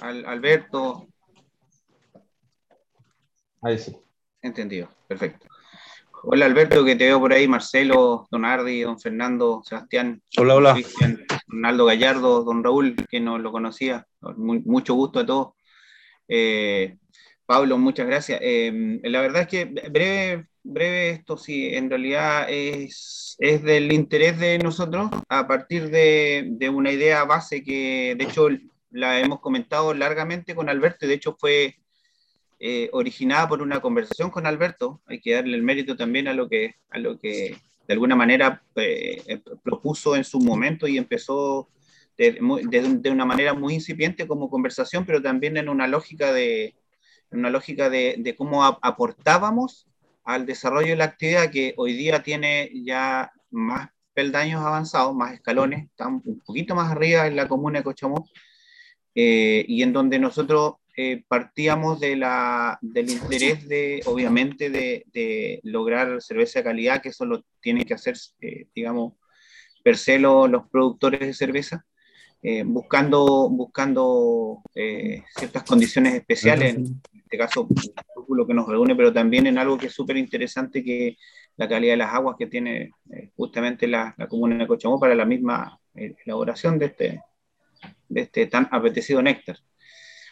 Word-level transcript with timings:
Alberto. 0.00 1.08
Ahí 3.62 3.78
sí. 3.78 3.96
Entendido, 4.42 4.88
perfecto. 5.06 5.46
Hola 6.22 6.46
Alberto, 6.46 6.84
que 6.84 6.96
te 6.96 7.06
veo 7.06 7.20
por 7.20 7.32
ahí, 7.32 7.46
Marcelo, 7.46 8.26
Don 8.30 8.44
Ardi, 8.44 8.82
Don 8.82 8.98
Fernando, 8.98 9.62
Sebastián. 9.64 10.20
Hola, 10.36 10.56
hola. 10.56 10.74
Cristian, 10.74 11.24
Ronaldo 11.46 11.84
Gallardo, 11.84 12.44
Don 12.44 12.62
Raúl, 12.64 12.96
que 13.08 13.20
no 13.20 13.38
lo 13.38 13.52
conocía. 13.52 14.06
mucho 14.36 14.94
gusto 14.94 15.20
a 15.20 15.26
todos. 15.26 15.54
Eh, 16.26 16.98
Pablo, 17.46 17.78
muchas 17.78 18.06
gracias. 18.06 18.40
Eh, 18.42 19.00
la 19.04 19.20
verdad 19.20 19.42
es 19.42 19.48
que 19.48 19.64
breve, 19.64 20.48
breve 20.62 21.10
esto 21.10 21.36
sí, 21.36 21.74
en 21.74 21.88
realidad 21.88 22.46
es, 22.50 23.36
es 23.38 23.62
del 23.62 23.90
interés 23.92 24.38
de 24.38 24.58
nosotros 24.58 25.10
a 25.28 25.46
partir 25.46 25.88
de, 25.88 26.46
de, 26.50 26.68
una 26.68 26.92
idea 26.92 27.24
base 27.24 27.62
que 27.62 28.14
de 28.18 28.24
hecho 28.24 28.48
la 28.90 29.20
hemos 29.20 29.40
comentado 29.40 29.94
largamente 29.94 30.54
con 30.54 30.68
Alberto 30.68 31.04
y 31.04 31.08
de 31.08 31.14
hecho 31.14 31.36
fue 31.38 31.76
eh, 32.60 32.88
originada 32.92 33.48
por 33.48 33.62
una 33.62 33.80
conversación 33.80 34.30
con 34.30 34.46
Alberto. 34.46 35.00
Hay 35.06 35.20
que 35.20 35.34
darle 35.34 35.56
el 35.56 35.62
mérito 35.62 35.96
también 35.96 36.28
a 36.28 36.34
lo 36.34 36.48
que, 36.48 36.76
a 36.90 36.98
lo 36.98 37.18
que 37.18 37.56
de 37.86 37.94
alguna 37.94 38.16
manera 38.16 38.62
eh, 38.76 39.40
propuso 39.62 40.16
en 40.16 40.24
su 40.24 40.40
momento 40.40 40.86
y 40.86 40.98
empezó 40.98 41.68
de, 42.16 42.38
de, 42.68 43.10
una 43.10 43.24
manera 43.24 43.54
muy 43.54 43.74
incipiente 43.74 44.26
como 44.26 44.50
conversación, 44.50 45.06
pero 45.06 45.22
también 45.22 45.56
en 45.56 45.68
una 45.68 45.86
lógica 45.86 46.32
de, 46.32 46.74
una 47.30 47.48
lógica 47.48 47.88
de, 47.90 48.16
de 48.18 48.34
cómo 48.34 48.64
aportábamos 48.64 49.86
al 50.24 50.44
desarrollo 50.44 50.88
de 50.88 50.96
la 50.96 51.04
actividad 51.04 51.50
que 51.50 51.74
hoy 51.76 51.92
día 51.92 52.22
tiene 52.22 52.70
ya 52.74 53.32
más 53.50 53.90
peldaños 54.12 54.62
avanzados, 54.62 55.14
más 55.14 55.32
escalones, 55.32 55.84
está 55.84 56.08
un 56.08 56.40
poquito 56.44 56.74
más 56.74 56.90
arriba 56.90 57.28
en 57.28 57.36
la 57.36 57.46
comuna 57.46 57.78
de 57.78 57.84
Cochamó, 57.84 58.26
eh, 59.20 59.64
y 59.66 59.82
en 59.82 59.92
donde 59.92 60.20
nosotros 60.20 60.74
eh, 60.96 61.24
partíamos 61.26 61.98
de 61.98 62.14
la, 62.14 62.78
del 62.80 63.10
interés 63.10 63.66
de, 63.66 64.00
obviamente, 64.06 64.70
de, 64.70 65.06
de, 65.12 65.58
lograr 65.64 66.22
cerveza 66.22 66.60
de 66.60 66.64
calidad, 66.64 67.02
que 67.02 67.08
eso 67.08 67.26
lo 67.26 67.44
tienen 67.60 67.82
que 67.82 67.94
hacer, 67.94 68.16
eh, 68.40 68.68
digamos, 68.72 69.14
per 69.82 69.96
se 69.96 70.20
los, 70.20 70.48
los 70.48 70.68
productores 70.68 71.18
de 71.18 71.34
cerveza, 71.34 71.84
buscando, 72.66 73.48
buscando 73.50 74.62
ciertas 75.36 75.64
condiciones 75.64 76.14
especiales, 76.14 76.76
en 76.76 77.02
este 77.12 77.38
caso, 77.38 77.66
lo 78.28 78.46
que 78.46 78.54
nos 78.54 78.68
reúne, 78.68 78.94
pero 78.94 79.12
también 79.12 79.48
en 79.48 79.58
algo 79.58 79.76
que 79.76 79.86
es 79.86 79.92
súper 79.92 80.16
interesante, 80.16 80.84
que 80.84 81.16
la 81.56 81.68
calidad 81.68 81.94
de 81.94 81.96
las 81.96 82.14
aguas 82.14 82.36
que 82.38 82.46
tiene 82.46 82.92
justamente 83.34 83.88
la, 83.88 84.14
la 84.16 84.28
comuna 84.28 84.58
de 84.58 84.68
Cochamó 84.68 85.00
para 85.00 85.16
la 85.16 85.24
misma 85.24 85.80
elaboración 85.96 86.78
de 86.78 86.86
este, 86.86 87.20
de 88.08 88.22
este 88.22 88.46
tan 88.46 88.68
apetecido 88.72 89.22
néctar. 89.22 89.58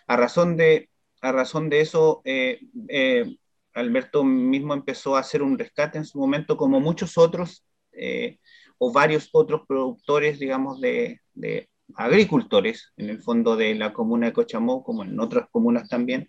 A 0.07 0.17
razón 0.17 0.57
de, 0.57 0.89
a 1.21 1.33
razón 1.33 1.69
de 1.69 1.81
eso, 1.81 2.23
eh, 2.25 2.61
eh, 2.89 3.37
Alberto 3.75 4.25
mismo 4.25 4.75
empezó 4.75 5.17
a 5.17 5.21
hacer 5.21 5.43
un 5.43 5.59
rescate 5.59 5.99
en 5.99 6.05
su 6.05 6.19
momento, 6.19 6.57
como 6.57 6.81
muchos 6.81 7.19
otros 7.19 7.65
eh, 7.93 8.39
o 8.79 8.93
varios 8.93 9.29
otros 9.33 9.63
productores, 9.67 10.39
digamos, 10.39 10.81
de, 10.81 11.21
de, 11.35 11.69
agricultores, 11.95 12.93
en 12.97 13.11
el 13.11 13.21
fondo 13.23 13.57
de 13.57 13.75
la 13.75 13.93
comuna 13.93 14.27
de 14.27 14.33
Cochamó, 14.33 14.83
como 14.83 15.05
en 15.05 15.21
otras 15.21 15.49
comunas 15.51 15.89
también, 15.89 16.29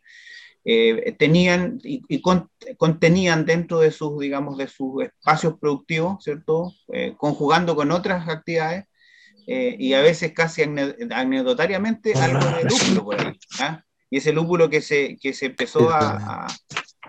tenían 1.17 1.79
y, 1.81 2.03
y 2.09 2.21
con, 2.21 2.49
contenían 2.77 3.45
dentro 3.45 3.79
de 3.79 3.89
sus, 3.89 4.19
digamos, 4.19 4.57
de 4.57 4.67
sus 4.67 5.01
espacios 5.01 5.57
productivos, 5.59 6.23
¿cierto? 6.23 6.73
conjugando 7.17 7.75
con 7.75 7.89
otras 7.91 8.27
actividades, 8.27 8.85
eh, 9.49 9.77
y 9.79 9.93
a 9.93 10.01
veces 10.01 10.33
casi 10.33 10.61
anecdotariamente 10.61 12.13
algo 12.13 12.45
de 12.57 12.65
lúpulo 12.65 13.05
por 13.05 13.25
ahí. 13.25 13.39
¿ah? 13.59 13.81
Y 14.09 14.17
ese 14.17 14.33
lúpulo 14.33 14.69
que 14.69 14.81
se, 14.81 15.17
que 15.21 15.33
se 15.33 15.47
empezó 15.47 15.89
a, 15.89 16.47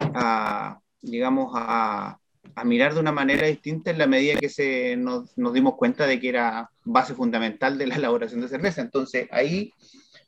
a, 0.00 0.80
digamos, 1.02 1.52
a, 1.56 2.16
a, 2.54 2.64
mirar 2.64 2.94
de 2.94 3.00
una 3.00 3.10
manera 3.10 3.48
distinta 3.48 3.90
en 3.90 3.98
la 3.98 4.06
medida 4.06 4.38
que 4.38 4.48
se 4.48 4.96
nos, 4.96 5.36
nos, 5.36 5.52
dimos 5.52 5.74
cuenta 5.74 6.06
de 6.06 6.20
que 6.20 6.28
era 6.28 6.70
base 6.84 7.12
fundamental 7.14 7.76
de 7.76 7.88
la 7.88 7.96
elaboración 7.96 8.40
de 8.40 8.48
cerveza. 8.48 8.82
Entonces 8.82 9.26
ahí 9.32 9.72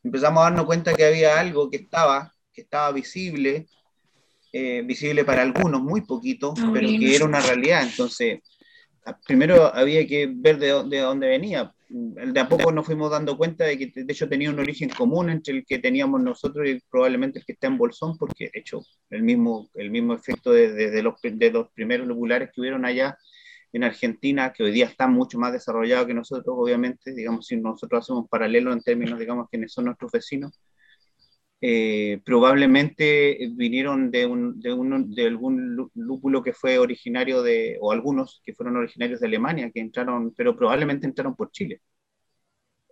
empezamos 0.03 0.41
a 0.41 0.45
darnos 0.45 0.67
cuenta 0.67 0.95
que 0.95 1.05
había 1.05 1.39
algo 1.39 1.71
que 1.71 1.77
estaba, 1.77 2.35
que 2.53 2.63
estaba 2.63 2.91
visible, 2.91 3.69
eh, 4.53 4.83
visible 4.85 5.25
para 5.25 5.43
algunos, 5.43 5.81
muy 5.81 6.01
poquito, 6.01 6.55
pero 6.73 6.89
que 6.89 7.15
era 7.15 7.25
una 7.25 7.41
realidad. 7.41 7.83
Entonces, 7.83 8.41
primero 9.27 9.75
había 9.75 10.07
que 10.07 10.31
ver 10.33 10.59
de, 10.59 10.85
de 10.89 10.99
dónde 10.99 11.29
venía. 11.29 11.75
De 11.89 12.39
a 12.39 12.49
poco 12.49 12.71
nos 12.71 12.87
fuimos 12.87 13.11
dando 13.11 13.37
cuenta 13.37 13.65
de 13.65 13.77
que 13.77 13.91
de 13.93 14.13
hecho 14.13 14.29
tenía 14.29 14.51
un 14.51 14.61
origen 14.61 14.91
común 14.91 15.29
entre 15.29 15.55
el 15.55 15.67
que 15.67 15.81
teníamos 15.81 16.21
nosotros 16.23 16.69
y 16.69 16.81
probablemente 16.89 17.41
el 17.41 17.45
que 17.45 17.53
está 17.53 17.67
en 17.67 17.79
Bolsón, 17.79 18.17
porque 18.17 18.51
de 18.53 18.61
hecho 18.61 18.81
el 19.11 19.23
mismo, 19.23 19.69
el 19.75 19.91
mismo 19.91 20.15
efecto 20.15 20.53
de, 20.53 20.73
de, 20.73 21.03
los, 21.03 21.15
primeros 21.75 22.07
lobulares 22.07 22.51
que 22.55 22.61
hubieron 22.61 22.85
allá 22.85 23.19
en 23.73 23.85
Argentina, 23.85 24.53
que 24.53 24.63
hoy 24.63 24.71
día 24.73 24.87
está 24.87 25.09
mucho 25.09 25.39
más 25.39 25.53
desarrollado 25.53 26.07
que 26.07 26.15
nosotros, 26.15 26.55
obviamente, 26.57 27.13
digamos, 27.13 27.47
si 27.47 27.57
nosotros 27.57 28.05
hacemos 28.05 28.29
paralelo 28.29 28.73
en 28.73 28.83
términos, 28.83 29.19
digamos, 29.19 29.49
quienes 29.49 29.73
son 29.73 29.87
nuestros 29.87 30.13
vecinos, 30.13 30.61
eh, 31.61 32.21
probablemente 32.25 33.51
vinieron 33.53 34.11
de, 34.11 34.27
un, 34.27 34.61
de, 34.61 34.73
un, 34.73 35.15
de, 35.15 35.27
algún 35.27 35.91
lúpulo 35.95 36.43
que 36.43 36.55
fue 36.55 36.79
originario 36.79 37.43
de, 37.43 37.77
o 37.81 37.93
algunos 37.93 38.41
que 38.45 38.55
fueron 38.55 38.77
originarios 38.77 39.21
de 39.21 39.27
Alemania, 39.27 39.71
que 39.73 39.81
entraron, 39.81 40.33
pero 40.35 40.57
probablemente 40.57 41.07
entraron 41.07 41.37
por 41.37 41.51
Chile. 41.51 41.81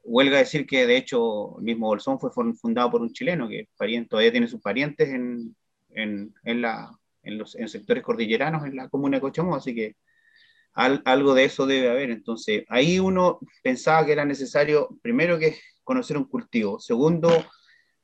Huelga 0.04 0.38
decir 0.38 0.66
que 0.66 0.86
de 0.86 0.96
hecho 0.96 1.58
el 1.58 1.64
mismo 1.64 1.86
Bolsón 1.86 2.18
fue 2.18 2.30
fundado 2.54 2.90
por 2.90 3.02
un 3.02 3.12
chileno, 3.12 3.48
que 3.48 3.68
pariente, 3.76 4.08
todavía 4.10 4.32
tiene 4.32 4.48
sus 4.48 4.60
parientes 4.60 5.08
en, 5.10 5.54
en, 5.90 6.34
en, 6.44 6.62
la, 6.62 6.90
en 7.22 7.38
los 7.38 7.54
en 7.56 7.68
sectores 7.68 8.02
cordilleranos 8.02 8.64
en 8.66 8.76
la 8.76 8.88
comuna 8.88 9.20
de 9.20 9.30
así 9.54 9.74
que 9.74 9.96
al, 10.74 11.02
algo 11.04 11.34
de 11.34 11.44
eso 11.44 11.66
debe 11.66 11.90
haber. 11.90 12.10
Entonces, 12.10 12.64
ahí 12.68 12.98
uno 12.98 13.38
pensaba 13.62 14.06
que 14.06 14.12
era 14.12 14.24
necesario, 14.24 14.88
primero 15.02 15.38
que 15.38 15.58
conocer 15.84 16.16
un 16.16 16.24
cultivo, 16.24 16.78
segundo, 16.80 17.30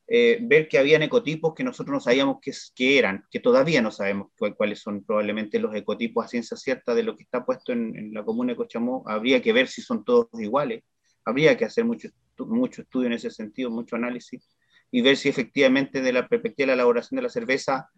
eh, 0.07 0.39
ver 0.43 0.69
que 0.69 0.79
habían 0.79 1.03
ecotipos 1.03 1.55
que 1.55 1.65
nosotros 1.65 1.95
no 1.95 2.01
sabíamos 2.01 2.39
qué, 2.75 2.99
eran, 2.99 3.25
que 3.31 3.41
todavía 3.41 3.81
no 3.81 3.91
sabemos 3.91 4.33
cuáles 4.57 4.81
son 4.81 5.03
probablemente 5.03 5.59
los 5.59 5.75
ecotipos 5.75 6.25
a 6.25 6.29
ciencia 6.29 6.57
cierta 6.59 6.95
de 6.95 7.03
lo 7.03 7.17
que 7.17 7.23
está 7.23 7.45
puesto 7.45 7.73
en, 7.73 7.97
en, 7.97 8.13
la 8.13 8.23
comuna 8.23 8.53
de 8.53 8.57
Cochamó. 8.57 9.03
Habría 9.07 9.41
que 9.41 9.55
ver 9.55 9.67
si 9.67 9.81
son 9.81 10.05
todos 10.05 10.29
iguales. 10.35 10.85
Habría 11.25 11.57
que 11.57 11.65
hacer 11.65 11.87
mucho, 11.87 12.09
mucho 12.39 12.83
estudio 12.83 13.07
en 13.07 13.15
ese 13.15 13.31
sentido, 13.31 13.71
mucho 13.71 13.97
análisis, 13.97 14.47
y 14.91 15.01
ver 15.01 15.17
si 15.17 15.31
efectivamente 15.31 16.03
de 16.03 16.13
la 16.13 16.29
perspectiva 16.29 16.65
de 16.65 16.69
la 16.69 16.75
elaboración 16.75 17.17
de 17.17 17.23
la 17.23 17.31
cerveza 17.31 17.89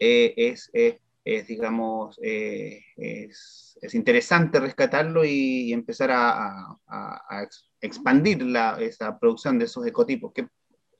eh, 0.00 0.32
es, 0.36 0.70
es, 0.72 0.96
es, 1.22 1.46
digamos, 1.46 2.18
eh, 2.22 2.80
es, 2.96 3.78
es, 3.80 3.94
interesante 3.94 4.58
rescatarlo 4.58 5.22
y, 5.24 5.68
y 5.68 5.72
empezar 5.74 6.10
a, 6.10 6.78
a, 6.86 7.22
a 7.28 7.48
expandir 7.80 8.42
la, 8.42 8.80
esa 8.80 9.18
producción 9.18 9.58
de 9.58 9.66
esos 9.66 9.86
ecotipos, 9.86 10.32
que 10.32 10.48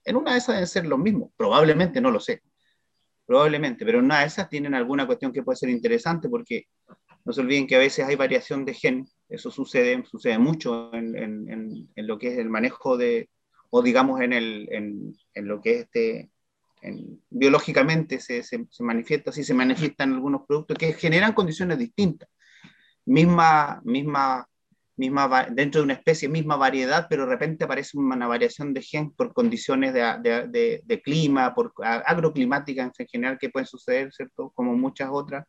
en 0.05 0.17
una 0.17 0.33
de 0.33 0.39
esas 0.39 0.55
deben 0.55 0.67
ser 0.67 0.87
los 0.87 0.99
mismos, 0.99 1.31
probablemente, 1.37 2.01
no 2.01 2.11
lo 2.11 2.21
sé, 2.21 2.43
probablemente, 3.27 3.85
pero 3.85 3.99
en 3.99 4.07
una 4.07 4.21
de 4.21 4.27
esas 4.27 4.49
tienen 4.49 4.75
alguna 4.75 5.07
cuestión 5.07 5.33
que 5.33 5.43
puede 5.43 5.57
ser 5.57 5.69
interesante 5.69 6.29
porque 6.29 6.67
no 7.25 7.33
se 7.33 7.41
olviden 7.41 7.67
que 7.67 7.77
a 7.77 7.81
veces 7.81 8.05
hay 8.05 8.17
variación 8.17 8.65
de 8.65 8.75
gen, 8.75 9.07
eso 9.29 9.51
sucede, 9.51 10.05
sucede 10.05 10.39
mucho 10.39 10.93
en, 10.93 11.17
en, 11.17 11.89
en 11.95 12.07
lo 12.07 12.19
que 12.19 12.29
es 12.29 12.39
el 12.39 12.51
manejo 12.51 12.97
de, 12.97 13.31
o 13.71 13.83
digamos 13.83 14.21
en, 14.21 14.35
el, 14.35 14.69
en, 14.71 15.15
en 15.33 15.49
lo 15.49 15.61
que 15.61 15.71
es 15.73 15.81
este, 15.85 16.31
biológicamente 17.31 18.21
se, 18.21 18.43
se, 18.43 18.67
se, 18.69 18.83
manifiesta, 18.83 19.31
así 19.31 19.45
se 19.45 19.55
manifiestan 19.55 20.13
algunos 20.13 20.43
productos 20.47 20.77
que 20.77 20.93
generan 20.93 21.33
condiciones 21.33 21.79
distintas. 21.79 22.29
Misma, 23.07 23.81
misma 23.85 24.47
misma, 24.97 25.47
dentro 25.51 25.81
de 25.81 25.85
una 25.85 25.95
especie, 25.95 26.29
misma 26.29 26.57
variedad, 26.57 27.07
pero 27.09 27.25
de 27.25 27.31
repente 27.33 27.65
aparece 27.65 27.97
una 27.99 28.27
variación 28.27 28.75
de 28.75 28.83
gen 28.83 29.11
por 29.13 29.33
condiciones 29.33 29.95
de, 29.95 30.01
de, 30.23 30.49
de, 30.49 30.83
de 30.85 31.03
clima, 31.03 31.55
por 31.55 31.73
agroclimáticas 31.83 32.93
en 32.99 33.07
general 33.07 33.39
que 33.39 33.51
pueden 33.51 33.67
suceder, 33.67 34.13
¿cierto? 34.13 34.53
Como 34.55 34.77
muchas 34.77 35.09
otras, 35.11 35.47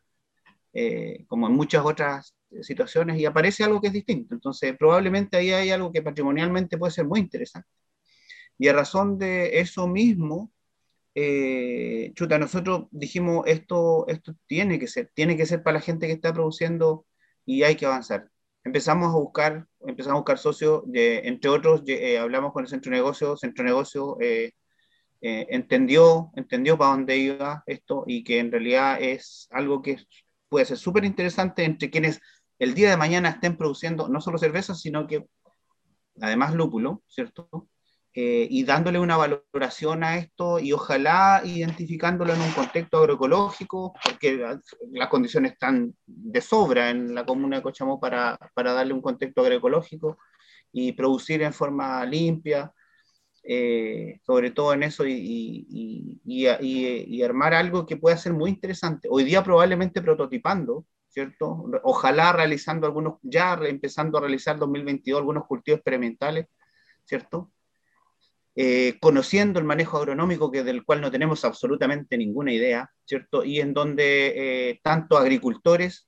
eh, 0.73 1.25
como 1.27 1.47
en 1.47 1.53
muchas 1.53 1.85
otras 1.85 2.35
situaciones, 2.61 3.19
y 3.19 3.25
aparece 3.25 3.63
algo 3.63 3.81
que 3.81 3.87
es 3.87 3.93
distinto. 3.93 4.33
Entonces, 4.33 4.75
probablemente 4.77 5.37
ahí 5.37 5.51
hay 5.51 5.71
algo 5.71 5.91
que 5.91 6.01
patrimonialmente 6.01 6.77
puede 6.77 6.93
ser 6.93 7.05
muy 7.05 7.19
interesante. 7.19 7.67
Y 8.57 8.67
a 8.67 8.73
razón 8.73 9.17
de 9.17 9.59
eso 9.59 9.87
mismo, 9.87 10.51
eh, 11.15 12.11
chuta, 12.15 12.37
nosotros 12.37 12.85
dijimos, 12.91 13.43
esto, 13.47 14.07
esto 14.07 14.35
tiene 14.47 14.79
que 14.79 14.87
ser, 14.87 15.11
tiene 15.13 15.35
que 15.35 15.45
ser 15.45 15.63
para 15.63 15.75
la 15.75 15.81
gente 15.81 16.07
que 16.07 16.13
está 16.13 16.33
produciendo 16.33 17.05
y 17.45 17.63
hay 17.63 17.75
que 17.75 17.85
avanzar 17.85 18.29
empezamos 18.63 19.09
a 19.09 19.17
buscar, 19.17 19.67
empezamos 19.81 20.17
a 20.17 20.19
buscar 20.19 20.37
socios, 20.37 20.83
de, 20.85 21.27
entre 21.27 21.49
otros, 21.49 21.83
eh, 21.87 22.17
hablamos 22.17 22.53
con 22.53 22.63
el 22.63 22.69
centro 22.69 22.91
de 22.91 22.97
negocio, 22.97 23.37
centro 23.37 23.63
de 23.63 23.69
negocio 23.69 24.17
eh, 24.21 24.53
eh, 25.21 25.47
entendió, 25.49 26.31
entendió 26.35 26.77
para 26.77 26.91
dónde 26.91 27.17
iba 27.17 27.63
esto 27.65 28.03
y 28.07 28.23
que 28.23 28.39
en 28.39 28.51
realidad 28.51 29.01
es 29.01 29.47
algo 29.51 29.81
que 29.81 29.97
puede 30.49 30.65
ser 30.65 30.77
súper 30.77 31.05
interesante 31.05 31.63
entre 31.63 31.89
quienes 31.89 32.19
el 32.59 32.73
día 32.73 32.89
de 32.89 32.97
mañana 32.97 33.29
estén 33.29 33.57
produciendo 33.57 34.07
no 34.09 34.21
solo 34.21 34.37
cerveza, 34.37 34.75
sino 34.75 35.07
que 35.07 35.25
además 36.21 36.53
lúpulo, 36.53 37.03
¿cierto? 37.07 37.49
Eh, 38.15 38.47
y 38.47 38.63
dándole 38.63 38.99
una 38.99 39.17
valoración 39.17 40.03
a 40.03 40.17
esto 40.17 40.59
y 40.59 40.71
ojalá 40.71 41.41
identificándolo 41.43 42.33
en 42.33 42.41
un 42.41 42.51
contexto 42.51 42.99
agroecológico, 42.99 43.93
porque 44.03 44.37
las 44.91 45.07
condiciones 45.09 45.53
están 45.53 45.95
de 46.05 46.41
sobra 46.41 46.91
en 46.91 47.15
la 47.15 47.25
comuna 47.25 47.57
de 47.57 47.63
Cochamó 47.63 47.99
para, 47.99 48.37
para 48.53 48.73
darle 48.73 48.93
un 48.93 49.01
contexto 49.01 49.41
agroecológico 49.41 50.19
y 50.71 50.91
producir 50.91 51.41
en 51.41 51.53
forma 51.53 52.05
limpia, 52.05 52.71
eh, 53.43 54.19
sobre 54.23 54.51
todo 54.51 54.73
en 54.73 54.83
eso, 54.83 55.05
y, 55.07 55.65
y, 55.67 56.19
y, 56.23 57.23
armar 57.23 57.53
algo 57.53 57.85
que 57.85 57.97
pueda 57.97 58.17
ser 58.17 58.33
muy 58.33 58.51
interesante. 58.51 59.07
Hoy 59.11 59.23
día 59.23 59.43
probablemente 59.43 60.01
prototipando, 60.03 60.85
¿cierto? 61.07 61.65
Ojalá 61.83 62.31
realizando 62.33 62.85
algunos, 62.87 63.15
ya 63.23 63.53
empezando 63.63 64.17
a 64.17 64.21
realizar 64.21 64.59
2022 64.59 65.19
algunos 65.19 65.45
cultivos 65.45 65.79
experimentales, 65.79 66.47
¿cierto? 67.05 67.52
Eh, 68.55 68.99
conociendo 69.01 69.59
el 69.59 69.65
manejo 69.65 69.97
agronómico 69.97 70.51
que 70.51 70.63
del 70.63 70.85
cual 70.85 71.01
no 71.01 71.09
tenemos 71.09 71.43
absolutamente 71.43 72.17
ninguna 72.17 72.53
idea, 72.53 72.91
¿cierto? 73.03 73.43
Y 73.43 73.59
en 73.59 73.73
donde 73.73 74.69
eh, 74.69 74.79
tanto 74.83 75.17
agricultores 75.17 76.07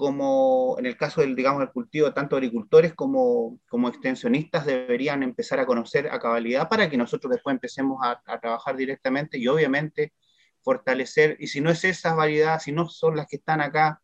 como 0.00 0.76
en 0.78 0.86
el 0.86 0.96
caso 0.96 1.20
del, 1.20 1.36
digamos, 1.36 1.68
cultivo, 1.72 2.12
tanto 2.14 2.36
agricultores 2.36 2.94
como, 2.94 3.60
como 3.68 3.88
extensionistas 3.88 4.64
deberían 4.66 5.22
empezar 5.22 5.60
a 5.60 5.66
conocer 5.66 6.08
a 6.10 6.18
cabalidad 6.20 6.68
para 6.68 6.88
que 6.88 6.96
nosotros 6.96 7.32
después 7.32 7.54
empecemos 7.54 7.98
a, 8.02 8.20
trabajar 8.40 8.76
directamente 8.76 9.38
y 9.38 9.48
obviamente 9.48 10.14
fortalecer, 10.62 11.36
y 11.40 11.48
si 11.48 11.60
no 11.60 11.70
es 11.70 11.84
esa 11.84 12.14
variedad, 12.14 12.60
si 12.60 12.72
no 12.72 12.88
son 12.88 13.16
las 13.16 13.26
que 13.26 13.36
están 13.36 13.60
acá, 13.60 14.02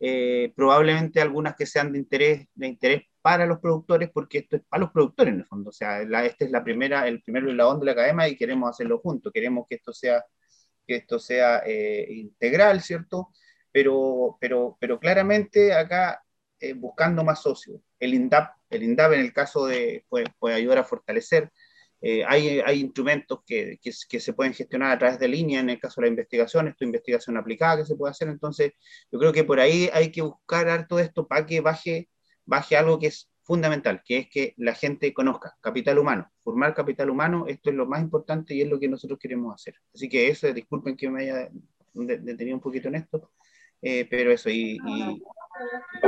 eh, 0.00 0.52
probablemente 0.56 1.20
algunas 1.20 1.56
que 1.56 1.66
sean 1.66 1.92
de 1.92 1.98
interés, 1.98 2.48
de 2.54 2.66
interés 2.68 3.02
para 3.22 3.46
los 3.46 3.60
productores, 3.60 4.10
porque 4.12 4.38
esto 4.38 4.56
es 4.56 4.62
para 4.68 4.82
los 4.82 4.90
productores 4.92 5.32
en 5.32 5.40
el 5.40 5.46
fondo. 5.46 5.70
O 5.70 5.72
sea, 5.72 6.04
la, 6.04 6.26
este 6.26 6.46
es 6.46 6.50
la 6.50 6.64
primera, 6.64 7.06
el 7.08 7.22
primer 7.22 7.46
eslabón 7.48 7.80
de 7.80 7.86
la 7.86 7.94
cadena 7.94 8.28
y 8.28 8.36
queremos 8.36 8.70
hacerlo 8.70 8.98
juntos. 8.98 9.32
Queremos 9.32 9.66
que 9.68 9.76
esto 9.76 9.92
sea, 9.92 10.24
que 10.86 10.96
esto 10.96 11.18
sea 11.18 11.62
eh, 11.66 12.06
integral, 12.10 12.82
¿cierto? 12.82 13.30
Pero, 13.70 14.36
pero, 14.40 14.76
pero 14.80 14.98
claramente 14.98 15.72
acá 15.72 16.22
eh, 16.60 16.74
buscando 16.74 17.24
más 17.24 17.42
socios. 17.42 17.80
El 17.98 18.14
INDAP, 18.14 18.54
el 18.70 18.82
INDAP 18.82 19.12
en 19.14 19.20
el 19.20 19.32
caso 19.32 19.66
de, 19.66 20.04
puede, 20.08 20.26
puede 20.38 20.56
ayudar 20.56 20.78
a 20.78 20.84
fortalecer. 20.84 21.50
Eh, 22.00 22.24
hay, 22.26 22.60
hay, 22.60 22.80
instrumentos 22.80 23.40
que, 23.46 23.78
que, 23.80 23.92
que, 24.08 24.20
se 24.20 24.32
pueden 24.32 24.54
gestionar 24.54 24.90
a 24.90 24.98
través 24.98 25.20
de 25.20 25.28
línea, 25.28 25.60
en 25.60 25.70
el 25.70 25.78
caso 25.78 26.00
de 26.00 26.08
la 26.08 26.10
investigación, 26.10 26.66
esto 26.66 26.84
investigación 26.84 27.36
aplicada 27.36 27.76
que 27.76 27.84
se 27.86 27.94
puede 27.94 28.10
hacer, 28.10 28.26
entonces 28.26 28.72
yo 29.12 29.20
creo 29.20 29.32
que 29.32 29.44
por 29.44 29.60
ahí 29.60 29.88
hay 29.92 30.10
que 30.10 30.22
buscar 30.22 30.88
todo 30.88 30.98
esto 30.98 31.28
para 31.28 31.46
que 31.46 31.60
baje 31.60 32.08
baje 32.44 32.76
algo 32.76 32.98
que 32.98 33.08
es 33.08 33.30
fundamental, 33.42 34.02
que 34.04 34.18
es 34.18 34.28
que 34.28 34.54
la 34.56 34.74
gente 34.74 35.12
conozca 35.12 35.56
capital 35.60 35.98
humano, 35.98 36.30
formar 36.40 36.74
capital 36.74 37.10
humano, 37.10 37.46
esto 37.48 37.70
es 37.70 37.76
lo 37.76 37.86
más 37.86 38.00
importante 38.00 38.54
y 38.54 38.62
es 38.62 38.68
lo 38.68 38.78
que 38.78 38.88
nosotros 38.88 39.18
queremos 39.18 39.54
hacer. 39.54 39.74
Así 39.94 40.08
que 40.08 40.28
eso, 40.28 40.52
disculpen 40.52 40.96
que 40.96 41.10
me 41.10 41.22
haya 41.22 41.50
detenido 41.92 42.56
un 42.56 42.62
poquito 42.62 42.88
en 42.88 42.96
esto, 42.96 43.32
eh, 43.80 44.06
pero 44.08 44.30
eso, 44.30 44.48
y, 44.48 44.78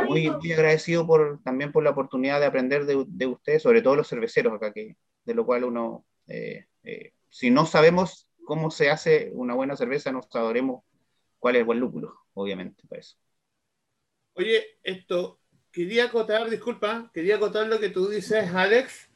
muy, 0.07 0.31
muy, 0.31 0.53
agradecido 0.53 1.07
por, 1.07 1.43
también 1.43 1.73
por 1.73 1.83
la 1.83 1.91
oportunidad 1.91 2.41
de 2.41 2.47
aprender 2.47 2.87
de, 2.87 3.05
de, 3.09 3.27
ustedes, 3.27 3.63
sobre 3.63 3.83
todo 3.83 3.97
los 3.97 4.09
cerveceros 4.09 4.55
acá, 4.55 4.73
que, 4.73 4.97
de 5.25 5.35
lo 5.35 5.45
cual 5.45 5.65
uno, 5.65 6.07
eh, 6.29 6.67
eh, 6.85 7.13
si 7.29 7.51
no 7.51 7.67
sabemos 7.67 8.29
cómo 8.45 8.71
se 8.71 8.91
hace 8.91 9.31
una 9.35 9.55
buena 9.55 9.77
cerveza, 9.77 10.13
no 10.13 10.23
sabremos 10.23 10.85
cuál 11.39 11.57
es 11.57 11.61
el 11.61 11.67
buen 11.67 11.81
lúpulo, 11.81 12.15
obviamente, 12.35 12.83
para 12.89 13.01
eso. 13.01 13.17
Oye, 14.35 14.65
esto, 14.83 15.41
quería 15.75 16.05
acotar, 16.05 16.49
disculpa, 16.49 17.11
quería 17.13 17.37
acotar 17.37 17.67
lo 17.67 17.81
que 17.81 17.91
tú 17.91 18.09
dices, 18.09 18.49
Alex. 18.55 19.11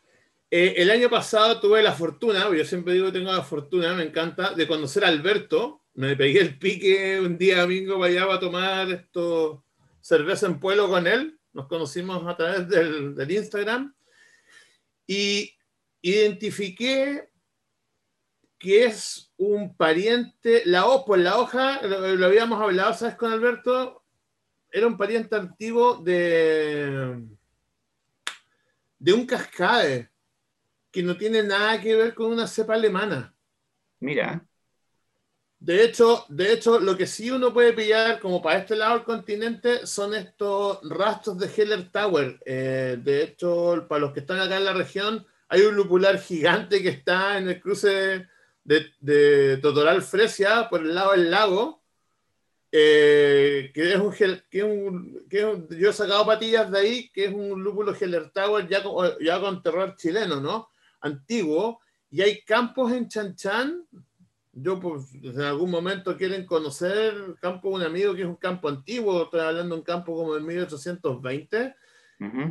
Eh, 0.50 0.74
el 0.78 0.90
año 0.90 1.08
pasado 1.08 1.60
tuve 1.60 1.82
la 1.82 1.92
fortuna, 1.92 2.50
yo 2.54 2.64
siempre 2.64 2.94
digo 2.94 3.06
que 3.06 3.18
tengo 3.18 3.32
la 3.32 3.42
fortuna, 3.42 3.94
me 3.94 4.02
encanta, 4.02 4.54
de 4.54 4.66
conocer 4.66 5.04
a 5.04 5.08
Alberto. 5.08 5.82
Me 5.94 6.16
pegué 6.16 6.40
el 6.40 6.58
pique 6.58 7.20
un 7.20 7.38
día 7.38 7.60
domingo 7.60 7.98
para 7.98 8.12
allá 8.12 8.34
a 8.34 8.40
tomar 8.40 8.90
esto, 8.90 9.64
cerveza 10.00 10.46
en 10.46 10.58
pueblo 10.58 10.88
con 10.88 11.06
él. 11.06 11.38
Nos 11.52 11.68
conocimos 11.68 12.26
a 12.26 12.36
través 12.36 12.68
del, 12.68 13.14
del 13.14 13.30
Instagram. 13.30 13.94
Y 15.06 15.54
identifiqué 16.02 17.30
que 18.58 18.84
es 18.84 19.32
un 19.36 19.76
pariente, 19.76 20.62
la 20.66 20.86
O, 20.86 21.04
pues 21.04 21.22
la 21.22 21.38
hoja, 21.38 21.80
lo, 21.82 22.16
lo 22.16 22.26
habíamos 22.26 22.60
hablado, 22.60 22.94
¿sabes? 22.94 23.14
Con 23.14 23.32
Alberto, 23.32 23.97
era 24.70 24.86
un 24.86 24.96
pariente 24.96 25.36
antiguo 25.36 25.96
de, 25.96 27.24
de 28.98 29.12
un 29.12 29.26
cascade 29.26 30.10
que 30.90 31.02
no 31.02 31.16
tiene 31.16 31.42
nada 31.42 31.80
que 31.80 31.94
ver 31.94 32.14
con 32.14 32.32
una 32.32 32.46
cepa 32.46 32.74
alemana. 32.74 33.34
Mira. 34.00 34.44
De 35.60 35.82
hecho, 35.84 36.24
de 36.28 36.52
hecho, 36.52 36.78
lo 36.78 36.96
que 36.96 37.06
sí 37.06 37.30
uno 37.30 37.52
puede 37.52 37.72
pillar 37.72 38.20
como 38.20 38.40
para 38.40 38.60
este 38.60 38.76
lado 38.76 38.94
del 38.94 39.04
continente 39.04 39.86
son 39.86 40.14
estos 40.14 40.78
rastros 40.88 41.36
de 41.38 41.50
Heller 41.54 41.90
Tower. 41.90 42.38
Eh, 42.44 42.96
de 43.02 43.22
hecho, 43.22 43.86
para 43.88 44.00
los 44.00 44.12
que 44.12 44.20
están 44.20 44.38
acá 44.38 44.56
en 44.56 44.64
la 44.64 44.72
región, 44.72 45.26
hay 45.48 45.62
un 45.62 45.74
lupular 45.74 46.18
gigante 46.20 46.80
que 46.80 46.90
está 46.90 47.38
en 47.38 47.48
el 47.48 47.60
cruce 47.60 48.28
de, 48.62 48.86
de 49.00 49.56
Totoral 49.56 50.02
Fresia 50.02 50.68
por 50.68 50.82
el 50.82 50.94
lado 50.94 51.12
del 51.12 51.30
lago 51.30 51.77
eh, 52.70 53.70
que 53.72 53.92
es 53.92 53.98
un, 53.98 54.12
que 54.50 54.62
un, 54.62 55.26
que 55.28 55.40
yo 55.78 55.90
he 55.90 55.92
sacado 55.92 56.26
patillas 56.26 56.70
de 56.70 56.78
ahí, 56.78 57.08
que 57.10 57.26
es 57.26 57.32
un 57.32 57.62
lúpulo 57.62 57.94
Heller 57.98 58.30
Tower 58.30 58.68
ya 58.68 58.82
con, 58.82 59.10
ya 59.20 59.40
con 59.40 59.62
terror 59.62 59.94
chileno, 59.96 60.40
¿no? 60.40 60.68
Antiguo, 61.00 61.80
y 62.10 62.20
hay 62.20 62.42
campos 62.42 62.92
en 62.92 63.08
Chanchan. 63.08 63.86
Yo, 64.52 64.80
pues, 64.80 65.14
en 65.14 65.40
algún 65.40 65.70
momento 65.70 66.16
quieren 66.16 66.44
conocer 66.44 67.14
el 67.14 67.38
campo 67.38 67.68
de 67.70 67.74
un 67.76 67.82
amigo 67.82 68.14
que 68.14 68.22
es 68.22 68.26
un 68.26 68.36
campo 68.36 68.68
antiguo, 68.68 69.24
estoy 69.24 69.40
hablando 69.40 69.74
de 69.74 69.80
un 69.80 69.84
campo 69.84 70.14
como 70.14 70.34
de 70.34 70.40
1820. 70.40 71.74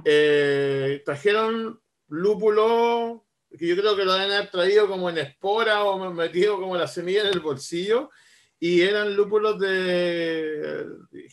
eh, 0.06 1.02
trajeron 1.04 1.80
lúpulo, 2.08 3.26
que 3.58 3.68
yo 3.68 3.76
creo 3.76 3.96
que 3.96 4.06
lo 4.06 4.14
deben 4.14 4.32
haber 4.32 4.50
traído 4.50 4.88
como 4.88 5.10
en 5.10 5.18
espora 5.18 5.84
o 5.84 6.12
metido 6.14 6.60
como 6.60 6.78
la 6.78 6.88
semilla 6.88 7.22
en 7.22 7.28
el 7.28 7.40
bolsillo 7.42 8.10
y 8.60 8.82
eran 8.82 9.16
lúpulos 9.16 9.60
de 9.60 10.86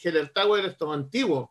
Heller 0.02 0.30
Tower, 0.30 0.64
estos 0.64 0.94
antiguos. 0.94 1.48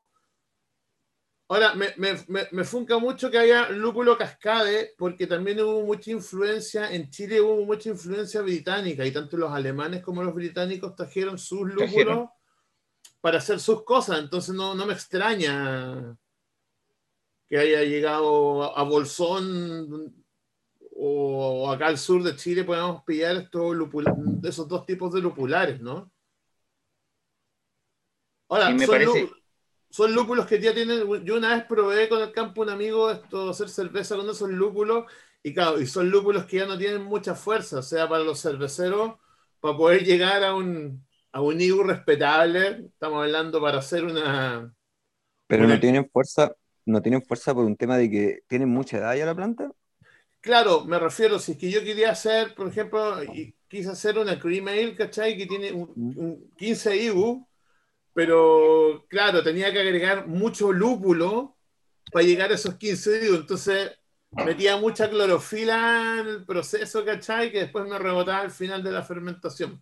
Ahora, 1.49 1.75
me, 1.75 1.93
me, 1.97 2.15
me, 2.51 2.63
funca 2.63 2.97
mucho 2.97 3.29
que 3.29 3.37
haya 3.37 3.69
lúpulo 3.69 4.17
cascade, 4.17 4.93
porque 4.97 5.27
también 5.27 5.59
hubo 5.61 5.83
mucha 5.83 6.11
influencia, 6.11 6.91
en 6.91 7.09
Chile 7.09 7.41
hubo 7.41 7.65
mucha 7.65 7.89
influencia 7.89 8.41
británica, 8.41 9.05
y 9.05 9.11
tanto 9.11 9.37
los 9.37 9.51
alemanes 9.51 10.01
como 10.01 10.23
los 10.23 10.33
británicos 10.33 10.95
trajeron 10.95 11.37
sus 11.37 11.61
lúpulos 11.61 12.29
para 13.19 13.37
hacer 13.37 13.59
sus 13.59 13.83
cosas, 13.83 14.19
entonces 14.19 14.55
no, 14.55 14.73
no 14.73 14.85
me 14.85 14.93
extraña 14.93 16.17
que 17.47 17.57
haya 17.57 17.83
llegado 17.83 18.75
a 18.75 18.83
Bolsón 18.83 20.22
o 20.95 21.71
acá 21.71 21.87
al 21.87 21.97
sur 21.97 22.23
de 22.23 22.35
Chile 22.35 22.63
podemos 22.63 23.03
pillar 23.03 23.35
estos 23.37 23.75
esos 24.43 24.67
dos 24.67 24.85
tipos 24.85 25.13
de 25.13 25.21
lupulares, 25.21 25.79
¿no? 25.81 26.11
Ahora, 28.49 28.75
son, 29.89 30.13
lúpulos 30.13 30.45
que 30.45 30.59
ya 30.59 30.73
tienen. 30.73 31.25
Yo 31.25 31.37
una 31.37 31.55
vez 31.55 31.65
probé 31.65 32.07
con 32.09 32.21
el 32.21 32.31
campo 32.31 32.61
un 32.61 32.69
amigo 32.69 33.09
esto 33.09 33.49
hacer 33.49 33.69
cerveza 33.69 34.15
con 34.15 34.29
esos 34.29 34.49
lúpulos, 34.49 35.05
y 35.41 35.53
claro, 35.53 35.79
y 35.79 35.87
son 35.87 36.09
lúpulos 36.09 36.45
que 36.45 36.57
ya 36.57 36.65
no 36.65 36.77
tienen 36.77 37.03
mucha 37.03 37.35
fuerza, 37.35 37.79
o 37.79 37.83
sea, 37.83 38.07
para 38.07 38.23
los 38.23 38.41
cerveceros, 38.41 39.13
para 39.59 39.77
poder 39.77 40.03
llegar 40.03 40.43
a 40.43 40.55
un, 40.55 41.05
a 41.31 41.41
un 41.41 41.59
IBU 41.59 41.83
respetable, 41.83 42.85
estamos 42.85 43.23
hablando 43.23 43.59
para 43.59 43.79
hacer 43.79 44.05
una. 44.05 44.73
Pero 45.47 45.67
no 45.67 45.79
tienen 45.79 46.09
fuerza, 46.09 46.55
no 46.85 47.01
tienen 47.01 47.23
fuerza 47.23 47.53
por 47.53 47.65
un 47.65 47.75
tema 47.75 47.97
de 47.97 48.09
que 48.09 48.39
tienen 48.47 48.69
mucha 48.69 48.97
edad 48.97 49.15
ya 49.15 49.25
la 49.25 49.35
planta. 49.35 49.71
Claro, 50.43 50.83
me 50.83 50.99
refiero, 50.99 51.39
si 51.39 51.53
es 51.53 51.57
que 51.57 51.71
yo 51.71 51.81
quería 51.85 52.11
hacer, 52.11 52.53
por 52.53 52.67
ejemplo, 52.67 53.23
y 53.23 53.55
quise 53.69 53.91
hacer 53.91 54.17
una 54.17 54.37
cream 54.37 54.67
ale, 54.67 54.93
¿cachai? 54.93 55.37
Que 55.37 55.45
tiene 55.45 55.71
un, 55.71 56.51
15 56.57 56.97
IBU, 56.97 57.47
pero 58.13 59.05
claro, 59.07 59.41
tenía 59.41 59.71
que 59.71 59.79
agregar 59.79 60.27
mucho 60.27 60.73
lúpulo 60.73 61.55
para 62.11 62.25
llegar 62.25 62.51
a 62.51 62.55
esos 62.55 62.75
15 62.75 63.25
IBU. 63.25 63.35
Entonces 63.35 63.97
metía 64.31 64.75
mucha 64.75 65.09
clorofila 65.09 66.17
en 66.19 66.27
el 66.27 66.45
proceso, 66.45 67.05
¿cachai? 67.05 67.49
Que 67.49 67.59
después 67.59 67.87
me 67.87 67.97
rebotaba 67.97 68.41
al 68.41 68.51
final 68.51 68.83
de 68.83 68.91
la 68.91 69.01
fermentación. 69.01 69.79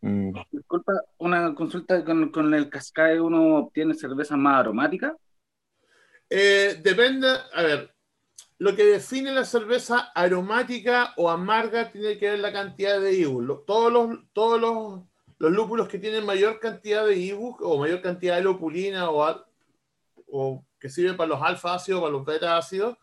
Mm. 0.00 0.32
Disculpa, 0.50 0.94
una 1.18 1.54
consulta 1.54 2.04
con, 2.04 2.32
con 2.32 2.52
el 2.52 2.68
cascade, 2.68 3.20
¿uno 3.20 3.58
obtiene 3.58 3.94
cerveza 3.94 4.36
más 4.36 4.58
aromática? 4.58 5.16
Eh, 6.28 6.80
depende, 6.82 7.28
a 7.54 7.62
ver, 7.62 7.95
lo 8.58 8.74
que 8.74 8.84
define 8.84 9.32
la 9.32 9.44
cerveza 9.44 10.10
aromática 10.14 11.12
o 11.16 11.28
amarga 11.30 11.90
tiene 11.90 12.16
que 12.18 12.30
ver 12.30 12.38
la 12.38 12.52
cantidad 12.52 13.00
de 13.00 13.12
IBU. 13.14 13.64
Todos 13.66 13.92
los, 13.92 14.18
todos 14.32 14.60
los, 14.60 15.00
los 15.38 15.52
lúpulos 15.52 15.88
que 15.88 15.98
tienen 15.98 16.24
mayor 16.24 16.58
cantidad 16.58 17.04
de 17.06 17.16
IBU 17.16 17.58
o 17.60 17.78
mayor 17.78 18.00
cantidad 18.00 18.36
de 18.36 18.42
lupulina 18.42 19.10
o, 19.10 19.44
o 20.28 20.64
que 20.80 20.88
sirve 20.88 21.14
para 21.14 21.28
los 21.28 21.42
alfa 21.42 21.74
ácidos 21.74 21.98
o 21.98 22.02
para 22.04 22.12
los 22.12 22.24
beta 22.24 22.56
ácidos, 22.56 22.96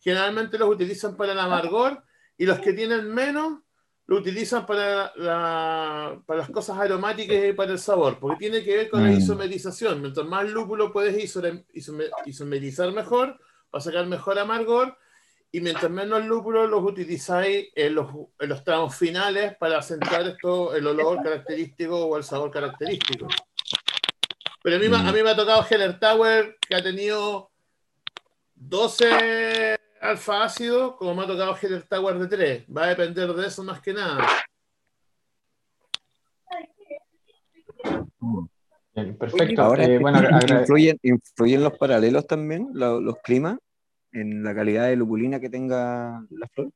generalmente 0.00 0.58
los 0.58 0.68
utilizan 0.70 1.16
para 1.16 1.32
el 1.32 1.38
amargor 1.38 2.02
y 2.38 2.46
los 2.46 2.58
que 2.60 2.72
tienen 2.72 3.12
menos 3.12 3.60
lo 4.06 4.16
utilizan 4.18 4.66
para, 4.66 5.12
la- 5.16 6.20
para 6.26 6.40
las 6.40 6.50
cosas 6.50 6.78
aromáticas 6.78 7.36
y 7.48 7.52
para 7.54 7.72
el 7.72 7.78
sabor, 7.78 8.18
porque 8.18 8.36
tiene 8.38 8.62
que 8.62 8.76
ver 8.76 8.90
con 8.90 9.02
la 9.02 9.10
Mm. 9.10 9.16
isomerización. 9.18 10.00
Mientras 10.02 10.26
más 10.26 10.46
lúpulo 10.48 10.92
puedes 10.92 11.16
isomerizar 12.24 12.92
mejor, 12.92 13.38
va 13.74 13.78
a 13.78 13.80
sacar 13.80 14.06
mejor 14.06 14.38
amargor, 14.38 14.96
y 15.50 15.60
mientras 15.60 15.90
menos 15.90 16.24
lúpulo 16.26 16.66
los 16.66 16.82
utilizáis 16.84 17.68
en 17.74 17.94
los, 17.94 18.08
en 18.38 18.48
los 18.48 18.62
tramos 18.64 18.94
finales 18.96 19.56
para 19.56 19.78
acentuar 19.78 20.26
esto, 20.26 20.74
el 20.74 20.86
olor 20.86 21.22
característico 21.22 22.06
o 22.06 22.16
el 22.16 22.24
sabor 22.24 22.50
característico. 22.50 23.26
Pero 24.62 24.76
a 24.76 24.78
mí, 24.78 24.88
me- 24.88 24.96
a 24.96 25.12
mí 25.12 25.22
me 25.22 25.30
ha 25.30 25.36
tocado 25.36 25.64
Heller 25.68 25.98
Tower, 26.00 26.56
que 26.66 26.74
ha 26.74 26.82
tenido 26.82 27.50
12 28.54 29.76
alfa 30.00 30.44
ácido, 30.44 30.96
como 30.96 31.14
me 31.14 31.22
ha 31.24 31.26
tocado 31.26 31.56
Heller 31.60 31.82
Tower 31.84 32.18
de 32.18 32.26
3. 32.28 32.64
Va 32.74 32.84
a 32.84 32.88
depender 32.88 33.32
de 33.32 33.46
eso 33.46 33.62
más 33.62 33.80
que 33.80 33.92
nada. 33.92 34.26
Perfecto. 39.18 39.62
Ahora, 39.62 39.84
Eh, 39.84 39.98
bueno, 39.98 40.20
¿influyen, 40.60 40.98
influyen 41.02 41.62
los 41.64 41.76
paralelos 41.76 42.26
también, 42.26 42.68
lo- 42.72 43.00
los 43.00 43.16
climas, 43.18 43.58
en 44.14 44.42
la 44.42 44.54
calidad 44.54 44.86
de 44.86 44.96
lupulina 44.96 45.40
que 45.40 45.50
tenga 45.50 46.24
la 46.30 46.48
flor? 46.48 46.70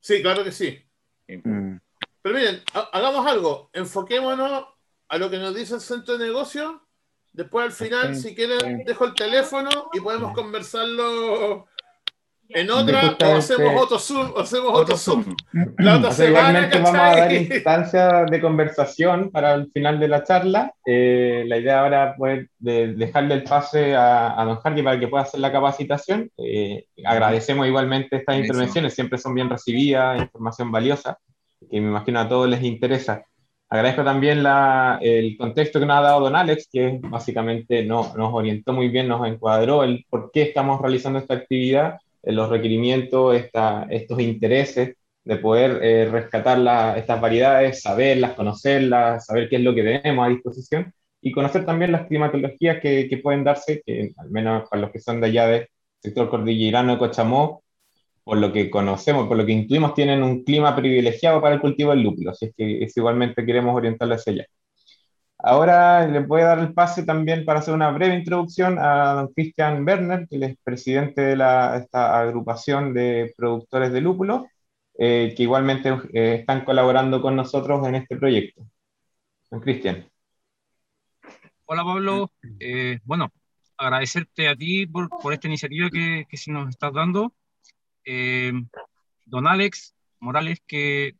Sí, 0.00 0.20
claro 0.22 0.44
que 0.44 0.52
sí. 0.52 0.78
Mm. 1.28 1.76
Pero 2.22 2.34
miren, 2.36 2.62
ha- 2.74 2.90
hagamos 2.92 3.26
algo. 3.26 3.70
Enfoquémonos 3.72 4.64
a 5.08 5.18
lo 5.18 5.30
que 5.30 5.38
nos 5.38 5.54
dice 5.54 5.74
el 5.74 5.80
centro 5.80 6.18
de 6.18 6.26
negocio. 6.26 6.86
Después, 7.32 7.66
al 7.66 7.72
final, 7.72 8.14
Sí, 8.16 8.28
si 8.30 8.34
quieren, 8.34 8.78
sí. 8.78 8.84
dejo 8.84 9.04
el 9.04 9.14
teléfono 9.14 9.70
y 9.92 10.00
podemos 10.00 10.32
conversarlo 10.34 11.66
en 12.50 12.70
otra 12.70 12.98
o 12.98 13.06
Justamente- 13.08 13.34
hacemos 13.38 13.82
otro 13.82 13.98
Zoom. 13.98 14.32
o 14.34 14.40
hacemos 14.40 14.68
otro 14.70 14.80
Otro 14.82 14.96
Zoom. 14.96 15.22
Zoom. 15.24 15.36
La 15.78 15.96
otra 15.98 16.08
O 16.08 16.12
sea, 16.12 16.26
semana, 16.26 16.48
igualmente 16.48 16.78
vamos 16.78 16.94
a 16.94 17.02
dar 17.02 17.18
¿cachai? 17.18 17.36
instancias 17.36 18.30
de 18.30 18.40
conversación 18.40 19.30
para 19.30 19.54
el 19.54 19.70
final 19.72 20.00
de 20.00 20.08
la 20.08 20.24
charla. 20.24 20.72
Eh, 20.86 21.44
la 21.46 21.58
idea 21.58 21.80
ahora 21.80 22.16
es 22.28 22.46
de 22.58 22.94
dejarle 22.94 23.34
el 23.34 23.44
pase 23.44 23.94
a, 23.94 24.40
a 24.40 24.44
don 24.44 24.56
Hardy 24.60 24.82
para 24.82 24.98
que 24.98 25.08
pueda 25.08 25.24
hacer 25.24 25.40
la 25.40 25.52
capacitación. 25.52 26.30
Eh, 26.38 26.84
agradecemos 27.04 27.66
igualmente 27.66 28.16
estas 28.16 28.38
intervenciones, 28.38 28.94
siempre 28.94 29.18
son 29.18 29.34
bien 29.34 29.50
recibidas, 29.50 30.20
información 30.20 30.72
valiosa, 30.72 31.18
que 31.70 31.80
me 31.80 31.88
imagino 31.88 32.20
a 32.20 32.28
todos 32.28 32.48
les 32.48 32.62
interesa. 32.62 33.22
Agradezco 33.70 34.02
también 34.02 34.42
la- 34.42 34.98
el 35.02 35.36
contexto 35.36 35.78
que 35.78 35.84
nos 35.84 35.98
ha 35.98 36.00
dado 36.00 36.20
don 36.20 36.34
Alex, 36.34 36.70
que 36.72 36.98
básicamente 37.02 37.84
no- 37.84 38.14
nos 38.16 38.32
orientó 38.32 38.72
muy 38.72 38.88
bien, 38.88 39.06
nos 39.08 39.26
encuadró 39.28 39.84
el 39.84 40.06
por 40.08 40.30
qué 40.32 40.40
estamos 40.42 40.80
realizando 40.80 41.18
esta 41.18 41.34
actividad, 41.34 41.98
los 42.34 42.48
requerimientos, 42.50 43.34
esta- 43.36 43.86
estos 43.90 44.20
intereses 44.20 44.96
de 45.24 45.36
poder 45.36 45.80
eh, 45.82 46.06
rescatar 46.10 46.58
la- 46.58 46.96
estas 46.98 47.20
variedades, 47.20 47.82
saberlas, 47.82 48.32
conocerlas, 48.34 49.26
saber 49.26 49.48
qué 49.48 49.56
es 49.56 49.62
lo 49.62 49.74
que 49.74 49.82
tenemos 49.82 50.26
a 50.26 50.30
disposición 50.30 50.92
y 51.20 51.32
conocer 51.32 51.64
también 51.66 51.92
las 51.92 52.06
climatologías 52.06 52.80
que, 52.80 53.08
que 53.08 53.18
pueden 53.18 53.44
darse, 53.44 53.82
que 53.84 54.10
al 54.18 54.30
menos 54.30 54.68
para 54.70 54.82
los 54.82 54.90
que 54.92 55.00
son 55.00 55.20
de 55.20 55.26
allá 55.28 55.46
del 55.48 55.66
sector 56.00 56.28
cordillerano 56.30 56.92
de 56.92 56.98
Cochamó, 56.98 57.62
por 58.24 58.38
lo 58.38 58.52
que 58.52 58.70
conocemos, 58.70 59.26
por 59.28 59.36
lo 59.36 59.46
que 59.46 59.52
intuimos, 59.52 59.94
tienen 59.94 60.22
un 60.22 60.44
clima 60.44 60.76
privilegiado 60.76 61.40
para 61.40 61.54
el 61.56 61.60
cultivo 61.60 61.90
del 61.92 62.02
lúpulo, 62.02 62.30
así 62.32 62.46
es 62.46 62.54
que 62.56 62.84
es 62.84 62.96
igualmente 62.96 63.44
queremos 63.46 63.74
orientarlo 63.76 64.14
hacia 64.16 64.32
allá. 64.34 64.46
Ahora 65.40 66.06
le 66.06 66.18
voy 66.20 66.40
a 66.42 66.46
dar 66.46 66.58
el 66.58 66.74
pase 66.74 67.04
también 67.04 67.44
para 67.44 67.60
hacer 67.60 67.72
una 67.72 67.90
breve 67.90 68.16
introducción 68.16 68.76
a 68.78 69.12
don 69.14 69.32
Christian 69.32 69.86
Werner, 69.86 70.26
que 70.28 70.44
es 70.44 70.56
presidente 70.64 71.20
de 71.20 71.36
la, 71.36 71.76
esta 71.76 72.18
agrupación 72.18 72.92
de 72.92 73.32
productores 73.36 73.92
de 73.92 74.00
lúpulo, 74.00 74.48
eh, 74.98 75.34
que 75.36 75.44
igualmente 75.44 75.90
eh, 76.12 76.38
están 76.40 76.64
colaborando 76.64 77.22
con 77.22 77.36
nosotros 77.36 77.86
en 77.86 77.94
este 77.94 78.16
proyecto. 78.16 78.66
Don 79.48 79.60
Cristian. 79.60 80.10
Hola 81.66 81.84
Pablo, 81.84 82.32
Eh, 82.58 82.98
bueno, 83.04 83.30
agradecerte 83.76 84.48
a 84.48 84.56
ti 84.56 84.86
por, 84.86 85.08
por 85.08 85.32
esta 85.32 85.46
iniciativa 85.46 85.88
que, 85.88 86.26
que 86.28 86.36
sí 86.36 86.50
nos 86.50 86.68
estás 86.68 86.92
dando. 86.92 87.32
Eh, 88.04 88.52
don 89.24 89.46
Alex 89.46 89.94
Morales, 90.18 90.60
que 90.66 91.14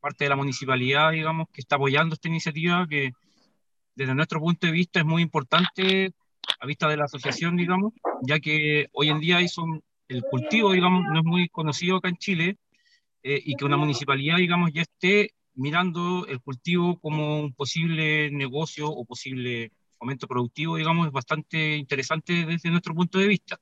parte 0.00 0.24
de 0.24 0.30
la 0.30 0.36
municipalidad, 0.36 1.10
digamos, 1.10 1.48
que 1.52 1.60
está 1.60 1.76
apoyando 1.76 2.14
esta 2.14 2.28
iniciativa, 2.28 2.86
que 2.88 3.12
desde 4.00 4.14
nuestro 4.14 4.40
punto 4.40 4.66
de 4.66 4.72
vista 4.72 5.00
es 5.00 5.04
muy 5.04 5.20
importante 5.20 6.14
a 6.58 6.64
vista 6.64 6.88
de 6.88 6.96
la 6.96 7.04
asociación, 7.04 7.54
digamos, 7.54 7.92
ya 8.22 8.40
que 8.40 8.88
hoy 8.92 9.10
en 9.10 9.20
día 9.20 9.40
eso, 9.40 9.62
el 10.08 10.22
cultivo, 10.22 10.72
digamos, 10.72 11.04
no 11.04 11.18
es 11.18 11.24
muy 11.26 11.50
conocido 11.50 11.96
acá 11.96 12.08
en 12.08 12.16
Chile, 12.16 12.56
eh, 13.22 13.42
y 13.44 13.56
que 13.56 13.66
una 13.66 13.76
municipalidad, 13.76 14.38
digamos, 14.38 14.72
ya 14.72 14.80
esté 14.80 15.34
mirando 15.52 16.26
el 16.26 16.40
cultivo 16.40 16.98
como 16.98 17.40
un 17.40 17.52
posible 17.52 18.30
negocio 18.30 18.88
o 18.88 19.04
posible 19.04 19.70
fomento 19.98 20.26
productivo, 20.26 20.76
digamos, 20.76 21.06
es 21.06 21.12
bastante 21.12 21.76
interesante 21.76 22.46
desde 22.46 22.70
nuestro 22.70 22.94
punto 22.94 23.18
de 23.18 23.26
vista. 23.26 23.60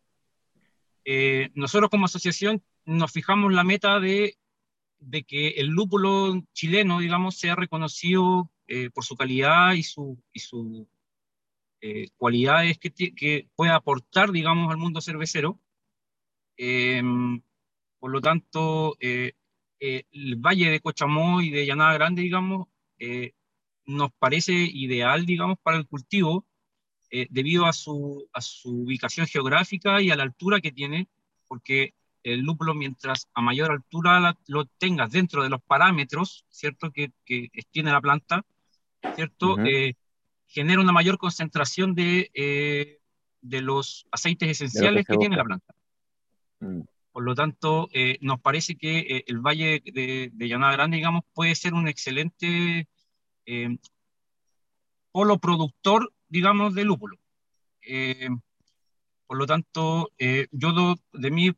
Eh, 1.05 1.51
nosotros 1.55 1.91
como 1.91 2.05
asociación 2.05 2.63
nos 2.85 3.11
fijamos 3.11 3.53
la 3.53 3.65
meta 3.65 3.99
de, 3.99 4.37
de 5.01 5.25
que 5.25 5.49
el 5.57 5.67
lúpulo 5.67 6.45
chileno, 6.53 7.01
digamos, 7.01 7.39
sea 7.39 7.57
reconocido 7.57 8.53
eh, 8.69 8.91
por 8.91 9.05
su 9.05 9.17
calidad 9.17 9.73
y 9.75 9.83
su, 9.83 10.23
y 10.33 10.41
su 10.41 10.89
eh, 11.81 12.09
cualidades 12.17 12.79
que, 12.79 12.91
que 12.93 13.49
pueda 13.57 13.77
aportar, 13.77 14.31
digamos, 14.33 14.71
al 14.71 14.79
mundo 14.79 15.01
cervecero. 15.01 15.61
Eh, 16.57 17.03
por 17.99 18.11
lo 18.13 18.21
tanto, 18.21 18.97
eh, 19.01 19.33
eh, 19.81 20.05
el 20.13 20.37
Valle 20.37 20.71
de 20.71 20.81
Cochamó 20.81 21.41
y 21.41 21.51
de 21.51 21.67
Llanada 21.67 21.95
Grande, 21.95 22.23
digamos, 22.23 22.69
eh, 22.99 23.33
nos 23.87 24.13
parece 24.19 24.53
ideal, 24.53 25.27
digamos, 25.27 25.59
para 25.63 25.79
el 25.79 25.87
cultivo, 25.87 26.47
debido 27.31 27.65
a 27.65 27.73
su, 27.73 28.29
a 28.35 28.43
su 28.43 28.83
ubicación 28.83 29.27
geográfica 29.27 30.03
y 30.03 30.11
a 30.11 30.17
la 30.17 30.25
altura 30.25 30.61
que 30.61 30.73
tiene, 30.73 31.09
porque 31.47 31.95
el 32.23 32.41
lúpulo, 32.41 32.75
mientras 32.75 33.29
a 33.33 33.41
mayor 33.41 33.71
altura 33.73 34.21
la- 34.21 34.39
lo 34.47 34.67
tengas 34.67 35.11
dentro 35.13 35.43
de 35.43 35.49
los 35.49 35.63
parámetros, 35.63 36.45
¿cierto?, 36.51 36.91
que, 36.93 37.11
que 37.25 37.49
tiene 37.71 37.93
la 37.93 38.03
planta, 38.03 38.45
¿cierto?. 39.15 39.59
Eh, 39.65 39.95
genera 40.47 40.81
una 40.81 40.93
mayor 40.93 41.19
concentración 41.19 41.95
de, 41.95 42.31
eh, 42.35 42.99
de 43.41 43.61
los 43.61 44.07
aceites 44.11 44.49
esenciales 44.49 45.05
se 45.07 45.13
que 45.13 45.19
tiene 45.19 45.37
la 45.37 45.45
planta. 45.45 45.75
Mm. 46.61 46.81
Por 47.13 47.23
lo 47.25 47.35
tanto, 47.35 47.89
eh, 47.93 48.19
nos 48.21 48.41
parece 48.41 48.77
que 48.77 49.25
el 49.27 49.41
Valle 49.41 49.83
de, 49.85 50.31
de 50.33 50.49
Llanada 50.49 50.73
Grande, 50.73 50.97
digamos, 50.97 51.25
puede 51.35 51.55
ser 51.55 51.75
un 51.75 51.89
excelente 51.89 52.87
polo 55.11 55.39
productor, 55.39 56.13
digamos, 56.29 56.75
de 56.75 56.85
lúpulo. 56.85 57.19
Por 59.27 59.37
lo 59.37 59.47
tanto, 59.47 60.11
yo 60.51 60.73
do- 60.73 60.99
de 61.13 61.31
mi 61.31 61.53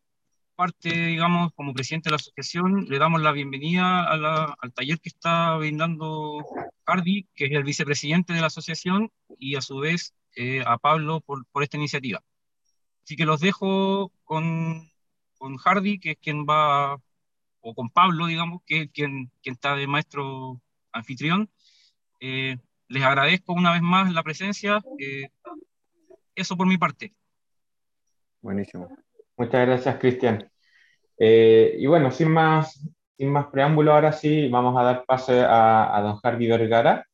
parte, 0.61 0.91
digamos, 0.91 1.55
como 1.55 1.73
presidente 1.73 2.09
de 2.09 2.11
la 2.11 2.17
asociación, 2.17 2.85
le 2.87 2.99
damos 2.99 3.23
la 3.23 3.33
bienvenida 3.33 4.05
a 4.05 4.15
la- 4.19 4.55
al 4.61 4.73
taller 4.75 5.01
que 5.01 5.09
está 5.09 5.57
brindando 5.57 6.45
Hardy, 6.85 7.27
que 7.35 7.47
es 7.47 7.53
el 7.53 7.65
vicepresidente 7.65 8.35
de 8.35 8.43
la 8.43 8.49
asociación, 8.49 9.11
y 9.39 9.57
a 9.57 9.63
su 9.63 9.79
vez 9.79 10.13
eh, 10.37 10.63
a 10.67 10.77
Pablo 10.77 11.23
por, 11.23 11.47
por 11.47 11.63
esta 11.63 11.79
iniciativa. 11.79 12.23
Así 13.03 13.17
que 13.17 13.25
los 13.25 13.41
dejo 13.41 14.13
con, 14.23 14.87
con 15.39 15.57
Hardy, 15.57 15.99
que 15.99 16.11
es 16.11 16.19
quien 16.19 16.45
va, 16.45 17.01
o 17.63 17.75
con 17.75 17.89
Pablo, 17.89 18.27
digamos, 18.27 18.61
que 18.67 18.83
es 18.83 18.91
quien, 18.93 19.33
quien 19.43 19.55
está 19.55 19.75
de 19.77 19.87
maestro 19.87 20.61
anfitrión. 20.93 21.49
Eh, 22.21 22.59
les 22.89 23.03
agradezco 23.03 23.55
una 23.55 23.73
vez 23.73 23.81
más 23.81 24.13
la 24.13 24.23
presencia. 24.23 24.83
eh, 24.99 25.31
eso 26.35 26.55
por 26.55 26.67
mi 26.67 26.77
parte. 26.77 27.15
Buenísimo. 28.43 28.89
Muchas 29.41 29.67
gracias, 29.67 29.97
Cristian. 29.97 30.51
Eh, 31.19 31.77
y 31.79 31.87
bueno, 31.87 32.11
sin 32.11 32.31
más, 32.31 32.79
sin 33.17 33.31
más 33.33 33.47
preámbulo, 33.47 33.95
ahora 33.95 34.13
sí 34.13 34.49
vamos 34.51 34.79
a 34.79 34.83
dar 34.83 35.05
pase 35.07 35.41
a, 35.49 35.99
don 36.03 36.19
Harvey 36.23 36.47
Vergara. 36.47 37.07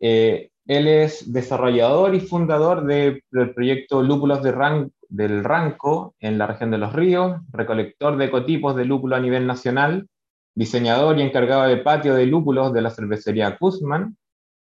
Eh, 0.00 0.50
él 0.66 0.88
es 0.88 1.32
desarrollador 1.32 2.16
y 2.16 2.20
fundador 2.22 2.84
de- 2.86 3.22
del 3.30 3.54
proyecto 3.54 4.02
Lúpulos 4.02 4.42
del 4.42 5.44
Ranco 5.44 6.16
en 6.18 6.38
la 6.38 6.48
región 6.48 6.72
de 6.72 6.78
Los 6.78 6.92
Ríos, 6.92 7.40
recolector 7.52 8.16
de 8.16 8.24
ecotipos 8.24 8.74
de 8.74 8.84
lúpulo 8.84 9.14
a 9.14 9.20
nivel 9.20 9.46
nacional, 9.46 10.08
diseñador 10.56 11.18
y 11.18 11.22
encargado 11.22 11.68
de 11.68 11.76
patio 11.76 12.14
de 12.16 12.26
lúpulos 12.26 12.72
de 12.72 12.82
la 12.82 12.90
cervecería 12.90 13.56
Kuzman, 13.58 14.16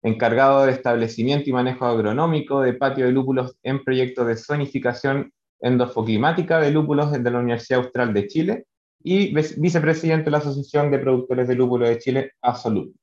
encargado 0.03 0.65
de 0.65 0.71
establecimiento 0.71 1.49
y 1.49 1.53
manejo 1.53 1.85
agronómico 1.85 2.61
de 2.61 2.73
patio 2.75 3.05
de 3.05 3.11
lúpulos 3.11 3.57
en 3.61 3.83
proyectos 3.83 4.25
de 4.27 4.37
zonificación 4.37 5.33
endofoclimática 5.63 6.59
de 6.59 6.69
lúpulos 6.71 7.11
de 7.11 7.31
la 7.31 7.39
Universidad 7.39 7.79
Austral 7.81 8.13
de 8.13 8.27
Chile 8.27 8.65
y 9.01 9.33
vice- 9.33 9.55
vicepresidente 9.57 10.25
de 10.25 10.31
la 10.31 10.37
Asociación 10.37 10.91
de 10.91 10.99
Productores 10.99 11.47
de 11.47 11.55
Lúpulo 11.55 11.87
de 11.87 11.97
Chile, 11.97 12.31
ASOLUP. 12.41 12.93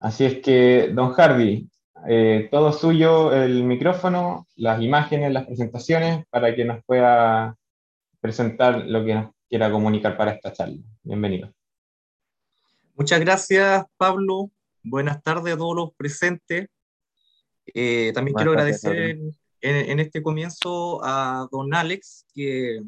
Así 0.00 0.24
es 0.24 0.38
que, 0.40 0.90
don 0.92 1.12
Hardy, 1.12 1.68
eh, 2.08 2.48
todo 2.50 2.72
suyo 2.72 3.32
el 3.32 3.64
micrófono, 3.64 4.46
las 4.56 4.80
imágenes, 4.82 5.32
las 5.32 5.46
presentaciones, 5.46 6.24
para 6.30 6.54
que 6.54 6.64
nos 6.64 6.84
pueda 6.84 7.56
presentar 8.20 8.84
lo 8.86 9.04
que 9.04 9.14
nos 9.14 9.30
quiera 9.48 9.70
comunicar 9.70 10.16
para 10.16 10.32
esta 10.32 10.52
charla. 10.52 10.78
Bienvenido. 11.02 11.52
Muchas 12.94 13.20
gracias, 13.20 13.84
Pablo. 13.96 14.50
Buenas 14.82 15.22
tardes 15.22 15.54
a 15.54 15.56
todos 15.56 15.76
los 15.76 15.94
presentes. 15.94 16.68
Eh, 17.74 18.12
también 18.14 18.34
quiero 18.34 18.52
agradecer 18.52 19.18
en, 19.60 19.90
en, 19.90 20.00
este 20.00 20.22
comienzo 20.22 21.04
a 21.04 21.48
don 21.50 21.74
Alex, 21.74 22.26
que, 22.34 22.82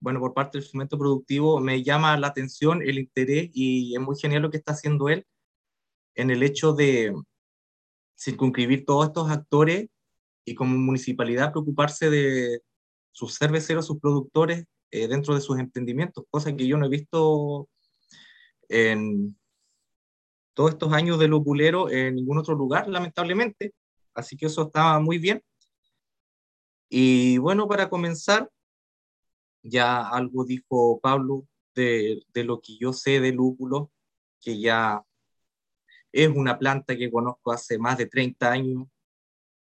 bueno, 0.00 0.20
por 0.20 0.34
parte 0.34 0.58
del 0.58 0.64
instrumento 0.64 0.98
productivo 0.98 1.60
me 1.60 1.82
llama 1.82 2.16
la 2.16 2.28
atención, 2.28 2.82
el 2.82 2.98
interés 2.98 3.50
y 3.52 3.94
es 3.94 4.00
muy 4.00 4.16
genial 4.16 4.42
lo 4.42 4.50
que 4.50 4.58
está 4.58 4.72
haciendo 4.72 5.08
él 5.08 5.26
en 6.14 6.30
el 6.30 6.42
hecho 6.42 6.72
de 6.72 7.14
circunscribir 8.18 8.84
todos 8.84 9.06
estos 9.06 9.30
actores 9.30 9.88
y 10.44 10.54
como 10.54 10.76
municipalidad 10.76 11.52
preocuparse 11.52 12.10
de 12.10 12.62
sus 13.12 13.38
cerveceros, 13.38 13.86
sus 13.86 14.00
productores 14.00 14.64
eh, 14.90 15.08
dentro 15.08 15.34
de 15.34 15.40
sus 15.40 15.58
emprendimientos, 15.58 16.24
cosa 16.30 16.54
que 16.56 16.66
yo 16.66 16.76
no 16.76 16.86
he 16.86 16.88
visto 16.88 17.68
en, 18.68 19.36
todos 20.58 20.72
estos 20.72 20.92
años 20.92 21.20
de 21.20 21.28
lupulero 21.28 21.88
en 21.88 22.16
ningún 22.16 22.36
otro 22.36 22.56
lugar, 22.56 22.88
lamentablemente. 22.88 23.74
Así 24.12 24.36
que 24.36 24.46
eso 24.46 24.62
estaba 24.62 24.98
muy 24.98 25.18
bien. 25.18 25.40
Y 26.88 27.38
bueno, 27.38 27.68
para 27.68 27.88
comenzar, 27.88 28.50
ya 29.62 30.08
algo 30.08 30.44
dijo 30.44 31.00
Pablo 31.00 31.46
de, 31.74 32.22
de 32.32 32.44
lo 32.44 32.60
que 32.60 32.76
yo 32.78 32.92
sé 32.92 33.20
de 33.20 33.32
lúpulo, 33.32 33.90
que 34.40 34.60
ya 34.60 35.04
es 36.12 36.28
una 36.28 36.58
planta 36.58 36.96
que 36.96 37.10
conozco 37.10 37.52
hace 37.52 37.78
más 37.78 37.98
de 37.98 38.06
30 38.06 38.50
años. 38.50 38.88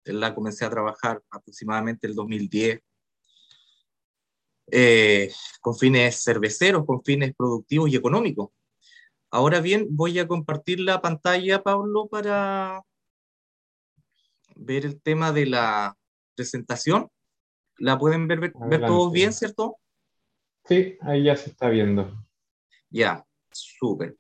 La 0.06 0.34
comencé 0.34 0.66
a 0.66 0.70
trabajar 0.70 1.22
aproximadamente 1.30 2.08
el 2.08 2.16
2010. 2.16 2.82
Eh, 4.70 5.32
con 5.62 5.78
fines 5.78 6.24
cerveceros, 6.24 6.86
con 6.86 7.04
fines 7.04 7.34
productivos 7.36 7.90
y 7.90 7.96
económicos. 7.96 8.50
Ahora 9.30 9.60
bien, 9.62 9.88
voy 9.90 10.20
a 10.20 10.28
compartir 10.28 10.80
la 10.80 11.02
pantalla, 11.02 11.64
Pablo, 11.64 12.08
para 12.08 12.82
ver 14.56 14.86
el 14.86 15.02
tema 15.02 15.32
de 15.32 15.46
la 15.46 15.98
presentación. 16.36 17.10
¿La 17.80 17.98
pueden 17.98 18.28
ver, 18.28 18.40
ver, 18.40 18.54
todos 18.86 19.12
bien, 19.12 19.34
cierto? 19.34 19.78
Sí, 20.66 20.98
ahí 21.02 21.24
ya 21.24 21.36
se 21.36 21.50
está 21.52 21.70
viendo. 21.70 22.26
Ya, 22.90 23.26
súper. 23.52 24.18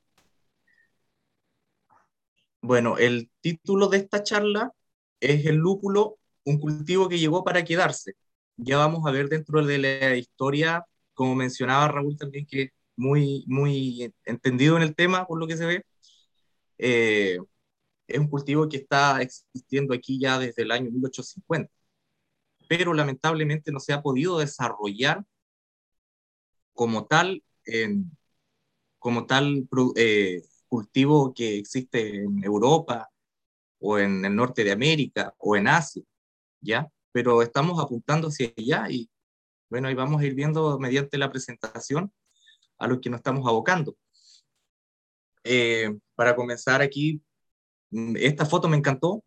Bueno, 2.61 2.97
el 2.97 3.29
título 3.41 3.87
de 3.87 3.97
esta 3.97 4.23
charla 4.23 4.71
es 5.19 5.45
El 5.45 5.55
lúpulo, 5.55 6.17
un 6.43 6.59
cultivo 6.59 7.09
que 7.09 7.19
llegó 7.19 7.43
para 7.43 7.63
quedarse. 7.63 8.13
Ya 8.57 8.77
vamos 8.77 9.05
a 9.05 9.11
ver 9.11 9.29
dentro 9.29 9.63
de 9.65 9.77
la 9.77 10.15
historia, 10.15 10.85
como 11.13 11.35
mencionaba 11.35 11.87
Raúl 11.87 12.17
también, 12.17 12.45
que 12.45 12.71
muy, 12.95 13.45
muy 13.47 14.13
entendido 14.25 14.75
en 14.77 14.83
el 14.83 14.95
tema, 14.95 15.25
por 15.25 15.39
lo 15.39 15.47
que 15.47 15.57
se 15.57 15.65
ve. 15.65 15.85
Eh, 16.77 17.37
es 18.07 18.19
un 18.19 18.27
cultivo 18.29 18.67
que 18.67 18.77
está 18.77 19.21
existiendo 19.21 19.93
aquí 19.93 20.19
ya 20.19 20.39
desde 20.39 20.63
el 20.63 20.71
año 20.71 20.91
1850, 20.91 21.71
pero 22.67 22.93
lamentablemente 22.93 23.71
no 23.71 23.79
se 23.79 23.93
ha 23.93 24.01
podido 24.01 24.39
desarrollar 24.39 25.24
como 26.74 27.05
tal, 27.05 27.43
en, 27.65 28.12
como 29.00 29.25
tal 29.25 29.67
eh, 29.95 30.43
cultivo 30.67 31.33
que 31.33 31.57
existe 31.57 32.24
en 32.24 32.43
Europa 32.43 33.09
o 33.79 33.97
en 34.00 34.25
el 34.25 34.36
norte 34.36 34.63
de 34.63 34.71
América 34.71 35.33
o 35.38 35.55
en 35.55 35.67
Asia, 35.67 36.03
¿ya? 36.62 36.88
Pero 37.12 37.41
estamos 37.41 37.79
apuntando 37.81 38.27
hacia 38.27 38.53
allá 38.57 38.89
y 38.89 39.09
bueno, 39.69 39.88
ahí 39.88 39.95
vamos 39.95 40.21
a 40.21 40.25
ir 40.25 40.33
viendo 40.33 40.79
mediante 40.79 41.17
la 41.17 41.29
presentación 41.31 42.13
a 42.77 42.88
lo 42.88 43.01
que 43.01 43.09
nos 43.09 43.19
estamos 43.19 43.47
abocando. 43.47 43.97
Eh, 45.43 45.97
para 46.15 46.36
comenzar 46.36 46.81
aquí, 46.81 47.21
mm, 47.91 48.15
esta 48.17 48.45
foto 48.45 48.67
me 48.69 48.77
encantó, 48.77 49.24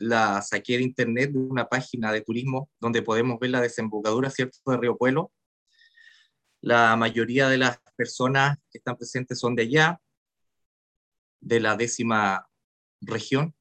la 0.00 0.42
saqué 0.42 0.78
de 0.78 0.82
internet 0.82 1.30
de 1.30 1.38
una 1.38 1.68
página 1.68 2.10
de 2.10 2.22
turismo 2.22 2.70
donde 2.80 3.02
podemos 3.02 3.38
ver 3.38 3.50
la 3.50 3.60
desembocadura, 3.60 4.30
¿cierto?, 4.30 4.58
de 4.66 4.78
Río 4.78 4.96
Pueblo. 4.96 5.30
La 6.62 6.96
mayoría 6.96 7.48
de 7.48 7.58
las 7.58 7.78
personas 7.96 8.58
que 8.70 8.78
están 8.78 8.96
presentes 8.96 9.38
son 9.38 9.54
de 9.54 9.62
allá, 9.62 10.00
de 11.40 11.60
la 11.60 11.76
décima 11.76 12.46
región. 13.00 13.54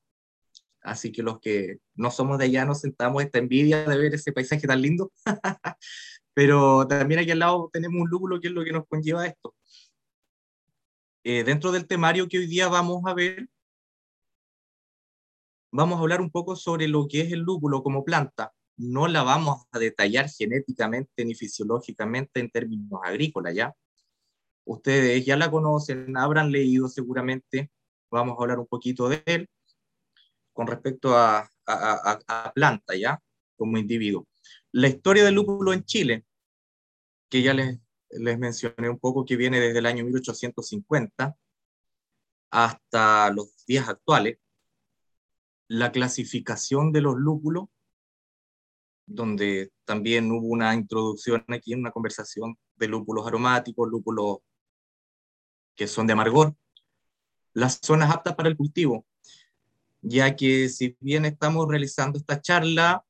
Así 0.82 1.12
que 1.12 1.24
los 1.24 1.40
que 1.40 1.80
no 1.96 2.10
somos 2.10 2.38
de 2.38 2.46
allá 2.46 2.66
nos 2.66 2.80
sentamos 2.80 3.22
esta 3.22 3.40
envidia 3.40 3.84
de 3.84 3.98
ver 3.98 4.16
ese 4.16 4.32
paisaje 4.32 4.66
tan 4.66 4.82
lindo. 4.82 5.12
Pero 6.34 6.88
también 6.88 7.20
aquí 7.20 7.32
al 7.32 7.40
lado 7.40 7.70
tenemos 7.72 8.02
un 8.02 8.10
lúpulo 8.10 8.40
que 8.40 8.48
es 8.48 8.54
lo 8.54 8.64
que 8.64 8.72
nos 8.72 8.88
conlleva 8.88 9.28
esto. 9.28 9.56
Eh, 11.26 11.44
dentro 11.44 11.72
del 11.74 11.86
temario 11.86 12.30
que 12.30 12.38
hoy 12.38 12.48
día 12.48 12.70
vamos 12.70 13.02
a 13.06 13.14
ver, 13.14 13.50
vamos 15.72 15.98
a 15.98 16.02
hablar 16.02 16.22
un 16.22 16.32
poco 16.32 16.56
sobre 16.56 16.88
lo 16.88 17.08
que 17.08 17.22
es 17.22 17.32
el 17.32 17.40
lúpulo 17.40 17.84
como 17.84 18.04
planta. 18.04 18.54
No 18.78 19.08
la 19.08 19.24
vamos 19.24 19.66
a 19.72 19.80
detallar 19.80 20.30
genéticamente 20.30 21.26
ni 21.26 21.36
fisiológicamente 21.36 22.40
en 22.40 22.50
términos 22.50 23.00
agrícolas, 23.04 23.54
¿ya? 23.54 23.74
Ustedes 24.66 25.26
ya 25.26 25.36
la 25.36 25.52
conocen, 25.52 26.16
habrán 26.18 26.52
leído 26.52 26.88
seguramente, 26.88 27.72
vamos 28.12 28.38
a 28.38 28.42
hablar 28.42 28.60
un 28.60 28.68
poquito 28.68 29.10
de 29.10 29.24
él 29.26 29.50
con 30.54 30.68
respecto 30.68 31.16
a, 31.18 31.50
a, 31.66 32.20
a 32.28 32.54
planta, 32.54 32.96
¿ya? 32.96 33.22
Como 33.58 33.78
individuo. 33.78 34.28
La 34.72 34.88
historia 34.88 35.24
del 35.26 35.36
lúpulo 35.36 35.74
en 35.74 35.84
Chile 35.84 36.26
que 37.30 37.42
ya 37.44 37.54
les, 37.54 37.80
les 38.10 38.40
mencioné 38.40 38.90
un 38.90 39.00
poco, 39.00 39.26
que 39.26 39.38
viene 39.38 39.60
desde 39.60 39.80
el 39.80 39.86
año 39.86 40.04
1850 40.04 41.38
hasta 42.52 43.32
los 43.32 43.66
días 43.66 43.88
actuales, 43.88 44.40
la 45.70 45.92
clasificación 45.92 46.92
de 46.92 47.02
los 47.02 47.16
lúpulos, 47.16 47.66
donde 49.06 49.72
también 49.86 50.32
hubo 50.32 50.48
una 50.48 50.74
introducción 50.74 51.46
aquí 51.48 51.74
en 51.74 51.80
una 51.80 51.92
conversación 51.92 52.58
de 52.76 52.88
lúpulos 52.88 53.26
aromáticos, 53.26 53.88
lúpulos 53.88 54.40
que 55.76 55.88
son 55.88 56.08
de 56.08 56.14
amargor, 56.14 56.56
las 57.54 57.80
zonas 57.82 58.12
aptas 58.12 58.36
para 58.36 58.50
el 58.50 58.58
cultivo, 58.58 59.06
ya 60.02 60.36
que 60.36 60.70
si 60.70 60.98
bien 61.00 61.26
estamos 61.26 61.68
realizando 61.68 62.18
esta 62.18 62.42
charla, 62.42 63.06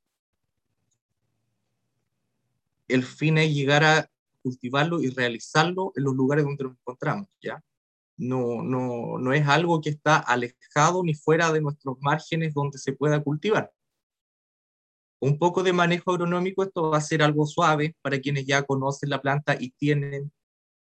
el 2.89 3.03
fin 3.03 3.37
es 3.37 3.53
llegar 3.53 3.83
a 3.85 4.11
cultivarlo 4.43 5.01
y 5.01 5.09
realizarlo 5.09 5.93
en 5.95 6.03
los 6.03 6.13
lugares 6.13 6.43
donde 6.43 6.65
nos 6.65 6.73
encontramos, 6.73 7.27
¿ya? 7.41 7.63
No, 8.19 8.61
no, 8.61 9.17
no 9.17 9.33
es 9.33 9.47
algo 9.47 9.81
que 9.81 9.89
está 9.89 10.17
alejado 10.17 11.03
ni 11.03 11.13
fuera 11.15 11.51
de 11.51 11.61
nuestros 11.61 11.97
márgenes 12.01 12.53
donde 12.53 12.77
se 12.77 12.93
pueda 12.93 13.23
cultivar. 13.23 13.71
Un 15.21 15.39
poco 15.39 15.63
de 15.63 15.73
manejo 15.73 16.11
agronómico, 16.11 16.63
esto 16.63 16.91
va 16.91 16.97
a 16.97 17.01
ser 17.01 17.23
algo 17.23 17.45
suave 17.45 17.95
para 18.01 18.19
quienes 18.19 18.45
ya 18.45 18.63
conocen 18.63 19.09
la 19.09 19.21
planta 19.21 19.55
y 19.59 19.71
tienen 19.71 20.31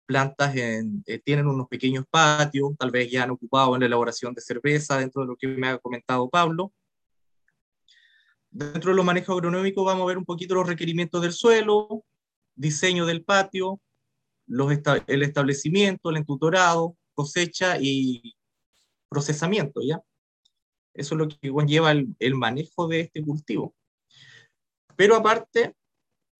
plantas, 0.06 0.56
en, 0.56 1.02
eh, 1.06 1.18
tienen 1.18 1.48
unos 1.48 1.68
pequeños 1.68 2.04
patios, 2.08 2.72
tal 2.78 2.90
vez 2.92 3.10
ya 3.10 3.24
han 3.24 3.32
ocupado 3.32 3.74
en 3.74 3.80
la 3.80 3.86
elaboración 3.86 4.32
de 4.34 4.40
cerveza, 4.40 4.98
dentro 4.98 5.22
de 5.22 5.28
lo 5.28 5.36
que 5.36 5.48
me 5.48 5.68
ha 5.68 5.78
comentado 5.78 6.30
Pablo, 6.30 6.72
Dentro 8.56 8.90
de 8.92 8.96
los 8.96 9.04
manejos 9.04 9.36
agronómicos 9.36 9.84
vamos 9.84 10.04
a 10.04 10.06
ver 10.06 10.16
un 10.16 10.24
poquito 10.24 10.54
los 10.54 10.66
requerimientos 10.66 11.20
del 11.20 11.32
suelo, 11.32 12.04
diseño 12.54 13.04
del 13.04 13.22
patio, 13.22 13.82
los 14.46 14.72
el 15.08 15.22
establecimiento, 15.22 16.08
el 16.08 16.16
entutorado, 16.16 16.96
cosecha 17.16 17.78
y 17.80 18.36
procesamiento, 19.08 19.80
¿ya? 19.82 20.00
Eso 20.94 21.14
es 21.14 21.18
lo 21.18 21.28
que 21.28 21.50
conlleva 21.50 21.90
el, 21.92 22.14
el 22.20 22.34
manejo 22.36 22.86
de 22.86 23.00
este 23.00 23.22
cultivo. 23.24 23.74
Pero 24.96 25.16
aparte, 25.16 25.74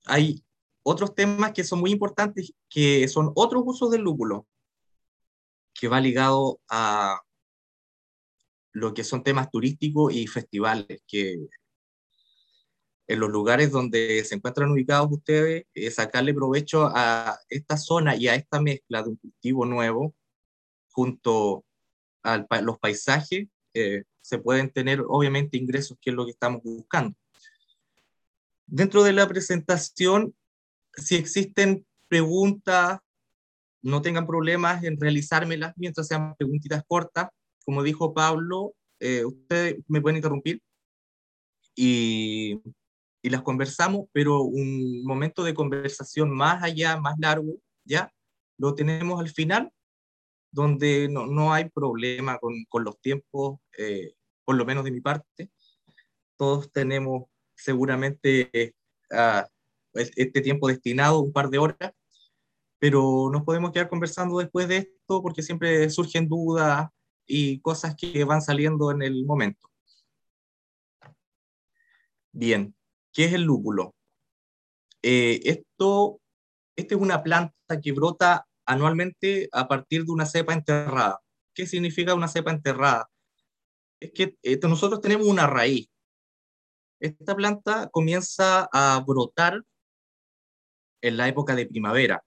hay 0.07 0.45
otros 0.83 1.15
temas 1.15 1.53
que 1.53 1.65
son 1.65 1.81
muy 1.81 1.91
importantes, 1.91 2.55
que 2.69 3.09
son 3.09 3.33
otros 3.35 3.63
usos 3.67 3.91
del 3.91 4.03
lúpulo, 4.03 4.47
que 5.75 5.89
va 5.89 6.01
ligado 6.01 6.61
a 6.69 7.21
lo 8.73 8.95
que 8.95 9.05
son 9.05 9.23
temas 9.23 9.51
turísticos 9.51 10.15
y 10.15 10.27
festivales, 10.27 11.03
que 11.07 11.49
en 13.09 13.21
los 13.21 13.31
lugares 13.31 13.71
donde 13.71 14.25
se 14.25 14.35
encuentran 14.35 14.71
ubicados 14.71 15.09
ustedes, 15.11 15.65
eh, 15.75 15.91
sacarle 15.91 16.35
provecho 16.35 16.91
a 16.95 17.39
esta 17.49 17.77
zona 17.77 18.17
y 18.17 18.29
a 18.29 18.35
esta 18.35 18.61
mezcla 18.61 19.03
de 19.03 19.11
un 19.11 19.17
cultivo 19.17 19.65
nuevo 19.65 20.15
junto 20.97 21.65
a 22.23 22.61
los 22.63 22.79
paisajes, 22.79 23.47
eh, 23.75 24.03
se 24.21 24.39
pueden 24.39 24.71
tener 24.71 25.05
obviamente 25.07 25.59
ingresos, 25.59 25.97
que 26.01 26.11
es 26.11 26.17
lo 26.17 26.25
que 26.25 26.33
estamos 26.33 26.63
buscando. 26.65 27.15
Dentro 28.67 29.05
de 29.05 29.13
la 29.13 29.29
presentación, 29.29 30.35
si 30.95 31.15
existen 31.15 31.87
preguntas, 32.09 32.99
no 33.83 34.03
tengan 34.03 34.27
problemas 34.27 34.83
en 34.83 34.99
realizármelas 34.99 35.75
mientras 35.77 36.09
sean 36.09 36.35
preguntitas 36.35 36.83
cortas. 36.89 37.29
Como 37.65 37.83
dijo 37.85 38.15
Pablo, 38.15 38.75
eh, 38.99 39.25
ustedes 39.25 39.77
me 39.87 40.01
pueden 40.01 40.17
interrumpir. 40.17 40.61
Y 41.77 42.61
y 43.27 43.29
las 43.29 43.43
conversamos, 43.43 44.07
pero 44.13 44.43
un 44.43 45.03
momento 45.03 45.43
de 45.43 45.53
conversación 45.53 46.31
más 46.31 46.63
allá, 46.63 46.97
más 46.97 47.17
largo, 47.19 47.57
¿ya? 47.85 48.09
lo 48.57 48.77
tenemos 48.77 49.19
al 49.19 49.31
final, 49.31 49.73
donde 50.57 51.07
no, 51.11 51.27
no 51.27 51.53
hay 51.53 51.69
problema 51.69 52.39
con, 52.39 52.65
con 52.71 52.83
los 52.83 52.99
tiempos, 52.99 53.61
eh, 53.77 54.15
por 54.43 54.57
lo 54.57 54.65
menos 54.65 54.85
de 54.85 54.91
mi 54.91 55.03
parte. 55.03 55.51
Todos 56.37 56.73
tenemos 56.73 57.25
seguramente 57.55 58.49
eh, 58.55 58.73
este 59.93 60.41
tiempo 60.41 60.69
destinado, 60.69 61.21
un 61.21 61.33
par 61.33 61.51
de 61.51 61.59
horas, 61.59 61.93
pero 62.79 63.29
nos 63.31 63.45
podemos 63.45 63.71
quedar 63.71 63.91
conversando 63.91 64.39
después 64.39 64.67
de 64.67 64.79
esto 64.79 65.21
porque 65.23 65.43
siempre 65.43 65.91
surgen 65.91 66.27
dudas 66.27 66.89
y 67.27 67.61
cosas 67.61 67.95
que 67.95 68.25
van 68.25 68.41
saliendo 68.41 68.91
en 68.91 69.03
el 69.03 69.27
momento. 69.27 69.71
Bien, 72.33 72.75
¿qué 73.13 73.27
es 73.27 73.35
el 73.35 73.43
lúpulo? 73.43 73.95
Eh, 75.03 75.39
esto, 75.45 76.19
esta 76.77 76.95
es 76.95 77.01
una 77.01 77.23
planta 77.23 77.81
que 77.83 77.93
brota 77.93 78.47
anualmente 78.67 79.49
a 79.53 79.69
partir 79.69 80.05
de 80.05 80.13
una 80.13 80.27
cepa 80.27 80.53
enterrada. 80.53 81.21
¿Qué 81.55 81.67
significa 81.67 82.15
una 82.15 82.29
cepa 82.29 82.51
enterrada? 82.51 83.09
Es 84.01 84.13
que 84.13 84.37
esto, 84.43 84.69
nosotros 84.69 85.01
tenemos 85.01 85.27
una 85.27 85.47
raíz. 85.47 85.89
Esta 87.01 87.35
planta 87.35 87.89
comienza 87.91 88.69
a 88.73 89.03
brotar 89.07 89.63
en 91.03 91.17
la 91.17 91.29
época 91.29 91.55
de 91.55 91.67
primavera, 91.67 92.25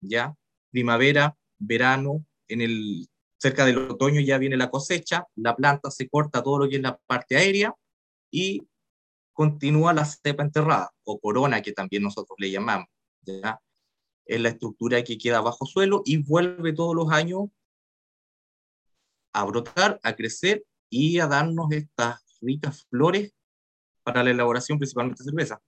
¿ya? 0.00 0.34
Primavera, 0.70 1.36
verano, 1.58 2.24
en 2.48 2.60
el, 2.60 3.08
cerca 3.38 3.64
del 3.64 3.78
otoño 3.78 4.20
ya 4.20 4.38
viene 4.38 4.56
la 4.56 4.70
cosecha, 4.70 5.26
la 5.34 5.56
planta 5.56 5.90
se 5.90 6.08
corta 6.08 6.42
todo 6.42 6.60
lo 6.60 6.68
que 6.68 6.76
es 6.76 6.82
la 6.82 6.98
parte 7.06 7.36
aérea 7.36 7.74
y 8.30 8.62
continúa 9.32 9.92
la 9.92 10.04
cepa 10.04 10.42
enterrada 10.44 10.90
o 11.04 11.18
corona 11.18 11.62
que 11.62 11.72
también 11.72 12.02
nosotros 12.02 12.36
le 12.38 12.50
llamamos, 12.50 12.86
¿ya? 13.22 13.58
Es 14.26 14.40
la 14.40 14.50
estructura 14.50 15.02
que 15.02 15.18
queda 15.18 15.40
bajo 15.40 15.66
suelo 15.66 16.02
y 16.04 16.18
vuelve 16.18 16.72
todos 16.72 16.94
los 16.94 17.10
años 17.10 17.48
a 19.32 19.44
brotar, 19.44 19.98
a 20.02 20.14
crecer 20.14 20.64
y 20.90 21.18
a 21.18 21.26
darnos 21.26 21.72
estas 21.72 22.22
ricas 22.40 22.84
flores 22.90 23.32
para 24.02 24.22
la 24.22 24.30
elaboración 24.30 24.78
principalmente 24.78 25.22
de 25.22 25.30
cerveza. 25.30 25.62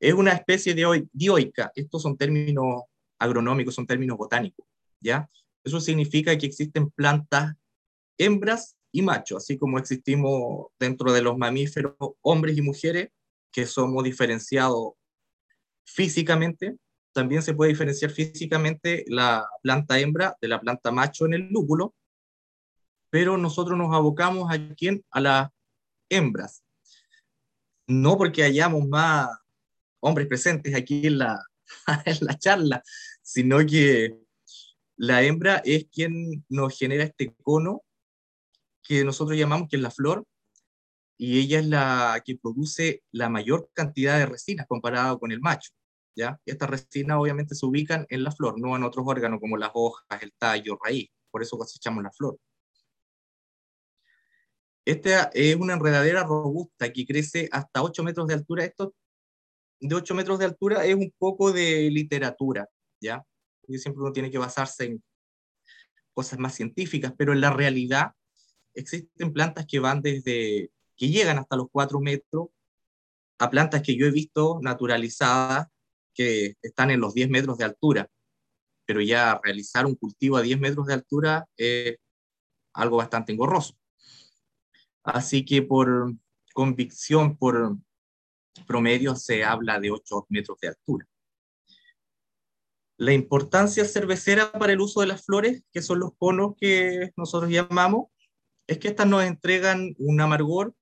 Es 0.00 0.14
una 0.14 0.32
especie 0.32 0.74
de 0.74 1.08
dioica, 1.12 1.70
estos 1.74 2.02
son 2.02 2.16
términos 2.16 2.84
agronómicos, 3.18 3.74
son 3.74 3.86
términos 3.86 4.16
botánicos, 4.16 4.66
¿ya? 5.00 5.28
Eso 5.62 5.80
significa 5.80 6.36
que 6.38 6.46
existen 6.46 6.90
plantas 6.90 7.54
hembras 8.16 8.76
y 8.92 9.02
machos, 9.02 9.44
así 9.44 9.58
como 9.58 9.78
existimos 9.78 10.68
dentro 10.78 11.12
de 11.12 11.22
los 11.22 11.36
mamíferos 11.36 11.94
hombres 12.22 12.56
y 12.56 12.62
mujeres, 12.62 13.10
que 13.52 13.66
somos 13.66 14.04
diferenciados 14.04 14.94
físicamente, 15.84 16.76
también 17.12 17.42
se 17.42 17.54
puede 17.54 17.70
diferenciar 17.70 18.10
físicamente 18.10 19.04
la 19.08 19.48
planta 19.62 19.98
hembra 19.98 20.36
de 20.40 20.48
la 20.48 20.60
planta 20.60 20.90
macho 20.90 21.26
en 21.26 21.34
el 21.34 21.48
lúpulo, 21.48 21.94
pero 23.10 23.36
nosotros 23.36 23.76
nos 23.76 23.94
abocamos 23.94 24.52
a 24.52 24.74
quién? 24.74 25.04
A 25.10 25.20
las 25.20 25.50
hembras. 26.08 26.62
No 27.86 28.16
porque 28.16 28.44
hayamos 28.44 28.86
más 28.86 29.28
hombres 30.00 30.28
presentes 30.28 30.74
aquí 30.74 31.06
en 31.06 31.18
la, 31.18 31.44
en 32.04 32.18
la 32.20 32.38
charla, 32.38 32.82
sino 33.22 33.58
que 33.66 34.16
la 34.96 35.22
hembra 35.22 35.62
es 35.64 35.86
quien 35.90 36.44
nos 36.48 36.78
genera 36.78 37.04
este 37.04 37.34
cono 37.42 37.82
que 38.82 39.04
nosotros 39.04 39.38
llamamos 39.38 39.68
que 39.68 39.76
es 39.76 39.82
la 39.82 39.90
flor, 39.90 40.26
y 41.16 41.38
ella 41.38 41.58
es 41.58 41.66
la 41.66 42.22
que 42.24 42.36
produce 42.36 43.02
la 43.12 43.28
mayor 43.28 43.70
cantidad 43.74 44.18
de 44.18 44.24
resinas 44.24 44.66
comparado 44.66 45.18
con 45.18 45.30
el 45.30 45.40
macho. 45.40 45.70
¿Ya? 46.20 46.38
Estas 46.44 46.68
resinas 46.68 47.16
obviamente 47.18 47.54
se 47.54 47.64
ubican 47.64 48.06
en 48.10 48.22
la 48.22 48.30
flor, 48.30 48.60
no 48.60 48.76
en 48.76 48.84
otros 48.84 49.06
órganos 49.08 49.40
como 49.40 49.56
las 49.56 49.70
hojas, 49.72 50.22
el 50.22 50.32
tallo, 50.38 50.78
raíz. 50.84 51.08
Por 51.30 51.42
eso 51.42 51.56
cosechamos 51.56 52.02
la 52.02 52.12
flor. 52.12 52.38
Esta 54.84 55.30
es 55.32 55.56
una 55.56 55.74
enredadera 55.74 56.24
robusta 56.24 56.92
que 56.92 57.06
crece 57.06 57.48
hasta 57.52 57.82
8 57.82 58.02
metros 58.02 58.26
de 58.26 58.34
altura. 58.34 58.64
Esto 58.64 58.94
de 59.80 59.94
8 59.94 60.14
metros 60.14 60.38
de 60.38 60.44
altura 60.44 60.84
es 60.84 60.94
un 60.94 61.12
poco 61.16 61.52
de 61.52 61.90
literatura, 61.90 62.68
¿ya? 63.00 63.24
siempre 63.78 64.02
uno 64.02 64.12
tiene 64.12 64.30
que 64.30 64.38
basarse 64.38 64.84
en 64.84 65.02
cosas 66.12 66.38
más 66.38 66.54
científicas, 66.54 67.14
pero 67.16 67.32
en 67.32 67.40
la 67.40 67.50
realidad 67.50 68.12
existen 68.74 69.32
plantas 69.32 69.64
que 69.66 69.78
van 69.78 70.02
desde, 70.02 70.70
que 70.96 71.08
llegan 71.08 71.38
hasta 71.38 71.56
los 71.56 71.68
4 71.70 72.00
metros, 72.00 72.48
a 73.38 73.48
plantas 73.48 73.82
que 73.82 73.96
yo 73.96 74.06
he 74.06 74.10
visto 74.10 74.58
naturalizadas 74.60 75.68
que 76.14 76.54
están 76.62 76.90
en 76.90 77.00
los 77.00 77.14
10 77.14 77.30
metros 77.30 77.58
de 77.58 77.64
altura, 77.64 78.08
pero 78.86 79.00
ya 79.00 79.40
realizar 79.42 79.86
un 79.86 79.94
cultivo 79.94 80.36
a 80.36 80.42
10 80.42 80.58
metros 80.60 80.86
de 80.86 80.94
altura 80.94 81.46
es 81.56 81.96
algo 82.74 82.96
bastante 82.96 83.32
engorroso. 83.32 83.76
Así 85.02 85.44
que 85.44 85.62
por 85.62 86.12
convicción, 86.52 87.36
por 87.36 87.76
promedio, 88.66 89.14
se 89.16 89.44
habla 89.44 89.80
de 89.80 89.90
8 89.90 90.26
metros 90.28 90.58
de 90.60 90.68
altura. 90.68 91.06
La 92.96 93.14
importancia 93.14 93.84
cervecera 93.86 94.52
para 94.52 94.72
el 94.72 94.80
uso 94.80 95.00
de 95.00 95.06
las 95.06 95.24
flores, 95.24 95.62
que 95.72 95.80
son 95.80 96.00
los 96.00 96.10
conos 96.18 96.54
que 96.58 97.12
nosotros 97.16 97.50
llamamos, 97.50 98.08
es 98.66 98.78
que 98.78 98.88
estas 98.88 99.06
nos 99.06 99.24
entregan 99.24 99.94
un 99.98 100.20
amargor, 100.20 100.74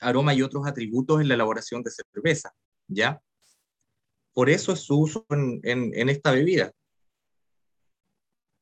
aroma 0.00 0.34
y 0.34 0.42
otros 0.42 0.66
atributos 0.66 1.20
en 1.20 1.28
la 1.28 1.34
elaboración 1.34 1.82
de 1.82 1.90
cerveza, 1.90 2.52
¿ya? 2.88 3.22
Por 4.36 4.50
eso 4.50 4.74
es 4.74 4.80
su 4.80 4.98
uso 5.00 5.24
en, 5.30 5.62
en 5.64 6.08
esta 6.10 6.30
bebida. 6.30 6.70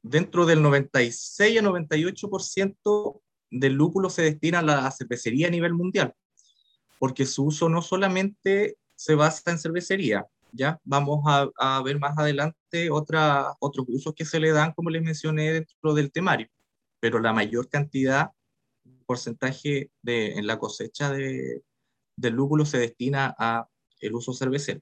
Dentro 0.04 0.46
del 0.46 0.62
96 0.62 1.58
a 1.58 1.62
98% 1.62 3.20
del 3.50 3.72
lúpulo 3.72 4.08
se 4.08 4.22
destina 4.22 4.60
a 4.60 4.62
la 4.62 4.90
cervecería 4.92 5.48
a 5.48 5.50
nivel 5.50 5.74
mundial, 5.74 6.14
porque 7.00 7.26
su 7.26 7.46
uso 7.46 7.68
no 7.68 7.82
solamente 7.82 8.76
se 8.94 9.16
basa 9.16 9.50
en 9.50 9.58
cervecería, 9.58 10.24
¿ya? 10.52 10.78
Vamos 10.84 11.24
a, 11.26 11.82
ver 11.82 11.98
más 11.98 12.16
adelante 12.18 12.88
otra, 12.88 13.56
otros 13.58 13.86
usos 13.88 14.14
que 14.14 14.24
se 14.24 14.38
le 14.38 14.52
dan, 14.52 14.74
como 14.74 14.90
les 14.90 15.02
mencioné, 15.02 15.54
dentro 15.54 15.92
del 15.92 16.12
temario, 16.12 16.46
pero 17.00 17.18
la 17.18 17.32
mayor 17.32 17.68
cantidad, 17.68 18.30
porcentaje 19.06 19.90
de, 20.02 20.34
en 20.34 20.46
la 20.46 20.56
cosecha 20.56 21.10
de, 21.10 21.64
del 22.16 22.34
lúpulo 22.34 22.64
se 22.64 22.78
destina 22.78 23.34
a 23.36 23.68
el 23.98 24.14
uso 24.14 24.32
cervecero. 24.32 24.80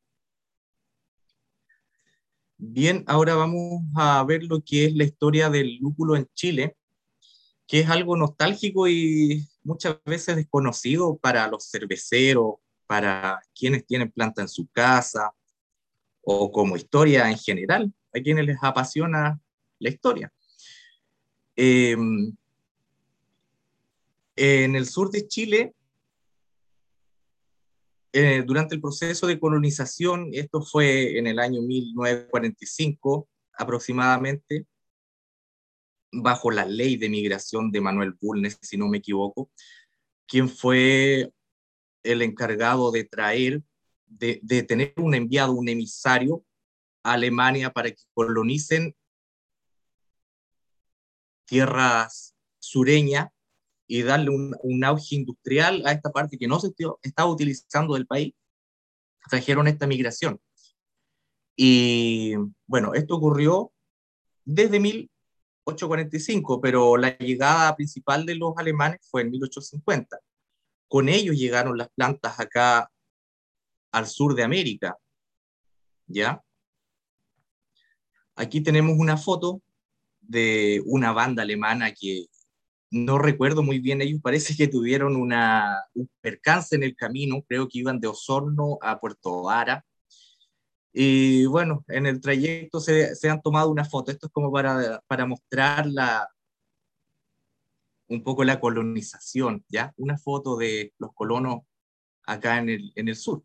Bien, 2.64 3.03
ahora 3.09 3.35
vamos 3.35 3.83
a 3.96 4.22
ver 4.22 4.44
lo 4.44 4.62
que 4.62 4.85
es 4.85 4.94
la 4.94 5.03
historia 5.03 5.51
del 5.51 5.79
lúpulo 5.79 6.14
en 6.14 6.29
Chile, 6.33 6.77
que 7.66 7.81
es 7.81 7.90
algo 7.90 8.16
nostálgico 8.16 8.87
y 8.87 9.44
muchas 9.64 9.98
veces 10.05 10.37
desconocido 10.37 11.16
para 11.16 11.48
los 11.48 11.68
cerveceros, 11.68 12.55
para 12.87 13.40
quienes 13.53 13.85
tienen 13.85 14.12
planta 14.12 14.42
en 14.42 14.48
su 14.48 14.68
casa, 14.68 15.33
o 16.20 16.53
como 16.53 16.77
historia 16.77 17.29
en 17.29 17.37
general, 17.37 17.92
a 18.14 18.20
quienes 18.20 18.46
les 18.46 18.59
apasiona 18.62 19.40
la 19.81 19.88
historia. 19.88 20.33
Em, 21.57 22.33
en 24.37 24.77
el 24.77 24.87
sur 24.87 25.11
de 25.11 25.27
Chile, 25.27 25.75
eh, 28.12 28.42
durante 28.46 28.75
el 28.75 28.81
proceso 28.81 29.27
de 29.27 29.40
colonización, 29.40 30.31
esto 30.33 30.62
fue 30.62 31.18
en 31.18 31.27
el 31.27 31.38
año 31.38 31.62
1945 31.62 33.29
aproximadamente, 33.55 34.66
bajo 36.12 36.51
la 36.51 36.66
ley 36.66 36.96
de 36.96 37.09
migración 37.09 37.70
de 37.70 37.81
Manuel 37.81 38.14
Bulnes, 38.20 38.59
si 38.61 38.77
no 38.77 38.88
me 38.88 38.98
equivoco, 38.98 39.51
quien 40.27 40.48
fue 40.48 41.33
el 42.03 42.22
encargado 42.22 42.90
de 42.90 43.05
traer 43.05 43.62
de, 44.18 44.62
tener 44.62 44.92
un 44.98 45.14
enviado, 45.14 45.53
un 45.53 45.68
emisario 45.68 46.44
a 47.03 47.14
Alemania 47.14 47.70
para 47.70 47.90
que 47.90 48.03
colonicen 48.14 48.94
tierras 51.44 52.35
sureñas 52.59 53.29
y 53.92 54.02
darle 54.02 54.31
un, 54.31 54.85
auge 54.85 55.16
industrial 55.16 55.83
a 55.85 55.92
esta 55.92 56.11
parte 56.11 56.38
que 56.38 56.48
no 56.48 56.59
se 56.59 56.72
estaba 57.02 57.31
utilizando 57.31 57.92
del 57.92 58.07
país, 58.07 58.33
trajeron 59.28 59.68
esta 59.68 59.87
migración. 59.87 60.40
Y 61.55 62.33
bueno, 62.66 62.94
esto 62.94 63.16
ocurrió 63.16 63.70
desde 64.46 64.81
1845, 64.81 66.59
pero 66.62 66.96
la 66.96 67.18
llegada 67.18 67.76
principal 67.76 68.24
de 68.24 68.37
los 68.37 68.55
alemanes 68.57 69.07
fue 69.11 69.20
en 69.20 69.31
1850. 69.33 70.18
Con 70.88 71.11
ellos 71.11 71.37
llegaron 71.37 71.76
las 71.76 71.90
plantas 71.90 72.40
acá 72.40 72.90
al 73.90 74.07
sur 74.07 74.35
de 74.35 74.42
América. 74.42 74.96
¿Ya? 76.07 76.42
Aquí 78.37 78.62
tenemos 78.62 78.96
una 78.98 79.18
foto 79.18 79.61
de 80.22 80.83
una 80.87 81.12
banda 81.12 81.42
alemana 81.42 81.92
que 81.92 82.24
no 82.92 83.18
recuerdo 83.18 83.62
muy 83.62 83.78
bien, 83.78 84.02
ellos 84.02 84.20
parece 84.22 84.55
que 84.55 84.68
tuvieron 84.68 85.16
una, 85.16 85.83
un 85.94 86.09
percance 86.20 86.76
en 86.76 86.83
el 86.83 86.94
camino, 86.94 87.42
creo 87.48 87.66
que 87.66 87.78
iban 87.78 88.00
de 88.00 88.09
Osorno 88.09 88.78
a 88.83 89.00
Puerto 89.00 89.44
Vara, 89.44 89.85
Y 90.92 91.46
bueno, 91.46 91.85
en 91.88 92.07
el 92.07 92.20
trayecto 92.20 92.81
se, 92.81 93.14
han 93.31 93.40
tomado 93.40 93.70
una 93.70 93.85
foto. 93.87 94.11
Esto 94.11 94.26
es 94.26 94.33
como 94.33 94.52
para, 94.52 95.02
para 95.07 95.24
mostrar 95.26 95.87
la, 95.87 96.28
un 98.09 98.22
poco 98.22 98.44
la 98.44 98.61
colonización, 98.61 99.64
¿ya? 99.68 99.94
Una 99.96 100.18
foto 100.18 100.57
de 100.59 100.92
los 100.98 101.14
colonos 101.14 101.62
acá 102.26 102.59
en 102.59 102.68
el, 102.68 102.92
en 102.94 103.09
el 103.09 103.16
sur. 103.16 103.42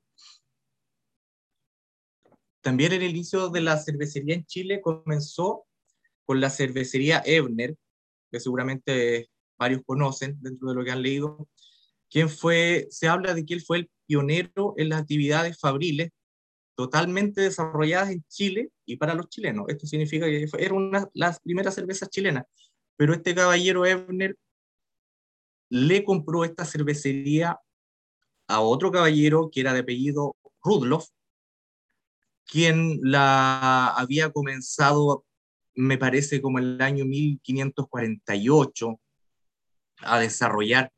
También 2.61 2.91
el 2.91 3.03
inicio 3.03 3.47
de 3.47 3.61
la 3.61 3.77
cervecería 3.77 4.35
en 4.35 4.45
Chile 4.45 4.81
comenzó 4.81 5.65
con 6.25 6.41
la 6.41 6.49
cervecería 6.49 7.23
Ebner, 7.25 7.77
que 8.29 8.41
seguramente 8.41 9.29
varios 9.57 9.81
conocen 9.85 10.37
dentro 10.41 10.69
de 10.69 10.75
lo 10.75 10.83
que 10.83 10.91
han 10.91 11.01
leído, 11.01 11.47
quien 12.09 12.29
fue, 12.29 12.87
se 12.89 13.07
habla 13.07 13.33
de 13.33 13.45
que 13.45 13.53
él 13.53 13.61
fue 13.61 13.77
el 13.79 13.89
pionero 14.05 14.73
en 14.77 14.89
las 14.89 15.01
actividades 15.01 15.59
fabriles 15.59 16.11
totalmente 16.75 17.41
desarrolladas 17.41 18.11
en 18.11 18.23
Chile 18.29 18.69
y 18.85 18.97
para 18.97 19.15
los 19.15 19.29
chilenos. 19.29 19.65
Esto 19.67 19.87
significa 19.87 20.27
que 20.27 20.47
era 20.59 20.73
una 20.75 21.09
las 21.13 21.39
primeras 21.39 21.73
cervezas 21.73 22.09
chilenas. 22.09 22.45
Pero 22.95 23.13
este 23.13 23.33
caballero 23.33 23.85
Ebner 23.85 24.37
le 25.69 26.03
compró 26.03 26.45
esta 26.45 26.65
cervecería 26.65 27.59
a 28.47 28.61
otro 28.61 28.91
caballero 28.91 29.49
que 29.51 29.61
era 29.61 29.73
de 29.73 29.79
apellido 29.79 30.35
Rudloff, 30.63 31.09
quien 32.45 32.99
la 33.01 33.87
había 33.89 34.31
comenzado, 34.31 35.25
me 35.75 35.97
parece, 35.97 36.41
como 36.41 36.59
el 36.59 36.81
año 36.81 37.05
1548 37.05 38.99
a 40.01 40.19
desarrollar. 40.19 40.91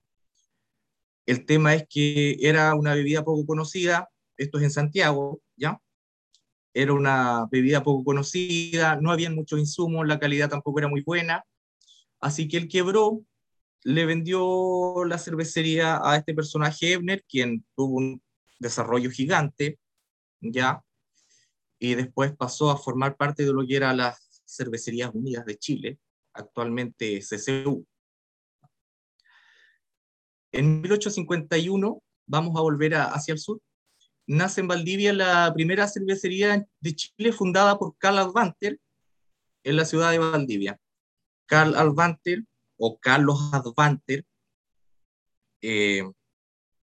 El 1.25 1.45
tema 1.45 1.75
es 1.75 1.85
que 1.89 2.37
era 2.41 2.73
una 2.75 2.95
bebida 2.95 3.23
poco 3.23 3.45
conocida, 3.45 4.09
esto 4.37 4.57
es 4.57 4.63
en 4.63 4.71
Santiago, 4.71 5.41
¿ya? 5.55 5.79
Era 6.73 6.93
una 6.93 7.45
bebida 7.51 7.83
poco 7.83 8.03
conocida, 8.03 8.97
no 9.01 9.11
había 9.11 9.29
muchos 9.29 9.59
insumos, 9.59 10.07
la 10.07 10.19
calidad 10.19 10.49
tampoco 10.49 10.79
era 10.79 10.87
muy 10.87 11.01
buena, 11.01 11.43
así 12.19 12.47
que 12.47 12.57
él 12.57 12.67
quebró, 12.67 13.21
le 13.83 14.05
vendió 14.05 15.05
la 15.05 15.17
cervecería 15.17 15.99
a 16.03 16.17
este 16.17 16.33
personaje 16.33 16.93
Ebner, 16.93 17.23
quien 17.27 17.65
tuvo 17.75 17.97
un 17.97 18.21
desarrollo 18.59 19.09
gigante, 19.09 19.79
¿ya? 20.41 20.83
Y 21.79 21.95
después 21.95 22.35
pasó 22.35 22.71
a 22.71 22.77
formar 22.77 23.15
parte 23.15 23.45
de 23.45 23.53
lo 23.53 23.65
que 23.65 23.75
era 23.75 23.93
las 23.93 24.43
Cervecerías 24.45 25.11
Unidas 25.13 25.45
de 25.45 25.57
Chile, 25.57 25.99
actualmente 26.33 27.21
CCU. 27.21 27.85
En 30.51 30.81
1851, 30.81 32.01
vamos 32.25 32.57
a 32.57 32.61
volver 32.61 32.95
hacia 32.95 33.33
el 33.33 33.39
sur, 33.39 33.61
nace 34.27 34.61
en 34.61 34.67
Valdivia 34.67 35.13
la 35.13 35.51
primera 35.53 35.87
cervecería 35.87 36.65
de 36.79 36.95
Chile 36.95 37.31
fundada 37.31 37.77
por 37.77 37.97
Carl 37.97 38.17
Advanter 38.17 38.79
en 39.63 39.75
la 39.75 39.85
ciudad 39.85 40.11
de 40.11 40.19
Valdivia. 40.19 40.79
Carl 41.45 41.75
Advanter 41.75 42.43
o 42.77 42.99
Carlos 42.99 43.51
Advanter, 43.53 44.25
eh, 45.61 46.03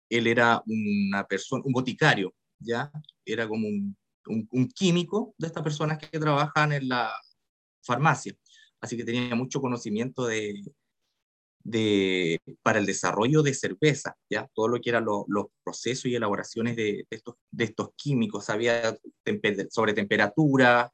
él 0.10 0.28
era 0.28 0.64
una 0.66 1.26
persona, 1.28 1.64
un 1.66 1.74
boticario, 1.74 2.34
¿ya? 2.60 2.92
Era 3.26 3.48
como 3.48 3.68
un, 3.68 3.96
un, 4.26 4.68
químico 4.70 5.34
de 5.38 5.48
estas 5.48 5.64
personas 5.64 5.98
que 5.98 6.20
trabajan 6.20 6.74
en 6.74 6.90
la 6.90 7.14
farmacia. 7.82 8.34
Así 8.82 8.98
que 8.98 9.04
tenía 9.04 9.36
mucho 9.36 9.62
conocimiento 9.62 10.26
de, 10.26 10.64
de, 11.68 12.40
para 12.64 12.80
el 12.80 12.86
desarrollo 12.86 13.44
de 13.44 13.54
cerveza, 13.54 14.16
¿ya? 14.30 14.50
Todo 14.54 14.70
lo 14.70 14.80
que 14.80 14.90
eran 14.90 15.06
los 15.06 15.48
procesos 15.64 16.06
y 16.06 16.16
elaboraciones 16.16 16.78
de, 16.78 17.06
estos, 17.10 17.36
de 17.52 17.66
estos 17.66 17.90
químicos, 17.98 18.46
sabía 18.46 18.98
sobre 19.70 19.94
temperatura, 19.94 20.94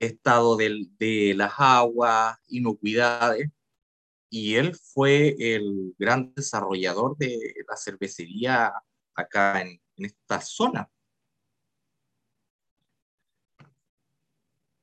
estado 0.00 0.56
de 0.56 1.34
las 1.36 1.52
aguas, 1.58 2.38
inocuidades, 2.48 3.50
y 4.30 4.54
él 4.54 4.74
fue 4.74 5.36
el 5.38 5.94
gran 5.98 6.32
desarrollador 6.34 7.16
de 7.18 7.54
la 7.68 7.76
cervecería 7.76 8.72
acá 9.14 9.60
en, 9.62 9.80
esta 9.96 10.40
zona. 10.40 10.88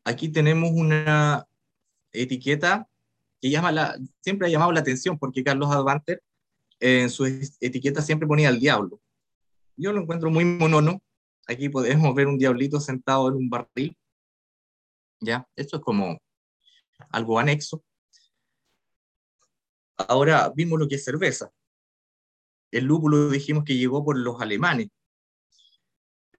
Aquí 0.04 0.28
tenemos 0.28 0.72
una 0.74 1.48
etiqueta 2.12 2.86
que 3.46 3.52
llama 3.52 3.72
la, 3.72 3.96
siempre 4.22 4.48
ha 4.48 4.50
llamado 4.50 4.72
la 4.72 4.80
atención 4.80 5.20
porque 5.20 5.44
Carlos 5.44 5.70
Advanter 5.70 6.20
en 6.80 7.12
su 7.12 7.26
etiqueta 7.26 8.02
siempre 8.02 8.28
ponía 8.28 8.50
al 8.50 8.60
diablo. 8.60 9.00
Yo 9.78 9.94
lo 9.94 10.02
encuentro 10.02 10.32
muy 10.32 10.44
monono. 10.44 11.00
Aquí 11.46 11.70
podemos 11.70 12.16
ver 12.16 12.26
un 12.26 12.40
diablito 12.40 12.80
sentado 12.80 13.28
en 13.30 13.36
un 13.36 13.48
barril. 13.48 13.96
¿Ya? 15.20 15.48
Esto 15.56 15.78
es 15.78 15.84
como 15.84 16.18
algo 17.12 17.38
anexo. 17.38 17.84
Ahora 19.96 20.52
vimos 20.56 20.80
lo 20.80 20.88
que 20.88 20.96
es 20.96 21.06
cerveza. 21.06 21.52
El 22.72 22.86
lúpulo 22.86 23.30
dijimos 23.30 23.64
que 23.64 23.78
llegó 23.78 24.04
por 24.04 24.18
los 24.18 24.42
alemanes, 24.42 24.88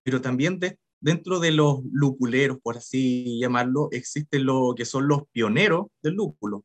pero 0.03 0.21
también 0.21 0.59
dentro 0.99 1.38
de 1.38 1.53
los 1.53 1.85
lupuleros, 1.85 2.59
por 2.61 2.79
así 2.79 3.38
llamarlo, 3.38 3.90
existen 3.92 4.45
lo 4.45 4.75
que 4.77 4.85
son 4.85 5.07
los 5.07 5.29
pioneros 5.29 5.87
del 6.03 6.14
lúpulo. 6.14 6.64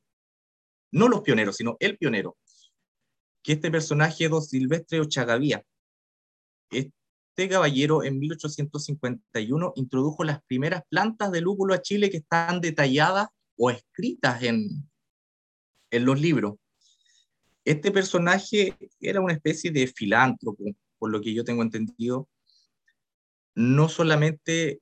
No 0.92 1.08
los 1.08 1.22
pioneros, 1.22 1.56
sino 1.58 1.78
el 1.80 1.98
pionero, 1.98 2.38
que 3.44 3.54
este 3.54 3.72
personaje 3.72 4.30
Don 4.30 4.42
Silvestre 4.42 5.00
Ochagavía. 5.00 5.64
Este 6.70 7.50
caballero 7.50 8.04
en 8.04 8.20
1851 8.20 9.74
introdujo 9.76 10.24
las 10.24 10.44
primeras 10.44 10.84
plantas 10.90 11.32
de 11.32 11.42
lúpulo 11.42 11.74
a 11.74 11.82
Chile 11.82 12.10
que 12.10 12.18
están 12.18 12.62
detalladas 12.62 13.30
o 13.58 13.72
escritas 13.72 14.44
en, 14.44 14.90
en 15.92 16.06
los 16.06 16.20
libros. 16.20 16.56
Este 17.64 17.92
personaje 17.92 18.76
era 19.00 19.22
una 19.22 19.34
especie 19.34 19.72
de 19.72 19.88
filántropo, 19.88 20.64
por 20.98 21.12
lo 21.12 21.22
que 21.22 21.34
yo 21.34 21.44
tengo 21.44 21.62
entendido, 21.62 22.28
no 23.56 23.88
solamente 23.88 24.82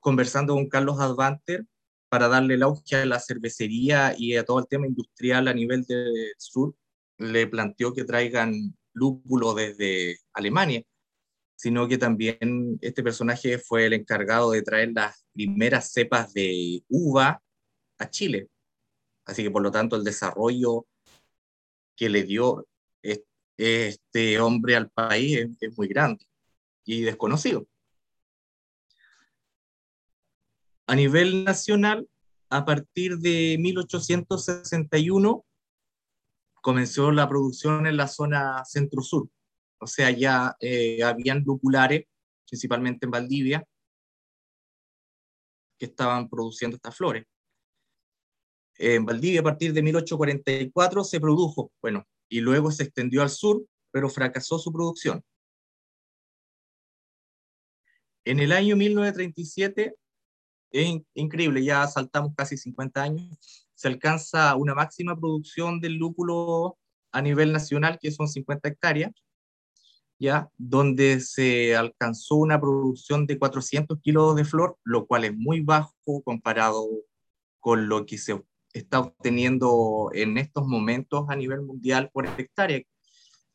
conversando 0.00 0.54
con 0.54 0.68
Carlos 0.68 1.00
Advanter 1.00 1.66
para 2.08 2.28
darle 2.28 2.54
el 2.54 2.62
auge 2.62 2.96
a 2.96 3.06
la 3.06 3.20
cervecería 3.20 4.14
y 4.16 4.36
a 4.36 4.44
todo 4.44 4.58
el 4.60 4.68
tema 4.68 4.86
industrial 4.86 5.48
a 5.48 5.54
nivel 5.54 5.84
del 5.84 6.32
sur, 6.38 6.74
le 7.18 7.46
planteó 7.46 7.92
que 7.92 8.04
traigan 8.04 8.76
lúpulo 8.92 9.54
desde 9.54 10.18
Alemania, 10.32 10.82
sino 11.56 11.88
que 11.88 11.98
también 11.98 12.78
este 12.80 13.02
personaje 13.02 13.58
fue 13.58 13.86
el 13.86 13.94
encargado 13.94 14.50
de 14.50 14.62
traer 14.62 14.92
las 14.94 15.24
primeras 15.32 15.92
cepas 15.92 16.32
de 16.32 16.82
uva 16.88 17.42
a 17.98 18.10
Chile. 18.10 18.48
Así 19.24 19.42
que 19.42 19.50
por 19.50 19.62
lo 19.62 19.70
tanto 19.70 19.96
el 19.96 20.04
desarrollo 20.04 20.86
que 21.96 22.08
le 22.08 22.22
dio 22.22 22.66
este 23.56 24.38
hombre 24.38 24.76
al 24.76 24.90
país 24.90 25.48
es, 25.60 25.78
muy 25.78 25.88
grande 25.88 26.26
y 26.84 27.02
desconocido. 27.02 27.66
A 30.86 30.94
nivel 30.94 31.44
nacional, 31.44 32.08
a 32.50 32.64
partir 32.64 33.18
de 33.18 33.56
1861, 33.58 35.44
comenzó 36.62 37.10
la 37.10 37.28
producción 37.28 37.86
en 37.86 37.96
la 37.96 38.08
zona 38.08 38.64
centro-sur. 38.64 39.28
O 39.78 39.86
sea, 39.86 40.10
ya 40.10 40.56
eh, 40.60 41.02
habían 41.02 41.42
lupulares, 41.44 42.04
principalmente 42.48 43.06
en 43.06 43.10
Valdivia, 43.10 43.64
que 45.78 45.86
estaban 45.86 46.28
produciendo 46.28 46.76
estas 46.76 46.96
flores 46.96 47.24
en 48.78 49.04
Valdivia 49.04 49.40
a 49.40 49.44
partir 49.44 49.72
de 49.72 49.82
1844 49.82 51.04
se 51.04 51.20
produjo, 51.20 51.72
bueno, 51.80 52.06
y 52.28 52.40
luego 52.40 52.70
se 52.70 52.84
extendió 52.84 53.22
al 53.22 53.30
sur, 53.30 53.64
pero 53.90 54.08
fracasó 54.08 54.58
su 54.58 54.72
producción. 54.72 55.22
En 58.24 58.40
el 58.40 58.52
año 58.52 58.76
1937, 58.76 59.94
es 60.76 61.00
increíble, 61.14 61.64
ya 61.64 61.86
saltamos 61.86 62.32
casi 62.36 62.56
50 62.56 63.02
años, 63.02 63.68
se 63.74 63.88
alcanza 63.88 64.54
una 64.56 64.74
máxima 64.74 65.18
producción 65.18 65.80
del 65.80 65.94
lúpulo 65.94 66.78
a 67.12 67.22
nivel 67.22 67.52
nacional, 67.52 67.98
que 68.00 68.10
son 68.10 68.28
50 68.28 68.68
hectáreas, 68.68 69.12
ya, 70.18 70.50
donde 70.56 71.20
se 71.20 71.76
alcanzó 71.76 72.36
una 72.36 72.60
producción 72.60 73.26
de 73.26 73.38
400 73.38 74.00
kilos 74.00 74.36
de 74.36 74.44
flor, 74.44 74.78
lo 74.84 75.06
cual 75.06 75.24
es 75.24 75.36
muy 75.36 75.60
bajo 75.60 75.94
comparado 76.24 76.88
con 77.60 77.88
lo 77.88 78.06
que 78.06 78.18
se 78.18 78.42
está 78.72 79.00
obteniendo 79.00 80.10
en 80.12 80.38
estos 80.38 80.66
momentos 80.66 81.26
a 81.28 81.36
nivel 81.36 81.62
mundial 81.62 82.10
por 82.12 82.26
hectárea, 82.26 82.82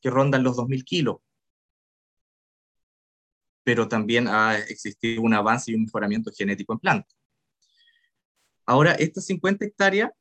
que 0.01 0.09
rondan 0.09 0.43
los 0.43 0.57
2.000 0.57 0.83
kilos. 0.83 1.17
Pero 3.63 3.87
también 3.87 4.27
ha 4.27 4.57
existido 4.57 5.21
un 5.21 5.33
avance 5.33 5.71
y 5.71 5.75
un 5.75 5.83
mejoramiento 5.83 6.31
genético 6.35 6.73
en 6.73 6.79
plantas. 6.79 7.15
Ahora, 8.65 8.93
estas 8.93 9.25
50 9.25 9.65
hectáreas 9.65 10.11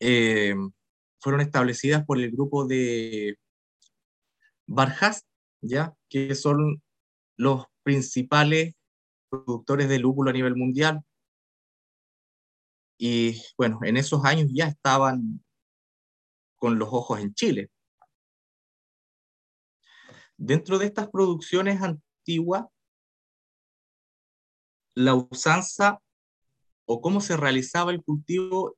eh, 0.00 0.54
fueron 1.20 1.40
establecidas 1.40 2.04
por 2.04 2.18
el 2.18 2.30
grupo 2.30 2.66
de 2.66 3.38
Barjas, 4.66 5.26
¿ya? 5.60 5.94
que 6.08 6.34
son 6.34 6.82
los 7.36 7.66
principales 7.82 8.74
productores 9.30 9.88
de 9.88 9.98
lúpulo 9.98 10.30
a 10.30 10.32
nivel 10.32 10.56
mundial. 10.56 11.02
Y 12.98 13.42
bueno, 13.56 13.80
en 13.82 13.96
esos 13.96 14.24
años 14.24 14.48
ya 14.52 14.66
estaban 14.66 15.44
con 16.56 16.78
los 16.78 16.88
ojos 16.90 17.20
en 17.20 17.34
Chile. 17.34 17.70
Dentro 20.36 20.78
de 20.78 20.86
estas 20.86 21.08
producciones 21.08 21.80
antiguas, 21.82 22.66
la 24.94 25.14
usanza 25.14 26.00
o 26.86 27.00
cómo 27.00 27.20
se 27.20 27.36
realizaba 27.36 27.92
el 27.92 28.02
cultivo 28.02 28.76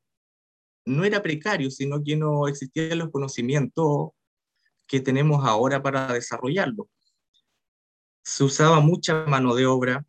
no 0.86 1.04
era 1.04 1.22
precario, 1.22 1.70
sino 1.70 2.02
que 2.02 2.16
no 2.16 2.46
existían 2.46 2.98
los 2.98 3.10
conocimientos 3.10 4.10
que 4.86 5.00
tenemos 5.00 5.44
ahora 5.44 5.82
para 5.82 6.12
desarrollarlo. 6.12 6.88
Se 8.24 8.44
usaba 8.44 8.80
mucha 8.80 9.24
mano 9.26 9.54
de 9.54 9.66
obra, 9.66 10.06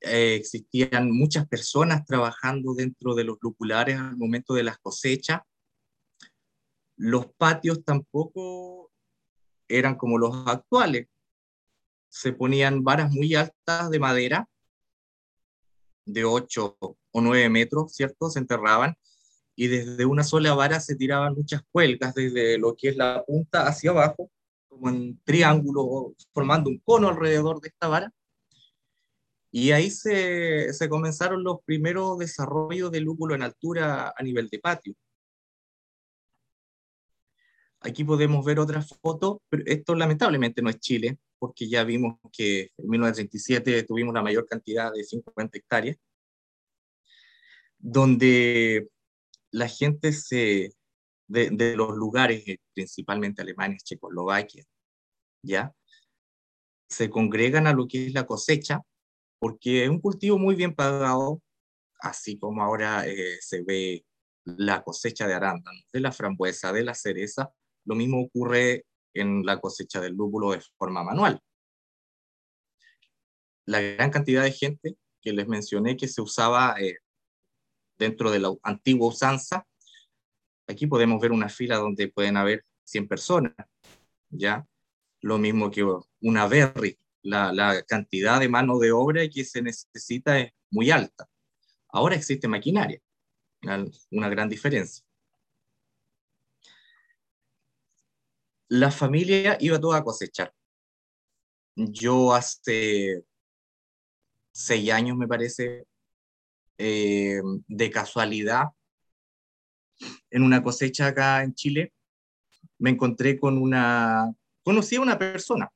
eh, 0.00 0.36
existían 0.36 1.10
muchas 1.10 1.46
personas 1.48 2.04
trabajando 2.06 2.74
dentro 2.74 3.14
de 3.14 3.24
los 3.24 3.38
lupulares 3.40 3.98
al 3.98 4.16
momento 4.16 4.54
de 4.54 4.62
las 4.62 4.78
cosechas. 4.78 5.40
Los 6.96 7.26
patios 7.26 7.84
tampoco 7.84 8.85
eran 9.68 9.96
como 9.96 10.18
los 10.18 10.46
actuales. 10.46 11.08
Se 12.08 12.32
ponían 12.32 12.84
varas 12.84 13.10
muy 13.10 13.34
altas 13.34 13.90
de 13.90 13.98
madera, 13.98 14.48
de 16.04 16.24
8 16.24 16.76
o 16.80 17.20
9 17.20 17.48
metros, 17.48 17.94
¿cierto? 17.94 18.30
Se 18.30 18.38
enterraban 18.38 18.96
y 19.56 19.68
desde 19.68 20.04
una 20.04 20.22
sola 20.22 20.54
vara 20.54 20.78
se 20.80 20.94
tiraban 20.94 21.34
muchas 21.34 21.62
cuelgas 21.72 22.14
desde 22.14 22.58
lo 22.58 22.76
que 22.76 22.90
es 22.90 22.96
la 22.96 23.24
punta 23.24 23.66
hacia 23.66 23.90
abajo, 23.90 24.30
como 24.68 24.90
en 24.90 25.18
triángulo, 25.24 26.14
formando 26.32 26.68
un 26.68 26.78
cono 26.80 27.08
alrededor 27.08 27.60
de 27.60 27.68
esta 27.68 27.88
vara. 27.88 28.12
Y 29.50 29.70
ahí 29.70 29.90
se, 29.90 30.70
comenzaron 30.90 31.42
los 31.42 31.62
primeros 31.64 32.18
desarrollos 32.18 32.92
del 32.92 33.04
lúpulo 33.04 33.34
en 33.34 33.42
altura 33.42 34.12
a 34.14 34.22
nivel 34.22 34.48
de 34.50 34.58
patio. 34.58 34.94
Aquí 37.80 38.04
podemos 38.04 38.44
ver 38.44 38.58
otra 38.58 38.82
foto, 38.82 39.42
pero 39.48 39.62
esto 39.66 39.94
lamentablemente 39.94 40.62
no 40.62 40.70
es 40.70 40.80
Chile, 40.80 41.18
porque 41.38 41.68
ya 41.68 41.84
vimos 41.84 42.18
que 42.32 42.70
en 42.76 42.88
1937 42.88 43.82
tuvimos 43.84 44.14
la 44.14 44.22
mayor 44.22 44.46
cantidad 44.46 44.92
de 44.92 45.04
50 45.04 45.58
hectáreas, 45.58 45.96
donde 47.78 48.88
la 49.50 49.68
gente 49.68 50.12
se, 50.12 50.72
de, 51.28 51.76
los 51.76 51.94
lugares, 51.96 52.46
eh, 52.48 52.58
principalmente 52.74 53.42
Alemania, 53.42 53.78
Checoslovaquia, 53.82 54.64
¿ya? 55.42 55.72
Se 56.88 57.10
congregan 57.10 57.66
a 57.66 57.72
lo 57.72 57.86
que 57.86 58.06
es 58.06 58.14
la 58.14 58.26
cosecha, 58.26 58.82
porque 59.38 59.84
es 59.84 59.90
un 59.90 60.00
cultivo 60.00 60.38
muy 60.38 60.54
bien 60.54 60.74
pagado, 60.74 61.42
así 62.00 62.38
como 62.38 62.62
ahora 62.62 63.06
eh, 63.06 63.38
se 63.40 63.62
ve 63.62 64.04
la 64.44 64.82
cosecha 64.82 65.26
de 65.26 65.34
arándanos, 65.34 65.84
de 65.92 66.00
la 66.00 66.12
frambuesa, 66.12 66.72
de 66.72 66.84
la 66.84 66.94
cereza, 66.94 67.52
lo 67.86 67.94
mismo 67.94 68.20
ocurre 68.20 68.84
en 69.14 69.44
la 69.46 69.60
cosecha 69.60 70.00
del 70.00 70.14
lúpulo 70.14 70.52
de 70.52 70.60
forma 70.76 71.02
manual. 71.02 71.40
La 73.64 73.80
gran 73.80 74.10
cantidad 74.10 74.42
de 74.42 74.52
gente 74.52 74.96
que 75.22 75.32
les 75.32 75.48
mencioné 75.48 75.96
que 75.96 76.08
se 76.08 76.20
usaba 76.20 76.76
eh, 76.78 76.98
dentro 77.98 78.30
de 78.30 78.40
la 78.40 78.54
antigua 78.62 79.08
usanza, 79.08 79.66
aquí 80.68 80.86
podemos 80.86 81.20
ver 81.20 81.32
una 81.32 81.48
fila 81.48 81.76
donde 81.76 82.08
pueden 82.08 82.36
haber 82.36 82.64
100 82.84 83.08
personas, 83.08 83.54
¿ya? 84.28 84.66
Lo 85.22 85.38
mismo 85.38 85.70
que 85.70 85.84
una 86.20 86.46
berry, 86.46 86.98
la, 87.22 87.52
la 87.52 87.82
cantidad 87.82 88.38
de 88.38 88.48
mano 88.48 88.78
de 88.78 88.92
obra 88.92 89.28
que 89.28 89.44
se 89.44 89.62
necesita 89.62 90.38
es 90.38 90.52
muy 90.70 90.90
alta. 90.90 91.28
Ahora 91.88 92.16
existe 92.16 92.46
maquinaria, 92.46 93.00
una 94.10 94.28
gran 94.28 94.48
diferencia. 94.48 95.05
La 98.68 98.90
familia 98.90 99.56
iba 99.60 99.80
toda 99.80 99.98
a 99.98 100.04
cosechar. 100.04 100.52
Yo 101.76 102.34
hace 102.34 103.24
seis 104.52 104.90
años, 104.90 105.16
me 105.16 105.28
parece, 105.28 105.86
eh, 106.78 107.40
de 107.68 107.90
casualidad, 107.90 108.68
en 110.30 110.42
una 110.42 110.62
cosecha 110.62 111.08
acá 111.08 111.42
en 111.42 111.54
Chile, 111.54 111.92
me 112.78 112.90
encontré 112.90 113.38
con 113.38 113.58
una, 113.58 114.32
conocí 114.62 114.96
a 114.96 115.00
una 115.00 115.18
persona, 115.18 115.70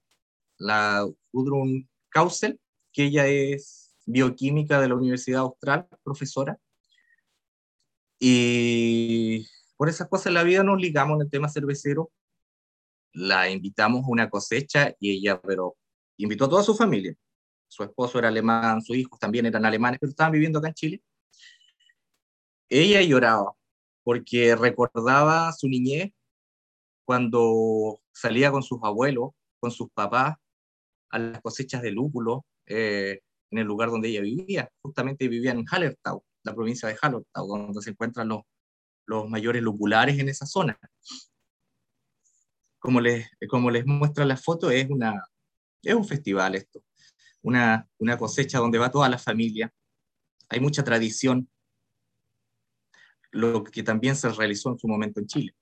la 0.59 1.07
Gudrun 1.33 1.89
Kausel, 2.09 2.61
que 2.93 3.05
ella 3.05 3.27
es 3.27 3.95
bioquímica 4.07 4.81
de 4.81 4.89
la 4.89 4.95
Universidad 4.97 5.41
Austral, 5.41 5.87
profesora, 6.03 6.59
y 8.19 9.47
por 9.77 9.89
esas 9.89 10.09
cosas 10.09 10.33
la 10.33 10.43
vida 10.43 10.63
nos 10.63 10.81
ligamos 10.81 11.17
en 11.17 11.23
el 11.23 11.31
tema 11.31 11.49
cervecero, 11.49 12.11
la 13.13 13.51
invitamos 13.51 14.05
a 14.05 14.09
una 14.09 14.31
cosecha 14.31 14.95
y 14.99 15.13
ella, 15.13 15.41
pero 15.41 15.77
invitó 16.17 16.45
a 16.45 16.49
toda 16.49 16.63
su 16.63 16.75
familia, 16.75 17.15
su 17.69 17.83
esposo 17.85 18.19
era 18.19 18.29
alemán, 18.29 18.83
sus 18.83 18.97
hijos 18.97 19.19
también 19.19 19.47
eran 19.47 19.65
alemanes, 19.65 19.99
pero 20.01 20.11
estaban 20.11 20.33
viviendo 20.33 20.59
acá 20.59 20.69
en 20.69 20.75
Chile. 20.75 21.03
Ella 22.69 23.03
lloraba 23.03 23.53
porque 24.03 24.57
recordaba 24.57 25.53
su 25.53 25.69
niñez 25.69 26.13
cuando 27.05 28.01
salía 28.13 28.51
con 28.51 28.63
sus 28.63 28.81
abuelos, 28.83 29.31
con 29.61 29.71
sus 29.71 29.91
papás, 29.91 30.37
a 31.11 31.19
las 31.19 31.41
cosechas 31.43 31.83
de 31.83 31.91
lúpulo 31.91 32.45
eh, 32.67 33.21
en 33.51 33.59
el 33.59 33.67
lugar 33.67 33.91
donde 33.91 34.09
ella 34.09 34.21
vivía. 34.21 34.71
Justamente 34.83 35.29
vivía 35.29 35.53
en 35.53 35.65
Hallertau, 35.65 36.25
la 36.45 36.55
provincia 36.55 36.89
de 36.89 36.97
Hallertau, 37.01 37.47
donde 37.47 37.83
se 37.83 37.91
encuentran 37.91 38.29
los, 38.29 38.43
los 39.07 39.29
mayores 39.29 39.63
lupulares 39.63 40.19
en 40.19 40.29
esa 40.29 40.47
zona. 40.47 40.79
Como 42.81 43.01
les, 43.01 43.29
como 43.49 43.71
les 43.71 43.87
muestra 43.87 44.25
la 44.25 44.37
foto, 44.37 44.71
es, 44.71 44.91
una, 44.91 45.23
es 45.83 45.95
un 45.95 46.05
festival 46.05 46.57
esto 46.57 46.83
una, 47.43 47.89
cosecha 48.19 48.59
donde 48.59 48.79
va 48.79 48.91
toda 48.91 49.09
la 49.09 49.19
familia. 49.19 49.73
Hay 50.49 50.61
mucha 50.61 50.85
tradición, 50.85 51.49
lo 53.31 53.63
que 53.63 53.83
también 53.83 54.17
se 54.17 54.29
realizó 54.31 54.71
en 54.71 54.79
su 54.79 54.89
momento 54.89 55.21
en 55.21 55.27
Chile. 55.27 55.55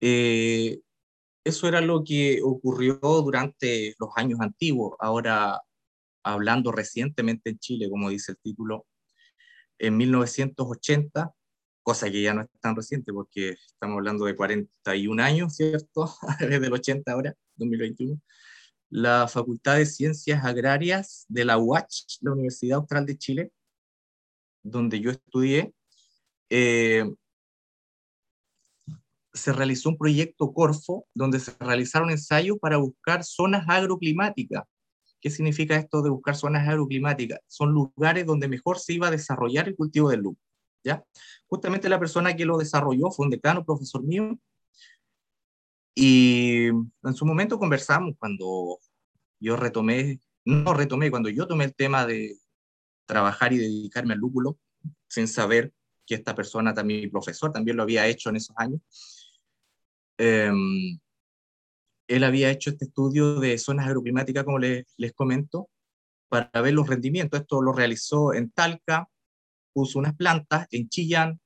Eh, 0.00 0.80
eso 1.42 1.68
era 1.68 1.80
lo 1.80 2.04
que 2.04 2.40
ocurrió 2.42 2.98
durante 3.00 3.94
los 3.98 4.10
años 4.16 4.40
antiguos. 4.40 4.96
Ahora, 5.00 5.60
hablando 6.22 6.72
recientemente 6.72 7.50
en 7.50 7.58
Chile, 7.58 7.88
como 7.90 8.10
dice 8.10 8.32
el 8.32 8.38
título, 8.38 8.86
en 9.78 9.96
1980, 9.96 11.32
cosa 11.84 12.10
que 12.10 12.22
ya 12.22 12.34
no 12.34 12.42
es 12.42 12.48
tan 12.60 12.74
reciente 12.74 13.12
porque 13.12 13.50
estamos 13.50 13.98
hablando 13.98 14.24
de 14.24 14.34
41 14.34 15.22
años, 15.22 15.54
¿cierto? 15.54 16.12
Desde 16.40 16.66
el 16.66 16.72
80 16.72 17.12
ahora, 17.12 17.34
2021 17.54 18.20
la 18.94 19.26
Facultad 19.26 19.76
de 19.76 19.86
Ciencias 19.86 20.44
Agrarias 20.44 21.26
de 21.28 21.44
la 21.44 21.58
UACH, 21.58 22.18
la 22.20 22.30
Universidad 22.30 22.78
Austral 22.78 23.04
de 23.04 23.18
Chile, 23.18 23.52
donde 24.62 25.00
yo 25.00 25.10
estudié, 25.10 25.74
eh, 26.48 27.04
se 29.32 29.52
realizó 29.52 29.88
un 29.88 29.98
proyecto 29.98 30.52
Corfo 30.52 31.08
donde 31.12 31.40
se 31.40 31.52
realizaron 31.58 32.10
ensayos 32.10 32.56
para 32.60 32.76
buscar 32.76 33.24
zonas 33.24 33.64
agroclimáticas. 33.68 34.62
¿Qué 35.20 35.28
significa 35.28 35.74
esto 35.74 36.00
de 36.00 36.10
buscar 36.10 36.36
zonas 36.36 36.68
agroclimáticas? 36.68 37.40
Son 37.48 37.72
lugares 37.72 38.26
donde 38.26 38.46
mejor 38.46 38.78
se 38.78 38.92
iba 38.92 39.08
a 39.08 39.10
desarrollar 39.10 39.66
el 39.66 39.74
cultivo 39.74 40.08
del 40.10 40.20
lúpulo. 40.20 40.43
Justamente 41.46 41.88
la 41.88 41.98
persona 41.98 42.34
que 42.34 42.44
lo 42.44 42.58
desarrolló 42.58 43.10
fue 43.10 43.26
un 43.26 43.30
decano, 43.30 43.64
profesor 43.64 44.02
mío, 44.02 44.38
y 45.94 46.66
en 46.66 47.14
su 47.14 47.24
momento 47.24 47.58
conversamos 47.58 48.16
cuando 48.18 48.80
yo 49.38 49.56
retomé, 49.56 50.20
no 50.44 50.74
retomé, 50.74 51.10
cuando 51.10 51.28
yo 51.28 51.46
tomé 51.46 51.64
el 51.64 51.74
tema 51.74 52.04
de 52.04 52.36
trabajar 53.06 53.52
y 53.52 53.58
dedicarme 53.58 54.14
al 54.14 54.20
lúpulo, 54.20 54.58
sin 55.08 55.28
saber 55.28 55.72
que 56.04 56.16
esta 56.16 56.34
persona 56.34 56.74
también, 56.74 57.02
mi 57.02 57.08
profesor, 57.08 57.52
también 57.52 57.76
lo 57.76 57.84
había 57.84 58.06
hecho 58.08 58.30
en 58.30 58.36
esos 58.36 58.56
años. 58.58 58.80
Em, 60.18 60.98
él 62.08 62.24
había 62.24 62.50
hecho 62.50 62.70
este 62.70 62.86
estudio 62.86 63.40
de 63.40 63.56
zonas 63.58 63.86
agroclimáticas, 63.86 64.44
como 64.44 64.58
les, 64.58 64.84
les 64.96 65.12
comento, 65.12 65.70
para 66.28 66.50
ver 66.60 66.74
los 66.74 66.88
rendimientos. 66.88 67.40
Esto 67.40 67.62
lo 67.62 67.72
realizó 67.72 68.34
en 68.34 68.50
Talca, 68.50 69.08
puso 69.74 69.98
unas 69.98 70.16
plantas 70.16 70.66
en 70.70 70.88
Chillán, 70.88 71.40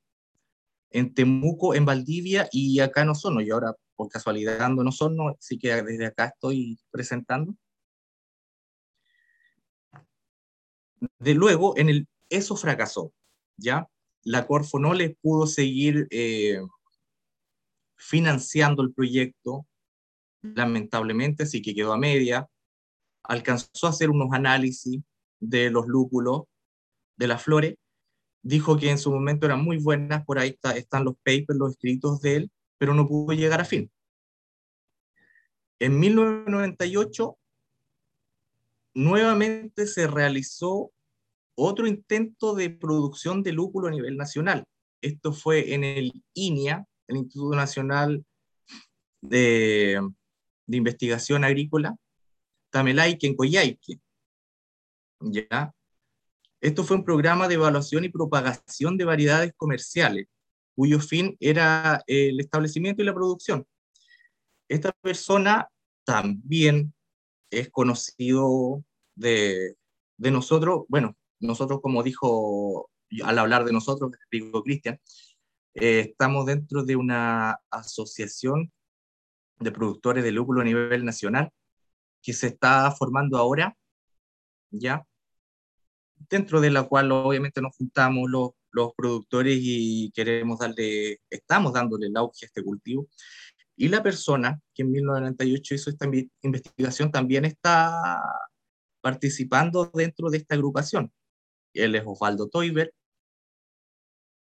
en 0.91 1.15
Temuco, 1.15 1.75
en 1.75 1.85
Valdivia 1.85 2.49
y 2.53 2.79
acá 2.81 3.03
en 3.03 3.09
Osorno. 3.09 3.41
Y 3.41 3.51
ahora 3.51 3.75
por 3.97 4.09
casualidad 4.09 4.63
ando 4.63 4.83
en 4.83 4.89
Osorno, 4.89 5.31
así 5.37 5.59
que 5.59 5.83
desde 5.83 6.07
acá 6.07 6.27
estoy 6.27 6.79
presentando. 6.91 7.57
De 11.19 11.35
luego, 11.35 11.77
en 11.77 11.89
el, 11.89 12.09
eso 12.29 12.57
fracasó, 12.57 13.13
¿ya? 13.57 13.89
La 14.23 14.47
Corfo 14.47 14.79
no 14.79 14.95
le 14.95 15.17
pudo 15.21 15.47
seguir 15.47 16.07
eh, 16.11 16.61
financiando 17.97 18.83
el 18.83 18.93
proyecto, 18.93 19.67
lamentablemente, 20.43 21.47
sí 21.47 21.63
que 21.63 21.75
quedó 21.75 21.93
a 21.93 21.99
media. 21.99 22.49
alcanzó 23.25 23.87
a 23.87 23.91
hacer 23.91 24.11
unos 24.11 24.33
análisis 24.33 25.03
de 25.41 25.71
los 25.71 25.87
lúpulos, 25.87 26.43
de 27.17 27.27
las 27.27 27.43
flores, 27.43 27.75
dijo 28.43 28.79
que 28.79 28.91
en 28.91 28.99
su 28.99 29.11
momento 29.13 29.47
eran 29.47 29.63
muy 29.63 29.79
buenas, 29.79 30.25
por 30.25 30.39
ahí 30.39 30.57
están 30.75 31.05
los 31.05 31.17
papers, 31.17 31.59
los 31.59 31.73
escritos 31.73 32.21
de 32.21 32.37
él, 32.37 32.51
pero 32.79 32.95
no 32.95 33.07
pudo 33.07 33.35
llegar 33.35 33.61
a 33.61 33.65
fin. 33.65 33.91
En 35.81 35.99
1998, 35.99 37.39
nuevamente 38.95 39.87
se 39.87 40.07
realizó 40.07 40.91
otro 41.55 41.87
intento 41.87 42.55
de 42.55 42.71
producción 42.71 43.43
de 43.43 43.53
lúpulo 43.53 43.89
a 43.89 43.93
nivel 43.93 44.17
nacional. 44.17 44.65
Esto 45.01 45.33
fue 45.33 45.75
en 45.75 45.85
el 45.85 46.13
INIA, 46.35 46.85
el 47.07 47.19
Instituto 47.19 47.57
Nacional 47.57 48.25
de, 49.21 50.01
de 50.67 50.77
Investigación 50.77 51.45
Agrícola, 51.45 51.97
Tamelaique, 52.71 53.27
en 53.27 53.37
Coyhaique. 53.37 54.01
¿Ya? 55.21 55.73
Esto 56.61 56.85
fue 56.85 56.97
un 56.97 57.05
programa 57.05 57.49
de 57.49 57.55
evaluación 57.55 58.05
y 58.05 58.09
propagación 58.09 58.97
de 58.97 59.05
variedades 59.05 59.53
comerciales, 59.57 60.27
cuyo 60.75 61.01
fin 61.01 61.37
era 61.41 62.03
el 62.07 62.41
establecimiento 62.41 63.03
y 63.03 63.07
la 63.07 63.15
producción. 63.15 63.67
Esta 64.69 64.93
persona 65.01 65.69
también 66.05 66.93
es 67.51 67.71
conocido 67.71 68.85
de, 69.15 69.77
de 70.17 70.31
nosotros, 70.31 70.85
bueno, 70.89 71.17
nosotros 71.41 71.81
como 71.81 72.03
dijo 72.03 72.91
al 73.25 73.39
hablar 73.39 73.65
de 73.65 73.73
nosotros, 73.73 74.13
digo 74.31 74.63
Cristian, 74.63 75.01
eh, 75.75 76.01
estamos 76.01 76.47
dentro 76.47 76.85
de 76.85 76.97
una 76.97 77.59
asociación 77.71 78.73
de 79.59 79.73
productores 79.73 80.25
de 80.25 80.33
lúpulo 80.33 80.61
a 80.61 80.65
nivel 80.65 81.05
nacional 81.05 81.51
que 82.23 82.33
se 82.33 82.49
está 82.49 82.91
formando 82.91 83.39
ahora, 83.39 83.77
¿ya? 84.71 85.05
Dentro 86.31 86.61
de 86.61 86.71
la 86.71 86.85
cual 86.85 87.13
obviamente 87.13 87.61
nos 87.61 87.77
juntamos 87.77 88.31
los, 88.31 88.51
los 88.73 88.93
productores 88.97 89.59
y 89.61 90.11
queremos 90.13 90.59
darle, 90.59 91.21
estamos 91.31 91.73
dándole 91.73 92.07
el 92.07 92.17
auge 92.17 92.45
a 92.45 92.47
este 92.47 92.63
cultivo. 92.63 93.09
Y 93.77 93.89
la 93.89 94.03
persona 94.03 94.61
que 94.75 94.83
en 94.83 94.91
1998 94.93 95.75
hizo 95.75 95.91
esta 95.91 96.09
investigación 96.43 97.13
también 97.13 97.45
está 97.45 98.21
participando 99.01 99.91
dentro 99.95 100.31
de 100.31 100.39
esta 100.39 100.55
agrupación. 100.55 101.13
Él 101.75 101.95
es 101.95 102.03
Osvaldo 102.05 102.49
Toiber, 102.49 102.93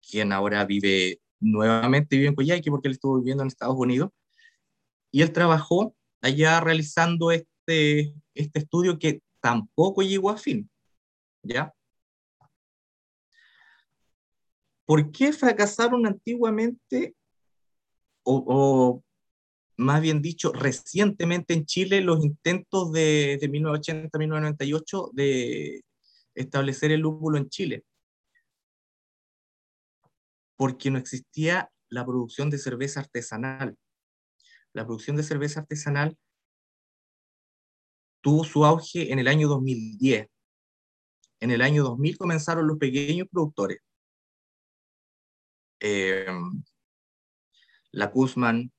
quien 0.00 0.32
ahora 0.32 0.64
vive 0.64 1.20
nuevamente 1.40 2.16
vive 2.16 2.28
en 2.28 2.34
Coyhaique 2.34 2.70
porque 2.70 2.88
él 2.88 2.94
estuvo 2.94 3.18
viviendo 3.18 3.42
en 3.42 3.48
Estados 3.48 3.76
Unidos. 3.76 4.10
Y 5.10 5.22
él 5.22 5.32
trabajó 5.32 5.94
allá 6.20 6.60
realizando 6.60 7.32
este, 7.32 8.14
este 8.34 8.58
estudio 8.58 8.98
que 8.98 9.22
tampoco 9.40 10.02
llegó 10.02 10.30
a 10.30 10.36
fin. 10.36 10.69
¿Ya? 11.42 11.74
¿Por 14.84 15.12
qué 15.12 15.32
fracasaron 15.32 16.06
antiguamente, 16.06 17.14
o, 18.24 19.02
más 19.76 20.00
bien 20.00 20.20
dicho, 20.20 20.52
recientemente 20.52 21.54
en 21.54 21.64
Chile 21.64 22.00
los 22.00 22.24
intentos 22.24 22.92
de, 22.92 23.38
de 23.40 23.48
1980-1998 23.50 25.10
de 25.12 25.84
establecer 26.34 26.90
el 26.90 27.02
lúpulo 27.02 27.38
en 27.38 27.48
Chile? 27.48 27.84
Porque 30.56 30.90
no 30.90 30.98
existía 30.98 31.70
la 31.88 32.04
producción 32.04 32.50
de 32.50 32.58
cerveza 32.58 33.00
artesanal. 33.00 33.76
La 34.72 34.84
producción 34.84 35.16
de 35.16 35.22
cerveza 35.22 35.60
artesanal 35.60 36.18
tuvo 38.20 38.44
su 38.44 38.64
auge 38.64 39.12
en 39.12 39.18
el 39.18 39.28
año 39.28 39.48
2010 39.48 40.28
en 41.40 41.50
el 41.50 41.62
año 41.62 41.82
2000 41.82 42.18
comenzaron 42.18 42.66
los 42.66 42.78
pequeños 42.78 43.26
productores. 43.28 43.80
Eh, 45.80 46.26
la 47.92 48.10
Kuzman, 48.10 48.70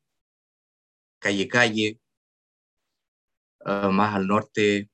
Calle 1.19 1.47
Calle, 1.47 1.99
ah, 3.65 3.89
más 3.89 4.15
al 4.15 4.27
norte, 4.27 4.89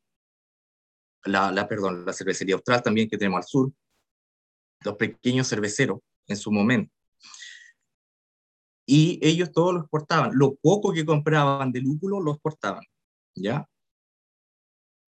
la, 1.25 1.67
perdón, 1.67 2.05
la 2.05 2.13
cervecería 2.13 2.55
austral 2.55 2.81
también 2.81 3.09
que 3.09 3.17
tenemos 3.17 3.39
al 3.39 3.43
sur, 3.43 3.71
los 4.85 4.95
pequeños 4.95 5.49
cerveceros 5.49 5.99
en 6.27 6.37
su 6.37 6.51
momento. 6.51 6.93
Y 8.85 9.19
ellos 9.21 9.51
todos 9.51 9.73
lo 9.73 9.81
exportaban. 9.81 10.31
Lo 10.33 10.55
poco 10.55 10.93
que 10.93 11.05
compraban 11.05 11.73
de 11.73 11.81
lúpulo 11.81 12.21
lo 12.21 12.31
exportaban, 12.31 12.83
¿ya? 13.35 13.67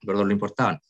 Perdón, 0.01 0.27
lo 0.27 0.33
importaban 0.33 0.81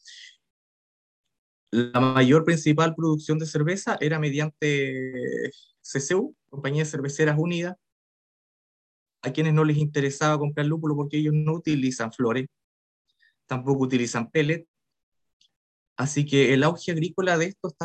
la 1.71 1.99
mayor 1.99 2.43
principal 2.45 2.95
producción 2.95 3.37
de 3.37 3.45
cerveza 3.45 3.97
era 4.01 4.19
mediante 4.19 5.51
CCU, 5.81 6.35
Compañías 6.49 6.89
Cerveceras 6.89 7.37
Unidas, 7.37 7.75
a 9.21 9.31
quienes 9.31 9.53
no 9.53 9.63
les 9.63 9.77
interesaba 9.77 10.39
comprar 10.39 10.65
lúpulo 10.65 10.95
porque 10.95 11.17
ellos 11.17 11.33
no 11.35 11.53
utilizan 11.53 12.11
flores, 12.11 12.47
tampoco 13.45 13.83
utilizan 13.83 14.29
pellet. 14.31 14.65
Así 15.97 16.25
que 16.25 16.53
el 16.53 16.63
auge 16.63 16.91
agrícola 16.91 17.37
de 17.37 17.47
esto 17.47 17.75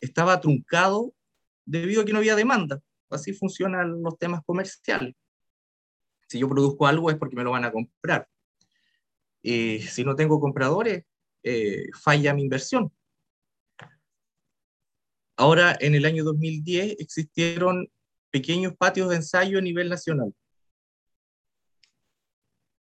estaba 0.00 0.40
truncado 0.40 1.12
debido 1.66 2.02
a 2.02 2.04
que 2.04 2.12
no 2.12 2.18
había 2.18 2.34
demanda. 2.34 2.80
Así 3.10 3.34
funcionan 3.34 4.02
los 4.02 4.18
temas 4.18 4.40
comerciales. 4.44 5.14
Si 6.28 6.38
yo 6.38 6.48
produzco 6.48 6.86
algo 6.86 7.10
es 7.10 7.16
porque 7.18 7.36
me 7.36 7.44
lo 7.44 7.50
van 7.50 7.64
a 7.64 7.72
comprar. 7.72 8.26
y 9.42 9.80
si 9.80 10.02
no 10.02 10.16
tengo 10.16 10.40
compradores, 10.40 11.04
eh, 11.46 11.84
falla 12.02 12.34
mi 12.34 12.42
inversión. 12.42 12.92
Ahora, 15.36 15.76
en 15.80 15.94
el 15.94 16.04
año 16.04 16.24
2010 16.24 16.96
existieron 16.98 17.88
pequeños 18.30 18.74
patios 18.76 19.10
de 19.10 19.16
ensayo 19.16 19.58
a 19.58 19.62
nivel 19.62 19.88
nacional 19.88 20.34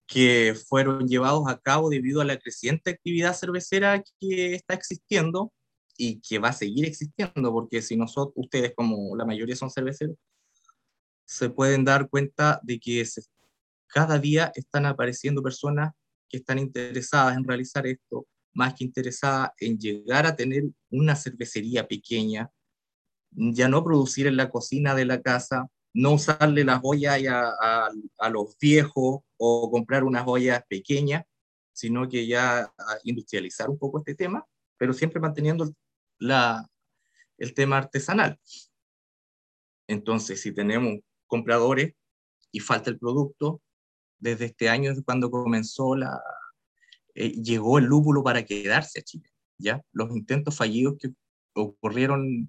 que 0.09 0.57
fueron 0.69 1.07
llevados 1.07 1.45
a 1.47 1.59
cabo 1.59 1.91
debido 1.91 2.21
a 2.21 2.25
la 2.25 2.39
creciente 2.39 2.91
actividad 2.91 3.35
cervecera 3.35 4.03
que 4.19 4.55
está 4.55 4.75
existiendo 4.75 5.53
y 5.97 6.21
que 6.21 6.39
va 6.39 6.49
a 6.49 6.53
seguir 6.53 6.87
existiendo, 6.87 7.53
porque 7.53 7.83
si 7.83 7.97
nosotros, 7.97 8.33
ustedes 8.37 8.73
como 8.75 9.15
la 9.17 9.27
mayoría 9.27 9.55
son 9.55 9.71
cerveceros, 9.71 10.17
se 11.27 11.51
pueden 11.51 11.85
dar 11.85 12.09
cuenta 12.09 12.59
de 12.63 12.81
que 12.81 13.05
cada 13.87 14.19
día 14.19 14.51
están 14.55 14.87
apareciendo 14.87 15.43
personas 15.43 15.93
que 16.29 16.39
están 16.39 16.59
interesadas 16.59 17.37
en 17.37 17.45
realizar 17.45 17.87
esto, 17.87 18.27
más 18.59 18.75
que 18.75 18.83
interesada 18.83 19.55
en 19.61 19.79
llegar 19.79 20.27
a 20.27 20.35
tener 20.35 20.65
una 20.91 21.15
cervecería 21.15 21.87
pequeña, 21.87 22.51
ya 23.31 23.69
no 23.69 23.85
producir 23.85 24.27
en 24.27 24.37
la 24.37 24.51
cocina 24.51 24.97
de 24.97 25.05
la 25.05 25.23
casa, 25.23 25.69
no 25.95 26.15
usarle 26.15 26.65
las 26.65 26.81
ollas 26.83 27.21
a, 27.29 27.89
a, 28.19 28.31
los 28.31 28.59
viejos 28.59 29.21
o 29.37 29.71
comprar 29.71 30.03
unas 30.03 30.25
ollas 30.27 30.65
pequeñas, 30.69 31.25
sino 31.73 32.09
que 32.09 32.27
ya 32.27 32.69
industrializar 33.05 33.71
un 33.71 33.79
poco 33.79 33.99
este 33.99 34.17
tema, 34.17 34.45
pero 34.77 34.93
siempre 34.93 35.21
manteniendo 35.21 35.73
la, 36.19 36.69
el 37.39 37.55
tema 37.55 37.79
artesanal. 37.79 38.41
Entonces, 39.87 40.43
si 40.43 40.53
tenemos 40.53 40.99
compradores 41.29 41.95
y 42.51 42.59
falta 42.59 42.91
el 42.91 42.99
producto, 42.99 43.63
desde 44.19 44.47
este 44.47 44.69
año 44.69 44.91
es 44.91 45.01
cuando 45.05 45.31
comenzó 45.31 45.95
la, 45.95 46.21
eh, 47.21 47.33
llegó 47.33 47.79
el 47.79 47.87
lúpulo 47.87 48.23
para 48.23 48.45
quedarse 48.45 49.01
a 49.01 49.03
Chile. 49.03 49.29
¿ya? 49.59 49.83
Los 49.91 50.09
intentos 50.13 50.57
fallidos 50.57 50.97
que 51.01 51.11
ocurrieron 51.53 52.49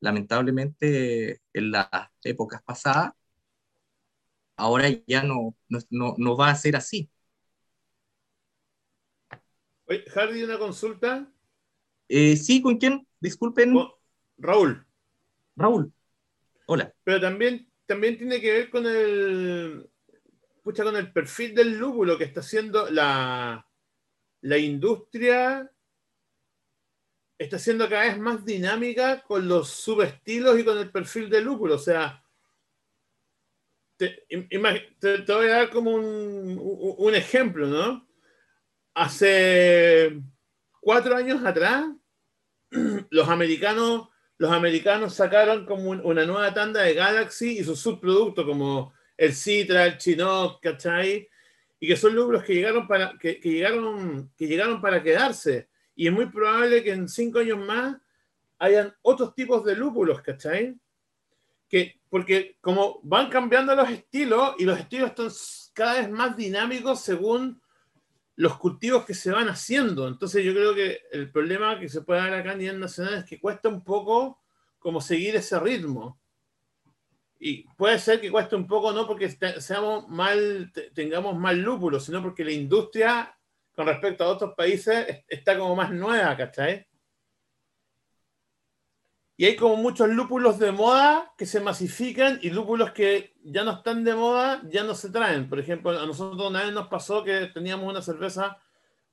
lamentablemente 0.00 1.40
en 1.52 1.70
las 1.70 1.88
épocas 2.24 2.60
pasadas, 2.64 3.12
ahora 4.56 4.88
ya 5.06 5.22
no, 5.22 5.56
no, 5.68 6.16
no, 6.18 6.36
va 6.36 6.50
a 6.50 6.56
ser 6.56 6.74
así. 6.74 7.08
Oye, 9.84 10.02
Hardy, 10.12 10.42
una 10.42 10.58
consulta. 10.58 11.30
Eh, 12.08 12.36
sí, 12.36 12.60
¿con 12.60 12.78
quién? 12.78 13.06
Disculpen. 13.20 13.76
Raúl. 14.38 14.84
Raúl. 15.54 15.92
Hola. 16.66 16.92
Pero 17.04 17.20
también, 17.20 17.70
también 17.86 18.18
tiene 18.18 18.40
que 18.40 18.52
ver 18.52 18.70
con 18.70 18.86
el, 18.86 19.88
pucha, 20.64 20.82
con 20.82 20.96
el 20.96 21.12
perfil 21.12 21.54
del 21.54 21.78
lúpulo 21.78 22.18
que 22.18 22.24
está 22.24 22.40
haciendo 22.40 22.90
la, 22.90 23.69
la 24.42 24.58
industria 24.58 25.70
está 27.40 27.58
siendo 27.58 27.88
cada 27.88 28.02
vez 28.02 28.18
más 28.18 28.44
dinámica 28.44 29.22
con 29.22 29.48
los 29.48 29.70
subestilos 29.70 30.58
y 30.58 30.64
con 30.64 30.76
el 30.76 30.90
perfil 30.90 31.30
de 31.30 31.40
lúpulo. 31.40 31.76
O 31.76 31.78
sea, 31.78 32.22
te, 33.96 34.26
voy 35.26 35.48
a 35.48 35.56
dar 35.56 35.70
como 35.70 35.92
un, 35.92 37.14
ejemplo, 37.14 37.66
¿no? 37.66 38.06
Hace 38.92 40.20
cuatro 40.80 41.16
años 41.16 41.42
atrás, 41.42 41.86
los 43.10 43.28
americanos, 43.28 44.08
los 44.36 44.52
americanos 44.52 45.14
sacaron 45.14 45.64
como 45.64 45.90
una 45.90 46.26
nueva 46.26 46.52
tanda 46.52 46.82
de 46.82 46.92
Galaxy 46.92 47.58
y 47.58 47.64
sus 47.64 47.80
subproductos 47.80 48.44
como 48.44 48.92
el 49.16 49.34
Citra, 49.34 49.86
el 49.86 49.96
Chinook, 49.96 50.60
¿cachai? 50.60 51.29
Y 51.80 51.88
que 51.88 51.96
son 51.96 52.14
lúpulos 52.14 52.44
que 52.44 52.54
llegaron 52.54 52.86
para, 52.86 53.18
que, 53.18 53.40
que 53.40 53.50
llegaron, 53.50 54.30
que 54.36 54.46
llegaron 54.46 54.82
para 54.82 55.02
quedarse. 55.02 55.68
Y 55.96 56.06
es 56.06 56.12
muy 56.12 56.26
probable 56.26 56.84
que 56.84 56.92
en 56.92 57.08
cinco 57.08 57.38
años 57.38 57.58
más 57.58 57.96
hayan 58.58 58.94
otros 59.00 59.34
tipos 59.34 59.64
de 59.64 59.74
lúpulos, 59.74 60.20
¿cachai? 60.20 60.78
Que, 61.68 61.98
porque 62.10 62.58
como 62.60 63.00
van 63.02 63.30
cambiando 63.30 63.74
los 63.74 63.88
estilos 63.88 64.54
y 64.58 64.64
los 64.64 64.78
estilos 64.78 65.08
están 65.08 65.28
cada 65.72 66.00
vez 66.00 66.10
más 66.10 66.36
dinámicos 66.36 67.00
según 67.00 67.60
los 68.36 68.58
cultivos 68.58 69.06
que 69.06 69.14
se 69.14 69.30
van 69.30 69.48
haciendo. 69.48 70.06
Entonces 70.06 70.44
yo 70.44 70.52
creo 70.52 70.74
que 70.74 71.00
el 71.12 71.30
problema 71.30 71.80
que 71.80 71.88
se 71.88 72.02
puede 72.02 72.20
dar 72.20 72.34
acá 72.34 72.52
a 72.52 72.56
nivel 72.56 72.78
nacional 72.78 73.14
es 73.14 73.24
que 73.24 73.40
cuesta 73.40 73.70
un 73.70 73.82
poco 73.82 74.38
como 74.78 75.00
seguir 75.00 75.36
ese 75.36 75.58
ritmo. 75.58 76.19
Y 77.42 77.64
puede 77.76 77.98
ser 77.98 78.20
que 78.20 78.30
cueste 78.30 78.54
un 78.54 78.66
poco 78.66 78.92
no 78.92 79.06
porque 79.06 79.30
seamos 79.60 80.06
mal, 80.08 80.70
tengamos 80.94 81.36
mal 81.36 81.58
lúpulo, 81.58 81.98
sino 81.98 82.22
porque 82.22 82.44
la 82.44 82.52
industria 82.52 83.34
con 83.74 83.86
respecto 83.86 84.24
a 84.24 84.28
otros 84.28 84.52
países 84.54 85.24
está 85.26 85.58
como 85.58 85.74
más 85.74 85.90
nueva, 85.90 86.36
¿cachai? 86.36 86.86
Y 89.38 89.46
hay 89.46 89.56
como 89.56 89.76
muchos 89.76 90.06
lúpulos 90.10 90.58
de 90.58 90.70
moda 90.70 91.32
que 91.38 91.46
se 91.46 91.60
masifican 91.60 92.38
y 92.42 92.50
lúpulos 92.50 92.90
que 92.90 93.32
ya 93.42 93.64
no 93.64 93.72
están 93.72 94.04
de 94.04 94.14
moda, 94.14 94.60
ya 94.68 94.84
no 94.84 94.94
se 94.94 95.08
traen. 95.08 95.48
Por 95.48 95.58
ejemplo, 95.58 95.98
a 95.98 96.04
nosotros 96.04 96.50
una 96.50 96.62
vez 96.62 96.74
nos 96.74 96.88
pasó 96.88 97.24
que 97.24 97.46
teníamos 97.46 97.88
una 97.88 98.02
cerveza, 98.02 98.58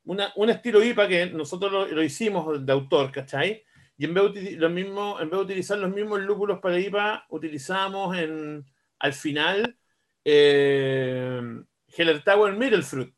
una, 0.04 0.34
un 0.36 0.50
estilo 0.50 0.84
IPA 0.84 1.08
que 1.08 1.26
nosotros 1.28 1.90
lo, 1.90 2.04
hicimos 2.04 2.66
de 2.66 2.74
autor, 2.74 3.10
¿cachai? 3.10 3.64
Y 3.98 4.06
en 4.06 4.14
vez, 4.14 4.34
de, 4.34 4.52
lo 4.52 4.70
mismo, 4.70 5.20
en 5.20 5.30
vez 5.30 5.40
de 5.40 5.46
utilizar 5.46 5.78
los 5.80 5.94
mismos 5.94 6.22
lúpulos 6.22 6.60
para 6.60 6.80
IPA, 6.80 7.26
utilizamos 7.30 8.16
en, 8.18 8.66
al 9.00 9.14
final 9.14 9.78
eh, 10.24 11.42
Heller 11.88 12.24
Tower 12.24 12.54
Middle 12.56 12.84
Fruit. 12.84 13.14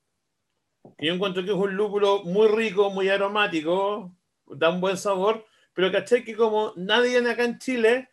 Que 0.98 1.08
yo 1.08 1.14
encuentro 1.14 1.44
que 1.44 1.50
es 1.50 1.56
un 1.56 1.76
lúpulo 1.76 2.24
muy 2.24 2.48
rico, 2.48 2.90
muy 2.90 3.10
aromático, 3.10 4.16
da 4.48 4.70
un 4.70 4.82
buen 4.82 4.98
sabor 4.98 5.46
pero 5.80 5.94
caché 5.94 6.26
que 6.26 6.36
como 6.36 6.74
nadie 6.76 7.18
acá 7.20 7.46
en 7.46 7.58
Chile 7.58 8.10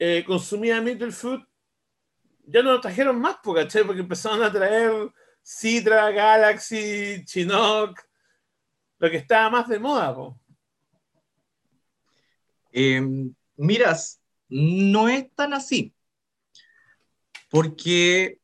eh, 0.00 0.24
consumía 0.26 0.80
Middle 0.80 1.12
Fruit, 1.12 1.44
ya 2.44 2.60
no 2.60 2.72
lo 2.72 2.80
trajeron 2.80 3.20
más, 3.20 3.36
¿cachai? 3.36 3.84
Porque 3.84 4.00
empezaron 4.00 4.42
a 4.42 4.50
traer 4.50 5.12
Citra, 5.40 6.10
Galaxy, 6.10 7.24
Chinook, 7.24 8.00
lo 8.98 9.08
que 9.08 9.18
estaba 9.18 9.48
más 9.48 9.68
de 9.68 9.78
moda. 9.78 10.12
Po. 10.12 10.40
Em, 12.76 13.34
miras, 13.56 14.20
no 14.48 15.08
es 15.08 15.32
tan 15.36 15.54
así, 15.54 15.94
porque 17.50 18.40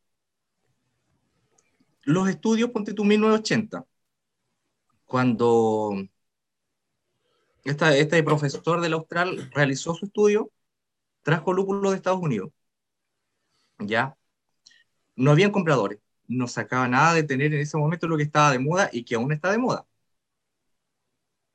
los 2.02 2.28
estudios, 2.28 2.70
ponte 2.70 2.94
tú 2.94 3.04
1980, 3.04 3.84
cuando 5.04 5.96
este 7.64 8.22
profesor 8.22 8.80
del 8.80 8.92
Austral 8.92 9.50
realizó 9.52 9.94
su 9.94 10.06
estudio, 10.06 10.52
trajo 11.22 11.52
lúpulo 11.52 11.90
de 11.90 11.96
Estados 11.96 12.20
Unidos. 12.22 12.50
Ya. 13.78 14.16
No 15.16 15.32
habían 15.32 15.50
compradores. 15.52 16.00
No 16.28 16.46
sacaba 16.48 16.88
nada 16.88 17.14
de 17.14 17.24
tener 17.24 17.52
en 17.54 17.60
ese 17.60 17.76
momento 17.76 18.06
lo 18.08 18.16
que 18.16 18.22
estaba 18.24 18.52
de 18.52 18.60
moda 18.60 18.90
y 18.92 19.04
que 19.04 19.16
aún 19.16 19.32
está 19.32 19.50
de 19.50 19.58
moda. 19.58 19.86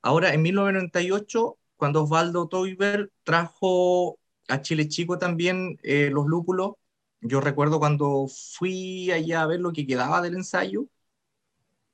Ahora, 0.02 0.34
en 0.34 0.42
1998, 0.42 1.58
cuando 1.78 2.04
Osvaldo 2.04 2.48
Toiber 2.48 3.12
trajo 3.24 4.20
a 4.48 4.62
Chile 4.62 4.88
Chico 4.88 5.18
también 5.18 5.80
eh, 5.84 6.10
los 6.12 6.26
lúpulos, 6.28 6.74
yo 7.22 7.42
recuerdo 7.42 7.80
cuando 7.80 8.28
fui 8.28 9.12
allá 9.12 9.42
a 9.42 9.48
ver 9.48 9.60
lo 9.60 9.74
que 9.74 9.88
quedaba 9.88 10.22
del 10.22 10.36
ensayo, 10.36 10.88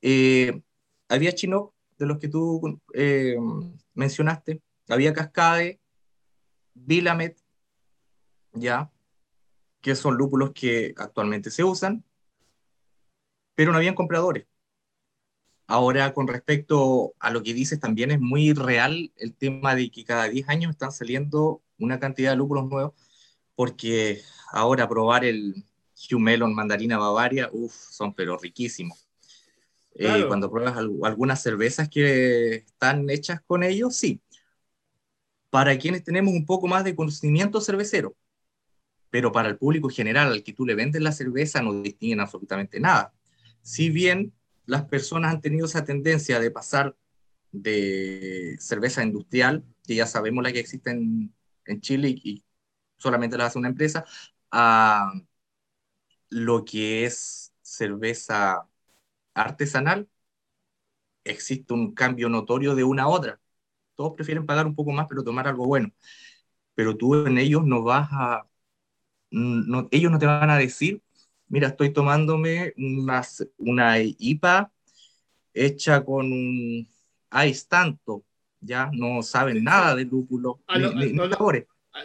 eh, 0.02 0.62
había 1.08 1.34
chino 1.34 1.74
de 1.98 2.06
los 2.06 2.18
que 2.20 2.28
tú 2.28 2.82
eh, 2.94 3.38
mencionaste, 3.94 4.62
había 4.90 5.14
Cascade, 5.14 5.80
Vilamet, 6.74 7.38
ya, 8.54 8.92
que 9.82 9.96
son 9.96 10.16
lúpulos 10.16 10.52
que 10.54 10.94
actualmente 10.98 11.52
se 11.52 11.64
usan, 11.64 12.04
pero 13.56 13.72
no 13.72 13.78
habían 13.78 13.96
compradores. 13.96 14.48
Ahora, 15.72 16.14
con 16.14 16.28
respecto 16.28 17.14
a 17.18 17.32
lo 17.32 17.44
que 17.44 17.54
dices, 17.54 17.80
también 17.80 18.12
es 18.12 18.20
muy 18.20 18.52
real 18.52 19.14
el 19.16 19.34
tema 19.34 19.74
de 19.74 19.90
que 19.90 20.04
cada 20.04 20.28
10 20.28 20.50
años 20.50 20.72
están 20.72 20.92
saliendo 20.92 21.62
una 21.80 21.98
cantidad 21.98 22.32
de 22.32 22.36
lúpulos 22.36 22.68
nuevos, 22.68 22.94
porque 23.56 24.20
ahora 24.52 24.90
probar 24.90 25.24
el 25.24 25.64
Hugh 25.96 26.20
Melon 26.20 26.54
Mandarina 26.54 26.98
Bavaria, 26.98 27.50
uff, 27.54 27.74
son 27.74 28.14
pero 28.14 28.38
riquísimos. 28.38 29.08
Eh, 29.96 30.26
cuando 30.28 30.52
pruebas 30.52 30.76
algunas 30.76 31.42
cervezas 31.42 31.88
que 31.88 32.56
están 32.56 33.10
hechas 33.10 33.40
con 33.40 33.64
ellos, 33.64 33.96
sí. 33.96 34.22
Para 35.50 35.78
quienes 35.78 36.04
tenemos 36.04 36.34
un 36.34 36.46
poco 36.46 36.68
más 36.68 36.84
de 36.84 36.98
conocimiento 36.98 37.62
cervecero, 37.62 38.14
pero 39.10 39.32
para 39.32 39.48
el 39.48 39.58
público 39.58 39.88
general 39.88 40.34
al 40.34 40.44
que 40.44 40.52
tú 40.52 40.66
le 40.66 40.76
vendes 40.76 41.02
la 41.02 41.14
cerveza 41.14 41.62
no 41.62 41.82
distinguen 41.82 42.20
absolutamente 42.20 42.78
nada. 42.82 43.14
Si 43.62 43.90
bien 43.90 44.34
las 44.66 44.86
personas 44.86 45.34
han 45.34 45.42
tenido 45.42 45.66
esa 45.66 45.84
tendencia 45.86 46.40
de 46.40 46.52
pasar 46.52 46.96
de 47.52 48.58
cerveza 48.60 49.04
industrial, 49.04 49.66
que 49.84 49.96
ya 49.96 50.08
sabemos 50.08 50.44
la 50.44 50.52
que 50.54 50.60
existe 50.60 50.92
en, 50.92 51.34
en 51.66 51.82
Chile 51.82 52.10
y 52.10 52.46
solamente 52.98 53.38
la 53.38 53.48
hace 53.48 53.60
una 53.60 53.70
empresa, 53.70 54.06
a 54.52 55.14
lo 56.30 56.66
que 56.66 57.06
es 57.06 57.54
cerveza 57.62 58.68
artesanal, 59.34 60.10
existe 61.24 61.74
un 61.74 61.94
cambio 61.94 62.30
notorio 62.30 62.76
de 62.76 62.84
una 62.84 63.04
a 63.04 63.08
otra. 63.08 63.40
Todos 63.96 64.14
prefieren 64.16 64.46
pagar 64.46 64.66
un 64.68 64.76
poco 64.76 64.92
más, 64.92 65.08
pero 65.10 65.24
tomar 65.24 65.48
algo 65.48 65.68
bueno. 65.68 65.92
Pero 66.76 66.98
tú 66.98 67.16
en 67.28 67.38
ellos 67.38 67.64
no 67.66 67.84
vas 67.84 68.10
a, 68.12 68.48
no, 69.32 69.88
ellos 69.92 70.12
no 70.12 70.20
te 70.20 70.26
van 70.26 70.50
a 70.50 70.58
decir, 70.58 71.04
mira, 71.52 71.68
estoy 71.68 71.92
tomándome 71.92 72.74
una, 72.78 73.22
una 73.58 74.00
IPA 74.00 74.72
hecha 75.54 76.04
con 76.04 76.32
un 76.32 76.88
ice 77.46 77.66
tanto, 77.68 78.24
ya 78.62 78.90
no 78.94 79.22
saben 79.22 79.64
nada 79.64 79.94
de 79.96 80.06
lúpulo, 80.06 80.62
ni, 80.74 81.12
no, 81.12 81.28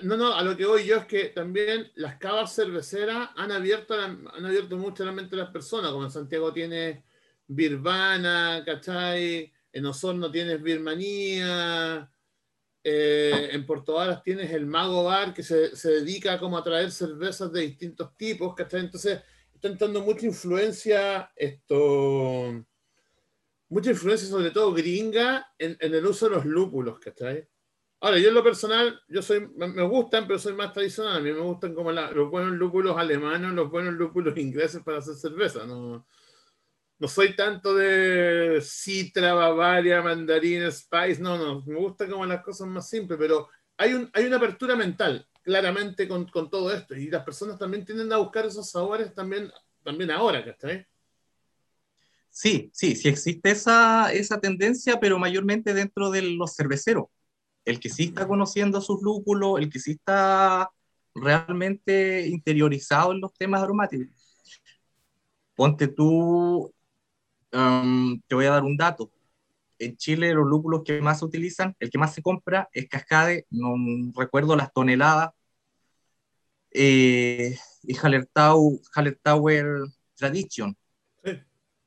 no, 0.02 0.16
no, 0.16 0.34
a 0.34 0.42
lo 0.42 0.56
que 0.56 0.66
voy 0.66 0.84
yo 0.84 0.96
es 0.96 1.04
que 1.06 1.26
también 1.26 1.92
las 1.94 2.16
cavas 2.16 2.56
cerveceras 2.56 3.30
han 3.36 3.52
abierto, 3.52 3.94
han 3.94 4.44
abierto 4.44 4.76
mucho 4.76 5.04
la 5.04 5.12
mente 5.12 5.36
de 5.36 5.42
las 5.42 5.52
personas, 5.52 5.92
como 5.92 6.04
en 6.04 6.10
Santiago 6.10 6.52
tiene 6.52 7.04
Birvana, 7.46 8.64
¿cachai? 8.66 9.52
En 9.72 9.86
Osorno 9.86 10.28
tienes 10.28 10.60
Birmanía, 10.60 12.10
eh, 12.82 13.50
en 13.52 13.64
Puerto 13.64 13.94
Varas 13.94 14.24
tienes 14.24 14.50
el 14.50 14.66
Mago 14.66 15.04
Bar 15.04 15.32
que 15.32 15.44
se, 15.44 15.70
dedica 15.84 16.38
como 16.40 16.58
a 16.58 16.64
traer 16.64 16.90
cervezas 16.90 17.52
de 17.52 17.60
distintos 17.60 18.16
tipos, 18.16 18.56
¿cachai? 18.56 18.80
Entonces 18.80 19.20
está 19.56 19.68
entrando 19.68 20.02
mucha 20.02 20.26
influencia, 20.26 21.30
esto, 21.34 22.64
mucha 23.68 23.90
influencia 23.90 24.28
sobre 24.28 24.50
todo 24.50 24.72
gringa 24.72 25.46
en, 25.58 25.76
el 25.80 26.06
uso 26.06 26.28
de 26.28 26.36
los 26.36 26.44
lúpulos, 26.44 26.98
¿cachai? 27.00 27.48
Ahora, 28.00 28.18
yo 28.18 28.28
en 28.28 28.34
lo 28.34 28.44
personal, 28.44 29.00
yo 29.08 29.22
soy, 29.22 29.48
me 29.56 29.82
gustan, 29.84 30.26
pero 30.26 30.38
soy 30.38 30.52
más 30.52 30.72
tradicional. 30.72 31.16
A 31.16 31.20
mí 31.20 31.32
me 31.32 31.40
gustan 31.40 31.74
como 31.74 31.90
los 31.90 32.30
buenos 32.30 32.52
lúpulos 32.52 32.96
alemanes, 32.96 33.52
los 33.52 33.70
buenos 33.70 33.94
lúpulos 33.94 34.36
ingleses 34.36 34.82
para 34.82 34.98
hacer 34.98 35.14
cerveza. 35.14 35.66
No, 35.66 36.06
no 36.98 37.08
soy 37.08 37.34
tanto 37.34 37.74
de 37.74 38.60
Citra, 38.62 39.32
Bavaria, 39.32 40.02
Mandarín, 40.02 40.70
Spice, 40.70 41.20
no, 41.20 41.38
no, 41.38 41.62
me 41.66 41.74
gusta 41.74 42.06
como 42.06 42.26
las 42.26 42.42
cosas 42.42 42.68
más 42.68 42.88
simples, 42.88 43.18
pero 43.18 43.48
hay, 43.76 43.94
un, 43.94 44.10
hay 44.12 44.26
una 44.26 44.36
apertura 44.36 44.76
mental, 44.76 45.26
claramente, 45.42 46.08
con, 46.08 46.26
con, 46.26 46.50
todo 46.50 46.72
esto, 46.72 46.94
y 46.94 47.10
las 47.10 47.24
personas 47.24 47.58
también 47.58 47.84
tienden 47.84 48.12
a 48.12 48.18
buscar 48.18 48.46
esos 48.46 48.70
sabores 48.70 49.14
también, 49.14 49.50
también 49.82 50.10
ahora, 50.10 50.44
¿cachai? 50.44 50.86
Sí, 52.30 52.70
sí, 52.74 52.96
sí 52.96 53.08
existe 53.08 53.50
esa, 53.50 54.12
esa 54.12 54.38
tendencia, 54.40 55.00
pero 55.00 55.18
mayormente 55.18 55.72
dentro 55.72 56.10
de 56.10 56.22
los 56.22 56.54
cerveceros. 56.54 57.06
El 57.64 57.80
que 57.80 57.88
sí 57.88 58.04
está 58.04 58.28
conociendo 58.28 58.80
sus 58.80 59.02
lúpulos, 59.02 59.58
el 59.58 59.70
que 59.70 59.78
sí 59.78 59.92
está 59.92 60.70
realmente 61.14 62.26
interiorizado 62.26 63.12
en 63.12 63.20
los 63.20 63.32
temas 63.32 63.62
aromáticos. 63.62 64.08
Ponte 65.54 65.88
tú 65.88 66.70
te 68.28 68.34
voy 68.34 68.46
a 68.46 68.50
dar 68.50 68.64
un 68.64 68.76
dato. 68.76 69.10
En 69.78 69.96
Chile 69.96 70.34
los 70.34 70.46
lúpulos 70.46 70.82
que 70.84 71.00
más 71.00 71.18
se 71.18 71.24
utilizan, 71.24 71.74
el 71.78 71.90
que 71.90 71.98
más 71.98 72.14
se 72.14 72.22
compra 72.22 72.68
es 72.72 72.88
Cascade, 72.88 73.46
no 73.50 73.74
recuerdo 74.14 74.56
las 74.56 74.72
toneladas, 74.72 75.30
eh, 76.70 77.58
y 77.82 77.96
Haller 77.96 78.26
Tower 79.22 79.66
Tradition. 80.14 80.76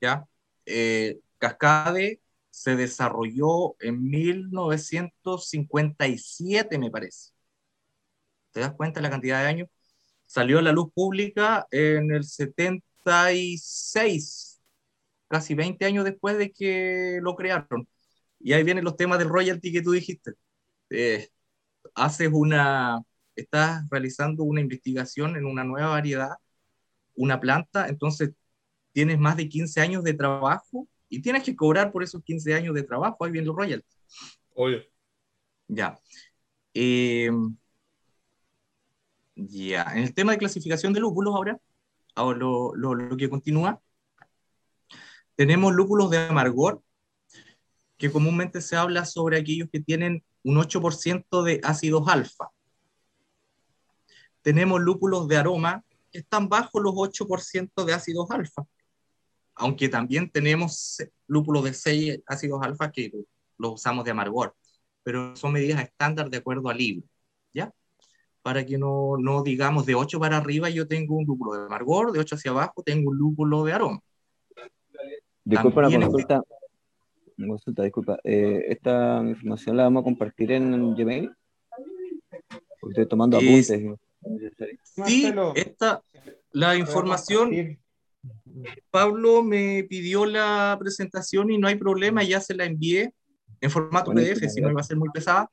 ¿ya? 0.02 0.28
Eh, 0.66 1.20
Cascade 1.38 2.22
se 2.50 2.76
desarrolló 2.76 3.76
en 3.80 4.04
1957, 4.04 6.78
me 6.78 6.92
parece. 6.92 7.32
¿Te 8.52 8.60
das 8.62 8.74
cuenta 8.74 9.00
de 9.00 9.04
la 9.04 9.12
cantidad 9.12 9.42
de 9.42 9.48
años? 9.48 9.70
Salió 10.26 10.60
a 10.60 10.62
la 10.62 10.72
luz 10.72 10.92
pública 10.94 11.68
en 11.72 12.12
el 12.12 12.24
76, 12.24 14.49
casi 15.30 15.56
20 15.56 15.86
años 15.86 16.04
después 16.04 16.38
de 16.38 16.52
que 16.52 17.20
lo 17.22 17.36
crearon. 17.36 17.88
Y 18.40 18.54
ahí 18.54 18.64
vienen 18.64 18.84
los 18.84 18.98
temas 18.98 19.20
del 19.20 19.30
royalty 19.30 19.72
que 19.72 19.82
tú 19.82 19.92
dijiste. 19.92 20.34
Eh, 20.90 21.30
haces 21.96 22.30
una, 22.34 23.02
estás 23.36 23.88
realizando 23.90 24.44
una 24.44 24.62
investigación 24.62 25.36
en 25.36 25.46
una 25.46 25.64
nueva 25.64 25.90
variedad, 25.90 26.32
una 27.16 27.40
planta, 27.40 27.88
entonces 27.88 28.32
tienes 28.92 29.20
más 29.20 29.38
de 29.38 29.50
15 29.50 29.82
años 29.82 30.04
de 30.04 30.14
trabajo 30.14 30.88
y 31.10 31.22
tienes 31.22 31.44
que 31.44 31.56
cobrar 31.56 31.92
por 31.92 32.04
esos 32.04 32.24
15 32.24 32.54
años 32.54 32.76
de 32.76 32.84
trabajo, 32.84 33.24
ahí 33.24 33.32
vienen 33.32 33.48
los 33.48 33.56
royalties. 33.56 34.00
Obvio. 34.56 34.82
Ya. 35.68 36.00
Eh, 36.74 37.30
ya. 39.36 39.84
En 39.94 40.04
el 40.04 40.14
tema 40.14 40.32
de 40.32 40.38
clasificación 40.38 40.94
de 40.94 41.00
lúpulos 41.00 41.36
ahora, 41.36 41.60
ahora 42.16 42.40
lo, 42.40 42.76
lo, 42.76 42.96
lo 42.96 43.18
que 43.18 43.30
continúa, 43.30 43.82
tenemos 45.40 45.74
lúpulos 45.74 46.10
de 46.10 46.18
amargor, 46.18 46.84
que 47.96 48.12
comúnmente 48.12 48.60
se 48.60 48.76
habla 48.76 49.06
sobre 49.06 49.38
aquellos 49.38 49.70
que 49.72 49.80
tienen 49.80 50.22
un 50.44 50.58
8% 50.58 51.44
de 51.44 51.62
ácidos 51.64 52.10
alfa. 52.10 52.50
Tenemos 54.42 54.82
lúpulos 54.82 55.30
de 55.30 55.38
aroma 55.38 55.86
que 56.12 56.18
están 56.18 56.50
bajo 56.50 56.82
los 56.82 56.94
8% 56.94 57.86
de 57.86 57.94
ácidos 57.94 58.30
alfa, 58.32 58.66
aunque 59.56 59.88
también 59.88 60.30
tenemos 60.30 60.98
lúpulos 61.26 61.64
de 61.64 61.74
6 61.74 62.20
ácidos 62.26 62.60
alfa 62.62 62.92
que 62.92 63.10
los 63.58 63.76
usamos 63.76 64.04
de 64.04 64.12
amargor, 64.12 64.58
pero 65.04 65.38
son 65.38 65.54
medidas 65.54 65.82
estándar 65.82 66.30
de 66.30 66.36
acuerdo 66.36 66.68
al 66.68 66.80
libro, 66.80 67.08
¿ya? 67.54 67.74
Para 68.42 68.66
que 68.66 68.78
no, 68.78 69.16
no 69.18 69.42
digamos 69.42 69.86
de 69.86 69.96
8 69.96 70.20
para 70.20 70.36
arriba 70.36 70.70
yo 70.70 70.86
tengo 70.86 71.16
un 71.16 71.24
lúpulo 71.26 71.54
de 71.54 71.66
amargor, 71.66 72.12
de 72.12 72.20
8 72.20 72.36
hacia 72.36 72.52
abajo 72.52 72.84
tengo 72.84 73.12
un 73.12 73.18
lúpulo 73.18 73.64
de 73.64 73.72
aroma. 73.72 74.02
Disculpa 75.50 75.82
la 75.82 75.90
consulta. 75.90 76.44
Consulta, 77.36 77.84
disculpa. 77.84 78.20
Eh, 78.24 78.66
¿Esta 78.68 79.24
información 79.26 79.78
la 79.78 79.84
vamos 79.84 80.02
a 80.02 80.04
compartir 80.04 80.52
en 80.52 80.94
Gmail? 80.94 81.32
Porque 82.80 82.92
estoy 82.92 83.08
tomando 83.08 83.38
Es- 83.40 83.72
apuntes. 83.72 83.98
Sí, 84.84 85.00
Marcelo, 85.02 85.54
esta, 85.56 86.04
la 86.52 86.68
¿puedo 86.68 86.80
información? 86.80 87.80
Pablo 88.92 89.42
me 89.42 89.86
pidió 89.90 90.26
la 90.26 90.76
presentación 90.80 91.50
y 91.50 91.58
no 91.58 91.68
hay 91.68 91.76
problema, 91.76 92.22
ya 92.24 92.42
se 92.42 92.54
la 92.54 92.66
envié 92.66 93.14
en 93.62 93.72
formato 93.72 94.12
Buenísimo, 94.12 94.40
PDF, 94.42 94.50
si 94.50 94.62
no 94.62 94.74
va 94.74 94.82
a 94.82 94.84
ser 94.84 94.98
muy 94.98 95.10
pesada. 95.10 95.50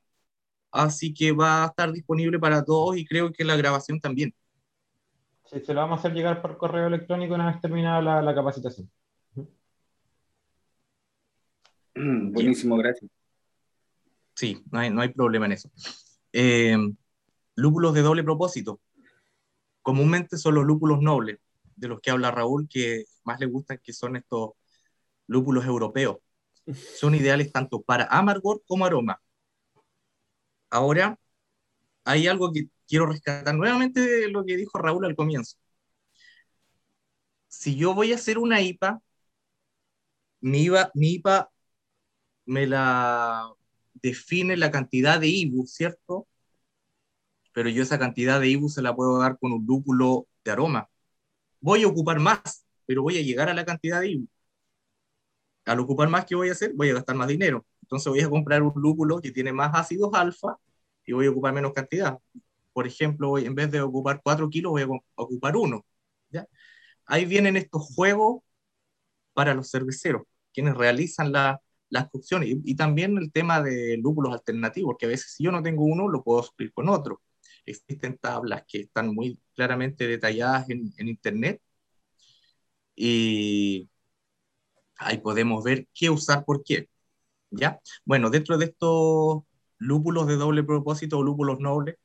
Así 0.71 1.11
que 1.13 1.31
va 1.31 1.63
a 1.63 1.67
estar 1.67 1.91
disponible 1.91 2.37
para 2.37 2.63
todos 2.63 2.97
y 2.97 3.05
creo 3.05 3.31
que 3.31 3.43
la 3.43 3.55
grabación 3.55 3.99
también. 3.99 4.31
Sí, 5.45 5.61
se 5.61 5.73
lo 5.73 5.79
vamos 5.79 5.97
a 5.97 5.99
hacer 6.01 6.13
llegar 6.13 6.41
por 6.41 6.57
correo 6.57 6.87
electrónico 6.87 7.33
una 7.33 7.47
vez 7.47 7.61
terminada 7.61 8.01
la, 8.01 8.21
la 8.21 8.35
capacitación. 8.35 8.91
Buenísimo, 12.31 12.77
gracias. 12.77 13.09
Sí, 14.35 14.63
no 14.71 14.79
hay, 14.79 14.89
no 14.89 15.01
hay 15.01 15.09
problema 15.09 15.47
en 15.47 15.53
eso. 15.53 15.71
Eh, 16.31 16.77
lúpulos 17.55 17.93
de 17.93 18.01
doble 18.01 18.23
propósito. 18.23 18.79
Comúnmente 19.81 20.37
son 20.37 20.55
los 20.55 20.65
lúpulos 20.65 21.01
nobles, 21.01 21.39
de 21.75 21.87
los 21.87 21.99
que 22.01 22.11
habla 22.11 22.31
Raúl, 22.31 22.67
que 22.69 23.05
más 23.23 23.39
le 23.39 23.47
gustan, 23.47 23.79
que 23.81 23.93
son 23.93 24.15
estos 24.15 24.51
lúpulos 25.27 25.65
europeos. 25.65 26.17
Son 26.97 27.15
ideales 27.15 27.51
tanto 27.51 27.81
para 27.81 28.05
amargor 28.05 28.61
como 28.67 28.85
aroma. 28.85 29.21
Ahora, 30.69 31.17
hay 32.03 32.27
algo 32.27 32.51
que 32.51 32.67
quiero 32.87 33.05
rescatar 33.05 33.55
nuevamente 33.55 34.01
de 34.01 34.29
lo 34.29 34.45
que 34.45 34.57
dijo 34.57 34.77
Raúl 34.77 35.05
al 35.05 35.15
comienzo. 35.15 35.57
Si 37.47 37.75
yo 37.75 37.93
voy 37.93 38.11
a 38.11 38.15
hacer 38.15 38.37
una 38.37 38.61
IPA, 38.61 39.01
mi 40.41 40.63
IPA, 40.65 40.91
mi 40.93 41.13
IPA 41.13 41.49
me 42.47 42.65
la 42.67 43.53
define 43.95 44.57
la 44.57 44.71
cantidad 44.71 45.19
de 45.19 45.27
IBU, 45.27 45.67
¿cierto? 45.67 46.27
Pero 47.53 47.69
yo 47.69 47.83
esa 47.83 47.99
cantidad 47.99 48.39
de 48.39 48.49
IBU 48.49 48.69
se 48.69 48.81
la 48.81 48.95
puedo 48.95 49.19
dar 49.19 49.37
con 49.39 49.51
un 49.51 49.65
lúpulo 49.65 50.27
de 50.43 50.51
aroma. 50.51 50.89
Voy 51.61 51.83
a 51.83 51.87
ocupar 51.87 52.19
más, 52.19 52.65
pero 52.85 53.03
voy 53.03 53.17
a 53.17 53.21
llegar 53.21 53.49
a 53.49 53.53
la 53.53 53.65
cantidad 53.65 54.01
de 54.01 54.11
IBU. 54.11 54.27
Al 55.65 55.79
ocupar 55.81 56.09
más, 56.09 56.25
¿qué 56.25 56.35
voy 56.35 56.49
a 56.49 56.53
hacer? 56.53 56.73
Voy 56.73 56.89
a 56.89 56.93
gastar 56.93 57.15
más 57.15 57.27
dinero. 57.27 57.65
Entonces 57.81 58.09
voy 58.09 58.21
a 58.21 58.29
comprar 58.29 58.61
un 58.63 58.73
lúpulo 58.75 59.19
que 59.21 59.31
tiene 59.31 59.51
más 59.51 59.71
ácidos 59.73 60.13
alfa 60.13 60.57
y 61.05 61.13
voy 61.13 61.27
a 61.27 61.31
ocupar 61.31 61.53
menos 61.53 61.73
cantidad. 61.73 62.17
Por 62.73 62.87
ejemplo, 62.87 63.37
en 63.37 63.55
vez 63.55 63.71
de 63.71 63.81
ocupar 63.81 64.21
4 64.23 64.49
kilos, 64.49 64.71
voy 64.71 64.83
a 64.83 64.87
ocupar 65.15 65.57
uno. 65.57 65.85
¿ya? 66.29 66.47
Ahí 67.05 67.25
vienen 67.25 67.57
estos 67.57 67.83
juegos 67.95 68.43
para 69.33 69.53
los 69.53 69.69
cerveceros, 69.69 70.23
quienes 70.53 70.75
realizan 70.75 71.31
la, 71.31 71.61
las 71.89 72.09
cocciones. 72.09 72.49
Y, 72.49 72.61
y 72.65 72.75
también 72.75 73.17
el 73.17 73.31
tema 73.31 73.61
de 73.61 73.97
lúpulos 73.97 74.33
alternativos, 74.33 74.95
que 74.99 75.05
a 75.05 75.09
veces 75.09 75.33
si 75.35 75.43
yo 75.43 75.51
no 75.51 75.63
tengo 75.63 75.83
uno, 75.83 76.07
lo 76.07 76.23
puedo 76.23 76.43
suplir 76.43 76.73
con 76.73 76.89
otro. 76.89 77.21
Existen 77.65 78.17
tablas 78.17 78.63
que 78.67 78.81
están 78.81 79.13
muy 79.13 79.39
claramente 79.55 80.07
detalladas 80.07 80.69
en, 80.69 80.93
en 80.97 81.07
Internet 81.09 81.61
y 82.95 83.89
ahí 84.97 85.19
podemos 85.19 85.63
ver 85.63 85.87
qué 85.93 86.09
usar 86.09 86.43
por 86.43 86.63
qué. 86.63 86.89
¿Ya? 87.51 87.79
Bueno, 88.05 88.29
dentro 88.29 88.57
de 88.57 88.65
estos 88.65 89.43
lúpulos 89.77 90.27
de 90.27 90.35
doble 90.35 90.63
propósito 90.63 91.19
o 91.19 91.23
lúpulos 91.23 91.59
nobles, 91.59 91.95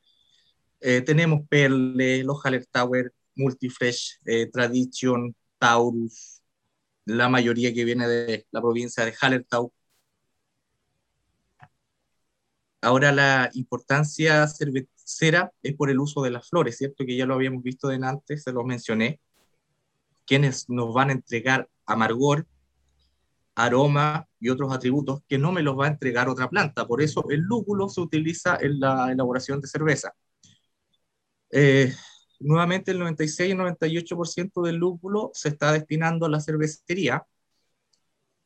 eh, 0.79 1.01
tenemos 1.01 1.47
Perle, 1.49 2.23
los 2.23 2.41
Hallertauer, 2.43 3.13
Multifresh, 3.35 4.19
eh, 4.25 4.49
Tradition, 4.51 5.35
Taurus, 5.57 6.42
la 7.05 7.29
mayoría 7.29 7.73
que 7.73 7.85
viene 7.85 8.07
de 8.07 8.47
la 8.51 8.61
provincia 8.61 9.05
de 9.05 9.13
Hallertau. 9.13 9.71
Ahora 12.81 13.11
la 13.11 13.49
importancia 13.53 14.45
cervecera 14.47 15.51
es 15.61 15.75
por 15.75 15.89
el 15.89 15.99
uso 15.99 16.21
de 16.21 16.31
las 16.31 16.49
flores, 16.49 16.77
¿cierto? 16.77 17.05
Que 17.05 17.15
ya 17.15 17.25
lo 17.25 17.35
habíamos 17.35 17.63
visto 17.63 17.87
de 17.87 17.99
antes, 18.03 18.43
se 18.43 18.51
los 18.51 18.65
mencioné. 18.65 19.21
Quienes 20.25 20.69
nos 20.69 20.93
van 20.93 21.09
a 21.09 21.13
entregar 21.13 21.69
amargor, 21.85 22.47
aroma 23.55 24.27
y 24.39 24.49
otros 24.49 24.73
atributos 24.73 25.21
que 25.27 25.37
no 25.37 25.51
me 25.51 25.63
los 25.63 25.77
va 25.79 25.85
a 25.85 25.89
entregar 25.89 26.29
otra 26.29 26.49
planta. 26.49 26.87
Por 26.87 27.01
eso 27.01 27.25
el 27.29 27.41
lúpulo 27.41 27.89
se 27.89 28.01
utiliza 28.01 28.57
en 28.59 28.79
la 28.79 29.11
elaboración 29.11 29.61
de 29.61 29.67
cerveza. 29.67 30.13
Eh, 31.51 31.93
nuevamente 32.43 32.91
el 32.91 32.99
96 32.99 33.51
y 33.51 33.55
98% 33.55 34.61
del 34.63 34.77
lúpulo 34.77 35.31
se 35.33 35.49
está 35.49 35.71
destinando 35.71 36.25
a 36.25 36.29
la 36.29 36.41
cervecería 36.41 37.25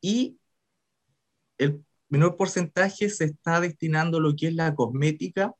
y 0.00 0.38
el 1.58 1.84
menor 2.08 2.36
porcentaje 2.36 3.10
se 3.10 3.24
está 3.26 3.60
destinando 3.60 4.18
a 4.18 4.20
lo 4.20 4.34
que 4.36 4.48
es 4.48 4.54
la 4.54 4.74
cosmética 4.74 5.54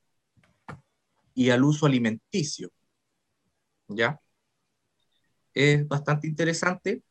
y 1.34 1.50
al 1.50 1.64
uso 1.64 1.86
alimenticio. 1.86 2.70
¿Ya? 3.88 4.20
Es 5.54 5.86
bastante 5.86 6.26
interesante. 6.26 7.02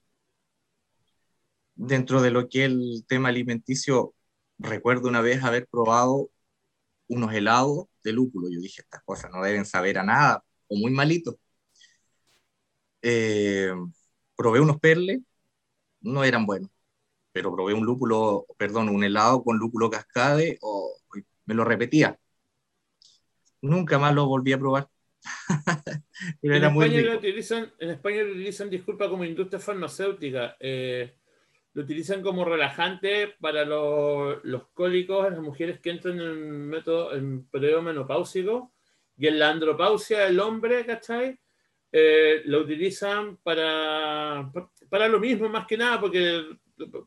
Dentro 1.75 2.21
de 2.21 2.32
lo 2.32 2.49
que 2.49 2.65
es 2.65 2.71
el 2.71 3.05
tema 3.07 3.30
alimenticio, 3.30 4.15
recuerdo 4.57 5.07
una 5.07 5.21
vez 5.21 5.43
haber 5.43 5.67
probado 5.67 6.30
unos 7.07 7.34
helados 7.34 7.88
de 8.03 8.13
lúpulo. 8.13 8.49
Yo 8.49 8.59
dije, 8.59 8.82
estas 8.82 9.03
cosas 9.03 9.32
no 9.32 9.43
deben 9.43 9.65
saber 9.65 9.97
a 9.99 10.03
nada, 10.03 10.43
o 10.68 10.76
muy 10.78 10.91
malitos. 10.91 11.36
Eh, 13.01 13.72
probé 14.36 14.59
unos 14.61 14.80
perles, 14.80 15.20
no 16.01 16.24
eran 16.24 16.45
buenos, 16.45 16.70
pero 17.34 17.53
probé 17.53 17.74
un 17.74 17.86
lúpulo, 17.86 18.47
perdón, 18.57 18.89
un 18.89 19.03
helado 19.03 19.43
con 19.43 19.57
lúpulo 19.59 19.89
cascade, 19.89 20.59
o 20.61 20.97
me 21.45 21.55
lo 21.55 21.65
repetía. 21.65 22.20
Nunca 23.61 23.99
más 23.99 24.13
lo 24.15 24.26
volví 24.28 24.53
a 24.53 24.57
probar. 24.59 24.89
pero 26.41 26.55
En 26.55 26.55
era 26.55 26.70
muy 26.70 26.86
España, 26.86 26.97
rico. 27.01 27.13
lo 27.13 27.18
utilizan, 27.18 27.72
en 27.80 27.89
España 27.91 28.24
lo 28.24 28.32
utilizan, 28.32 28.70
disculpa, 28.70 29.09
como 29.09 29.24
industria 29.24 29.59
farmacéutica. 29.59 30.55
eh, 30.59 31.15
lo 31.74 31.84
utilizan 31.84 32.24
como 32.24 32.43
relajante 32.45 33.36
para 33.39 33.63
los, 33.65 34.39
los 34.43 34.68
cólicos 34.70 35.32
las 35.32 35.39
mujeres 35.41 35.80
que 35.80 35.91
entran 35.91 36.20
en 36.20 36.68
método 36.70 37.13
en 37.15 37.47
periodo 37.49 37.84
menopáusico 37.84 38.74
y 39.18 39.28
en 39.28 39.39
la 39.39 39.49
andropausia 39.49 40.20
del 40.22 40.39
hombre, 40.39 40.86
¿cachai? 40.86 41.38
Eh, 41.91 42.41
lo 42.45 42.61
utilizan 42.61 43.38
para, 43.38 44.51
para 44.89 45.07
lo 45.07 45.20
mismo, 45.20 45.49
más 45.49 45.65
que 45.68 45.78
nada, 45.78 45.99
porque 45.99 46.43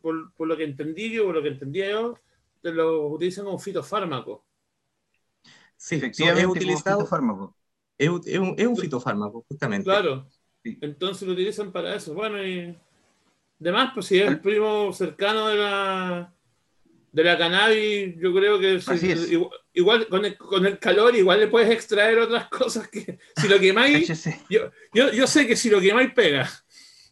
por, 0.00 0.32
por 0.34 0.48
lo 0.48 0.56
que 0.56 0.64
entendí 0.64 1.11
yo, 1.12 1.26
por 1.26 1.36
lo 1.36 1.42
que 1.42 1.48
entendí 1.48 1.80
yo, 1.80 2.14
lo 2.62 3.08
utilizan 3.08 3.44
como 3.44 3.58
fitofármaco. 3.58 4.44
Sí, 5.76 5.96
Efectivamente, 5.96 6.40
es 6.40 6.46
como 6.46 6.52
utilizado, 6.58 6.98
fitofármaco. 7.00 7.56
es, 7.98 8.08
un- 8.08 8.22
es 8.26 8.38
un, 8.38 8.54
es 8.58 8.66
un 8.66 8.76
fitofármaco, 8.76 9.44
justamente. 9.48 9.84
Claro. 9.84 10.26
Sí. 10.62 10.78
Entonces 10.80 11.26
lo 11.26 11.32
utilizan 11.34 11.72
para 11.72 11.94
eso. 11.94 12.12
Bueno, 12.14 12.42
y 12.46 12.76
demás, 13.58 13.92
pues 13.94 14.06
si 14.06 14.18
es 14.18 14.28
el 14.28 14.40
primo 14.40 14.92
cercano 14.92 15.48
de 15.48 15.56
la 15.56 16.34
de 17.12 17.24
la 17.24 17.36
cannabis, 17.38 18.14
yo 18.20 18.32
creo 18.34 18.58
que 18.61 18.80
si- 18.80 18.90
Así 18.92 19.11
es. 19.11 19.30
igual, 19.32 19.50
igual 19.72 20.06
con, 20.08 20.24
el, 20.24 20.36
con 20.36 20.66
el 20.66 20.78
calor 20.78 21.14
igual 21.14 21.40
le 21.40 21.46
puedes 21.48 21.70
extraer 21.70 22.18
otras 22.18 22.48
cosas 22.48 22.88
que 22.88 23.18
si 23.36 23.48
lo 23.48 23.58
quemáis, 23.58 24.08
yo, 24.48 24.70
yo, 24.92 25.12
yo 25.12 25.26
sé 25.26 25.46
que 25.46 25.56
si 25.56 25.70
lo 25.70 25.80
quemáis 25.80 26.12
pega. 26.12 26.48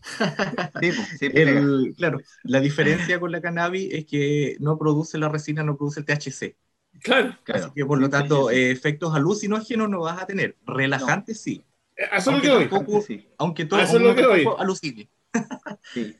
Sí, 0.80 0.92
pues, 0.92 1.09
sí, 1.18 1.28
pega. 1.30 1.50
El- 1.59 1.94
claro, 1.96 2.18
la 2.44 2.61
diferencia 2.61 3.18
con 3.20 3.32
la 3.32 3.40
cannabis 3.40 3.92
es 3.92 4.06
que 4.06 4.56
no 4.61 4.78
produce 4.78 5.18
la 5.18 5.28
resina, 5.28 5.62
no 5.62 5.76
produce 5.76 6.00
el 6.00 6.06
THC. 6.06 6.56
Claro, 7.02 7.36
Claro. 7.44 7.64
Así 7.66 7.74
que 7.74 7.84
por 7.84 8.00
lo 8.00 8.09
tanto, 8.09 8.50
eh, 8.50 8.70
efectos 8.70 9.14
alucinógenos 9.14 9.88
no 9.90 10.00
vas 10.00 10.22
a 10.22 10.26
tener. 10.26 10.56
Relajantes 10.66 11.40
sí. 11.40 11.62
Eh, 11.96 12.04
eso 12.16 12.30
lo 12.30 12.36
Aunque 12.36 12.48
que 12.48 12.54
voy. 12.54 12.68
tampoco- 12.68 13.02
Sí, 13.02 13.28
Aunque 13.38 13.64
todo 13.66 13.80
Eso 13.80 13.96
es 13.96 14.02
lo 14.02 14.14
que 14.14 14.26
voy. 14.26 14.44
alucine. 14.59 15.09
sí. 15.94 16.16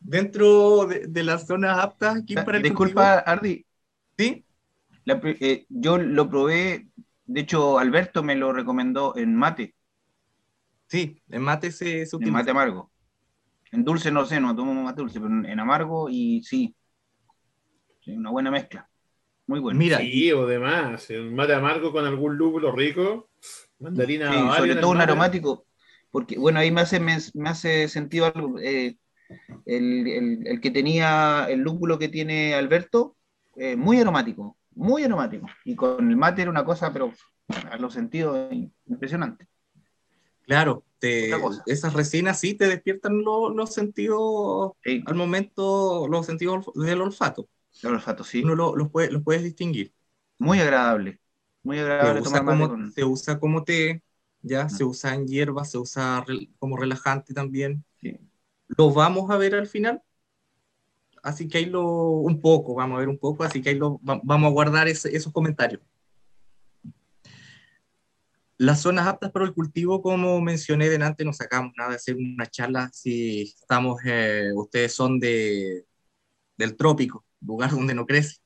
Dentro 0.00 0.86
de, 0.86 1.06
de 1.06 1.22
las 1.22 1.46
zonas 1.46 1.78
aptas 1.78 2.16
aquí 2.16 2.34
para 2.34 2.56
el 2.56 2.62
Disculpa, 2.64 3.18
Ardi, 3.20 3.64
¿sí? 4.18 4.44
La 5.14 5.20
eh, 5.40 5.66
yo 5.68 5.98
lo 5.98 6.28
probé, 6.28 6.88
de 7.26 7.40
hecho 7.40 7.78
Alberto 7.78 8.22
me 8.22 8.36
lo 8.36 8.52
recomendó 8.52 9.16
en 9.16 9.34
mate, 9.36 9.74
Sí, 10.88 11.22
en 11.30 11.42
mate 11.42 11.70
se, 11.72 12.04
se 12.06 12.16
en 12.16 12.30
mate 12.32 12.50
amargo. 12.50 12.90
En 13.72 13.84
dulce 13.84 14.10
no 14.10 14.24
sé, 14.26 14.40
no 14.40 14.54
tomo 14.56 14.74
mate 14.74 15.00
dulce, 15.02 15.20
pero 15.20 15.32
en, 15.32 15.60
amargo 15.60 16.08
y 16.10 16.42
sí. 16.42 16.74
Sí, 18.00 18.12
una 18.12 18.30
buena 18.30 18.50
mezcla. 18.50 18.88
Muy 19.46 19.60
buena. 19.60 19.78
Mira, 19.78 19.98
Sí, 19.98 20.32
o 20.32 20.46
demás. 20.46 21.08
Un 21.10 21.34
mate 21.34 21.54
amargo 21.54 21.92
con 21.92 22.04
algún 22.06 22.36
lúpulo 22.36 22.72
rico. 22.72 23.30
Mandarina 23.78 24.30
Sí, 24.30 24.50
sobre 24.52 24.76
todo 24.76 24.90
un 24.90 25.00
aromático, 25.00 25.66
porque 26.10 26.38
bueno, 26.38 26.58
ahí 26.60 26.70
me 26.70 26.80
hace, 26.82 27.00
me, 27.00 27.16
me 27.34 27.48
hace 27.50 27.88
sentido 27.88 28.26
algo. 28.26 28.58
eh, 28.60 28.98
el, 29.66 30.06
el- 30.08 30.46
el 30.48 30.60
que 30.62 30.70
tenía 30.72 31.46
el 31.50 31.60
lúpulo 31.60 31.98
que 31.98 32.08
tiene 32.08 32.54
Alberto, 32.54 33.16
eh, 33.56 33.76
muy 33.76 33.98
aromático, 34.00 34.58
muy 34.74 35.04
aromático. 35.04 35.46
Y 35.64 35.74
con 35.74 36.08
el 36.10 36.16
mate 36.16 36.42
era 36.42 36.50
una 36.50 36.64
cosa, 36.64 36.92
pero 36.92 37.12
a 37.70 37.76
los 37.78 37.92
sentidos 37.94 38.52
impresionante. 38.86 39.48
claro, 40.44 40.84
te- 40.98 41.30
esas 41.66 41.92
resinas 41.94 42.38
sí 42.40 42.54
te 42.54 42.66
despiertan 42.68 43.22
lo- 43.22 43.50
los 43.50 43.72
sentidos 43.72 44.72
Sí, 44.84 45.02
al 45.06 45.14
momento, 45.14 46.06
los 46.08 46.26
sentidos 46.26 46.66
del 46.74 47.00
olfato. 47.00 47.48
el 47.82 47.90
olfato, 47.94 48.24
sí. 48.24 48.42
Uno 48.42 48.54
lo- 48.54 48.76
los, 48.76 48.90
puede- 48.90 49.10
los 49.10 49.22
puedes 49.22 49.42
distinguir. 49.44 49.92
Muy 50.38 50.58
agradable. 50.60 51.20
Muy 51.62 51.76
Se 51.76 51.82
agradable 51.82 52.20
usa, 52.20 52.30
tomar 52.40 52.44
mate 52.44 52.58
como, 52.58 52.68
con- 52.68 52.92
se 52.92 53.04
usa 53.04 53.38
como 53.40 53.64
té, 53.64 54.02
ya, 54.42 54.62
Ah. 54.62 54.68
se 54.68 54.84
usa 54.84 55.14
en 55.14 55.26
hierba, 55.26 55.64
se 55.64 55.78
usa 55.78 56.24
como 56.58 56.76
relajante 56.76 57.32
también. 57.34 57.84
Sí. 58.00 58.18
Lo 58.68 58.92
vamos 58.92 59.30
a 59.30 59.36
ver 59.36 59.54
al 59.54 59.66
final. 59.66 60.02
Así 61.22 61.48
que 61.48 61.58
ahí 61.58 61.66
lo, 61.66 61.84
un 62.10 62.40
poco, 62.40 62.74
vamos 62.74 62.96
a 62.96 63.00
ver 63.00 63.08
un 63.08 63.18
poco, 63.18 63.44
así 63.44 63.60
que 63.60 63.70
ahí 63.70 63.74
lo, 63.76 64.00
va- 64.02 64.20
vamos 64.24 64.48
a 64.48 64.52
guardar 64.52 64.88
esos 64.88 65.32
comentarios. 65.32 65.82
Las 68.56 68.82
zonas 68.82 69.06
aptas 69.06 69.30
para 69.32 69.46
el 69.46 69.54
cultivo, 69.54 70.02
como 70.02 70.40
mencioné 70.40 70.88
delante, 70.90 71.24
no 71.24 71.32
sacamos 71.32 71.72
nada 71.76 71.90
de 71.90 71.96
hacer 71.96 72.16
una 72.16 72.46
charla 72.46 72.90
si 72.92 73.42
estamos, 73.42 74.00
eh, 74.04 74.50
ustedes 74.54 74.92
son 74.92 75.18
de, 75.18 75.86
del 76.58 76.76
trópico, 76.76 77.24
lugar 77.40 77.70
donde 77.70 77.94
no 77.94 78.04
crece. 78.04 78.36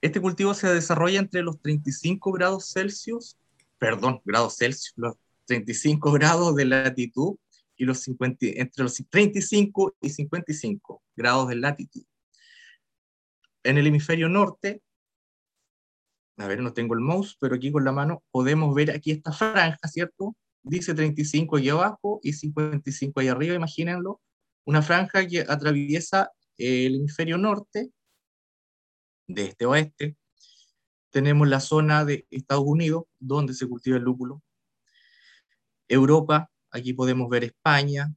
Este 0.00 0.18
cultivo 0.20 0.54
se 0.54 0.72
desarrolla 0.72 1.18
entre 1.18 1.42
los 1.42 1.60
35 1.60 2.32
grados 2.32 2.70
Celsius, 2.72 3.36
perdón, 3.78 4.22
grados 4.24 4.56
Celsius, 4.56 4.94
los 4.96 5.14
35 5.44 6.12
grados 6.12 6.56
de 6.56 6.64
latitud 6.64 7.36
y 7.80 7.86
los 7.86 8.00
50, 8.00 8.46
entre 8.56 8.84
los 8.84 9.02
35 9.08 9.96
y 10.02 10.10
55 10.10 11.02
grados 11.16 11.48
de 11.48 11.56
latitud. 11.56 12.04
En 13.64 13.78
el 13.78 13.86
hemisferio 13.86 14.28
norte, 14.28 14.82
a 16.36 16.46
ver, 16.46 16.60
no 16.60 16.74
tengo 16.74 16.92
el 16.92 17.00
mouse, 17.00 17.38
pero 17.40 17.54
aquí 17.54 17.72
con 17.72 17.82
la 17.84 17.92
mano 17.92 18.22
podemos 18.30 18.74
ver 18.74 18.90
aquí 18.90 19.12
esta 19.12 19.32
franja, 19.32 19.88
¿cierto? 19.88 20.36
Dice 20.62 20.92
35 20.92 21.56
aquí 21.56 21.70
abajo 21.70 22.20
y 22.22 22.34
55 22.34 23.18
ahí 23.18 23.28
arriba, 23.28 23.54
imagínenlo. 23.54 24.20
Una 24.66 24.82
franja 24.82 25.26
que 25.26 25.40
atraviesa 25.40 26.30
el 26.58 26.96
hemisferio 26.96 27.38
norte, 27.38 27.90
de 29.26 29.44
este 29.46 29.64
oeste. 29.64 30.18
Tenemos 31.08 31.48
la 31.48 31.60
zona 31.60 32.04
de 32.04 32.26
Estados 32.30 32.64
Unidos, 32.66 33.04
donde 33.18 33.54
se 33.54 33.66
cultiva 33.66 33.96
el 33.96 34.02
lúpulo. 34.02 34.42
Europa, 35.88 36.49
aquí 36.70 36.92
podemos 36.92 37.28
ver 37.28 37.44
España. 37.44 38.12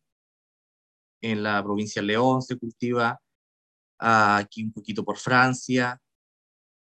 En 1.22 1.44
la 1.44 1.64
provincia 1.64 2.02
de 2.02 2.08
León 2.08 2.42
se 2.42 2.58
cultiva. 2.58 3.20
Aquí 3.98 4.64
un 4.64 4.74
poquito 4.74 5.04
por 5.04 5.18
Francia. 5.18 6.00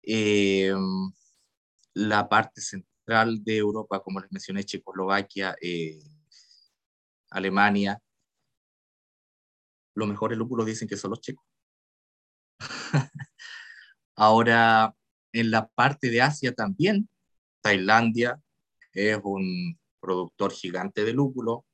Eh, 0.01 0.73
la 1.93 2.27
parte 2.27 2.61
central 2.61 3.43
de 3.43 3.57
Europa, 3.57 4.01
como 4.01 4.19
les 4.19 4.31
mencioné, 4.31 4.63
Checoslovaquia, 4.63 5.55
eh, 5.61 6.01
Alemania. 7.29 8.01
Los 9.95 10.07
mejores 10.07 10.37
lúpulos 10.37 10.65
dicen 10.65 10.87
que 10.87 10.97
son 10.97 11.11
los 11.11 11.21
checos. 11.21 11.45
Ahora, 14.15 14.93
en 15.31 15.51
la 15.51 15.67
parte 15.67 16.09
de 16.09 16.21
Asia 16.21 16.53
también, 16.53 17.09
Tailandia 17.61 18.41
es 18.93 19.19
un 19.23 19.77
productor 20.05 20.51
gigante 20.53 21.03
de 21.03 21.13
lúpulo. 21.13 21.65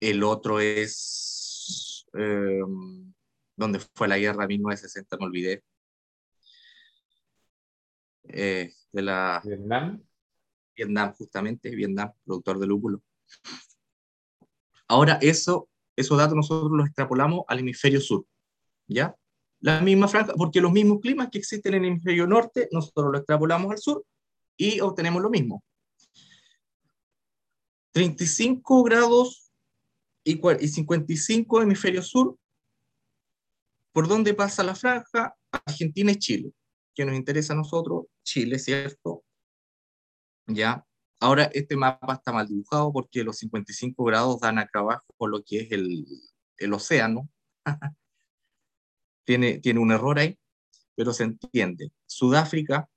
El 0.00 0.22
otro 0.24 0.60
es 0.60 2.06
eh, 2.14 2.60
donde 3.56 3.78
fue 3.94 4.08
la 4.08 4.18
guerra 4.18 4.46
1960, 4.46 5.16
me 5.18 5.26
olvidé. 5.26 5.62
Eh, 8.24 8.72
de 8.92 9.02
la 9.02 9.42
Vietnam. 9.44 10.02
Vietnam, 10.74 11.12
justamente, 11.12 11.70
Vietnam, 11.70 12.10
productor 12.24 12.58
de 12.58 12.66
lúpulo. 12.66 13.02
Ahora, 14.88 15.18
eso, 15.20 15.68
esos 15.94 16.16
datos 16.16 16.34
nosotros 16.34 16.72
los 16.72 16.86
extrapolamos 16.86 17.44
al 17.46 17.58
hemisferio 17.58 18.00
sur, 18.00 18.24
¿ya? 18.86 19.14
La 19.60 19.80
misma 19.80 20.08
franja, 20.08 20.32
porque 20.34 20.62
los 20.62 20.72
mismos 20.72 21.00
climas 21.00 21.28
que 21.30 21.38
existen 21.38 21.74
en 21.74 21.84
el 21.84 21.90
hemisferio 21.90 22.26
norte, 22.26 22.68
nosotros 22.72 23.12
los 23.12 23.20
extrapolamos 23.20 23.70
al 23.70 23.78
sur 23.78 24.04
y 24.56 24.80
obtenemos 24.80 25.22
lo 25.22 25.30
mismo. 25.30 25.62
35 27.92 28.82
grados 28.84 29.50
y 30.24 30.40
cua- 30.40 30.58
y 30.60 30.68
55 30.68 31.62
hemisferio 31.62 32.02
sur. 32.02 32.38
¿Por 33.92 34.08
dónde 34.08 34.32
pasa 34.34 34.62
la 34.62 34.74
franja? 34.74 35.34
Argentina 35.50 36.12
y 36.12 36.16
Chile. 36.16 36.52
Que 36.94 37.04
nos 37.04 37.14
interesa 37.14 37.52
a 37.52 37.56
nosotros, 37.56 38.06
Chile, 38.22 38.58
¿cierto? 38.58 39.24
¿ya? 40.46 40.84
Ahora 41.20 41.44
este 41.52 41.76
mapa 41.76 42.14
está 42.14 42.32
mal 42.32 42.48
dibujado 42.48 42.92
porque 42.92 43.22
los 43.22 43.38
55 43.38 44.02
grados 44.04 44.40
dan 44.40 44.58
acá 44.58 44.80
abajo 44.80 45.04
por 45.16 45.30
lo 45.30 45.42
que 45.44 45.60
es 45.60 45.72
el, 45.72 46.04
el 46.58 46.72
océano. 46.72 47.28
tiene, 49.24 49.58
tiene 49.60 49.80
un 49.80 49.92
error 49.92 50.18
ahí, 50.18 50.38
pero 50.94 51.12
se 51.12 51.24
entiende. 51.24 51.92
Sudáfrica, 52.06 52.88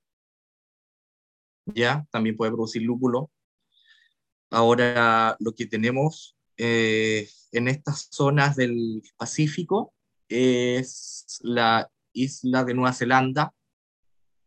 ya, 1.66 2.05
también 2.11 2.38
puede 2.38 2.51
producir 2.51 2.82
lúpulo. 2.84 3.32
Ahora 4.49 5.36
lo 5.39 5.53
que 5.53 5.66
tenemos 5.66 6.38
eh, 6.57 7.28
en 7.51 7.68
estas 7.68 8.07
zonas 8.11 8.55
del 8.55 9.01
Pacífico 9.18 9.93
es 10.30 11.39
la 11.41 11.89
isla 12.13 12.63
de 12.63 12.74
Nueva 12.74 12.93
Zelanda, 12.93 13.53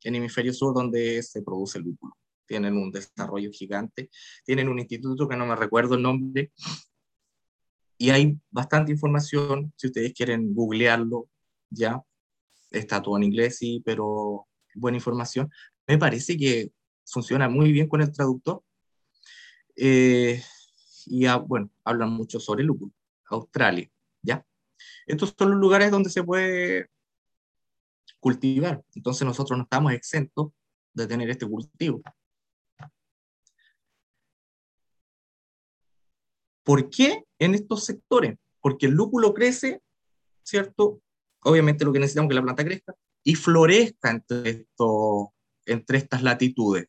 en 0.03 0.15
hemisferio 0.15 0.53
sur, 0.53 0.75
donde 0.75 1.23
se 1.23 1.43
produce 1.43 1.79
el 1.79 1.85
lúpulo 1.85 2.15
tienen 2.47 2.79
un 2.79 2.91
desarrollo 2.91 3.51
gigante, 3.53 4.09
tienen 4.43 4.71
un 4.71 4.79
instituto 4.79 5.29
que 5.29 5.37
no 5.37 5.45
me 5.45 5.55
recuerdo 5.55 5.97
el 5.97 6.03
nombre, 6.03 6.51
y 7.99 8.11
hay 8.11 8.39
bastante 8.51 8.93
información, 8.93 9.73
si 9.77 9.89
ustedes 9.89 10.15
quieren 10.15 10.55
googlearlo, 10.55 11.29
ya, 11.69 12.01
está 12.71 13.03
todo 13.03 13.17
en 13.17 13.25
inglés, 13.25 13.59
sí, 13.59 13.83
pero 13.85 14.47
buena 14.75 14.99
información. 14.99 15.51
Me 15.87 15.99
parece 15.99 16.37
que 16.37 16.71
funciona 17.11 17.49
muy 17.49 17.73
bien 17.73 17.89
con 17.89 18.01
el 18.01 18.13
traductor, 18.13 18.63
eh, 19.77 20.43
y 21.07 21.27
ah, 21.27 21.37
bueno, 21.37 21.71
hablan 21.85 22.11
mucho 22.11 22.41
sobre 22.41 22.65
lúpulo, 22.65 22.93
Australia, 23.31 23.91
ya. 24.23 24.45
Estos 25.07 25.35
son 25.37 25.53
los 25.53 25.61
lugares 25.61 25.91
donde 25.91 26.11
se 26.11 26.23
puede 26.23 26.91
cultivar, 28.21 28.83
entonces 28.95 29.27
nosotros 29.27 29.57
no 29.57 29.65
estamos 29.65 29.93
exentos 29.93 30.53
de 30.93 31.07
tener 31.07 31.31
este 31.31 31.47
cultivo. 31.47 32.03
¿Por 36.65 36.91
qué 36.91 37.25
en 37.39 37.55
estos 37.55 37.85
sectores? 37.85 38.37
Porque 38.61 38.87
el 38.87 38.93
lúpulo 38.93 39.33
crece, 39.33 39.81
¿cierto? 40.43 41.01
Obviamente 41.41 41.85
lo 41.85 41.93
que 41.93 41.99
necesitamos 42.01 42.27
es 42.27 42.31
que 42.31 42.35
la 42.35 42.43
planta 42.43 42.65
crezca 42.65 42.95
y 43.23 43.35
florezca 43.37 44.11
entre, 44.11 44.51
esto, 44.51 45.33
entre 45.65 45.99
estas 45.99 46.23
latitudes, 46.23 46.89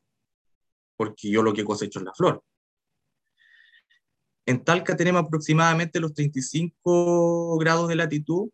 porque 0.99 1.29
yo 1.29 1.41
lo 1.41 1.53
que 1.53 1.63
cosecho 1.63 1.99
es 1.99 2.05
la 2.05 2.13
flor. 2.13 2.43
En 4.45 4.65
Talca 4.65 4.97
tenemos 4.97 5.23
aproximadamente 5.23 6.01
los 6.01 6.13
35 6.13 7.57
grados 7.57 7.87
de 7.87 7.95
latitud 7.95 8.49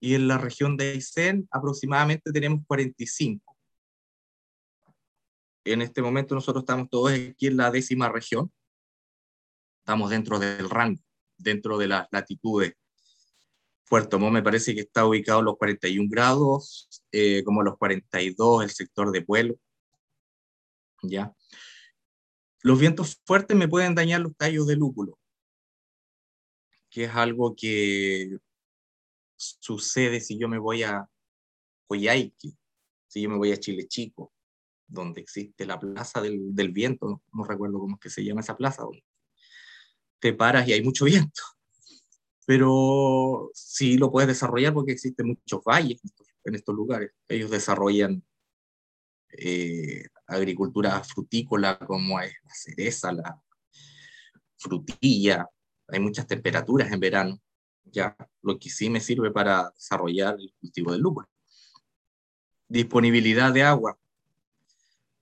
y 0.00 0.14
en 0.14 0.28
la 0.28 0.38
región 0.38 0.78
de 0.78 0.92
Aysén 0.92 1.46
aproximadamente 1.50 2.32
tenemos 2.32 2.64
45. 2.66 3.54
En 5.66 5.82
este 5.82 6.00
momento 6.00 6.34
nosotros 6.34 6.62
estamos 6.62 6.88
todos 6.88 7.12
aquí 7.12 7.48
en 7.48 7.58
la 7.58 7.70
décima 7.70 8.08
región. 8.08 8.50
Estamos 9.80 10.08
dentro 10.08 10.38
del 10.38 10.70
rango, 10.70 11.02
dentro 11.36 11.76
de 11.76 11.88
las 11.88 12.08
latitudes. 12.10 12.72
Puerto 13.90 14.18
Montt 14.18 14.32
me 14.32 14.42
parece 14.42 14.74
que 14.74 14.80
está 14.80 15.04
ubicado 15.04 15.40
a 15.40 15.42
los 15.42 15.58
41 15.58 16.08
grados, 16.10 16.88
eh, 17.12 17.42
como 17.44 17.62
los 17.62 17.76
42 17.76 18.64
el 18.64 18.70
sector 18.70 19.12
de 19.12 19.20
Pueblo. 19.20 19.56
¿Ya? 21.02 21.34
Los 22.62 22.78
vientos 22.78 23.20
fuertes 23.24 23.56
me 23.56 23.68
pueden 23.68 23.94
dañar 23.94 24.20
los 24.20 24.36
tallos 24.36 24.66
de 24.66 24.76
lúpulo, 24.76 25.18
que 26.90 27.04
es 27.04 27.14
algo 27.14 27.54
que 27.56 28.36
sucede 29.36 30.20
si 30.20 30.38
yo 30.38 30.48
me 30.48 30.58
voy 30.58 30.82
a 30.82 31.08
Coyhaique, 31.86 32.52
si 33.06 33.22
yo 33.22 33.30
me 33.30 33.36
voy 33.36 33.52
a 33.52 33.56
Chile 33.56 33.86
Chico, 33.86 34.32
donde 34.86 35.20
existe 35.20 35.66
la 35.66 35.78
plaza 35.78 36.20
del, 36.20 36.54
del 36.54 36.72
viento, 36.72 37.22
no, 37.32 37.44
recuerdo 37.44 37.78
cómo 37.78 37.96
es 37.96 38.00
que 38.00 38.10
se 38.10 38.24
llama 38.24 38.40
esa 38.40 38.56
plaza, 38.56 38.82
donde 38.82 39.04
te 40.18 40.32
paras 40.32 40.66
y 40.66 40.72
hay 40.72 40.82
mucho 40.82 41.04
viento. 41.04 41.42
Pero 42.46 43.50
sí 43.54 43.98
lo 43.98 44.10
puedes 44.10 44.28
desarrollar 44.28 44.72
porque 44.72 44.92
existen 44.92 45.28
muchos 45.28 45.62
valles 45.62 46.00
en 46.44 46.54
estos, 46.54 46.74
lugares. 46.74 47.12
Ellos 47.28 47.50
desarrollan 47.50 48.24
eh, 49.30 50.06
agricultura 50.28 51.02
frutícola 51.02 51.78
como 51.78 52.20
es 52.20 52.32
la 52.44 52.54
cereza, 52.54 53.12
la 53.12 53.42
frutilla. 54.56 55.48
Hay 55.88 56.00
muchas 56.00 56.26
temperaturas 56.26 56.92
en 56.92 57.00
verano, 57.00 57.40
ya 57.84 58.16
lo 58.42 58.58
que 58.58 58.70
sí 58.70 58.90
me 58.90 59.00
sirve 59.00 59.30
para 59.30 59.70
desarrollar 59.70 60.36
el 60.38 60.52
cultivo 60.60 60.92
del 60.92 61.00
lúpulo. 61.00 61.28
Disponibilidad 62.68 63.52
de 63.52 63.62
agua. 63.62 63.98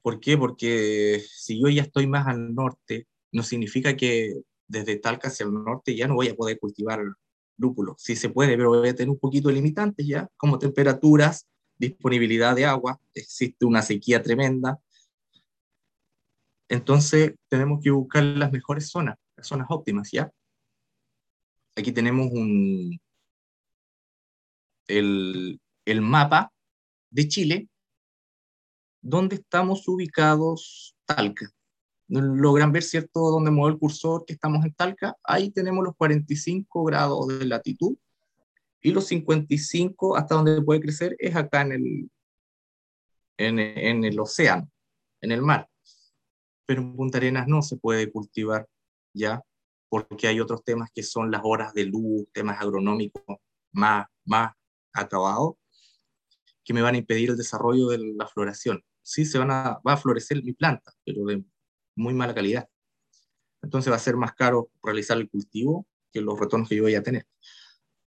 ¿Por 0.02 0.20
qué? 0.20 0.36
Porque 0.36 1.24
si 1.28 1.60
yo 1.60 1.68
ya 1.68 1.82
estoy 1.82 2.06
más 2.06 2.26
al 2.26 2.54
norte, 2.54 3.06
no 3.32 3.42
significa 3.42 3.96
que 3.96 4.42
desde 4.68 4.96
Talca 4.96 5.28
hacia 5.28 5.46
el 5.46 5.52
norte 5.52 5.94
ya 5.94 6.08
no 6.08 6.14
voy 6.14 6.28
a 6.28 6.34
poder 6.34 6.58
cultivar 6.58 7.00
lúpulo. 7.56 7.94
Sí 7.98 8.16
se 8.16 8.28
puede, 8.28 8.56
pero 8.56 8.70
voy 8.70 8.88
a 8.88 8.94
tener 8.94 9.10
un 9.10 9.18
poquito 9.18 9.48
de 9.48 9.54
limitantes 9.54 10.06
ya, 10.06 10.28
como 10.36 10.58
temperaturas, 10.58 11.46
disponibilidad 11.78 12.54
de 12.54 12.66
agua, 12.66 13.00
existe 13.14 13.64
una 13.64 13.82
sequía 13.82 14.22
tremenda. 14.22 14.78
Entonces 16.68 17.34
tenemos 17.48 17.80
que 17.82 17.90
buscar 17.90 18.24
las 18.24 18.50
mejores 18.50 18.88
zonas, 18.88 19.16
las 19.36 19.46
zonas 19.46 19.66
óptimas, 19.70 20.10
¿ya? 20.10 20.30
Aquí 21.76 21.92
tenemos 21.92 22.30
el, 24.88 25.60
el 25.84 26.00
mapa 26.00 26.52
de 27.10 27.28
Chile, 27.28 27.68
donde 29.00 29.36
estamos 29.36 29.86
ubicados 29.86 30.96
Talca. 31.04 31.50
Logran 32.08 32.72
ver, 32.72 32.82
¿cierto?, 32.82 33.20
donde 33.30 33.50
mueve 33.50 33.74
el 33.74 33.80
cursor 33.80 34.24
que 34.24 34.32
estamos 34.32 34.64
en 34.64 34.74
Talca. 34.74 35.16
Ahí 35.22 35.50
tenemos 35.50 35.84
los 35.84 35.94
45 35.96 36.84
grados 36.84 37.26
de 37.28 37.44
latitud 37.46 37.96
y 38.80 38.92
los 38.92 39.06
55 39.06 40.16
hasta 40.16 40.36
donde 40.36 40.62
puede 40.62 40.80
crecer 40.80 41.16
es 41.18 41.36
acá 41.36 41.62
en 41.62 41.72
el, 41.72 42.10
en 43.38 44.04
el 44.04 44.18
océano, 44.18 44.70
en 45.20 45.32
el 45.32 45.42
mar. 45.42 45.68
Pero 46.66 46.82
en 46.82 46.96
Punta 46.96 47.18
Arenas 47.18 47.46
no 47.46 47.62
se 47.62 47.76
puede 47.76 48.10
cultivar 48.10 48.68
ya, 49.14 49.42
porque 49.88 50.28
hay 50.28 50.40
otros 50.40 50.64
temas 50.64 50.90
que 50.94 51.02
son 51.02 51.30
las 51.30 51.40
horas 51.44 51.72
de 51.72 51.86
luz, 51.86 52.26
temas 52.32 52.60
agronómicos 52.60 53.22
más, 53.72 54.06
más 54.24 54.52
acabados, 54.92 55.54
que 56.64 56.74
me 56.74 56.82
van 56.82 56.96
a 56.96 56.98
impedir 56.98 57.30
el 57.30 57.36
desarrollo 57.36 57.88
de 57.88 57.98
la 57.98 58.26
floración. 58.26 58.82
Sí, 59.02 59.24
se 59.24 59.38
van 59.38 59.50
a, 59.52 59.80
va 59.86 59.92
a 59.92 59.96
florecer 59.96 60.42
mi 60.42 60.52
planta, 60.52 60.92
pero 61.04 61.24
de 61.24 61.44
muy 61.94 62.12
mala 62.12 62.34
calidad. 62.34 62.68
Entonces 63.62 63.90
va 63.90 63.96
a 63.96 64.00
ser 64.00 64.16
más 64.16 64.34
caro 64.34 64.70
realizar 64.82 65.16
el 65.16 65.30
cultivo 65.30 65.86
que 66.12 66.20
los 66.20 66.38
retornos 66.38 66.68
que 66.68 66.76
yo 66.76 66.82
voy 66.82 66.94
a 66.94 67.02
tener. 67.02 67.26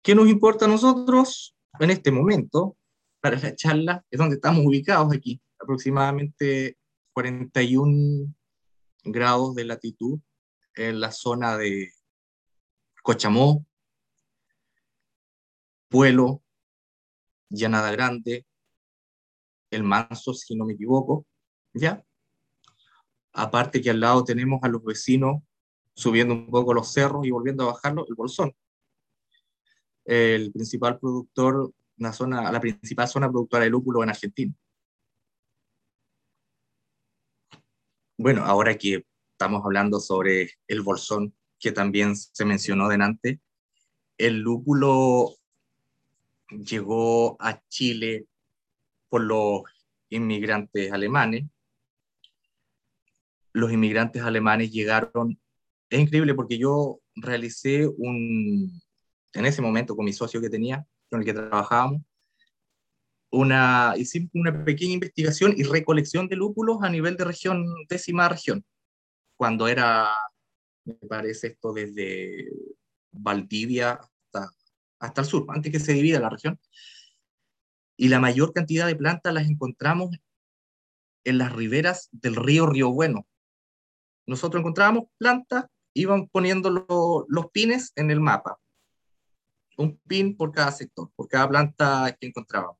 ¿Qué 0.01 0.15
nos 0.15 0.27
importa 0.27 0.65
a 0.65 0.67
nosotros 0.67 1.55
en 1.79 1.91
este 1.91 2.11
momento 2.11 2.77
para 3.21 3.39
la 3.39 3.55
charla? 3.55 4.05
Es 4.09 4.17
donde 4.17 4.35
estamos 4.35 4.65
ubicados 4.65 5.13
aquí, 5.13 5.41
aproximadamente 5.59 6.77
41 7.13 8.33
grados 9.11 9.55
de 9.55 9.65
latitud 9.65 10.19
en 10.75 10.99
la 10.99 11.11
zona 11.11 11.57
de 11.57 11.91
Cochamó, 13.03 13.65
Pueblo, 15.89 16.43
Llanada 17.49 17.91
Grande, 17.91 18.45
El 19.71 19.83
Manso, 19.83 20.33
si 20.33 20.55
no 20.55 20.65
me 20.65 20.73
equivoco, 20.73 21.25
¿ya? 21.73 22.03
Aparte 23.33 23.81
que 23.81 23.89
al 23.89 23.99
lado 23.99 24.23
tenemos 24.23 24.59
a 24.63 24.67
los 24.67 24.83
vecinos 24.83 25.43
subiendo 25.93 26.33
un 26.33 26.49
poco 26.49 26.73
los 26.73 26.91
cerros 26.91 27.25
y 27.25 27.31
volviendo 27.31 27.63
a 27.63 27.73
bajarlo, 27.73 28.05
el 28.07 28.15
Bolsón. 28.15 28.53
El 30.05 30.51
principal 30.51 30.99
productor, 30.99 31.73
la, 31.97 32.13
zona, 32.13 32.51
la 32.51 32.59
principal 32.59 33.07
zona 33.07 33.29
productora 33.29 33.63
de 33.63 33.69
lúpulo 33.69 34.03
en 34.03 34.09
Argentina. 34.09 34.53
Bueno, 38.19 38.45
ahora 38.45 38.75
que 38.75 39.05
estamos 39.33 39.63
hablando 39.63 39.99
sobre 39.99 40.49
el 40.67 40.81
bolsón, 40.81 41.35
que 41.59 41.71
también 41.71 42.15
se 42.15 42.45
mencionó 42.45 42.89
delante. 42.89 43.39
El 44.17 44.39
lúpulo 44.39 45.35
llegó 46.49 47.39
a 47.39 47.61
Chile 47.69 48.25
por 49.07 49.21
los 49.21 49.61
inmigrantes 50.09 50.91
alemanes. 50.91 51.45
Los 53.53 53.71
inmigrantes 53.71 54.23
alemanes 54.23 54.71
llegaron, 54.71 55.39
es 55.87 55.99
increíble 55.99 56.33
porque 56.33 56.57
yo 56.57 56.99
realicé 57.15 57.85
un, 57.85 58.81
en 59.33 59.45
ese 59.45 59.61
momento 59.61 59.95
con 59.95 60.05
mi 60.05 60.13
socio 60.13 60.41
que 60.41 60.49
tenía, 60.49 60.87
con 61.11 61.19
el 61.19 61.25
que 61.25 61.33
trabajábamos, 61.33 62.01
una, 63.31 63.93
hicimos 63.97 64.29
una 64.33 64.63
pequeña 64.63 64.93
investigación 64.93 65.53
y 65.57 65.63
recolección 65.63 66.27
de 66.27 66.35
lúpulos 66.35 66.77
a 66.81 66.89
nivel 66.89 67.17
de 67.17 67.25
región, 67.25 67.65
décima 67.89 68.29
región 68.29 68.65
cuando 69.37 69.67
era, 69.67 70.09
me 70.83 70.95
parece 70.95 71.47
esto 71.47 71.71
desde 71.71 72.49
Valdivia 73.11 73.91
hasta, 73.91 74.49
hasta 74.99 75.21
el 75.21 75.27
sur, 75.27 75.45
antes 75.49 75.71
que 75.71 75.79
se 75.79 75.93
divida 75.93 76.19
la 76.19 76.29
región. 76.29 76.59
Y 77.95 78.09
la 78.09 78.19
mayor 78.19 78.51
cantidad 78.51 78.87
de 78.87 78.95
plantas 78.95 79.33
las 79.33 79.47
encontramos 79.47 80.17
en 81.23 81.37
las 81.37 81.53
riberas 81.53 82.09
del 82.11 82.35
río 82.35 82.65
Río 82.65 82.91
Bueno. 82.91 83.27
Nosotros 84.25 84.59
encontrábamos 84.59 85.05
plantas, 85.17 85.65
iban 85.93 86.27
poniendo 86.27 86.69
los 87.27 87.51
pines 87.51 87.93
en 87.95 88.11
el 88.11 88.19
mapa. 88.19 88.59
Un 89.77 89.97
pin 90.07 90.35
por 90.35 90.51
cada 90.51 90.71
sector, 90.71 91.11
por 91.15 91.27
cada 91.27 91.47
planta 91.47 92.17
que 92.19 92.27
encontrábamos. 92.27 92.77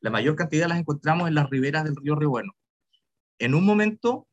La 0.00 0.10
mayor 0.10 0.34
cantidad 0.34 0.68
las 0.68 0.78
encontramos 0.78 1.28
en 1.28 1.34
las 1.34 1.50
riberas 1.50 1.84
del 1.84 1.96
río 1.96 2.14
Río 2.14 2.30
Bueno. 2.30 2.52
En 3.38 3.54
un 3.54 3.64
momento 3.64 4.26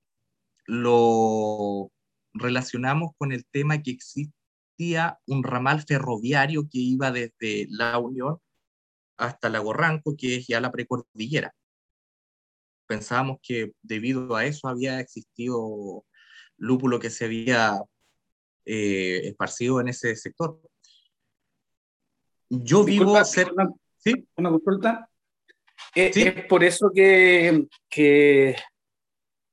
lo 0.66 1.92
relacionamos 2.34 3.12
con 3.18 3.32
el 3.32 3.46
tema 3.46 3.82
que 3.82 3.92
existía 3.92 5.20
un 5.26 5.44
ramal 5.44 5.84
ferroviario 5.84 6.68
que 6.70 6.80
iba 6.80 7.12
desde 7.12 7.68
La 7.70 7.98
Unión 7.98 8.38
hasta 9.18 9.50
Lago 9.50 9.74
Ranco, 9.74 10.16
que 10.16 10.38
es 10.38 10.48
ya 10.48 10.62
la 10.62 10.72
precordillera. 10.72 11.54
Pensábamos 12.86 13.40
que 13.42 13.74
debido 13.82 14.36
a 14.36 14.46
eso 14.46 14.68
había 14.68 15.00
existido 15.00 16.06
lúpulo 16.58 17.00
que 17.00 17.10
se 17.10 17.26
había 17.26 17.82
eh, 18.66 19.22
esparcido 19.26 19.82
en 19.82 19.90
ese 19.90 20.16
sector. 20.16 20.62
Yo 22.50 22.84
vivo 22.84 23.22
cerca... 23.26 23.64
Una, 23.64 23.74
¿Sí? 23.98 24.28
una 24.38 24.50
consulta. 24.52 25.10
¿Es, 25.96 26.16
¿Es 26.18 26.46
por 26.46 26.64
eso 26.64 26.92
que, 26.94 27.66
que 27.90 28.56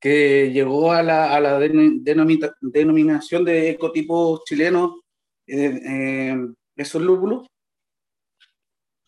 que 0.05 0.51
llegó 0.53 0.93
a 0.93 1.03
la, 1.03 1.35
a 1.35 1.41
la 1.41 1.59
denominación 1.59 3.43
de 3.43 3.71
ecotipos 3.71 4.43
chilenos, 4.45 5.01
eh, 5.47 5.81
eh, 5.83 6.37
esos 6.77 7.01
lúpulos. 7.01 7.47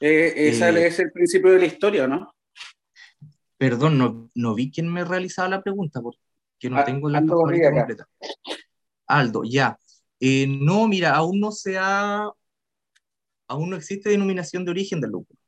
Eh, 0.01 0.33
ese 0.49 0.87
es 0.87 0.99
el 0.99 1.12
principio 1.12 1.53
de 1.53 1.59
la 1.59 1.67
historia, 1.67 2.07
¿no? 2.07 2.33
Perdón, 3.59 3.99
no, 3.99 4.31
no 4.35 4.55
vi 4.55 4.71
quién 4.71 4.91
me 4.91 5.05
realizaba 5.05 5.51
la 5.51 5.62
pregunta, 5.62 6.01
porque 6.01 6.71
no 6.71 6.79
ah, 6.79 6.85
tengo 6.87 7.11
la 7.11 7.19
Aldo 7.19 7.41
completa. 7.43 8.09
Aldo, 9.07 9.43
ya. 9.45 9.79
no, 10.49 10.89
mira, 10.89 11.14
aún 11.14 11.41
no 11.41 11.53
se 11.53 11.77
ha, 11.77 12.27
aún 13.49 13.69
no 13.69 13.77
existe 13.77 14.09
denominación 14.09 14.64
de 14.64 14.71
origen 14.71 15.03
del 15.03 15.11
lúpulo, 15.11 15.39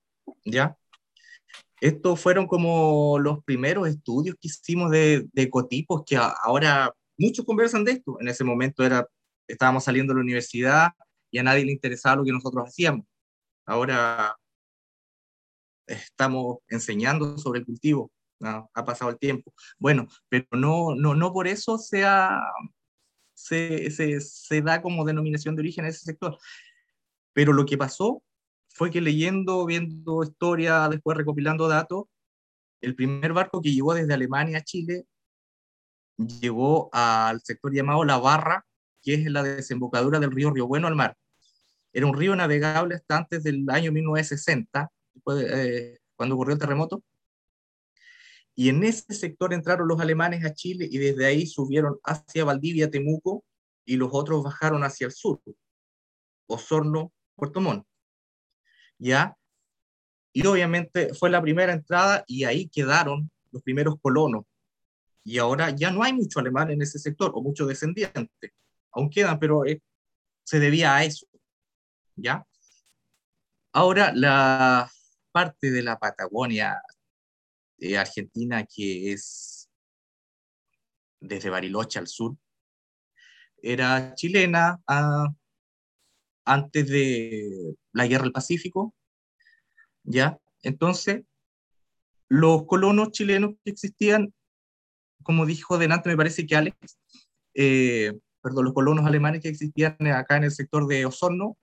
¿ya? 0.44 0.76
Estos 1.80 2.20
fueron 2.20 2.46
como 2.46 3.18
los 3.18 3.42
primeros 3.44 3.88
estudios 3.88 4.36
que 4.40 4.48
hicimos 4.48 4.90
de, 4.90 5.28
ecotipos, 5.34 6.02
que 6.06 6.16
ahora 6.16 6.92
muchos 7.16 7.44
conversan 7.44 7.84
de 7.84 7.92
esto. 7.92 8.18
En 8.20 8.28
ese 8.28 8.44
momento 8.44 8.84
era, 8.84 9.06
estábamos 9.46 9.84
saliendo 9.84 10.12
de 10.12 10.18
la 10.18 10.24
universidad 10.24 10.90
y 11.30 11.38
a 11.38 11.42
nadie 11.42 11.64
le 11.64 11.72
interesaba 11.72 12.16
lo 12.16 12.24
que 12.24 12.32
nosotros 12.32 12.68
hacíamos. 12.68 13.06
Ahora 13.66 14.36
estamos 15.86 16.58
enseñando 16.68 17.38
sobre 17.38 17.60
el 17.60 17.66
cultivo 17.66 18.10
ha 18.40 18.84
pasado 18.84 19.10
el 19.10 19.18
tiempo. 19.18 19.52
Bueno, 19.78 20.08
pero 20.28 20.46
no, 20.52 20.94
no, 20.94 21.14
no 21.14 21.32
por 21.32 21.48
eso 21.48 21.78
sea, 21.78 22.40
se, 23.34 23.90
se, 23.90 24.20
se 24.20 24.62
da 24.62 24.82
como 24.82 25.04
denominación 25.04 25.54
de 25.56 25.62
origen 25.62 25.84
a 25.84 25.88
ese 25.88 26.04
sector. 26.04 26.38
Pero 27.32 27.52
lo 27.52 27.66
que 27.66 27.78
pasó 27.78 28.22
fue 28.78 28.92
que 28.92 29.00
leyendo, 29.00 29.66
viendo 29.66 30.22
historia, 30.22 30.88
después 30.88 31.16
recopilando 31.18 31.66
datos, 31.66 32.04
el 32.80 32.94
primer 32.94 33.32
barco 33.32 33.60
que 33.60 33.72
llegó 33.72 33.92
desde 33.92 34.14
Alemania 34.14 34.58
a 34.58 34.62
Chile 34.62 35.04
llegó 36.16 36.88
al 36.92 37.40
sector 37.40 37.74
llamado 37.74 38.04
La 38.04 38.18
Barra, 38.18 38.64
que 39.02 39.14
es 39.14 39.24
la 39.30 39.42
desembocadura 39.42 40.20
del 40.20 40.30
río 40.30 40.52
Río 40.52 40.68
Bueno 40.68 40.86
al 40.86 40.94
mar. 40.94 41.16
Era 41.92 42.06
un 42.06 42.16
río 42.16 42.36
navegable 42.36 42.94
hasta 42.94 43.16
antes 43.16 43.42
del 43.42 43.68
año 43.68 43.90
1960, 43.90 44.88
eh, 45.40 45.98
cuando 46.14 46.36
ocurrió 46.36 46.54
el 46.54 46.60
terremoto. 46.60 47.02
Y 48.54 48.68
en 48.68 48.84
ese 48.84 49.12
sector 49.12 49.52
entraron 49.52 49.88
los 49.88 50.00
alemanes 50.00 50.44
a 50.44 50.54
Chile 50.54 50.86
y 50.88 50.98
desde 50.98 51.26
ahí 51.26 51.46
subieron 51.46 51.98
hacia 52.04 52.44
Valdivia, 52.44 52.90
Temuco, 52.90 53.44
y 53.84 53.96
los 53.96 54.10
otros 54.12 54.44
bajaron 54.44 54.84
hacia 54.84 55.06
el 55.06 55.12
sur, 55.12 55.40
Osorno, 56.46 57.12
Puerto 57.34 57.60
Montt. 57.60 57.87
¿Ya? 58.98 59.36
Y 60.32 60.46
obviamente 60.46 61.14
fue 61.14 61.30
la 61.30 61.40
primera 61.42 61.72
entrada 61.72 62.24
y 62.26 62.44
ahí 62.44 62.68
quedaron 62.68 63.30
los 63.50 63.62
primeros 63.62 63.96
colonos. 64.00 64.44
Y 65.24 65.38
ahora 65.38 65.70
ya 65.70 65.90
no 65.90 66.02
hay 66.02 66.12
mucho 66.12 66.40
alemán 66.40 66.70
en 66.70 66.82
ese 66.82 66.98
sector, 66.98 67.32
o 67.34 67.42
mucho 67.42 67.66
descendiente. 67.66 68.54
Aún 68.92 69.10
quedan, 69.10 69.38
pero 69.38 69.64
eh, 69.66 69.82
se 70.44 70.58
debía 70.58 70.94
a 70.96 71.04
eso. 71.04 71.26
¿Ya? 72.16 72.46
Ahora, 73.72 74.12
la 74.14 74.90
parte 75.32 75.70
de 75.70 75.82
la 75.82 75.98
Patagonia 75.98 76.80
eh, 77.78 77.96
Argentina, 77.96 78.64
que 78.64 79.12
es 79.12 79.68
desde 81.20 81.50
Bariloche 81.50 81.98
al 81.98 82.08
sur, 82.08 82.36
era 83.62 84.14
chilena 84.14 84.80
ah, 84.86 85.28
antes 86.44 86.88
de 86.88 87.76
la 87.98 88.06
Guerra 88.06 88.22
del 88.22 88.32
Pacífico, 88.32 88.94
¿ya? 90.04 90.38
Entonces, 90.62 91.24
los 92.28 92.64
colonos 92.66 93.10
chilenos 93.10 93.54
que 93.64 93.72
existían, 93.72 94.32
como 95.22 95.46
dijo 95.46 95.78
delante, 95.78 96.08
me 96.08 96.16
parece 96.16 96.46
que 96.46 96.56
Alex, 96.56 96.98
eh, 97.54 98.12
perdón, 98.40 98.66
los 98.66 98.74
colonos 98.74 99.04
alemanes 99.04 99.42
que 99.42 99.48
existían 99.48 99.96
acá 100.06 100.36
en 100.36 100.44
el 100.44 100.52
sector 100.52 100.86
de 100.86 101.06
Osorno, 101.06 101.58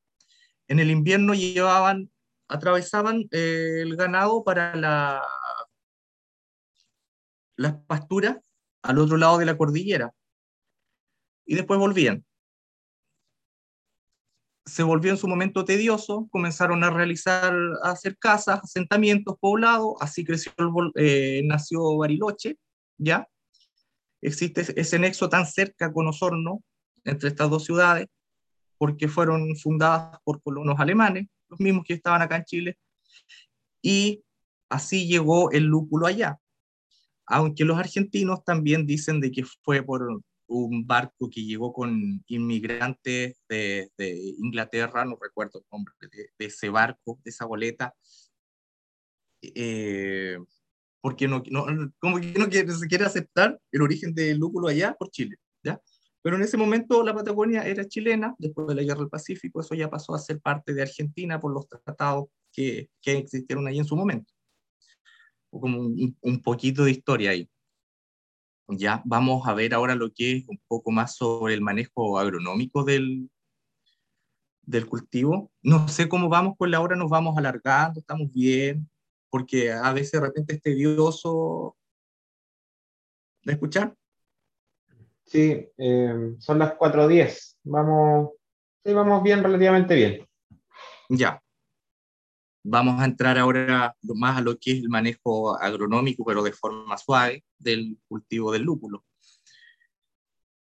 en 0.67 0.79
el 0.79 0.91
invierno 0.91 1.33
llevaban, 1.33 2.11
atravesaban 2.49 3.27
eh, 3.31 3.79
el 3.81 3.95
ganado 3.95 4.43
para 4.43 4.75
la, 4.75 5.23
las 7.55 7.75
pasturas 7.87 8.37
al 8.81 8.99
otro 8.99 9.15
lado 9.17 9.37
de 9.37 9.45
la 9.45 9.57
cordillera 9.57 10.11
y 11.45 11.55
después 11.55 11.79
volvían 11.79 12.25
se 14.65 14.83
volvió 14.83 15.11
en 15.11 15.17
su 15.17 15.27
momento 15.27 15.63
tedioso, 15.63 16.27
comenzaron 16.31 16.83
a 16.83 16.89
realizar, 16.89 17.53
a 17.83 17.91
hacer 17.91 18.17
casas, 18.17 18.61
asentamientos, 18.63 19.35
poblados, 19.39 19.95
así 19.99 20.25
creció, 20.25 20.51
eh, 20.95 21.41
nació 21.45 21.97
Bariloche, 21.97 22.57
¿ya? 22.97 23.27
Existe 24.21 24.65
ese 24.75 24.97
nexo 24.97 25.29
tan 25.29 25.45
cerca 25.45 25.93
con 25.93 26.07
Osorno, 26.07 26.63
entre 27.03 27.29
estas 27.29 27.49
dos 27.49 27.63
ciudades, 27.63 28.07
porque 28.79 29.07
fueron 29.07 29.55
fundadas 29.55 30.19
por 30.23 30.41
colonos 30.41 30.79
alemanes, 30.79 31.27
los 31.47 31.59
mismos 31.59 31.85
que 31.85 31.93
estaban 31.93 32.23
acá 32.23 32.37
en 32.37 32.45
Chile, 32.45 32.77
y 33.83 34.23
así 34.67 35.07
llegó 35.07 35.51
el 35.51 35.65
lúpulo 35.65 36.07
allá. 36.07 36.39
Aunque 37.27 37.65
los 37.65 37.77
argentinos 37.77 38.43
también 38.43 38.87
dicen 38.87 39.19
de 39.19 39.31
que 39.31 39.43
fue 39.63 39.83
por 39.83 40.23
un 40.47 40.85
barco 40.85 41.29
que 41.29 41.43
llegó 41.43 41.73
con 41.73 42.23
inmigrantes 42.27 43.41
de, 43.49 43.89
Inglaterra, 44.39 45.05
no 45.05 45.17
recuerdo 45.21 45.59
el 45.59 45.65
nombre 45.71 45.93
de, 46.11 46.29
ese 46.45 46.69
barco, 46.69 47.19
de 47.23 47.29
esa 47.29 47.45
boleta, 47.45 47.95
eh, 49.41 50.37
porque 51.01 51.27
no, 51.27 51.43
no, 51.49 51.93
como 51.99 52.19
que 52.19 52.33
no 52.37 52.49
quiere, 52.49 52.71
se 52.71 52.87
quiere 52.87 53.05
aceptar 53.05 53.59
el 53.71 53.81
origen 53.81 54.13
del 54.13 54.37
lúpulo 54.37 54.67
allá 54.67 54.95
por 54.97 55.09
Chile, 55.09 55.37
¿ya? 55.63 55.79
Pero 56.21 56.37
en 56.37 56.41
ese 56.41 56.57
momento 56.57 57.03
la 57.03 57.13
Patagonia 57.13 57.61
era 57.67 57.87
chilena, 57.87 58.33
después 58.39 58.67
de 58.67 58.75
la 58.75 58.81
Guerra 58.81 59.01
del 59.01 59.09
Pacífico, 59.09 59.61
eso 59.61 59.75
ya 59.75 59.89
pasó 59.89 60.15
a 60.15 60.19
ser 60.19 60.39
parte 60.39 60.73
de 60.73 60.81
Argentina 60.81 61.39
por 61.39 61.53
los 61.53 61.67
tratados 61.67 62.29
que, 62.51 62.89
que 63.01 63.19
existieron 63.19 63.67
ahí 63.67 63.77
en 63.77 63.85
su 63.85 63.95
momento. 63.95 64.33
Como 65.51 65.81
un, 65.81 66.17
un 66.19 66.41
poquito 66.41 66.83
de 66.83 66.91
historia 66.91 67.29
ahí. 67.29 67.47
Ya 68.67 69.01
vamos 69.05 69.47
a 69.47 69.53
ver 69.53 69.73
ahora 69.73 69.95
lo 69.95 70.11
que 70.11 70.37
es 70.37 70.47
un 70.47 70.59
poco 70.67 70.91
más 70.91 71.15
sobre 71.15 71.53
el 71.53 71.61
manejo 71.61 72.17
agronómico 72.17 72.83
del, 72.83 73.29
del 74.63 74.87
cultivo. 74.87 75.51
No 75.61 75.87
sé 75.87 76.09
cómo 76.09 76.29
vamos 76.29 76.55
con 76.57 76.71
la 76.71 76.81
hora, 76.81 76.95
nos 76.95 77.09
vamos 77.09 77.37
alargando, 77.37 77.99
estamos 77.99 78.31
bien, 78.31 78.89
porque 79.29 79.71
a 79.71 79.93
veces 79.93 80.13
de 80.13 80.21
repente 80.21 80.55
es 80.55 80.61
tedioso. 80.61 81.75
¿Me 83.43 83.53
escuchan? 83.53 83.95
Sí, 85.25 85.67
eh, 85.77 86.35
son 86.39 86.59
las 86.59 86.73
4.10. 86.73 87.57
Vamos, 87.63 88.31
sí, 88.83 88.93
vamos 88.93 89.23
bien, 89.23 89.43
relativamente 89.43 89.95
bien. 89.95 90.27
Ya. 91.09 91.41
Vamos 92.67 92.99
a 92.99 93.05
entrar 93.05 93.37
ahora 93.37 93.95
más 94.01 94.37
a 94.37 94.41
lo 94.41 94.57
que 94.57 94.71
es 94.71 94.79
el 94.79 94.89
manejo 94.89 95.55
agronómico, 95.55 96.25
pero 96.25 96.41
de 96.41 96.51
forma 96.51 96.97
suave, 96.97 97.45
del 97.59 97.99
cultivo 98.07 98.51
del 98.51 98.63
lúpulo. 98.63 99.05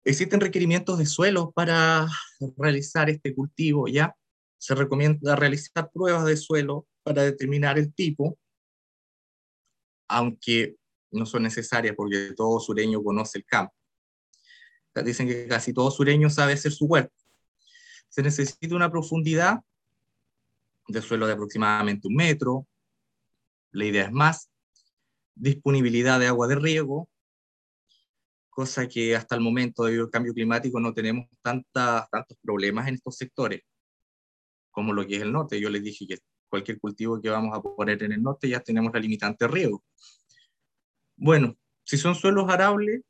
Existen 0.04 0.38
requerimientos 0.38 0.98
de 0.98 1.06
suelo 1.06 1.50
para 1.52 2.06
realizar 2.58 3.08
este 3.08 3.34
cultivo, 3.34 3.88
¿ya? 3.88 4.14
Se 4.58 4.74
recomienda 4.74 5.34
realizar 5.34 5.90
pruebas 5.90 6.26
de 6.26 6.36
suelo 6.36 6.86
para 7.02 7.22
determinar 7.22 7.78
el 7.78 7.94
tipo, 7.94 8.38
aunque 10.06 10.76
no 11.10 11.24
son 11.24 11.44
necesarias 11.44 11.94
porque 11.96 12.34
todo 12.36 12.60
sureño 12.60 13.02
conoce 13.02 13.38
el 13.38 13.46
campo. 13.46 13.72
Dicen 15.02 15.26
que 15.26 15.48
casi 15.48 15.72
todo 15.72 15.90
sureño 15.90 16.28
sabe 16.28 16.52
hacer 16.52 16.72
su 16.72 16.84
huerto. 16.84 17.14
Se 18.10 18.22
necesita 18.22 18.76
una 18.76 18.90
profundidad 18.90 19.60
de 20.88 21.02
suelo 21.02 21.26
de 21.26 21.32
aproximadamente 21.32 22.08
un 22.08 22.16
metro. 22.16 22.66
La 23.72 23.84
idea 23.84 24.04
es 24.04 24.12
más. 24.12 24.50
Disponibilidad 25.34 26.20
de 26.20 26.28
agua 26.28 26.46
de 26.46 26.54
riego, 26.56 27.08
cosa 28.50 28.86
que 28.88 29.16
hasta 29.16 29.34
el 29.34 29.40
momento, 29.40 29.84
debido 29.84 30.04
al 30.04 30.10
cambio 30.10 30.32
climático, 30.32 30.78
no 30.78 30.94
tenemos 30.94 31.26
tantas, 31.42 32.08
tantos 32.08 32.38
problemas 32.40 32.86
en 32.86 32.94
estos 32.94 33.16
sectores 33.16 33.62
como 34.70 34.92
lo 34.92 35.06
que 35.06 35.16
es 35.16 35.22
el 35.22 35.32
norte. 35.32 35.60
Yo 35.60 35.70
les 35.70 35.82
dije 35.82 36.06
que 36.06 36.18
cualquier 36.48 36.78
cultivo 36.78 37.20
que 37.20 37.30
vamos 37.30 37.56
a 37.56 37.62
poner 37.62 38.02
en 38.02 38.12
el 38.12 38.22
norte 38.22 38.48
ya 38.48 38.60
tenemos 38.60 38.92
la 38.92 39.00
limitante 39.00 39.46
riego. 39.48 39.82
Bueno, 41.16 41.56
si 41.84 41.96
son 41.96 42.14
suelos 42.14 42.48
arables, 42.48 43.02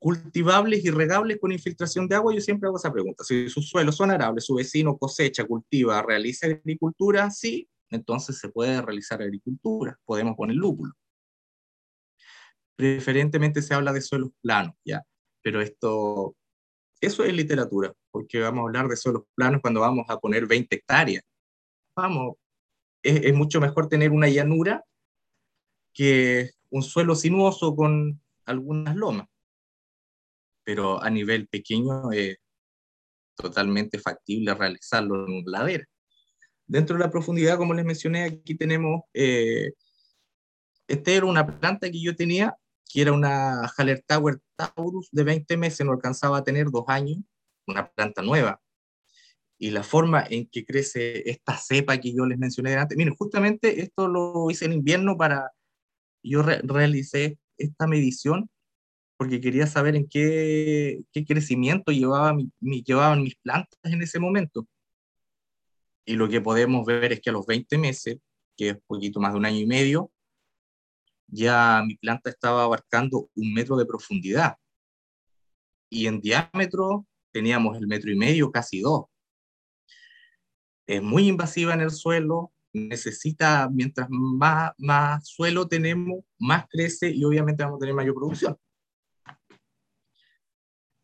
cultivables 0.00 0.82
y 0.82 0.90
regables 0.90 1.38
con 1.38 1.52
infiltración 1.52 2.08
de 2.08 2.16
agua, 2.16 2.34
yo 2.34 2.40
siempre 2.40 2.66
hago 2.66 2.78
esa 2.78 2.90
pregunta. 2.90 3.22
Si 3.22 3.50
sus 3.50 3.68
suelos 3.68 3.96
son 3.96 4.10
arables, 4.10 4.46
su 4.46 4.54
vecino 4.54 4.96
cosecha, 4.96 5.44
cultiva, 5.44 6.02
realiza 6.02 6.46
agricultura, 6.46 7.30
sí, 7.30 7.68
entonces 7.90 8.38
se 8.38 8.48
puede 8.48 8.80
realizar 8.80 9.20
agricultura, 9.20 9.98
podemos 10.06 10.36
poner 10.36 10.56
lúpulo. 10.56 10.94
Preferentemente 12.76 13.60
se 13.60 13.74
habla 13.74 13.92
de 13.92 14.00
suelos 14.00 14.30
planos, 14.40 14.74
¿ya? 14.86 15.02
Pero 15.42 15.60
esto, 15.60 16.34
eso 17.02 17.22
es 17.22 17.34
literatura, 17.34 17.92
porque 18.10 18.40
vamos 18.40 18.60
a 18.60 18.68
hablar 18.68 18.88
de 18.88 18.96
suelos 18.96 19.24
planos 19.34 19.60
cuando 19.60 19.80
vamos 19.80 20.06
a 20.08 20.18
poner 20.18 20.46
20 20.46 20.76
hectáreas. 20.76 21.24
Vamos, 21.94 22.36
es, 23.02 23.22
es 23.22 23.34
mucho 23.34 23.60
mejor 23.60 23.86
tener 23.88 24.12
una 24.12 24.28
llanura 24.28 24.82
que 25.92 26.52
un 26.70 26.82
suelo 26.82 27.14
sinuoso 27.14 27.76
con 27.76 28.18
algunas 28.46 28.96
lomas 28.96 29.29
pero 30.70 31.02
a 31.02 31.10
nivel 31.10 31.48
pequeño 31.48 32.12
es 32.12 32.36
totalmente 33.34 33.98
factible 33.98 34.54
realizarlo 34.54 35.26
en 35.26 35.42
ladera. 35.44 35.84
Dentro 36.64 36.96
de 36.96 37.02
la 37.02 37.10
profundidad, 37.10 37.58
como 37.58 37.74
les 37.74 37.84
mencioné, 37.84 38.22
aquí 38.22 38.54
tenemos, 38.54 39.02
eh, 39.12 39.72
esta 40.86 41.10
era 41.10 41.26
una 41.26 41.44
planta 41.44 41.90
que 41.90 42.00
yo 42.00 42.14
tenía, 42.14 42.54
que 42.88 43.02
era 43.02 43.10
una 43.10 43.66
Haller 43.76 44.04
Tower 44.06 44.38
Taurus 44.54 45.08
de 45.10 45.24
20 45.24 45.56
meses, 45.56 45.84
no 45.84 45.90
alcanzaba 45.90 46.38
a 46.38 46.44
tener 46.44 46.70
dos 46.70 46.84
años, 46.86 47.18
una 47.66 47.90
planta 47.90 48.22
nueva. 48.22 48.60
Y 49.58 49.72
la 49.72 49.82
forma 49.82 50.24
en 50.30 50.48
que 50.48 50.64
crece 50.64 51.28
esta 51.28 51.56
cepa 51.56 51.98
que 51.98 52.14
yo 52.14 52.26
les 52.26 52.38
mencioné 52.38 52.76
antes, 52.76 52.96
miren, 52.96 53.16
justamente 53.16 53.82
esto 53.82 54.06
lo 54.06 54.48
hice 54.52 54.66
en 54.66 54.74
invierno 54.74 55.16
para, 55.16 55.50
yo 56.22 56.44
realicé 56.44 57.40
esta 57.58 57.88
medición 57.88 58.48
porque 59.20 59.38
quería 59.38 59.66
saber 59.66 59.96
en 59.96 60.08
qué, 60.08 61.02
qué 61.12 61.26
crecimiento 61.26 61.92
llevaba 61.92 62.32
mi, 62.32 62.82
llevaban 62.82 63.22
mis 63.22 63.36
plantas 63.36 63.78
en 63.82 64.00
ese 64.00 64.18
momento. 64.18 64.66
Y 66.06 66.14
lo 66.14 66.26
que 66.26 66.40
podemos 66.40 66.86
ver 66.86 67.12
es 67.12 67.20
que 67.20 67.28
a 67.28 67.34
los 67.34 67.44
20 67.44 67.76
meses, 67.76 68.16
que 68.56 68.70
es 68.70 68.78
poquito 68.86 69.20
más 69.20 69.34
de 69.34 69.38
un 69.38 69.44
año 69.44 69.58
y 69.58 69.66
medio, 69.66 70.10
ya 71.26 71.82
mi 71.86 71.96
planta 71.96 72.30
estaba 72.30 72.62
abarcando 72.62 73.28
un 73.34 73.52
metro 73.52 73.76
de 73.76 73.84
profundidad. 73.84 74.56
Y 75.90 76.06
en 76.06 76.22
diámetro 76.22 77.06
teníamos 77.30 77.76
el 77.76 77.86
metro 77.88 78.10
y 78.10 78.16
medio, 78.16 78.50
casi 78.50 78.80
dos. 78.80 79.04
Es 80.86 81.02
muy 81.02 81.28
invasiva 81.28 81.74
en 81.74 81.82
el 81.82 81.90
suelo, 81.90 82.54
necesita, 82.72 83.68
mientras 83.70 84.08
más, 84.08 84.72
más 84.78 85.28
suelo 85.28 85.68
tenemos, 85.68 86.24
más 86.38 86.64
crece 86.70 87.10
y 87.10 87.22
obviamente 87.22 87.62
vamos 87.62 87.76
a 87.76 87.80
tener 87.80 87.94
mayor 87.94 88.14
producción. 88.14 88.56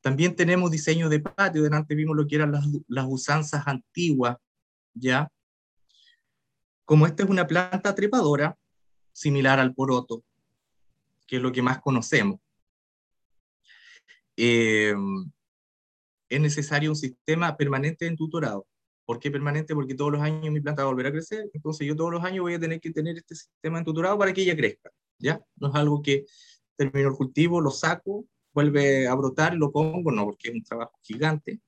También 0.06 0.36
tenemos 0.36 0.70
diseño 0.70 1.08
de 1.08 1.18
patio, 1.18 1.64
delante 1.64 1.96
vimos 1.96 2.16
lo 2.16 2.28
que 2.28 2.36
eran 2.36 2.52
las, 2.52 2.64
las 2.86 3.06
usanzas 3.08 3.66
antiguas, 3.66 4.36
¿ya? 4.94 5.28
Como 6.84 7.08
esta 7.08 7.24
es 7.24 7.28
una 7.28 7.48
planta 7.48 7.92
trepadora, 7.92 8.56
similar 9.10 9.58
al 9.58 9.74
poroto, 9.74 10.22
que 11.26 11.38
es 11.38 11.42
lo 11.42 11.50
que 11.50 11.60
más 11.60 11.80
conocemos, 11.80 12.38
eh, 14.36 14.94
es 16.28 16.40
necesario 16.40 16.90
un 16.90 16.96
sistema 16.96 17.56
permanente 17.56 18.04
de 18.04 18.12
entutorado. 18.12 18.64
¿Por 19.06 19.18
qué 19.18 19.32
permanente? 19.32 19.74
Porque 19.74 19.96
todos 19.96 20.12
los 20.12 20.22
años 20.22 20.52
mi 20.52 20.60
planta 20.60 20.84
va 20.84 20.88
a 20.88 20.92
volver 20.92 21.08
a 21.08 21.10
crecer, 21.10 21.50
entonces 21.52 21.84
yo 21.84 21.96
todos 21.96 22.12
los 22.12 22.22
años 22.22 22.42
voy 22.42 22.54
a 22.54 22.60
tener 22.60 22.80
que 22.80 22.92
tener 22.92 23.16
este 23.16 23.34
sistema 23.34 23.80
entutorado 23.80 24.16
para 24.16 24.32
que 24.32 24.42
ella 24.42 24.54
crezca, 24.54 24.88
¿ya? 25.18 25.44
No 25.56 25.70
es 25.70 25.74
algo 25.74 26.00
que 26.00 26.26
termino 26.76 27.08
el 27.08 27.16
cultivo, 27.16 27.60
lo 27.60 27.72
saco, 27.72 28.24
vuelve 28.56 29.06
a 29.06 29.14
brotar, 29.14 29.54
lo 29.54 29.70
pongo, 29.70 30.10
no, 30.10 30.24
porque 30.24 30.48
es 30.48 30.54
un 30.54 30.64
trabajo 30.64 30.98
gigante, 31.02 31.60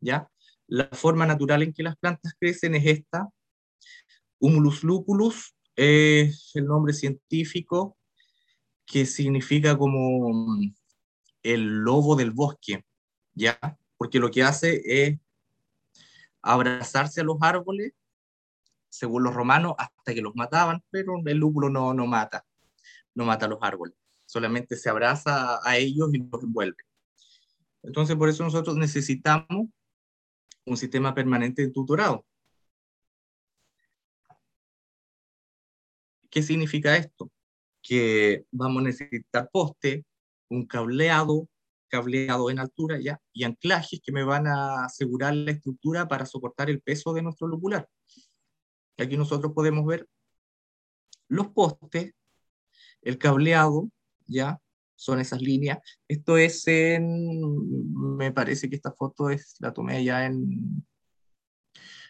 ¿ya? 0.00 0.30
La 0.66 0.86
forma 0.92 1.24
natural 1.24 1.62
en 1.62 1.72
que 1.72 1.82
las 1.82 1.96
plantas 1.96 2.34
crecen 2.38 2.74
es 2.74 2.84
esta, 2.84 3.30
Humulus 4.38 4.84
lupulus 4.84 5.56
es 5.76 6.50
el 6.54 6.66
nombre 6.66 6.92
científico 6.92 7.96
que 8.84 9.06
significa 9.06 9.78
como 9.78 10.58
el 11.42 11.78
lobo 11.78 12.16
del 12.16 12.32
bosque, 12.32 12.84
¿ya? 13.32 13.58
Porque 13.96 14.18
lo 14.18 14.30
que 14.30 14.42
hace 14.42 14.82
es 14.84 15.18
abrazarse 16.42 17.22
a 17.22 17.24
los 17.24 17.38
árboles, 17.40 17.94
según 18.90 19.24
los 19.24 19.34
romanos, 19.34 19.72
hasta 19.78 20.12
que 20.12 20.20
los 20.20 20.36
mataban, 20.36 20.84
pero 20.90 21.14
el 21.24 21.38
lúpulo 21.38 21.70
no, 21.70 21.94
no 21.94 22.06
mata, 22.06 22.44
no 23.14 23.24
mata 23.24 23.46
a 23.46 23.48
los 23.48 23.58
árboles, 23.62 23.96
solamente 24.26 24.76
se 24.76 24.90
abraza 24.90 25.60
a 25.64 25.76
ellos 25.78 26.12
y 26.12 26.18
los 26.18 26.42
envuelve. 26.42 26.76
Entonces, 27.82 28.16
por 28.16 28.28
eso 28.28 28.42
nosotros 28.42 28.76
necesitamos 28.76 29.68
un 30.66 30.76
sistema 30.76 31.14
permanente 31.14 31.62
de 31.62 31.70
tutorado. 31.70 32.26
¿Qué 36.28 36.42
significa 36.42 36.96
esto? 36.96 37.30
Que 37.80 38.44
vamos 38.50 38.82
a 38.82 38.86
necesitar 38.86 39.48
poste, 39.52 40.04
un 40.48 40.66
cableado, 40.66 41.48
cableado 41.88 42.50
en 42.50 42.58
altura 42.58 42.98
ya, 43.00 43.20
y 43.32 43.44
anclajes 43.44 44.00
que 44.02 44.12
me 44.12 44.24
van 44.24 44.46
a 44.48 44.84
asegurar 44.84 45.34
la 45.34 45.52
estructura 45.52 46.08
para 46.08 46.26
soportar 46.26 46.68
el 46.68 46.80
peso 46.80 47.14
de 47.14 47.22
nuestro 47.22 47.46
lobular. 47.46 47.88
Aquí 48.98 49.16
nosotros 49.16 49.52
podemos 49.54 49.86
ver 49.86 50.08
los 51.28 51.48
postes, 51.48 52.12
el 53.02 53.18
cableado, 53.18 53.88
ya, 54.26 54.60
son 54.94 55.20
esas 55.20 55.40
líneas. 55.40 55.78
Esto 56.08 56.36
es 56.38 56.66
en, 56.68 58.16
me 58.16 58.32
parece 58.32 58.68
que 58.68 58.76
esta 58.76 58.92
foto 58.92 59.30
es, 59.30 59.56
la 59.60 59.72
tomé 59.72 60.04
ya 60.04 60.26
en 60.26 60.86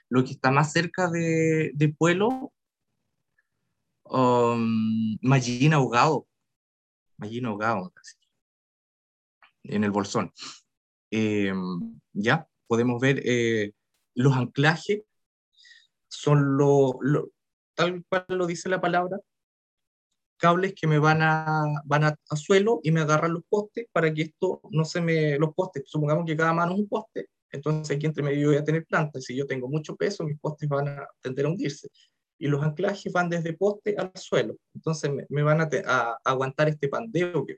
lo 0.08 0.24
que 0.24 0.32
está 0.32 0.50
más 0.50 0.72
cerca 0.72 1.10
de, 1.10 1.72
de 1.74 1.88
Pueblo, 1.88 2.52
um, 4.04 5.18
Ahogado. 5.72 6.26
Mallín 7.18 7.46
Ahogado, 7.46 7.92
en 9.64 9.84
el 9.84 9.90
bolsón. 9.90 10.32
Eh, 11.10 11.52
ya 12.12 12.48
podemos 12.66 13.00
ver 13.00 13.22
eh, 13.24 13.72
los 14.14 14.34
anclajes, 14.34 15.02
son 16.08 16.56
lo, 16.56 16.98
tal 17.74 18.04
cual 18.08 18.24
lo 18.28 18.46
dice 18.46 18.68
la 18.68 18.80
palabra, 18.80 19.18
cables 20.36 20.74
que 20.74 20.86
me 20.86 20.98
van 20.98 21.22
a, 21.22 21.64
van 21.84 22.04
a, 22.04 22.18
suelo 22.36 22.80
y 22.82 22.90
me 22.90 23.00
agarran 23.00 23.34
los 23.34 23.42
postes 23.48 23.86
para 23.92 24.12
que 24.12 24.22
esto 24.22 24.60
no 24.70 24.84
se 24.84 25.00
me, 25.00 25.38
los 25.38 25.54
postes, 25.54 25.84
supongamos 25.86 26.24
que 26.26 26.36
cada 26.36 26.52
mano 26.52 26.72
es 26.72 26.78
un 26.80 26.88
poste, 26.88 27.28
entonces 27.50 27.96
aquí 27.96 28.06
entre 28.06 28.22
medio 28.22 28.48
voy 28.48 28.56
a 28.56 28.64
tener 28.64 28.86
planta, 28.86 29.20
si 29.20 29.36
yo 29.36 29.46
tengo 29.46 29.68
mucho 29.68 29.96
peso, 29.96 30.24
mis 30.24 30.38
postes 30.38 30.68
van 30.68 30.88
a 30.88 31.06
tender 31.20 31.46
a 31.46 31.48
hundirse. 31.48 31.88
Y 32.38 32.48
los 32.48 32.62
anclajes 32.62 33.10
van 33.12 33.30
desde 33.30 33.54
poste 33.54 33.96
al 33.96 34.12
suelo, 34.14 34.56
entonces 34.74 35.10
me, 35.28 35.42
van 35.42 35.62
a, 35.62 35.68
a, 35.86 36.18
aguantar 36.24 36.68
este 36.68 36.88
pandeo 36.88 37.46
que 37.46 37.56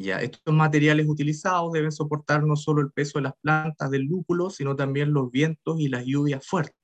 ya, 0.00 0.20
estos 0.20 0.54
materiales 0.54 1.06
utilizados 1.08 1.72
deben 1.72 1.92
soportar 1.92 2.42
no 2.42 2.56
solo 2.56 2.80
el 2.80 2.90
peso 2.90 3.18
de 3.18 3.24
las 3.24 3.34
plantas 3.42 3.90
del 3.90 4.04
lúpulo, 4.04 4.48
sino 4.48 4.74
también 4.74 5.12
los 5.12 5.30
vientos 5.30 5.78
y 5.78 5.88
las 5.88 6.04
lluvias 6.06 6.46
fuertes. 6.46 6.76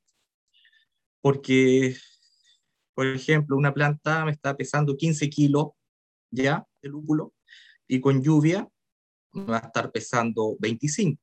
Porque, 1.22 1.96
por 2.96 3.06
ejemplo, 3.06 3.58
una 3.58 3.74
planta 3.74 4.24
me 4.24 4.30
está 4.30 4.56
pesando 4.56 4.96
15 4.96 5.28
kilos 5.28 5.66
ya 6.30 6.66
de 6.80 6.88
lúpulo 6.88 7.34
y 7.86 8.00
con 8.00 8.22
lluvia 8.22 8.66
va 9.34 9.58
a 9.58 9.66
estar 9.66 9.92
pesando 9.92 10.56
25. 10.58 11.22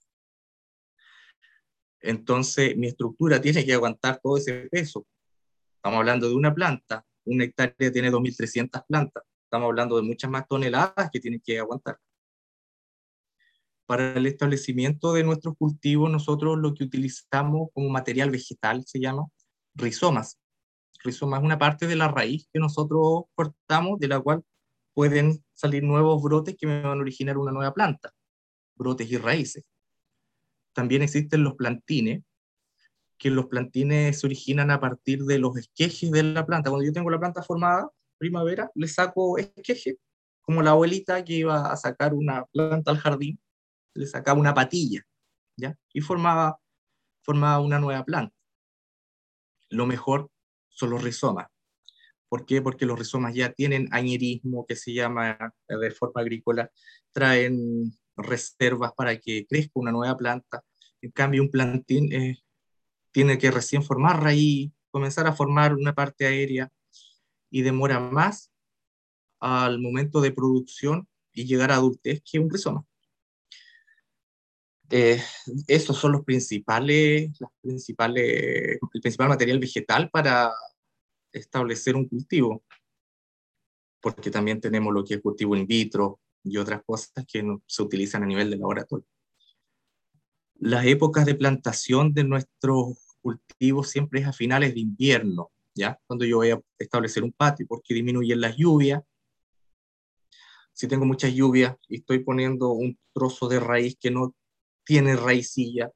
Entonces, 2.00 2.78
mi 2.78 2.86
estructura 2.86 3.42
tiene 3.42 3.66
que 3.66 3.74
aguantar 3.74 4.20
todo 4.22 4.38
ese 4.38 4.70
peso. 4.70 5.08
Estamos 5.78 5.98
hablando 5.98 6.30
de 6.30 6.36
una 6.36 6.54
planta, 6.54 7.04
una 7.26 7.46
hectárea 7.46 7.92
tiene 7.92 8.12
2.300 8.12 8.86
plantas 8.88 9.24
Estamos 9.46 9.66
hablando 9.66 9.96
de 9.96 10.04
muchas 10.04 10.30
más 10.30 10.48
toneladas 10.48 11.10
que 11.12 11.20
tienen 11.20 11.42
que 11.44 11.58
aguantar. 11.58 11.98
Para 13.88 14.14
el 14.14 14.28
establecimiento 14.28 15.12
de 15.14 15.24
nuestros 15.24 15.58
cultivos, 15.58 16.12
nosotros 16.12 16.60
lo 16.60 16.76
que 16.76 16.84
utilizamos 16.84 17.70
como 17.74 17.90
material 17.90 18.30
vegetal 18.30 18.84
se 18.86 19.00
llama 19.00 19.26
rizomas. 19.74 20.40
Rizoma 21.04 21.38
es 21.38 21.44
una 21.44 21.60
parte 21.60 21.88
de 21.88 21.96
la 21.96 22.08
raíz 22.08 22.48
que 22.52 22.60
nosotros 22.60 23.24
cortamos, 23.36 24.00
de 24.00 24.08
la 24.08 24.20
cual 24.20 24.44
pueden 24.94 25.44
salir 25.54 25.84
nuevos 25.84 26.22
brotes 26.22 26.56
que 26.58 26.68
me 26.68 26.82
van 26.82 26.98
a 27.00 27.02
originar 27.02 27.38
una 27.38 27.52
nueva 27.52 27.74
planta, 27.74 28.14
brotes 28.76 29.12
y 29.12 29.18
raíces. 29.18 29.66
También 30.74 31.02
existen 31.02 31.44
los 31.44 31.56
plantines, 31.56 32.24
que 33.18 33.30
los 33.30 33.46
plantines 33.48 34.20
se 34.20 34.28
originan 34.28 34.72
a 34.72 34.80
partir 34.80 35.24
de 35.24 35.40
los 35.40 35.56
esquejes 35.58 36.12
de 36.12 36.24
la 36.24 36.46
planta. 36.46 36.70
Cuando 36.70 36.86
yo 36.86 36.94
tengo 36.94 37.10
la 37.10 37.20
planta 37.20 37.44
formada, 37.44 37.90
primavera, 38.18 38.72
le 38.76 38.88
saco 38.88 39.38
esqueje, 39.38 39.98
como 40.42 40.62
la 40.62 40.72
abuelita 40.72 41.24
que 41.24 41.34
iba 41.34 41.72
a 41.72 41.78
sacar 41.78 42.14
una 42.14 42.46
planta 42.46 42.92
al 42.92 42.98
jardín, 42.98 43.40
le 43.94 44.08
sacaba 44.08 44.40
una 44.40 44.54
patilla, 44.54 45.02
¿ya? 45.56 45.78
Y 45.94 46.02
formaba, 46.02 46.60
formaba 47.22 47.60
una 47.60 47.80
nueva 47.80 48.04
planta. 48.04 48.36
Lo 49.70 49.86
mejor 49.86 50.30
son 50.74 50.92
los 50.92 51.04
rizomas. 51.04 51.48
¿Por 52.30 52.46
qué? 52.46 52.62
Porque 52.62 52.86
los 52.86 52.98
rizomas 52.98 53.34
ya 53.36 53.52
tienen 53.54 53.88
añerismo, 53.92 54.66
que 54.66 54.76
se 54.76 54.94
llama 54.94 55.38
de 55.68 55.92
forma 55.92 56.22
agrícola, 56.22 56.72
traen 57.12 57.94
reservas 58.18 58.92
para 58.94 59.18
que 59.18 59.46
crezca 59.48 59.72
una 59.76 59.92
nueva 59.92 60.18
planta. 60.18 60.64
En 61.02 61.12
cambio, 61.12 61.44
un 61.44 61.52
plantín 61.52 62.12
eh, 62.12 62.40
tiene 63.12 63.38
que 63.38 63.52
recién 63.52 63.84
formar 63.84 64.24
raíz, 64.24 64.72
comenzar 64.90 65.28
a 65.28 65.34
formar 65.34 65.74
una 65.76 65.94
parte 65.94 66.26
aérea, 66.26 66.72
y 67.54 67.62
demora 67.62 68.00
más 68.00 68.52
al 69.40 69.80
momento 69.80 70.22
de 70.22 70.32
producción 70.32 71.08
y 71.32 71.46
llegar 71.46 71.72
a 71.72 71.76
adultez 71.76 72.24
que 72.26 72.40
un 72.40 72.50
rizoma. 72.50 72.84
Eh, 74.90 75.22
estos 75.68 75.98
son 75.98 76.12
los 76.12 76.24
principales, 76.24 77.32
las 77.40 77.52
principales, 77.62 78.80
el 78.82 79.02
principal 79.02 79.30
material 79.30 79.60
vegetal 79.60 80.10
para 80.10 80.52
establecer 81.32 81.96
un 81.96 82.08
cultivo, 82.08 82.64
porque 84.02 84.30
también 84.30 84.62
tenemos 84.62 84.94
lo 84.94 85.04
que 85.04 85.16
es 85.16 85.22
cultivo 85.22 85.56
in 85.56 85.66
vitro 85.66 86.20
y 86.44 86.58
otras 86.58 86.84
cosas 86.86 87.26
que 87.26 87.42
no, 87.42 87.62
se 87.66 87.82
utilizan 87.82 88.24
a 88.24 88.28
nivel 88.28 88.50
de 88.50 88.58
laboratorio. 88.58 89.08
Las 90.56 90.86
épocas 90.86 91.26
de 91.26 91.36
plantación 91.36 92.14
de 92.14 92.24
nuestros 92.24 93.18
cultivos 93.22 93.90
siempre 93.90 94.22
es 94.22 94.28
a 94.28 94.34
finales 94.34 94.74
de 94.74 94.82
invierno, 94.82 95.52
¿ya? 95.74 96.00
Cuando 96.06 96.26
yo 96.26 96.38
voy 96.38 96.52
a 96.52 96.62
establecer 96.78 97.24
un 97.24 97.32
patio, 97.32 97.66
porque 97.68 97.94
disminuyen 97.94 98.42
las 98.42 98.56
lluvias. 98.58 99.02
Si 100.74 100.88
tengo 100.88 101.06
muchas 101.06 101.34
lluvias 101.34 101.76
y 101.88 101.98
estoy 101.98 102.20
poniendo 102.20 102.72
un 102.72 102.98
trozo 103.14 103.48
de 103.48 103.60
raíz 103.60 103.98
que 104.00 104.12
no 104.12 104.36
tiene 104.84 105.16
raicilla, 105.16 105.92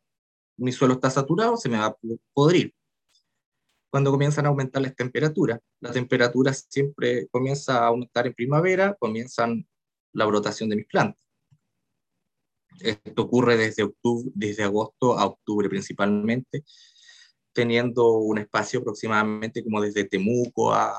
mi 0.57 0.71
suelo 0.71 0.95
está 0.95 1.09
saturado, 1.09 1.57
se 1.57 1.69
me 1.69 1.77
va 1.77 1.87
a 1.87 1.95
podrir. 2.33 2.73
Cuando 3.89 4.11
comienzan 4.11 4.45
a 4.45 4.49
aumentar 4.49 4.81
las 4.81 4.95
temperaturas, 4.95 5.59
la 5.79 5.91
temperatura 5.91 6.53
siempre 6.53 7.27
comienza 7.29 7.79
a 7.79 7.87
aumentar 7.87 8.27
en 8.27 8.33
primavera, 8.33 8.95
comienzan 8.99 9.67
la 10.13 10.25
brotación 10.25 10.69
de 10.69 10.75
mis 10.75 10.87
plantas. 10.87 11.23
Esto 12.79 13.23
ocurre 13.23 13.57
desde, 13.57 13.83
octubre, 13.83 14.31
desde 14.35 14.63
agosto 14.63 15.17
a 15.17 15.25
octubre 15.25 15.69
principalmente, 15.69 16.63
teniendo 17.53 18.17
un 18.17 18.37
espacio 18.37 18.81
aproximadamente 18.81 19.63
como 19.63 19.81
desde 19.81 20.05
Temuco 20.05 20.73
a, 20.73 20.95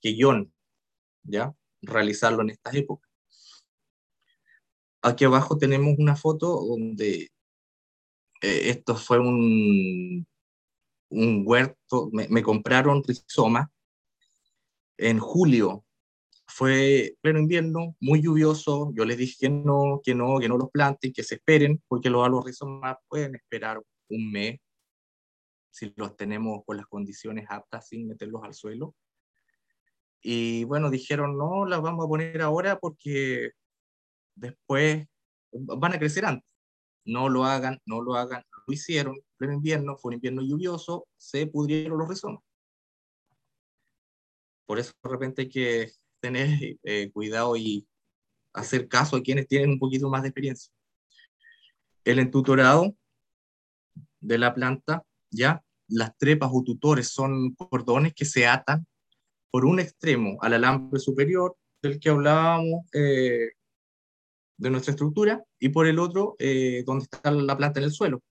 que 0.00 0.10
guion, 0.10 0.52
¿ya? 1.24 1.52
Realizarlo 1.82 2.42
en 2.42 2.50
estas 2.50 2.74
épocas. 2.74 3.07
Aquí 5.08 5.24
abajo 5.24 5.56
tenemos 5.56 5.94
una 5.98 6.16
foto 6.16 6.60
donde 6.66 7.30
eh, 8.42 8.70
esto 8.70 8.94
fue 8.94 9.18
un, 9.18 10.26
un 11.10 11.42
huerto, 11.46 12.10
me, 12.12 12.42
compraron 12.42 13.02
rizoma 13.02 13.70
en 14.98 15.18
julio, 15.18 15.84
fue 16.46 17.16
pleno 17.22 17.38
invierno, 17.38 17.96
muy 18.00 18.20
lluvioso, 18.22 18.92
yo 18.94 19.04
les 19.04 19.16
dije 19.16 19.36
que 19.40 19.50
no, 19.50 20.00
que 20.04 20.14
no, 20.14 20.38
que 20.38 20.48
no 20.48 20.58
los 20.58 20.70
planten, 20.70 21.12
que 21.12 21.22
se 21.22 21.36
esperen, 21.36 21.82
porque 21.88 22.10
los, 22.10 22.28
los 22.28 22.44
rizomas 22.44 22.96
pueden 23.08 23.34
esperar 23.34 23.80
un 24.10 24.30
mes 24.30 24.60
si 25.70 25.92
los 25.96 26.16
tenemos 26.16 26.64
con 26.66 26.76
las 26.76 26.86
condiciones 26.86 27.46
aptas 27.48 27.88
sin 27.88 28.08
meterlos 28.08 28.42
al 28.44 28.54
suelo. 28.54 28.94
Y 30.20 30.64
bueno, 30.64 30.90
dijeron, 30.90 31.38
no, 31.38 31.64
las 31.64 31.80
vamos 31.80 32.04
a 32.04 32.08
poner 32.08 32.42
ahora 32.42 32.78
porque 32.78 33.52
después 34.38 35.06
van 35.52 35.92
a 35.92 35.98
crecer 35.98 36.24
antes. 36.24 36.50
No 37.04 37.28
lo 37.28 37.44
hagan, 37.44 37.80
no 37.86 38.00
lo 38.02 38.14
hagan. 38.14 38.42
Lo 38.66 38.74
hicieron, 38.74 39.18
pleno 39.36 39.54
invierno, 39.54 39.96
fue 39.96 40.10
un 40.10 40.14
invierno 40.14 40.42
lluvioso, 40.42 41.06
se 41.16 41.46
pudrieron 41.46 41.98
los 41.98 42.08
rizomas. 42.08 42.42
Por 44.66 44.78
eso 44.78 44.92
de 45.02 45.10
repente 45.10 45.42
hay 45.42 45.48
que 45.48 45.92
tener 46.20 46.78
eh, 46.82 47.10
cuidado 47.10 47.56
y 47.56 47.86
hacer 48.52 48.88
caso 48.88 49.16
a 49.16 49.22
quienes 49.22 49.48
tienen 49.48 49.70
un 49.70 49.78
poquito 49.78 50.10
más 50.10 50.22
de 50.22 50.28
experiencia. 50.28 50.70
El 52.04 52.18
entutorado 52.18 52.94
de 54.20 54.38
la 54.38 54.54
planta, 54.54 55.04
ya, 55.30 55.64
las 55.88 56.16
trepas 56.18 56.50
o 56.52 56.62
tutores 56.62 57.08
son 57.08 57.54
cordones 57.54 58.12
que 58.14 58.24
se 58.24 58.46
atan 58.46 58.86
por 59.50 59.64
un 59.64 59.80
extremo 59.80 60.36
al 60.42 60.54
alambre 60.54 61.00
superior 61.00 61.56
del 61.80 61.98
que 61.98 62.10
hablábamos 62.10 62.84
eh, 62.92 63.52
de 64.58 64.70
nuestra 64.70 64.90
estructura 64.90 65.42
y 65.58 65.70
por 65.70 65.86
el 65.86 65.98
otro 65.98 66.36
eh, 66.38 66.82
donde 66.84 67.04
está 67.04 67.30
la 67.30 67.56
planta 67.56 67.80
en 67.80 67.84
el 67.84 67.92
suelo. 67.92 68.22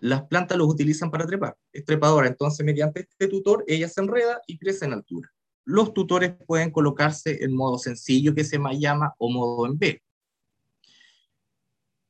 Las 0.00 0.22
plantas 0.22 0.56
los 0.56 0.68
utilizan 0.68 1.10
para 1.10 1.26
trepar, 1.26 1.56
es 1.72 1.84
trepadora, 1.84 2.28
entonces 2.28 2.64
mediante 2.64 3.00
este 3.00 3.26
tutor 3.26 3.64
ella 3.66 3.88
se 3.88 4.00
enreda 4.00 4.40
y 4.46 4.56
crece 4.56 4.84
en 4.84 4.92
altura. 4.92 5.28
Los 5.64 5.92
tutores 5.92 6.34
pueden 6.46 6.70
colocarse 6.70 7.42
en 7.42 7.54
modo 7.54 7.78
sencillo 7.78 8.34
que 8.34 8.44
se 8.44 8.58
llama 8.78 9.14
o 9.18 9.30
modo 9.30 9.66
en 9.66 9.78
B. 9.78 10.02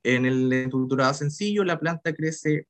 En 0.03 0.27
el 0.27 0.69
tutorado 0.71 1.15
sencillo 1.15 1.65
la 1.65 1.79
planta 1.79 2.13
crece 2.15 2.67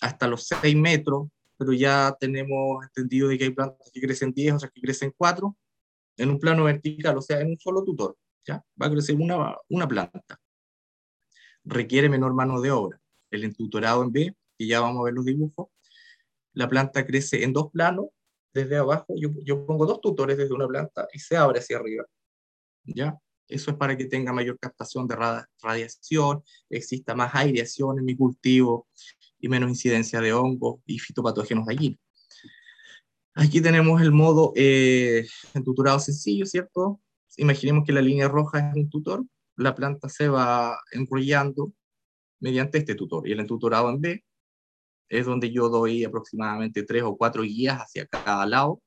hasta 0.00 0.26
los 0.26 0.46
6 0.46 0.76
metros, 0.76 1.28
pero 1.56 1.72
ya 1.72 2.16
tenemos 2.18 2.84
entendido 2.84 3.28
de 3.28 3.38
que 3.38 3.44
hay 3.44 3.50
plantas 3.50 3.90
que 3.92 4.00
crecen 4.00 4.32
10, 4.32 4.54
otras 4.54 4.72
que 4.72 4.80
crecen 4.80 5.12
4, 5.16 5.56
en 6.16 6.30
un 6.30 6.38
plano 6.38 6.64
vertical, 6.64 7.18
o 7.18 7.22
sea, 7.22 7.40
en 7.40 7.48
un 7.48 7.58
solo 7.58 7.84
tutor. 7.84 8.16
¿Ya? 8.46 8.64
Va 8.80 8.86
a 8.86 8.90
crecer 8.90 9.16
una, 9.16 9.56
una 9.68 9.88
planta. 9.88 10.40
Requiere 11.64 12.08
menor 12.08 12.34
mano 12.34 12.60
de 12.60 12.70
obra. 12.70 13.00
El 13.30 13.44
entutorado 13.44 14.02
en 14.02 14.12
B, 14.12 14.36
que 14.58 14.66
ya 14.66 14.80
vamos 14.80 15.00
a 15.00 15.04
ver 15.04 15.14
los 15.14 15.24
dibujos, 15.24 15.68
la 16.52 16.68
planta 16.68 17.06
crece 17.06 17.44
en 17.44 17.52
dos 17.52 17.70
planos, 17.70 18.06
desde 18.52 18.76
abajo, 18.76 19.14
yo, 19.16 19.30
yo 19.44 19.64
pongo 19.64 19.86
dos 19.86 20.00
tutores 20.00 20.36
desde 20.36 20.54
una 20.54 20.66
planta 20.66 21.06
y 21.12 21.18
se 21.20 21.36
abre 21.36 21.60
hacia 21.60 21.76
arriba. 21.76 22.04
¿Ya? 22.84 23.16
Eso 23.46 23.70
es 23.70 23.76
para 23.76 23.96
que 23.96 24.06
tenga 24.06 24.32
mayor 24.32 24.58
captación 24.58 25.06
de 25.06 25.16
radiación, 25.62 26.42
exista 26.68 27.14
más 27.14 27.34
aireación 27.34 27.98
en 27.98 28.04
mi 28.04 28.16
cultivo, 28.16 28.88
y 29.40 29.48
menos 29.48 29.70
incidencia 29.70 30.20
de 30.20 30.32
hongos 30.32 30.80
y 30.86 30.98
fitopatógenos 30.98 31.66
de 31.66 31.72
allí. 31.72 32.00
Aquí 33.34 33.60
tenemos 33.60 34.00
el 34.02 34.12
modo 34.12 34.52
eh, 34.54 35.26
sencillo, 35.98 36.46
¿cierto? 36.46 37.00
Imaginemos 37.36 37.84
que 37.86 37.92
la 37.92 38.02
línea 38.02 38.28
roja 38.28 38.70
es 38.70 38.76
un 38.76 38.90
tutor, 38.90 39.24
la 39.56 39.74
planta 39.74 40.08
se 40.08 40.28
va 40.28 40.78
enrollando 40.92 41.72
mediante 42.40 42.78
este 42.78 42.94
tutor 42.94 43.28
y 43.28 43.32
el 43.32 43.40
entutorado 43.40 43.90
en 43.90 44.00
B 44.00 44.24
es 45.08 45.26
donde 45.26 45.50
yo 45.50 45.68
doy 45.68 46.04
aproximadamente 46.04 46.84
tres 46.84 47.02
o 47.02 47.16
cuatro 47.16 47.42
guías 47.42 47.78
hacia 47.78 48.06
cada 48.06 48.46
lado. 48.46 48.80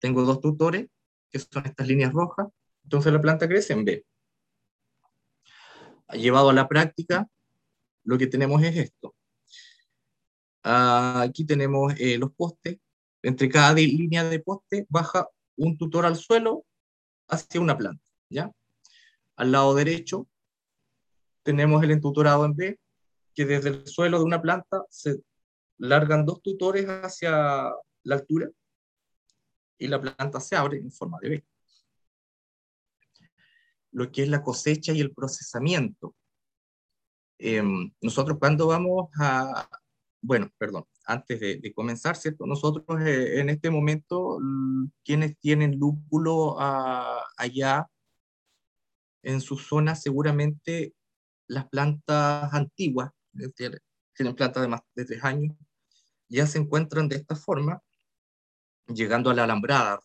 Tengo 0.00 0.22
dos 0.22 0.40
tutores, 0.40 0.88
que 1.30 1.38
son 1.38 1.66
estas 1.66 1.86
líneas 1.86 2.12
rojas, 2.12 2.48
entonces 2.84 3.12
la 3.12 3.20
planta 3.20 3.46
crece 3.46 3.74
en 3.74 3.84
B. 3.84 4.06
Llevado 6.14 6.50
a 6.50 6.54
la 6.54 6.66
práctica, 6.66 7.28
lo 8.04 8.18
que 8.18 8.26
tenemos 8.26 8.62
es 8.62 8.76
esto. 8.76 9.14
Ah, 10.64 11.22
aquí 11.22 11.44
tenemos 11.44 11.94
eh, 11.98 12.18
los 12.18 12.32
postes. 12.32 12.78
Entre 13.22 13.48
cada 13.50 13.74
línea 13.74 14.24
de 14.24 14.40
poste 14.40 14.86
baja 14.88 15.28
un 15.56 15.76
tutor 15.76 16.06
al 16.06 16.16
suelo 16.16 16.64
hacia 17.30 17.60
una 17.60 17.76
planta. 17.76 18.04
¿ya? 18.28 18.50
Al 19.36 19.52
lado 19.52 19.74
derecho 19.74 20.28
tenemos 21.42 21.82
el 21.82 21.90
entutorado 21.90 22.44
en 22.44 22.54
B, 22.54 22.80
que 23.34 23.44
desde 23.46 23.70
el 23.70 23.86
suelo 23.86 24.18
de 24.18 24.24
una 24.24 24.42
planta 24.42 24.84
se 24.90 25.22
largan 25.78 26.26
dos 26.26 26.42
tutores 26.42 26.86
hacia 26.86 27.72
la 28.02 28.14
altura 28.14 28.50
y 29.78 29.88
la 29.88 30.00
planta 30.00 30.40
se 30.40 30.56
abre 30.56 30.78
en 30.78 30.92
forma 30.92 31.18
de 31.22 31.28
B. 31.28 31.46
Lo 33.92 34.12
que 34.12 34.22
es 34.22 34.28
la 34.28 34.42
cosecha 34.42 34.92
y 34.92 35.00
el 35.00 35.12
procesamiento. 35.12 36.14
Em, 37.38 37.90
nosotros 38.02 38.38
cuando 38.38 38.66
vamos 38.66 39.08
a, 39.18 39.66
bueno, 40.22 40.50
perdón, 40.58 40.84
antes 41.06 41.40
de, 41.40 41.72
comenzar, 41.74 42.16
¿cierto? 42.16 42.46
Nosotros 42.46 42.84
eh, 43.00 43.40
en 43.40 43.48
este 43.50 43.70
momento, 43.70 44.38
quienes 45.04 45.38
tienen 45.38 45.78
lúpulo 45.78 46.56
ah, 46.60 47.24
allá 47.36 47.88
en 49.22 49.40
su 49.40 49.56
zona, 49.56 49.94
seguramente 49.94 50.94
las 51.46 51.68
plantas 51.68 52.52
antiguas, 52.52 53.10
tienen 54.14 54.36
plantas 54.36 54.62
de 54.62 54.68
más 54.68 54.82
de 54.94 55.04
tres 55.04 55.24
años, 55.24 55.56
ya 56.28 56.46
se 56.46 56.58
encuentran 56.58 57.08
de 57.08 57.16
esta 57.16 57.34
forma, 57.34 57.82
llegando 58.86 59.30
a 59.30 59.34
la 59.34 59.44
alambrada. 59.44 60.00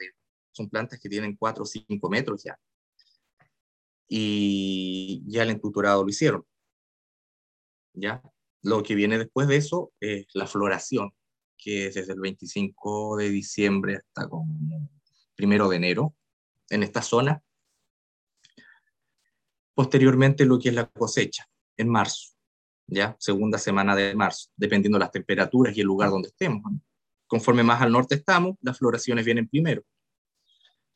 Son 0.51 0.69
plantas 0.69 0.99
que 0.99 1.09
tienen 1.09 1.35
cuatro 1.35 1.63
o 1.63 1.65
cinco 1.65 2.09
metros 2.09 2.43
ya. 2.43 2.57
Y 4.07 5.23
ya 5.27 5.43
el 5.43 5.49
entutorado 5.51 6.03
lo 6.03 6.09
hicieron. 6.09 6.45
¿Ya? 7.93 8.21
Lo 8.65 8.81
que 8.81 8.95
viene 8.95 9.19
después 9.19 9.47
de 9.47 9.57
eso 9.57 9.93
es 9.99 10.25
la 10.33 10.47
floración, 10.47 11.11
que 11.55 11.85
es 11.85 11.93
desde 11.93 12.13
el 12.13 12.19
25 12.19 13.15
de 13.17 13.29
diciembre 13.29 13.97
hasta 13.97 14.27
como 14.27 14.89
primero 15.35 15.69
de 15.69 15.75
enero 15.75 16.15
en 16.71 16.81
esta 16.81 17.03
zona. 17.03 17.43
Posteriormente 19.75 20.45
lo 20.45 20.57
que 20.57 20.69
es 20.69 20.75
la 20.75 20.87
cosecha, 20.87 21.47
en 21.77 21.89
marzo, 21.89 22.33
ya, 22.87 23.15
segunda 23.19 23.59
semana 23.59 23.95
de 23.95 24.15
marzo, 24.15 24.49
dependiendo 24.55 24.97
de 24.97 25.01
las 25.01 25.11
temperaturas 25.11 25.77
y 25.77 25.81
el 25.81 25.87
lugar 25.87 26.09
donde 26.09 26.29
estemos. 26.29 26.63
Conforme 27.27 27.61
más 27.61 27.83
al 27.83 27.91
norte 27.91 28.15
estamos, 28.15 28.55
las 28.61 28.79
floraciones 28.79 29.25
vienen 29.25 29.47
primero. 29.47 29.83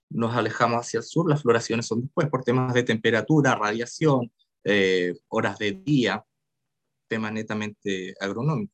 Nos 0.09 0.35
alejamos 0.35 0.79
hacia 0.79 0.97
el 0.97 1.03
sur, 1.03 1.29
las 1.29 1.43
floraciones 1.43 1.85
son 1.85 2.01
después 2.01 2.27
por 2.29 2.43
temas 2.43 2.73
de 2.73 2.81
temperatura, 2.81 3.53
radiación, 3.53 4.31
eh, 4.63 5.13
horas 5.27 5.59
de 5.59 5.73
día, 5.73 6.25
tema 7.09 7.31
netamente 7.31 8.13
agronómico. 8.21 8.73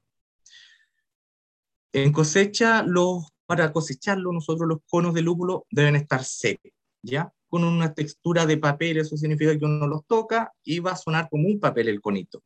En 1.94 2.12
cosecha, 2.12 2.84
los, 2.84 3.30
para 3.45 3.72
cosecharlo, 3.72 4.34
nosotros 4.34 4.68
los 4.68 4.80
conos 4.88 5.14
de 5.14 5.22
lúpulo 5.22 5.66
deben 5.72 5.95
estar 5.95 6.24
secos, 6.24 6.72
¿ya? 7.02 7.32
Con 7.48 7.64
una 7.64 7.94
textura 7.94 8.45
de 8.45 8.57
papel, 8.57 8.98
eso 8.98 9.16
significa 9.16 9.57
que 9.57 9.64
uno 9.64 9.88
los 9.88 10.06
toca 10.06 10.52
y 10.64 10.80
va 10.80 10.91
a 10.91 10.98
sonar 10.98 11.30
como 11.30 11.48
un 11.48 11.60
papel 11.60 11.88
el 11.88 12.02
conito. 12.02 12.44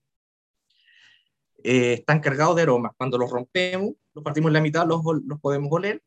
Eh, 1.64 1.94
están 1.94 2.20
cargados 2.20 2.56
de 2.56 2.62
aromas. 2.62 2.94
Cuando 2.96 3.18
los 3.18 3.32
rompemos, 3.32 3.94
los 4.14 4.24
partimos 4.24 4.50
en 4.50 4.54
la 4.54 4.62
mitad, 4.62 4.88
los, 4.88 5.02
los 5.26 5.40
podemos 5.42 5.70
oler 5.72 6.02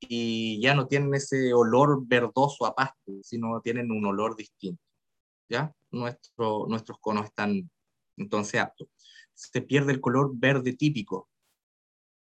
y 0.00 0.60
ya 0.60 0.74
no 0.74 0.86
tienen 0.86 1.14
ese 1.14 1.52
olor 1.52 2.02
verdoso 2.06 2.66
a 2.66 2.74
pasto, 2.74 3.12
sino 3.22 3.60
tienen 3.60 3.90
un 3.90 4.06
olor 4.06 4.36
distinto. 4.36 4.82
¿ya? 5.48 5.74
Nuestro, 5.90 6.66
nuestros 6.66 6.98
conos 6.98 7.26
están 7.26 7.70
entonces 8.16 8.60
aptos 8.60 8.88
se 9.34 9.60
pierde 9.62 9.92
el 9.92 10.00
color 10.00 10.32
verde 10.34 10.72
típico. 10.74 11.28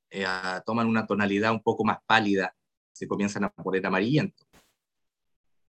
Eh, 0.10 0.26
toman 0.66 0.88
una 0.88 1.06
tonalidad 1.06 1.52
un 1.52 1.64
poco 1.64 1.84
más 1.84 2.00
pálida, 2.06 2.56
se 2.92 3.08
comienzan 3.08 3.46
a 3.46 3.50
poner 3.50 3.86
amarillento. 3.86 4.44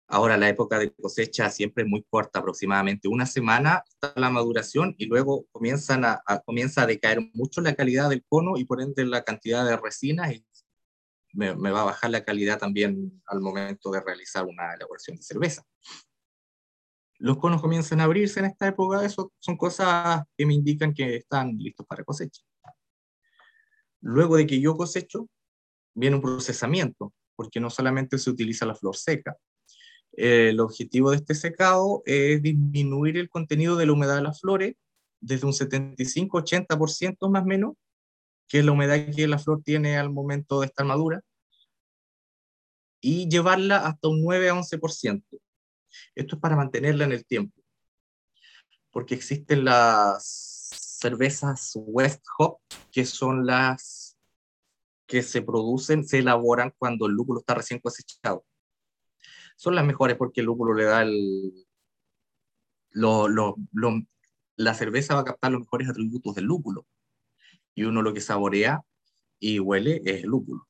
Ahora 0.07 0.37
la 0.37 0.49
época 0.49 0.79
de 0.79 0.93
cosecha 0.93 1.49
siempre 1.51 1.85
es 1.85 1.89
muy 1.89 2.03
corta, 2.03 2.41
aproximadamente 2.41 3.09
una 3.09 3.27
semana 3.27 3.83
está 3.89 4.13
la 4.17 4.29
maduración 4.29 4.95
y 4.99 5.07
luego 5.07 5.47
comienzan 5.51 6.05
a, 6.05 6.23
comienza 6.45 6.83
a 6.83 6.87
decaer 6.87 7.21
mucho 7.33 7.63
la 7.63 7.75
calidad 7.75 8.11
del 8.11 8.25
cono 8.29 8.59
y 8.59 8.65
por 8.65 8.83
ende 8.83 9.05
la 9.07 9.25
cantidad 9.25 9.65
de 9.65 9.77
resina 9.77 10.31
y 10.33 10.45
me, 11.33 11.57
me 11.57 11.71
va 11.71 11.81
a 11.81 11.85
bajar 11.85 12.11
la 12.11 12.23
calidad 12.23 12.59
también 12.59 13.23
al 13.27 13.41
momento 13.41 13.91
de 13.91 14.03
realizar 14.03 14.45
una 14.45 14.75
elaboración 14.75 15.17
de 15.17 15.23
cerveza 15.23 15.65
los 17.19 17.39
conos 17.39 17.61
comienzan 17.61 18.01
a 18.01 18.05
abrirse 18.05 18.41
en 18.41 18.47
esta 18.47 18.69
época, 18.69 19.05
eso 19.05 19.33
son 19.39 19.57
cosas 19.57 20.23
que 20.37 20.47
me 20.47 20.55
indican 20.55 20.93
que 20.93 21.17
están 21.17 21.57
listos 21.57 21.87
para 21.87 22.05
cosecha. 22.05 22.43
Luego 24.01 24.37
de 24.37 24.47
que 24.47 24.61
yo 24.61 24.77
cosecho, 24.77 25.29
viene 25.95 26.17
un 26.17 26.23
procesamiento, 26.23 27.13
porque 27.37 27.61
no 27.61 27.71
solamente 27.71 28.19
se 28.19 28.31
utiliza 28.31 28.67
la 28.67 28.75
flor 28.75 28.97
seca. 28.97 29.37
el 30.17 30.61
objetivo 30.61 31.11
de 31.11 31.17
este 31.17 31.35
secado 31.35 32.03
es 32.07 32.41
disminuir 32.41 33.17
el 33.17 33.29
contenido 33.29 33.77
de 33.77 33.87
la 33.87 33.93
humedad 33.93 34.17
de 34.17 34.23
las 34.23 34.41
flores 34.41 34.75
desde 35.21 35.47
un 35.47 35.53
75-80% 35.53 37.31
más 37.31 37.43
o 37.43 37.47
menos, 37.47 37.75
que 38.47 38.61
es 38.61 38.65
la 38.65 38.73
humedad 38.73 38.99
que 39.15 39.27
la 39.27 39.39
flor 39.39 39.63
tiene 39.63 39.97
al 39.97 40.11
momento 40.11 40.61
de 40.61 40.67
estar 40.67 40.87
madura, 40.87 41.23
y 43.01 43.29
llevarla 43.29 43.87
hasta 43.87 44.09
un 44.09 44.23
9 44.23 44.51
a 44.51 44.55
11%. 44.55 45.23
Esto 46.15 46.37
es 46.37 46.41
para 46.41 46.57
mantenerla 46.57 47.05
en 47.05 47.13
el 47.13 47.25
tiempo, 47.25 47.61
porque 48.91 49.15
existen 49.15 49.65
las 49.65 50.25
cervezas 51.01 51.73
West 51.75 52.25
Hop, 52.39 52.59
que 52.91 53.05
son 53.05 53.47
las 53.47 54.17
que 55.07 55.23
se 55.23 55.43
producen, 55.43 56.05
se 56.05 56.19
elaboran 56.19 56.73
cuando 56.79 57.07
el 57.07 57.13
lúpulo 57.13 57.41
está 57.41 57.55
recién 57.55 57.81
cosechado. 57.81 58.45
Son 59.57 59.75
las 59.75 59.85
mejores 59.85 60.17
porque 60.17 60.41
el 60.41 60.47
lúpulo 60.47 60.75
le 60.75 60.85
da 60.85 61.03
el... 61.03 61.67
Lo, 62.91 63.29
lo, 63.29 63.57
la 64.57 64.75
cerveza 64.75 65.15
va 65.15 65.21
a 65.21 65.25
captar 65.25 65.53
los 65.53 65.61
mejores 65.61 65.89
atributos 65.89 66.35
del 66.35 66.45
lúpulo. 66.45 66.87
Y 67.75 67.85
uno 67.85 68.03
lo 68.03 68.15
que 68.15 68.21
saborea 68.21 68.83
y 69.39 69.59
huele 69.59 70.01
es 70.05 70.23
el 70.23 70.31
lúpulo. 70.31 70.69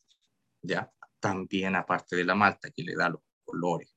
¿ya? 0.62 0.90
También 1.20 1.76
aparte 1.76 2.16
de 2.16 2.24
la 2.24 2.34
malta 2.34 2.70
que 2.70 2.82
le 2.82 2.94
da 2.94 3.10
los 3.10 3.20
colores. 3.44 3.93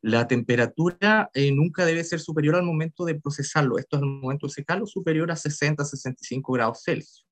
La 0.00 0.28
temperatura 0.28 1.30
eh, 1.34 1.50
nunca 1.52 1.84
debe 1.84 2.04
ser 2.04 2.20
superior 2.20 2.54
al 2.54 2.62
momento 2.62 3.04
de 3.04 3.20
procesarlo. 3.20 3.78
Esto 3.78 3.96
es 3.96 4.02
el 4.02 4.08
momento 4.08 4.46
de 4.46 4.52
secarlo, 4.52 4.86
superior 4.86 5.30
a 5.30 5.34
60-65 5.36 6.54
grados 6.54 6.82
Celsius. 6.84 7.26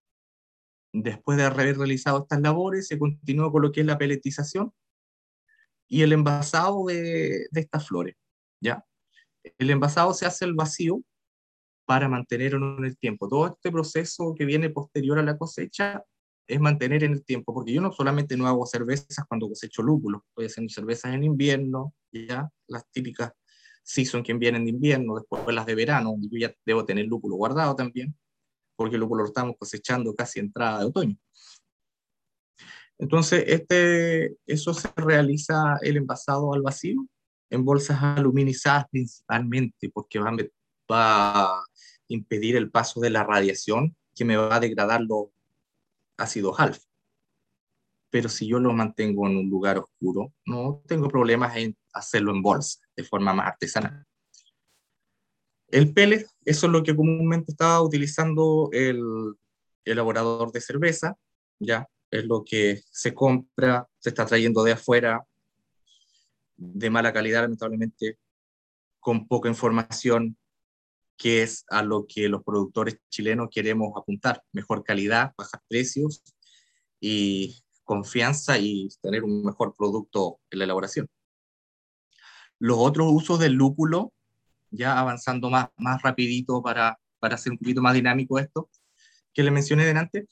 Después 0.93 1.38
de 1.38 1.44
haber 1.44 1.76
realizado 1.76 2.22
estas 2.22 2.40
labores, 2.40 2.88
se 2.88 2.98
continúa 2.98 3.52
con 3.52 3.62
lo 3.62 3.70
que 3.70 3.80
es 3.80 3.86
la 3.86 3.98
peletización 3.98 4.72
y 5.88 6.02
el 6.02 6.12
envasado 6.12 6.86
de, 6.86 7.47
de 7.51 7.60
estas 7.60 7.86
flores. 7.86 8.16
¿ya? 8.60 8.84
El 9.59 9.70
envasado 9.70 10.12
se 10.14 10.26
hace 10.26 10.44
el 10.44 10.55
vacío 10.55 11.02
para 11.86 12.09
mantenerlo 12.09 12.78
en 12.78 12.84
el 12.84 12.98
tiempo. 12.98 13.28
Todo 13.28 13.47
este 13.47 13.70
proceso 13.70 14.34
que 14.36 14.44
viene 14.44 14.70
posterior 14.70 15.18
a 15.18 15.22
la 15.22 15.38
cosecha 15.38 16.02
es 16.47 16.60
mantener 16.60 17.05
en 17.05 17.12
el 17.12 17.24
tiempo, 17.24 17.52
porque 17.52 17.73
yo 17.73 17.81
no 17.81 17.93
solamente 17.93 18.36
no 18.36 18.47
hago 18.47 18.66
cervezas 18.66 19.24
cuando 19.28 19.48
cosecho 19.48 19.82
lúpulos, 19.82 20.23
estoy 20.28 20.47
haciendo 20.47 20.73
cervezas 20.73 21.14
en 21.14 21.24
invierno, 21.24 21.94
ya 22.12 22.48
las 22.68 22.89
típicas 22.90 23.32
season 23.82 24.23
que 24.23 24.35
vienen 24.35 24.64
de 24.64 24.70
invierno, 24.70 25.16
después 25.16 25.55
las 25.55 25.66
de 25.66 25.74
verano, 25.74 26.16
yo 26.20 26.39
ya 26.39 26.52
debo 26.64 26.85
tener 26.85 27.06
lúpulo 27.06 27.36
guardado 27.36 27.74
también, 27.74 28.16
porque 28.77 28.97
el 28.97 29.01
lúpulo 29.01 29.23
lo 29.23 29.28
estamos 29.28 29.56
cosechando 29.59 30.14
casi 30.14 30.40
entrada 30.40 30.81
de 30.81 30.86
otoño. 30.86 31.16
Entonces, 32.98 33.44
este, 33.47 34.36
eso 34.47 34.73
se 34.74 34.89
realiza 34.97 35.77
el 35.82 35.98
envasado 35.98 36.55
al 36.55 36.62
vacío 36.62 37.06
en 37.51 37.64
bolsas 37.64 38.02
aluminizadas 38.02 38.86
principalmente, 38.90 39.90
porque 39.90 40.18
va, 40.18 40.32
va 40.90 41.59
a 41.59 41.64
impedir 42.09 42.56
el 42.56 42.70
paso 42.70 43.01
de 43.01 43.10
la 43.10 43.23
radiación 43.23 43.97
que 44.14 44.24
me 44.24 44.36
va 44.36 44.56
a 44.56 44.60
degradar 44.60 45.02
los 45.02 45.28
ácido 46.16 46.59
alfa. 46.59 46.86
Pero 48.10 48.28
si 48.28 48.47
yo 48.47 48.59
lo 48.59 48.72
mantengo 48.72 49.26
en 49.26 49.36
un 49.36 49.51
lugar 49.51 49.78
oscuro, 49.78 50.32
no 50.44 50.82
tengo 50.86 51.09
problemas 51.09 51.56
en 51.56 51.76
hacerlo 51.93 52.32
en 52.32 52.43
bolsa, 52.43 52.80
de 52.97 53.05
forma 53.05 53.34
más 53.34 53.48
artesanal. 53.48 54.06
El 55.68 55.93
pellet, 55.93 56.26
eso 56.44 56.66
es 56.66 56.72
lo 56.72 56.82
que 56.82 56.94
comúnmente 56.94 57.51
estaba 57.51 57.82
utilizando 57.82 58.70
el 58.72 59.34
elaborador 59.84 60.52
de 60.52 60.60
cerveza, 60.60 61.16
ya 61.59 61.88
es 62.10 62.24
lo 62.24 62.44
que 62.44 62.82
se 62.90 63.14
compra, 63.14 63.88
se 63.98 64.10
está 64.10 64.24
trayendo 64.26 64.62
de 64.62 64.72
afuera, 64.72 65.26
de 66.56 66.90
mala 66.90 67.12
calidad, 67.12 67.43
lamentablemente, 67.43 68.18
con 69.01 69.26
poca 69.26 69.48
información, 69.48 70.36
que 71.16 71.43
es 71.43 71.64
a 71.68 71.82
lo 71.82 72.06
que 72.06 72.28
los 72.28 72.43
productores 72.44 72.98
chilenos 73.09 73.48
queremos 73.51 73.93
apuntar, 73.97 74.43
mejor 74.52 74.84
calidad, 74.84 75.32
bajar 75.36 75.62
precios 75.68 76.22
y 77.01 77.62
confianza 77.84 78.59
y 78.59 78.88
tener 79.01 79.24
un 79.24 79.44
mejor 79.44 79.74
producto 79.76 80.40
en 80.51 80.59
la 80.59 80.64
elaboración. 80.64 81.09
Los 82.59 82.78
otros 82.78 83.09
usos 83.10 83.38
del 83.38 83.52
lúpulo, 83.52 84.12
ya 84.70 84.98
avanzando 84.98 85.51
más, 85.51 85.68
más 85.76 86.02
rapidito 86.02 86.62
para, 86.62 86.98
para 87.18 87.36
hacer 87.36 87.52
un 87.52 87.59
poquito 87.59 87.80
más 87.80 87.94
dinámico 87.94 88.38
esto, 88.38 88.68
que 89.32 89.43
le 89.43 89.51
mencioné 89.51 89.84
delante, 89.84 90.26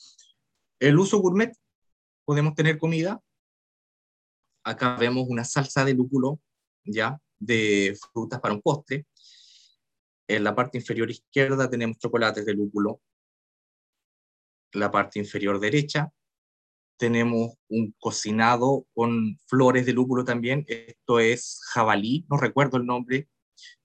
el 0.80 0.98
uso 0.98 1.18
gourmet, 1.18 1.52
podemos 2.24 2.54
tener 2.54 2.78
comida, 2.78 3.20
acá 4.64 4.96
vemos 4.96 5.26
una 5.28 5.44
salsa 5.44 5.84
de 5.84 5.94
lúpulo, 5.94 6.40
ya, 6.84 7.18
de 7.38 7.96
frutas 8.12 8.40
para 8.40 8.54
un 8.54 8.62
postre, 8.62 9.06
en 10.28 10.44
la 10.44 10.54
parte 10.54 10.78
inferior 10.78 11.10
izquierda 11.10 11.68
tenemos 11.68 11.98
chocolates 11.98 12.46
de 12.46 12.54
lúpulo. 12.54 13.00
La 14.72 14.90
parte 14.90 15.18
inferior 15.18 15.60
derecha 15.60 16.12
tenemos 16.96 17.54
un 17.68 17.94
cocinado 17.98 18.86
con 18.94 19.38
flores 19.46 19.86
de 19.86 19.92
lúpulo 19.92 20.24
también. 20.24 20.64
Esto 20.68 21.18
es 21.18 21.60
jabalí, 21.72 22.24
no 22.30 22.36
recuerdo 22.36 22.76
el 22.76 22.86
nombre 22.86 23.28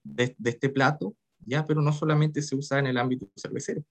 de, 0.03 0.35
este 0.43 0.69
plato, 0.69 1.15
ya, 1.39 1.65
pero 1.65 1.81
no 1.81 1.93
solamente 1.93 2.41
se 2.41 2.55
usa 2.55 2.79
en 2.79 2.87
el 2.87 2.97
ámbito 2.97 3.29
cervecero. 3.35 3.83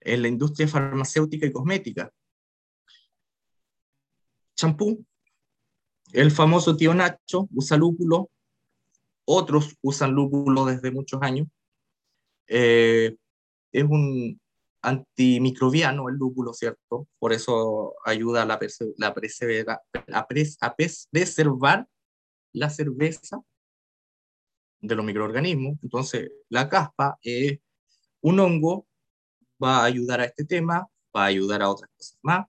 En 0.00 0.22
la 0.22 0.28
industria 0.28 0.68
farmacéutica 0.68 1.46
y 1.46 1.52
cosmética. 1.52 2.12
Champú. 4.54 5.04
El 6.12 6.30
famoso 6.30 6.74
tío 6.74 6.94
Nacho 6.94 7.48
usa 7.52 7.76
lúpulo, 7.76 8.30
otros 9.28 9.76
usan 9.82 10.12
lúpulo 10.12 10.64
desde 10.64 10.90
muchos 10.90 11.20
años. 11.22 11.48
Eh, 12.46 13.14
es 13.72 13.84
un 13.84 14.40
antimicrobiano 14.80 16.08
el 16.08 16.16
lúpulo, 16.16 16.54
¿cierto? 16.54 17.06
Por 17.18 17.34
eso 17.34 17.94
ayuda 18.06 18.42
a, 18.42 18.46
la, 18.46 18.58
la, 18.96 19.08
a, 19.08 20.76
preservar 21.10 21.86
la 22.54 22.70
cerveza 22.70 23.42
de 24.80 24.94
los 24.94 25.04
microorganismos. 25.04 25.78
Entonces, 25.82 26.30
la 26.48 26.70
caspa 26.70 27.18
es 27.20 27.58
un 28.22 28.40
hongo, 28.40 28.86
va 29.62 29.80
a 29.80 29.84
ayudar 29.84 30.20
a 30.22 30.24
este 30.24 30.46
tema, 30.46 30.88
va 31.14 31.24
a 31.24 31.26
ayudar 31.26 31.60
a 31.60 31.68
otras 31.68 31.90
cosas 31.94 32.18
más, 32.22 32.46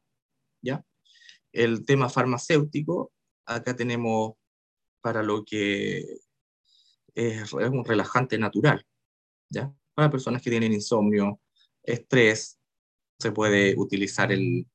¿ya? 0.62 0.82
El 1.52 1.84
tema 1.86 2.08
farmacéutico, 2.08 3.12
acá 3.46 3.76
tenemos 3.76 4.36
para 5.02 5.24
lo 5.24 5.44
que 5.44 6.06
es, 7.16 7.54
un 7.54 7.86
relajante 7.86 8.38
natural, 8.38 8.86
¿ya? 9.50 9.74
Para 9.94 10.12
personas 10.12 10.42
que 10.42 10.50
tienen 10.50 10.74
insomnio, 10.74 11.40
estrés, 11.84 12.60
se 13.20 13.32
puede 13.32 13.76
utilizar 13.78 14.32
el, 14.32 14.68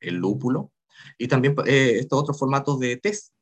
el 0.00 0.14
lúpulo 0.16 0.72
y 1.18 1.28
también 1.28 1.54
eh, 1.66 1.98
estos 2.00 2.20
otros 2.20 2.38
formatos 2.38 2.78
de 2.78 2.96
test. 2.96 3.32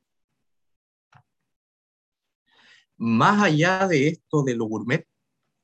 Más 2.96 3.42
allá 3.42 3.86
de 3.88 4.08
esto 4.08 4.42
de 4.42 4.54
lo 4.54 4.66
gourmet, 4.66 5.06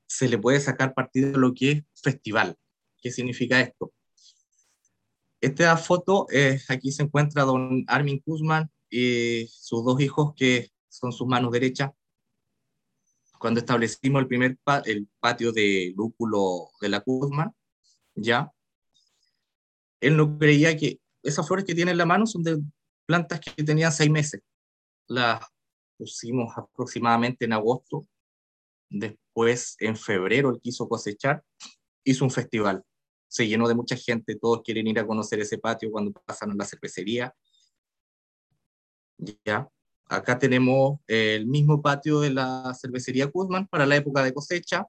se 0.07 0.29
le 0.29 0.39
puede 0.39 0.61
sacar 0.61 0.95
partido 0.95 1.33
de 1.33 1.39
lo 1.39 1.53
que 1.53 1.71
es 1.73 1.85
festival. 2.03 2.57
¿Qué 3.01 3.11
significa 3.11 3.61
esto? 3.61 3.93
Esta 5.41 5.77
foto, 5.77 6.27
aquí 6.69 6.91
se 6.93 7.03
encuentra 7.03 7.45
don 7.45 7.85
Armin 7.89 8.21
Kuzman 8.21 8.71
y 8.89 9.47
sus 9.49 9.85
dos 9.85 10.01
hijos 10.01 10.33
que 10.35 10.71
son 10.89 11.13
sus 11.13 11.27
manos 11.27 11.53
derechas, 11.53 11.91
cuando 13.39 13.61
establecimos 13.61 14.21
el 14.21 14.29
primer 14.29 14.59
el 14.85 15.09
patio 15.21 15.53
de 15.53 15.93
lúpulo 15.97 16.69
de 16.81 16.89
la 16.89 17.01
Kuzman, 17.01 17.53
ya, 18.15 18.51
él 20.01 20.17
no 20.17 20.39
creía 20.39 20.77
que 20.77 21.01
esas 21.23 21.47
flores 21.47 21.65
que 21.65 21.75
tiene 21.75 21.91
en 21.91 21.99
la 21.99 22.07
mano 22.07 22.27
son 22.27 22.43
de 22.43 22.61
plantas 23.07 23.41
que 23.41 23.63
tenían 23.63 23.93
seis 23.93 24.11
meses. 24.11 24.43
Las 25.09 25.45
pusimos 25.97 26.57
aproximadamente 26.57 27.45
en 27.45 27.53
agosto. 27.53 28.07
Después, 28.89 29.77
en 29.81 29.97
febrero, 29.97 30.51
él 30.51 30.61
quiso 30.61 30.89
cosechar, 30.89 31.43
hizo 32.05 32.25
un 32.25 32.31
festival. 32.31 32.85
Se 33.29 33.47
llenó 33.47 33.67
de 33.67 33.75
mucha 33.75 33.97
gente, 33.97 34.37
todos 34.37 34.63
quieren 34.63 34.87
ir 34.87 34.99
a 34.99 35.07
conocer 35.07 35.41
ese 35.41 35.59
patio 35.59 35.91
cuando 35.91 36.13
pasan 36.13 36.53
a 36.53 36.55
la 36.55 36.65
cervecería. 36.65 37.35
Ya, 39.19 39.69
Acá 40.09 40.39
tenemos 40.39 41.01
el 41.09 41.47
mismo 41.47 41.83
patio 41.83 42.21
de 42.21 42.31
la 42.31 42.73
cervecería 42.81 43.31
Kuzman 43.31 43.67
para 43.67 43.87
la 43.87 43.97
época 43.97 44.23
de 44.23 44.33
cosecha, 44.33 44.87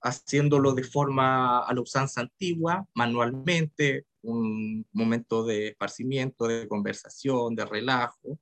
haciéndolo 0.00 0.74
de 0.74 0.84
forma 0.84 1.60
a 1.60 1.74
la 1.74 1.80
usanza 1.80 2.20
antigua, 2.20 2.86
manualmente, 2.94 4.06
un 4.22 4.86
momento 4.92 5.44
de 5.44 5.68
esparcimiento, 5.68 6.46
de 6.46 6.68
conversación, 6.68 7.54
de 7.56 7.64
relajo. 7.64 8.38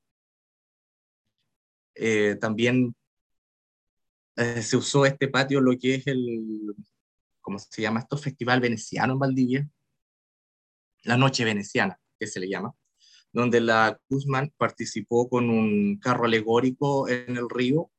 Eh, 1.94 2.36
también 2.40 2.94
eh, 4.36 4.62
se 4.62 4.76
usó 4.76 5.06
este 5.06 5.28
patio, 5.28 5.60
lo 5.60 5.76
que 5.78 5.94
es 5.96 6.06
el, 6.06 6.74
¿cómo 7.40 7.58
se 7.58 7.82
llama 7.82 8.00
esto? 8.00 8.16
Festival 8.18 8.60
Veneciano 8.60 9.14
en 9.14 9.18
Valdivia. 9.18 9.68
la 11.04 11.16
Noche 11.16 11.44
Veneciana, 11.44 11.98
que 12.18 12.26
se 12.26 12.40
le 12.40 12.48
llama, 12.48 12.74
donde 13.32 13.60
la 13.60 13.98
Guzmán 14.08 14.52
participó 14.56 15.28
con 15.28 15.48
un 15.48 15.98
carro 15.98 16.26
alegórico 16.26 17.08
en 17.08 17.36
el 17.36 17.48
río, 17.48 17.90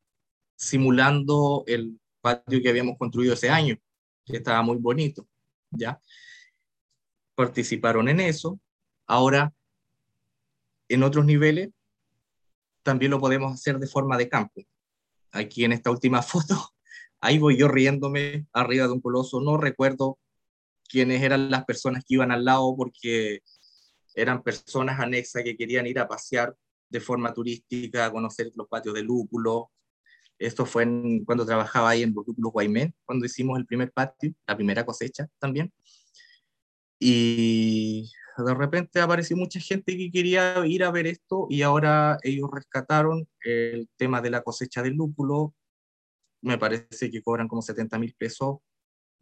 simulando 0.56 1.64
el 1.68 2.00
patio 2.22 2.62
que 2.62 2.70
habíamos 2.70 2.98
construido 2.98 3.34
ese 3.34 3.50
año, 3.50 3.76
que 4.26 4.38
estaba 4.38 4.62
muy 4.62 4.78
bonito, 4.78 5.28
¿ya? 5.72 6.00
Participaron 7.36 8.08
en 8.08 8.20
eso. 8.20 8.60
Ahora, 9.08 9.54
en 10.88 11.04
otros 11.04 11.26
niveles, 11.26 11.70
también 12.84 13.12
lo 13.12 13.20
podemos 13.20 13.54
hacer 13.54 13.80
de 13.80 13.88
forma 13.88 14.18
de 14.18 14.30
campo. 14.30 14.62
Aquí 15.32 15.66
en 15.66 15.74
esta 15.74 15.90
última 15.90 16.22
foto, 16.22 16.56
ahí 17.20 17.40
voy 17.40 17.58
yo 17.58 17.68
riéndome 17.68 18.46
arriba 18.54 18.86
de 18.86 18.94
un 18.94 19.02
coloso, 19.02 19.42
no 19.42 19.58
recuerdo 19.58 20.20
quiénes 20.88 21.24
eran 21.24 21.50
las 21.50 21.66
personas 21.66 22.04
que 22.06 22.16
iban 22.16 22.32
al 22.32 22.46
lado 22.46 22.76
porque 22.78 23.42
eran 24.16 24.44
personas 24.44 25.00
anexas 25.00 25.44
que 25.44 25.58
querían 25.58 25.88
ir 25.88 26.00
a 26.00 26.08
pasear 26.08 26.56
de 26.90 27.00
forma 27.00 27.34
turística, 27.34 28.06
a 28.06 28.12
conocer 28.12 28.52
los 28.56 28.68
patios 28.68 28.94
de 28.94 29.04
lúpulo. 29.04 29.72
Esto 30.38 30.66
fue 30.66 30.86
cuando 31.26 31.46
trabajaba 31.46 31.90
ahí 31.90 32.04
en 32.04 32.14
los 32.14 32.28
lúpulos 32.28 32.52
Guaymén, 32.52 32.94
cuando 33.06 33.26
hicimos 33.26 33.58
el 33.58 33.66
primer 33.66 33.92
patio, 33.92 34.34
la 34.48 34.56
primera 34.56 34.86
cosecha 34.86 35.28
también. 35.40 35.72
Y 37.00 38.10
de 38.38 38.54
repente 38.54 39.00
apareció 39.00 39.38
mucha 39.38 39.60
gente 39.60 39.98
que 39.98 40.12
quería 40.12 40.66
ir 40.66 40.84
a 40.84 40.92
ver 40.92 41.08
esto 41.08 41.48
y 41.50 41.62
ahora 41.62 42.18
ellos 42.24 42.50
rescataron 42.52 43.28
el 43.42 43.90
tema 43.96 44.22
de 44.22 44.32
la 44.32 44.42
cosecha 44.42 44.82
del 44.82 44.94
lúpulo. 44.94 45.54
Me 46.42 46.58
parece 46.58 47.12
que 47.12 47.22
cobran 47.22 47.48
como 47.48 47.62
70 47.62 48.00
mil 48.00 48.16
pesos. 48.18 48.58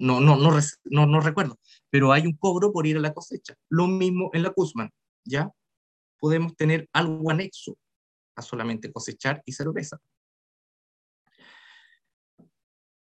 No, 0.02 0.20
no, 0.20 0.36
no, 0.36 0.60
no, 0.86 1.06
no 1.06 1.20
recuerdo, 1.20 1.60
pero 1.90 2.12
hay 2.12 2.26
un 2.26 2.36
cobro 2.36 2.72
por 2.72 2.88
ir 2.88 2.98
a 2.98 3.02
la 3.02 3.14
cosecha. 3.14 3.56
Lo 3.70 3.88
mismo 3.88 4.30
en 4.34 4.44
la 4.44 4.52
Kuzman, 4.52 4.90
¿ya? 5.24 5.52
Podemos 6.20 6.56
tener 6.56 6.90
algo 6.94 7.30
anexo 7.30 7.78
a 8.36 8.42
solamente 8.42 8.92
cosechar 8.92 9.44
y 9.46 9.54
cerveza. 9.54 10.00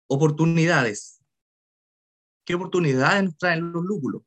Oportunidades. 0.07 1.21
¿Qué 2.45 2.55
oportunidades 2.55 3.25
nos 3.25 3.39
traen 3.39 3.73
los 3.73 3.85
lúpulos? 3.85 4.23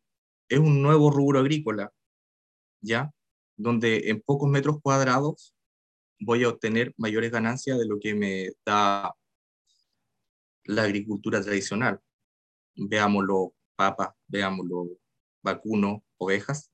es 0.49 0.59
un 0.59 0.81
nuevo 0.81 1.11
rubro 1.11 1.39
agrícola, 1.39 1.91
¿ya? 2.81 3.11
Donde 3.55 4.09
en 4.09 4.21
pocos 4.21 4.49
metros 4.49 4.79
cuadrados 4.81 5.53
voy 6.19 6.43
a 6.43 6.49
obtener 6.49 6.93
mayores 6.97 7.31
ganancias 7.31 7.77
de 7.77 7.85
lo 7.85 7.99
que 7.99 8.15
me 8.15 8.51
da 8.65 9.13
la 10.65 10.83
agricultura 10.83 11.41
tradicional. 11.41 11.99
Veámoslo 12.77 13.53
papas, 13.75 14.09
veámoslo 14.27 14.97
vacunos, 15.43 16.01
ovejas. 16.17 16.71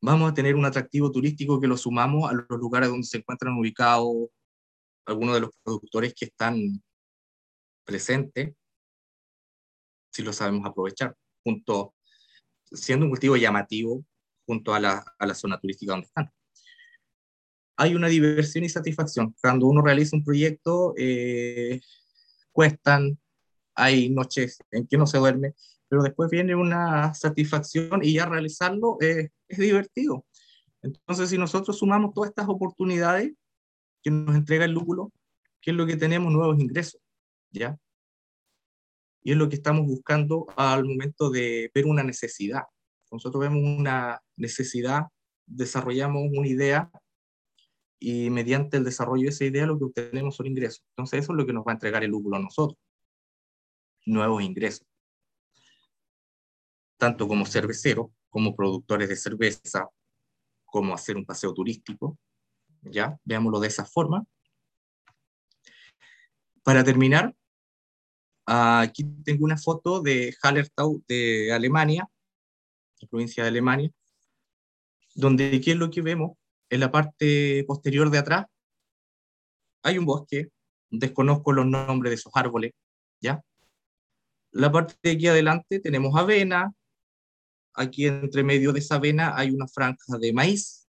Vamos 0.00 0.30
a 0.30 0.34
tener 0.34 0.54
un 0.54 0.64
atractivo 0.64 1.10
turístico 1.10 1.60
que 1.60 1.66
lo 1.66 1.76
sumamos 1.76 2.30
a 2.30 2.34
los 2.34 2.60
lugares 2.60 2.88
donde 2.88 3.06
se 3.06 3.18
encuentran 3.18 3.58
ubicados 3.58 4.28
algunos 5.04 5.34
de 5.34 5.40
los 5.40 5.50
productores 5.62 6.14
que 6.14 6.26
están 6.26 6.82
presentes 7.84 8.54
si 10.16 10.22
lo 10.22 10.32
sabemos 10.32 10.66
aprovechar, 10.66 11.14
junto, 11.44 11.94
siendo 12.64 13.04
un 13.04 13.10
cultivo 13.10 13.36
llamativo 13.36 14.02
junto 14.46 14.72
a 14.72 14.80
la, 14.80 15.04
a 15.18 15.26
la 15.26 15.34
zona 15.34 15.60
turística 15.60 15.92
donde 15.92 16.06
están. 16.06 16.32
Hay 17.76 17.94
una 17.94 18.08
diversión 18.08 18.64
y 18.64 18.70
satisfacción. 18.70 19.36
Cuando 19.42 19.66
uno 19.66 19.82
realiza 19.82 20.16
un 20.16 20.24
proyecto, 20.24 20.94
eh, 20.96 21.82
cuestan, 22.50 23.18
hay 23.76 24.10
noches 24.10 24.58
en 24.70 24.86
que 24.86 24.98
no 24.98 25.06
se 25.06 25.18
duerme, 25.18 25.54
pero 25.88 26.02
después 26.02 26.30
viene 26.30 26.54
una 26.54 27.14
satisfacción 27.14 28.02
y 28.02 28.14
ya 28.14 28.26
realizarlo 28.26 28.98
es 29.00 29.30
divertido. 29.48 30.26
Entonces, 30.82 31.30
si 31.30 31.38
nosotros 31.38 31.78
sumamos 31.78 32.14
todas 32.14 32.30
estas 32.30 32.48
oportunidades 32.48 33.32
que 34.02 34.10
nos 34.10 34.34
entrega 34.34 34.64
el 34.64 34.72
lúpulo, 34.72 35.12
¿qué 35.60 35.70
es 35.70 35.76
lo 35.76 35.86
que 35.86 35.96
tenemos? 35.96 36.32
Nuevos 36.32 36.58
ingresos, 36.58 37.00
¿ya? 37.50 37.78
y 39.26 39.32
es 39.32 39.36
lo 39.36 39.48
que 39.48 39.56
estamos 39.56 39.84
buscando 39.84 40.46
al 40.54 40.84
momento 40.84 41.30
de 41.30 41.68
ver 41.74 41.86
una 41.86 42.04
necesidad. 42.04 42.62
Nosotros 43.10 43.40
vemos 43.40 43.60
una 43.60 44.22
necesidad, 44.36 45.06
desarrollamos 45.46 46.28
una 46.32 46.46
idea 46.46 46.88
y 47.98 48.30
mediante 48.30 48.76
el 48.76 48.84
desarrollo 48.84 49.24
de 49.24 49.30
esa 49.30 49.44
idea 49.44 49.66
lo 49.66 49.78
que 49.78 49.86
obtenemos 49.86 50.36
son 50.36 50.46
ingresos. 50.46 50.84
Entonces 50.90 51.24
eso 51.24 51.32
es 51.32 51.38
lo 51.38 51.44
que 51.44 51.52
nos 51.52 51.64
va 51.64 51.72
a 51.72 51.74
entregar 51.74 52.04
el 52.04 52.12
lúpulo 52.12 52.36
a 52.36 52.40
nosotros, 52.40 52.78
nuevos 54.06 54.42
ingresos. 54.42 54.86
Tanto 56.96 57.28
como 57.28 57.44
cervecero, 57.44 58.12
como 58.30 58.56
productores 58.56 59.08
de 59.08 59.16
cerveza, 59.16 59.88
como 60.64 60.94
hacer 60.94 61.16
un 61.16 61.26
paseo 61.26 61.52
turístico, 61.52 62.18
¿ya? 62.82 63.18
Veámoslo 63.24 63.60
de 63.60 63.68
esa 63.68 63.84
forma. 63.84 64.24
Para 66.62 66.82
terminar, 66.82 67.34
Aquí 68.46 69.02
tengo 69.24 69.44
una 69.44 69.58
foto 69.58 70.00
de 70.00 70.32
Hallertau 70.40 71.02
de 71.08 71.52
Alemania, 71.52 72.08
la 73.00 73.08
provincia 73.08 73.42
de 73.42 73.48
Alemania, 73.48 73.90
donde 75.16 75.60
¿qué 75.60 75.72
es 75.72 75.76
lo 75.76 75.90
que 75.90 76.00
vemos? 76.00 76.38
En 76.70 76.78
la 76.78 76.92
parte 76.92 77.64
posterior 77.66 78.08
de 78.08 78.18
atrás 78.18 78.46
hay 79.82 79.98
un 79.98 80.04
bosque, 80.04 80.50
desconozco 80.90 81.52
los 81.52 81.66
nombres 81.66 82.10
de 82.10 82.14
esos 82.14 82.32
árboles, 82.36 82.72
¿ya? 83.20 83.42
La 84.56 84.72
parte 84.72 84.94
de 85.02 85.10
aquí 85.10 85.26
adelante 85.26 85.80
tenemos 85.80 86.16
avena, 86.16 86.72
aquí 87.74 88.06
entre 88.06 88.42
medio 88.42 88.72
de 88.72 88.78
esa 88.78 88.94
avena 88.94 89.36
hay 89.36 89.50
una 89.50 89.68
franja 89.68 90.16
de 90.18 90.32
maíz. 90.32 90.88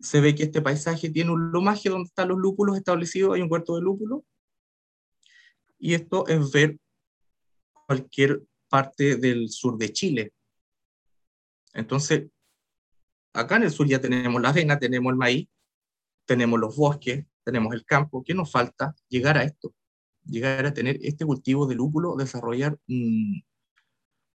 Se 0.00 0.22
ve 0.22 0.34
que 0.34 0.44
este 0.44 0.62
paisaje 0.62 1.10
tiene 1.10 1.30
un 1.30 1.52
lomaje 1.52 1.90
donde 1.90 2.06
están 2.06 2.28
los 2.28 2.38
lúpulos 2.38 2.78
establecidos, 2.78 3.34
hay 3.34 3.42
un 3.42 3.52
huerto 3.52 3.76
de 3.76 3.82
lúpulos, 3.82 4.22
y 5.78 5.92
esto 5.92 6.26
es 6.26 6.50
ver 6.52 6.78
cualquier 7.86 8.42
parte 8.70 9.16
del 9.16 9.50
sur 9.50 9.76
de 9.76 9.92
Chile. 9.92 10.32
Entonces, 11.74 12.30
acá 13.34 13.56
en 13.56 13.64
el 13.64 13.70
sur 13.70 13.86
ya 13.86 14.00
tenemos 14.00 14.40
la 14.40 14.48
avena, 14.48 14.78
tenemos 14.78 15.10
el 15.10 15.18
maíz, 15.18 15.50
tenemos 16.24 16.58
los 16.58 16.74
bosques, 16.74 17.26
tenemos 17.44 17.74
el 17.74 17.84
campo. 17.84 18.24
¿Qué 18.24 18.32
nos 18.32 18.50
falta? 18.50 18.94
Llegar 19.10 19.36
a 19.36 19.44
esto, 19.44 19.74
llegar 20.24 20.66
a 20.66 20.74
tener 20.74 20.98
este 21.02 21.24
cultivo 21.24 21.66
de 21.66 21.74
lúpulo, 21.74 22.16
desarrollar 22.16 22.78
un, 22.88 23.42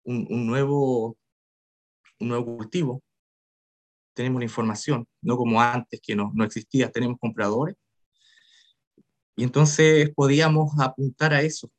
nuevo, 0.05 1.17
un 2.19 2.27
nuevo 2.27 2.57
cultivo. 2.57 3.03
Tenemos 4.13 4.39
la 4.39 4.45
información, 4.45 5.07
no 5.21 5.37
como 5.37 5.61
antes 5.61 5.99
que 6.01 6.15
no, 6.15 6.31
no 6.33 6.43
existía, 6.43 6.91
tenemos 6.91 7.17
compradores 7.19 7.75
y 9.37 9.43
entonces 9.43 10.11
podíamos 10.15 10.71
apuntar 10.79 11.31
a 11.31 11.43
eso, 11.43 11.71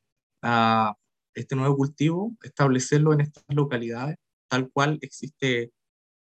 a 0.43 0.95
este 1.35 1.57
nuevo 1.57 1.77
cultivo, 1.77 2.37
establecerlo 2.43 3.13
en 3.13 3.23
estas 3.23 3.45
localidades, 3.49 4.17
tal 4.47 4.71
cual 4.71 4.99
existe 5.03 5.73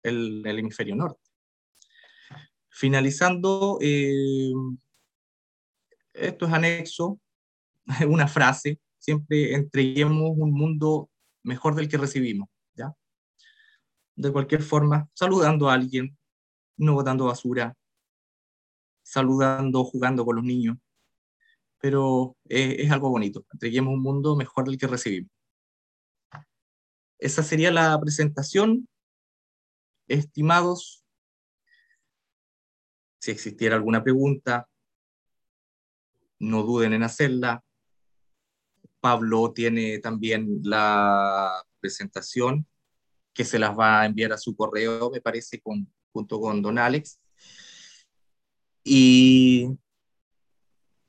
el, 0.03 0.43
el 0.47 0.59
hemisferio 0.59 0.97
norte. 0.97 1.21
Finalizando, 2.71 3.79
eh, 3.83 4.51
esto 6.15 6.47
es 6.47 6.53
anexo, 6.53 7.21
una 8.09 8.29
frase, 8.29 8.81
siempre 8.99 9.55
entreguemos 9.55 10.33
un 10.37 10.53
mundo 10.53 11.11
mejor 11.43 11.75
del 11.75 11.89
que 11.89 11.99
recibimos, 11.99 12.49
¿ya? 12.75 12.95
De 14.17 14.33
cualquier 14.33 14.63
forma, 14.63 15.09
saludando 15.15 15.69
a 15.69 15.75
alguien, 15.75 16.17
no 16.77 16.95
botando 16.95 17.27
basura, 17.27 17.77
saludando, 19.03 19.85
jugando 19.85 20.25
con 20.25 20.37
los 20.37 20.45
niños, 20.45 20.79
pero 21.79 22.37
es, 22.45 22.91
algo 22.91 23.11
bonito. 23.11 23.47
Entreguemos 23.53 23.95
un 23.95 24.03
mundo 24.03 24.35
mejor 24.35 24.65
del 24.65 24.79
que 24.79 24.87
recibimos. 24.87 25.31
Esa 27.19 27.43
sería 27.43 27.71
la 27.71 27.99
presentación. 28.01 28.89
Estimados, 30.09 31.05
si 33.21 33.31
existiera 33.31 33.77
alguna 33.77 34.03
pregunta, 34.03 34.69
no 36.39 36.63
duden 36.63 36.93
en 36.93 37.03
hacerla. 37.03 37.65
Pablo 39.07 39.53
tiene 39.53 40.01
también 40.01 40.63
la 40.65 41.63
presentación 41.79 42.67
que 43.33 43.45
se 43.45 43.57
las 43.57 43.79
va 43.79 44.01
a 44.01 44.07
enviar 44.07 44.33
a 44.33 44.37
su 44.37 44.57
correo, 44.57 45.13
me 45.13 45.21
parece, 45.21 45.63
junto 46.13 46.41
con 46.41 46.61
Don 46.61 46.77
Alex. 46.77 47.21
Y 48.83 49.69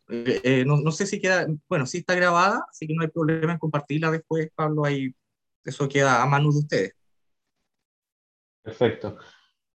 eh, 0.10 0.42
eh, 0.44 0.64
no, 0.64 0.78
no, 0.78 0.92
sé 0.92 1.08
si 1.08 1.20
queda, 1.20 1.48
bueno, 1.68 1.88
sí 1.88 1.98
está 1.98 2.14
grabada, 2.14 2.64
así 2.70 2.86
que 2.86 2.94
no 2.94 3.02
hay 3.02 3.08
problema 3.08 3.54
en 3.54 3.58
compartirla 3.58 4.12
después, 4.12 4.52
Pablo, 4.54 4.86
ahí 4.86 5.16
eso 5.66 5.90
queda 5.90 6.22
a 6.22 6.28
manos 6.28 6.54
de 6.54 6.60
ustedes. 6.60 6.94
Perfecto. 8.62 9.18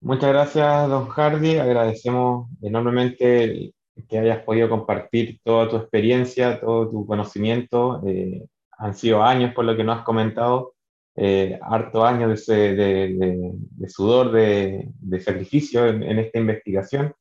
Muchas 0.01 0.31
gracias, 0.31 0.89
don 0.89 1.07
Hardy. 1.07 1.59
Agradecemos 1.59 2.51
enormemente 2.63 3.73
que 4.09 4.19
hayas 4.19 4.43
podido 4.45 4.69
compartir 4.69 5.41
toda 5.43 5.69
tu 5.69 5.77
experiencia, 5.77 6.61
todo 6.61 6.91
tu 6.91 7.07
conocimiento. 7.07 8.03
Eh, 8.07 8.45
han 8.79 8.95
sido 8.95 9.23
años 9.23 9.55
por 9.55 9.65
lo 9.65 9.77
que 9.77 9.85
nos 9.85 9.99
has 9.99 10.05
comentado 10.05 10.75
eh, 11.21 11.59
harto 11.63 12.05
años 12.05 12.47
de, 12.47 13.53
sudor, 13.89 14.31
de, 14.31 15.21
sacrificio 15.21 15.89
en, 15.89 16.19
esta 16.19 16.39
investigación 16.39 17.13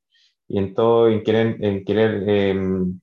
y 0.47 0.59
en 0.59 0.75
todo, 0.75 1.09
en 1.09 1.23
querer, 1.23 2.29
em, 2.29 2.99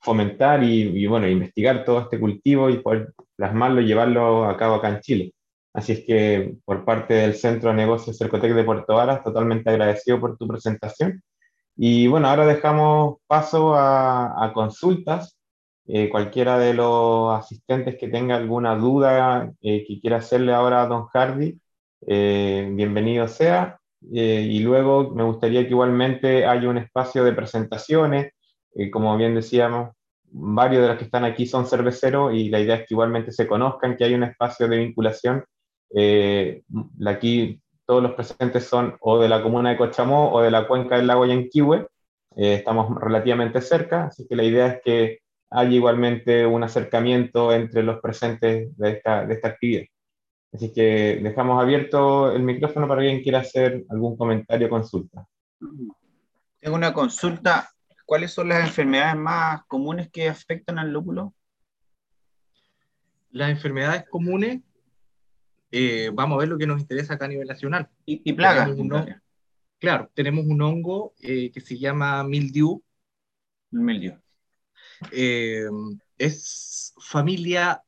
fomentar 0.00 0.64
y, 0.64 1.06
bueno, 1.06 1.28
investigar 1.28 1.84
todo 1.84 2.00
este 2.00 2.18
cultivo 2.18 2.70
y 2.70 2.78
poder 2.78 3.12
plasmarlo 3.36 3.82
y 3.82 3.86
llevarlo 3.86 4.46
a 4.46 4.56
cabo 4.56 4.76
acá 4.76 4.88
en 4.88 5.00
Chile. 5.00 5.34
Así 5.74 5.92
es 5.92 6.04
que 6.06 6.54
por 6.64 6.84
parte 6.84 7.14
del 7.14 7.34
Centro 7.34 7.68
de 7.70 7.76
Negocios 7.76 8.16
Cercotec 8.16 8.54
de 8.54 8.64
Puerto 8.64 8.94
Varas, 8.94 9.22
totalmente 9.22 9.68
agradecido 9.68 10.18
por 10.18 10.38
tu 10.38 10.48
presentación. 10.48 11.22
Y 11.80 12.08
bueno, 12.08 12.26
ahora 12.28 12.44
dejamos 12.44 13.18
paso 13.28 13.74
a, 13.76 14.50
consultas. 14.52 15.38
Eh, 15.86 16.10
cualquiera 16.10 16.58
de 16.58 16.74
los 16.74 17.38
asistentes 17.38 17.96
que 17.96 18.08
tenga 18.08 18.36
alguna 18.36 18.76
duda 18.76 19.52
eh, 19.62 19.84
que 19.86 20.00
quiera 20.00 20.18
hacerle 20.18 20.52
ahora 20.52 20.82
a 20.82 20.86
don 20.86 21.06
Hardy, 21.06 21.58
eh, 22.06 22.68
bienvenido 22.72 23.28
sea. 23.28 23.78
y 24.02 24.58
luego 24.60 25.14
me 25.14 25.22
gustaría 25.24 25.62
que 25.62 25.70
igualmente 25.70 26.46
haya 26.46 26.68
un 26.68 26.78
espacio 26.78 27.24
de 27.24 27.32
presentaciones 27.32 28.32
como 28.92 29.16
bien 29.16 29.34
decíamos, 29.34 29.90
varios 30.30 30.82
de 30.82 30.88
los 30.88 30.98
que 30.98 31.04
están 31.04 31.24
aquí 31.24 31.46
son 31.46 31.66
cerveceros 31.66 32.32
y 32.34 32.48
la 32.48 32.60
idea 32.60 32.76
es 32.76 32.80
que 32.82 32.94
igualmente 32.94 33.32
se 33.32 33.46
conozcan, 33.48 33.96
que 33.96 34.04
hay 34.04 34.14
un 34.14 34.22
espacio 34.24 34.68
de 34.68 34.78
vinculación. 34.78 35.44
Aquí 37.06 37.60
todos 37.88 38.02
los 38.02 38.12
presentes 38.12 38.66
son 38.66 38.96
o 39.00 39.18
de 39.18 39.30
la 39.30 39.42
comuna 39.42 39.70
de 39.70 39.78
Cochamó 39.78 40.30
o 40.30 40.42
de 40.42 40.50
la 40.50 40.68
cuenca 40.68 40.96
del 40.96 41.06
lago 41.06 41.24
Yanquihue. 41.24 41.88
Eh, 42.36 42.54
estamos 42.54 42.94
relativamente 43.00 43.62
cerca, 43.62 44.04
así 44.04 44.26
que 44.28 44.36
la 44.36 44.44
idea 44.44 44.66
es 44.66 44.82
que 44.84 45.18
haya 45.50 45.70
igualmente 45.70 46.44
un 46.44 46.62
acercamiento 46.62 47.50
entre 47.52 47.82
los 47.82 47.98
presentes 48.00 48.76
de 48.76 48.90
esta, 48.90 49.24
de 49.24 49.34
esta 49.34 49.48
actividad. 49.48 49.84
Así 50.52 50.70
que 50.72 51.18
dejamos 51.22 51.60
abierto 51.60 52.30
el 52.30 52.42
micrófono 52.42 52.86
para 52.86 53.00
quien 53.00 53.22
quiera 53.22 53.38
hacer 53.38 53.84
algún 53.88 54.18
comentario 54.18 54.66
o 54.66 54.70
consulta. 54.70 55.26
Tengo 56.60 56.76
una 56.76 56.92
consulta 56.92 57.70
¿cuáles 58.08 58.32
son 58.32 58.48
las 58.48 58.66
enfermedades 58.66 59.16
más 59.16 59.66
comunes 59.66 60.10
que 60.10 60.30
afectan 60.30 60.78
al 60.78 60.90
lúpulo? 60.90 61.34
Las 63.30 63.50
enfermedades 63.50 64.06
comunes, 64.08 64.62
eh, 65.70 66.10
vamos 66.12 66.36
a 66.36 66.40
ver 66.40 66.48
lo 66.48 66.58
que 66.58 66.66
nos 66.66 66.80
interesa 66.80 67.14
acá 67.14 67.26
a 67.26 67.28
nivel 67.28 67.46
nacional. 67.46 67.88
Y, 68.04 68.32
plagas. 68.32 68.70
claro, 69.78 70.10
tenemos 70.14 70.46
un 70.46 70.62
hongo 70.62 71.14
eh, 71.20 71.50
que 71.50 71.60
se 71.60 71.78
llama 71.78 72.22
mildew. 72.24 72.82
Mildew. 73.70 74.18
Eh, 75.12 75.68
es 76.16 76.94
familia, 76.98 77.82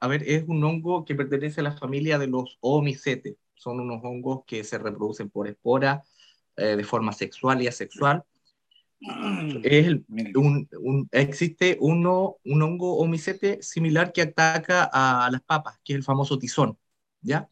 a 0.00 0.08
ver, 0.08 0.22
es 0.26 0.44
un 0.46 0.64
hongo 0.64 1.04
que 1.04 1.14
pertenece 1.14 1.60
a 1.60 1.64
la 1.64 1.72
familia 1.72 2.18
de 2.18 2.26
los 2.26 2.58
oomycetes. 2.60 3.36
Son 3.54 3.80
unos 3.80 4.00
hongos 4.02 4.44
que 4.46 4.64
se 4.64 4.78
reproducen 4.78 5.30
por 5.30 5.46
espora 5.46 6.02
de 6.56 6.84
forma 6.84 7.12
sexual 7.12 7.60
y 7.62 7.66
asexual 7.66 8.24
es 9.00 9.96
un, 10.34 11.08
existe 11.12 11.76
uno, 11.80 12.36
un 12.44 12.62
hongo 12.62 12.96
homicete 12.98 13.62
similar 13.62 14.12
que 14.12 14.22
ataca 14.22 14.88
a 14.92 15.30
las 15.30 15.42
papas, 15.42 15.78
que 15.84 15.92
es 15.92 15.98
el 15.98 16.04
famoso 16.04 16.38
tizón, 16.38 16.78
¿ya? 17.20 17.48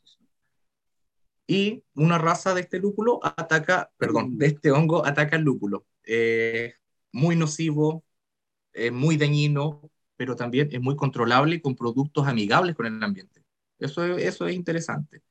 Y 1.47 1.85
una 1.95 2.19
raza 2.19 2.55
de 2.55 2.63
este 2.63 2.79
lúpulo 2.79 3.21
ataca, 3.23 3.91
perdón, 3.99 4.39
de 4.39 4.47
este 4.47 4.71
hongo 4.71 5.05
ataca 5.05 5.37
el 5.37 5.43
lúpulo. 5.43 5.87
muy 7.13 7.37
nocivo, 7.37 8.05
muy 8.93 9.17
dañino, 9.17 9.91
pero 10.17 10.37
también 10.37 10.69
es 10.73 10.81
muy 10.81 10.97
controlable 10.97 11.61
con 11.61 11.75
productos 11.75 12.27
amigables 12.27 12.77
con 12.77 12.87
el 12.87 13.03
ambiente. 13.03 13.45
Eso, 13.79 14.05
eso 14.17 14.47
es 14.47 14.55
interesante. 14.55 15.23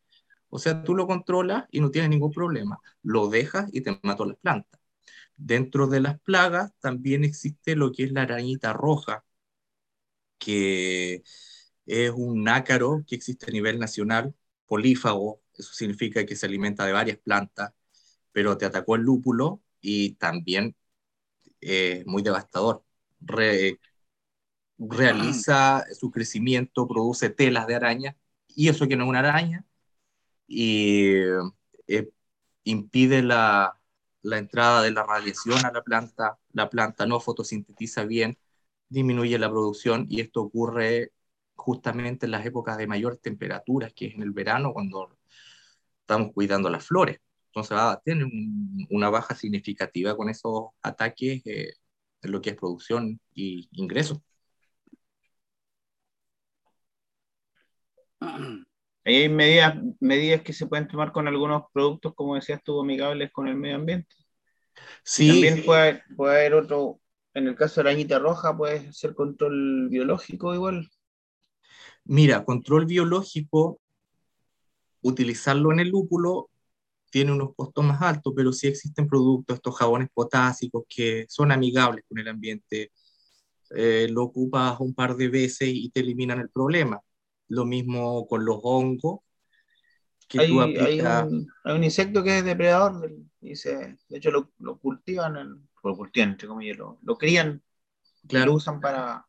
O 0.50 0.60
sea, 0.60 0.84
tú 0.84 0.96
lo 0.96 1.08
controlas 1.08 1.66
y 1.72 1.80
no 1.80 1.92
tienes 1.92 2.10
ningún 2.10 2.32
problema. 2.32 2.78
Lo 3.04 3.30
dejas 3.30 3.70
y 3.74 3.82
te 3.82 3.98
mató 4.04 4.26
las 4.26 4.38
plantas. 4.38 4.81
Dentro 5.44 5.88
de 5.88 6.02
las 6.02 6.20
plagas 6.20 6.72
también 6.80 7.24
existe 7.24 7.76
lo 7.76 7.92
que 7.92 8.04
es 8.04 8.12
la 8.12 8.22
arañita 8.22 8.74
roja, 8.74 9.26
que 10.38 11.24
es 11.86 12.12
un 12.16 12.48
ácaro 12.48 13.04
que 13.08 13.16
existe 13.16 13.48
a 13.48 13.52
nivel 13.52 13.80
nacional, 13.80 14.36
polífago, 14.68 15.42
eso 15.54 15.74
significa 15.74 16.26
que 16.28 16.36
se 16.36 16.46
alimenta 16.46 16.86
de 16.86 16.94
varias 16.94 17.18
plantas, 17.18 17.74
pero 18.32 18.56
te 18.58 18.66
atacó 18.66 18.96
el 18.96 19.02
lúpulo 19.02 19.62
y 19.82 20.14
también 20.16 20.76
es 21.60 22.06
muy 22.06 22.22
devastador. 22.22 22.84
realiza 24.78 25.86
su 26.00 26.12
crecimiento, 26.12 26.88
produce 26.88 27.30
telas 27.30 27.68
de 27.68 27.76
araña, 27.76 28.18
y 28.48 28.70
eso 28.70 28.88
que 28.88 28.96
no 28.96 29.06
es 29.06 29.10
una 29.10 29.20
araña, 29.20 29.66
y 30.48 31.16
eh, 31.88 32.10
impide 32.64 33.24
la, 33.24 33.81
la 34.24 34.38
entrada 34.38 34.82
de 34.84 34.92
la 34.92 35.04
radiación 35.04 35.66
a 35.66 35.72
la 35.72 35.84
planta, 35.84 36.38
la 36.54 36.70
planta 36.70 37.06
no 37.06 37.20
fotosintetiza 37.20 38.06
bien, 38.06 38.38
disminuye 38.90 39.38
la 39.40 39.50
producción 39.50 40.06
y 40.10 40.22
esto 40.22 40.42
ocurre 40.42 41.14
justamente 41.56 42.26
en 42.26 42.32
las 42.32 42.46
épocas 42.46 42.78
de 42.78 42.88
mayor 42.88 43.18
temperatura, 43.18 43.90
que 43.92 44.08
es 44.08 44.16
en 44.16 44.24
el 44.24 44.32
verano 44.32 44.74
cuando 44.74 45.18
estamos 46.02 46.34
cuidando 46.34 46.70
las 46.70 46.86
flores. 46.86 47.20
Entonces 47.48 47.78
va 47.78 47.92
a 47.94 48.02
tener 48.02 48.28
una 48.90 49.10
baja 49.10 49.36
significativa 49.36 50.16
con 50.16 50.30
esos 50.30 50.70
ataques 50.82 51.42
eh, 51.46 51.74
en 52.22 52.32
lo 52.32 52.42
que 52.42 52.52
es 52.52 52.56
producción 52.58 53.20
y 53.34 53.70
ingreso. 53.74 54.22
hay 59.04 59.30
medidas, 59.30 59.76
medidas 60.00 60.42
que 60.42 60.54
se 60.54 60.68
pueden 60.68 60.88
tomar 60.88 61.12
con 61.12 61.28
algunos 61.28 61.64
productos, 61.74 62.14
como 62.16 62.36
decías 62.36 62.62
tú, 62.64 62.80
amigables 62.80 63.32
con 63.32 63.48
el 63.48 63.56
medio 63.56 63.76
ambiente. 63.78 64.16
Sí. 65.04 65.28
También 65.28 65.66
puede, 65.66 66.04
puede 66.16 66.36
haber 66.36 66.54
otro, 66.54 67.00
en 67.34 67.48
el 67.48 67.56
caso 67.56 67.80
de 67.80 67.86
la 67.86 67.90
añita 67.92 68.20
roja, 68.20 68.56
puede 68.56 68.92
ser 68.94 69.16
control 69.16 69.90
biológico 69.90 70.54
igual. 70.54 70.90
Mira, 72.06 72.44
control 72.46 72.86
biológico, 72.86 73.80
utilizarlo 75.02 75.72
en 75.72 75.80
el 75.80 75.90
lúpulo 75.90 76.50
tiene 77.10 77.34
unos 77.34 77.54
costos 77.56 77.84
más 77.84 78.02
altos, 78.02 78.34
pero 78.36 78.54
sí 78.54 78.68
existen 78.68 79.08
productos, 79.08 79.56
estos 79.56 79.78
jabones 79.78 80.10
potásicos 80.14 80.84
que 80.88 81.26
son 81.28 81.52
amigables 81.52 82.06
con 82.08 82.18
el 82.20 82.28
ambiente. 82.28 82.92
Eh, 83.76 84.08
lo 84.10 84.24
ocupas 84.24 84.80
un 84.80 84.94
par 84.94 85.16
de 85.16 85.28
veces 85.28 85.70
y 85.72 85.90
te 85.90 86.00
eliminan 86.00 86.40
el 86.40 86.50
problema. 86.50 87.02
Lo 87.52 87.66
mismo 87.66 88.26
con 88.28 88.46
los 88.46 88.60
hongos. 88.64 89.20
hay, 90.38 90.52
un, 90.52 91.84
insecto 91.84 92.24
que 92.24 92.38
es 92.38 92.46
depredador, 92.46 93.12
y 93.42 93.54
de 93.56 93.98
hecho 94.10 94.32
lo, 94.32 94.78
cultivan, 94.80 95.68
lo 95.84 95.98
cultivan, 95.98 96.30
entre 96.30 96.48
comillas, 96.48 96.78
lo, 96.78 96.98
lo 97.04 97.18
crían, 97.18 97.62
lo 98.30 98.54
usan 98.54 98.80
para, 98.80 99.28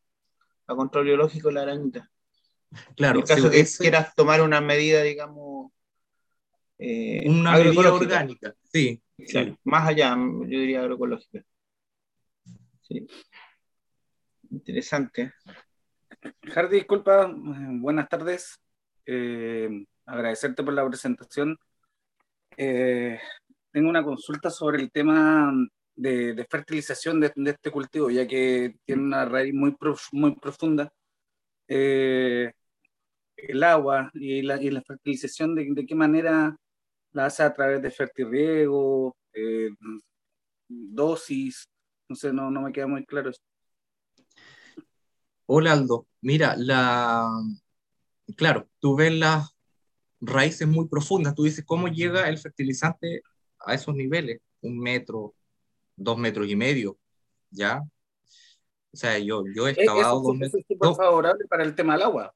para 0.64 0.76
control 0.76 1.06
biológico 1.06 1.48
de 1.48 1.54
la 1.54 1.62
arañita. 1.62 2.08
Claro, 2.96 3.18
en 3.18 3.26
caso 3.26 3.50
que 3.50 3.66
quieras 3.78 4.14
tomar 4.14 4.40
una 4.40 4.60
medida, 4.60 5.02
digamos, 5.02 5.72
eh, 6.78 7.28
una 7.28 7.56
medida 7.58 7.92
orgánica, 7.92 8.54
sí, 8.72 9.02
Más 9.64 9.88
allá, 9.88 10.14
yo 10.16 10.46
diría 10.46 10.80
agroecológica. 10.80 11.44
Sí. 12.82 13.04
Interesante. 14.48 15.32
Hardy, 16.22 16.76
disculpa, 16.76 17.30
buenas 17.34 18.08
tardes. 18.08 18.60
Eh, 19.06 19.84
agradecerte 20.06 20.62
por 20.62 20.74
la 20.74 20.86
presentación. 20.86 21.58
Eh, 22.56 23.20
tengo 23.72 23.88
una 23.90 24.04
consulta 24.04 24.50
sobre 24.50 24.82
el 24.82 24.92
tema 24.92 25.52
de, 25.96 26.46
fertilización 26.50 27.20
de, 27.20 27.32
este 27.46 27.70
cultivo, 27.70 28.10
ya 28.10 28.26
que 28.26 28.76
tiene 28.84 29.02
una 29.02 29.24
raíz 29.24 29.54
muy, 29.54 29.76
muy 30.12 30.34
profunda. 30.36 30.92
Eh, 31.68 32.52
el 33.36 33.62
agua 33.64 34.10
y 34.14 34.42
la, 34.42 34.62
y 34.62 34.70
la 34.70 34.82
fertilización, 34.82 35.54
de, 35.54 35.66
de, 35.70 35.86
qué 35.86 35.94
manera 35.94 36.56
la 37.12 37.26
hace 37.26 37.42
a 37.42 37.52
través 37.52 37.82
de 37.82 37.90
fertirriego, 37.90 39.16
dosis, 40.68 41.68
no 42.08 42.16
sé, 42.16 42.32
no, 42.32 42.50
no 42.50 42.62
me 42.62 42.72
queda 42.72 42.86
muy 42.86 43.04
claro. 43.06 43.30
Hola 45.54 45.72
Aldo, 45.72 46.06
mira, 46.22 46.56
la... 46.56 47.28
claro, 48.38 48.70
tú 48.80 48.96
ves 48.96 49.12
las 49.12 49.54
raíces 50.18 50.66
muy 50.66 50.88
profundas, 50.88 51.34
tú 51.34 51.42
dices, 51.42 51.62
¿cómo 51.66 51.88
llega 51.88 52.26
el 52.30 52.38
fertilizante 52.38 53.20
a 53.58 53.74
esos 53.74 53.94
niveles? 53.94 54.40
Un 54.62 54.78
metro, 54.78 55.34
dos 55.94 56.16
metros 56.16 56.48
y 56.48 56.56
medio, 56.56 56.96
¿ya? 57.50 57.82
O 58.94 58.96
sea, 58.96 59.18
yo, 59.18 59.44
yo 59.54 59.68
he 59.68 59.72
excavado 59.72 60.22
dos 60.22 60.38
metros. 60.38 60.62
Es 60.66 60.96
favorable 60.96 61.44
para 61.50 61.64
el 61.64 61.74
tema 61.74 61.92
del 61.92 62.04
agua. 62.04 62.34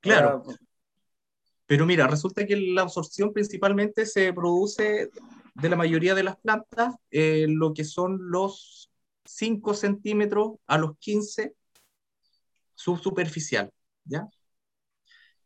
Claro. 0.00 0.44
Pero 1.64 1.86
mira, 1.86 2.06
resulta 2.08 2.44
que 2.44 2.56
la 2.56 2.82
absorción 2.82 3.32
principalmente 3.32 4.04
se 4.04 4.34
produce 4.34 5.08
de 5.54 5.68
la 5.70 5.76
mayoría 5.76 6.14
de 6.14 6.24
las 6.24 6.36
plantas, 6.36 6.94
eh, 7.10 7.46
lo 7.48 7.72
que 7.72 7.84
son 7.84 8.18
los 8.30 8.90
5 9.24 9.72
centímetros 9.72 10.56
a 10.66 10.76
los 10.76 10.98
15 10.98 11.54
subsuperficial, 12.84 13.70
¿ya? 14.04 14.28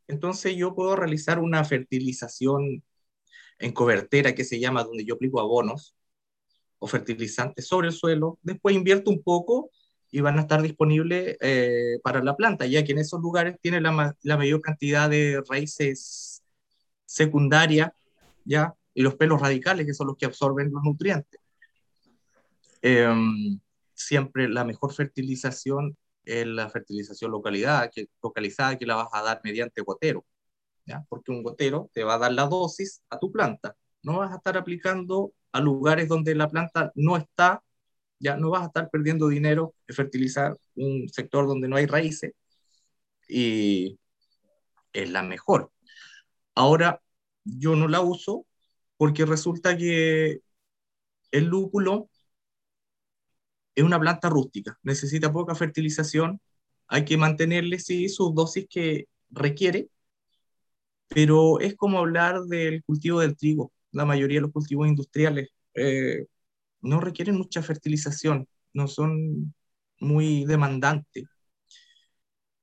entonces 0.08 0.56
yo 0.56 0.74
puedo 0.74 0.96
realizar 0.96 1.38
una 1.38 1.64
fertilización 1.64 2.82
en 3.60 3.72
cobertera 3.72 4.34
que 4.34 4.44
se 4.44 4.58
llama, 4.58 4.82
donde 4.82 5.04
yo 5.04 5.14
aplico 5.14 5.40
abonos 5.40 5.94
o 6.78 6.86
fertilizantes 6.86 7.66
sobre 7.66 7.88
el 7.88 7.94
suelo, 7.94 8.38
después 8.42 8.74
invierto 8.74 9.10
un 9.10 9.22
poco 9.22 9.70
y 10.10 10.20
van 10.20 10.38
a 10.38 10.42
estar 10.42 10.62
disponibles 10.62 11.36
eh, 11.40 11.98
para 12.02 12.22
la 12.24 12.36
planta, 12.36 12.66
ya 12.66 12.82
que 12.82 12.92
en 12.92 12.98
esos 12.98 13.20
lugares 13.20 13.56
tiene 13.60 13.80
la, 13.80 14.16
la 14.22 14.36
mayor 14.36 14.60
cantidad 14.62 15.10
de 15.10 15.42
raíces 15.48 16.42
secundarias, 17.04 17.92
¿ya? 18.44 18.74
Y 18.94 19.02
los 19.02 19.16
pelos 19.16 19.40
radicales, 19.40 19.86
que 19.86 19.94
son 19.94 20.08
los 20.08 20.16
que 20.16 20.26
absorben 20.26 20.72
los 20.72 20.82
nutrientes. 20.82 21.40
Em, 22.80 23.60
siempre 23.94 24.48
la 24.48 24.64
mejor 24.64 24.94
fertilización 24.94 25.96
es 26.28 26.46
la 26.46 26.68
fertilización 26.70 27.30
localidad, 27.32 27.90
que, 27.92 28.08
localizada 28.22 28.78
que 28.78 28.86
la 28.86 28.96
vas 28.96 29.08
a 29.12 29.22
dar 29.22 29.40
mediante 29.44 29.82
gotero, 29.82 30.24
¿ya? 30.86 31.04
Porque 31.08 31.32
un 31.32 31.42
gotero 31.42 31.90
te 31.92 32.04
va 32.04 32.14
a 32.14 32.18
dar 32.18 32.32
la 32.32 32.46
dosis 32.46 33.02
a 33.10 33.18
tu 33.18 33.32
planta. 33.32 33.76
No 34.02 34.18
vas 34.18 34.32
a 34.32 34.36
estar 34.36 34.56
aplicando 34.56 35.32
a 35.52 35.60
lugares 35.60 36.08
donde 36.08 36.34
la 36.34 36.48
planta 36.50 36.92
no 36.94 37.16
está 37.16 37.62
ya 38.20 38.36
no 38.36 38.50
vas 38.50 38.62
a 38.62 38.66
estar 38.66 38.90
perdiendo 38.90 39.28
dinero 39.28 39.74
en 39.86 39.94
fertilizar 39.94 40.56
un 40.76 41.08
sector 41.08 41.46
donde 41.46 41.68
no 41.68 41.76
hay 41.76 41.86
raíces 41.86 42.32
y 43.28 43.98
es 44.92 45.10
la 45.10 45.22
mejor. 45.22 45.70
Ahora, 46.54 47.00
yo 47.44 47.76
no 47.76 47.88
la 47.88 48.00
uso 48.00 48.46
porque 48.96 49.24
resulta 49.26 49.76
que 49.76 50.40
el 51.30 51.44
lúpulo 51.44 52.10
es 53.78 53.84
una 53.84 54.00
planta 54.00 54.28
rústica, 54.28 54.76
necesita 54.82 55.32
poca 55.32 55.54
fertilización, 55.54 56.40
hay 56.88 57.04
que 57.04 57.16
mantenerle, 57.16 57.78
sí, 57.78 58.08
sus 58.08 58.34
dosis 58.34 58.66
que 58.68 59.06
requiere, 59.30 59.88
pero 61.06 61.60
es 61.60 61.76
como 61.76 61.98
hablar 61.98 62.40
del 62.42 62.82
cultivo 62.82 63.20
del 63.20 63.36
trigo. 63.36 63.72
La 63.92 64.04
mayoría 64.04 64.38
de 64.38 64.42
los 64.42 64.52
cultivos 64.52 64.88
industriales 64.88 65.50
eh, 65.74 66.26
no 66.80 67.00
requieren 67.00 67.36
mucha 67.36 67.62
fertilización, 67.62 68.48
no 68.72 68.88
son 68.88 69.54
muy 70.00 70.44
demandantes, 70.44 71.26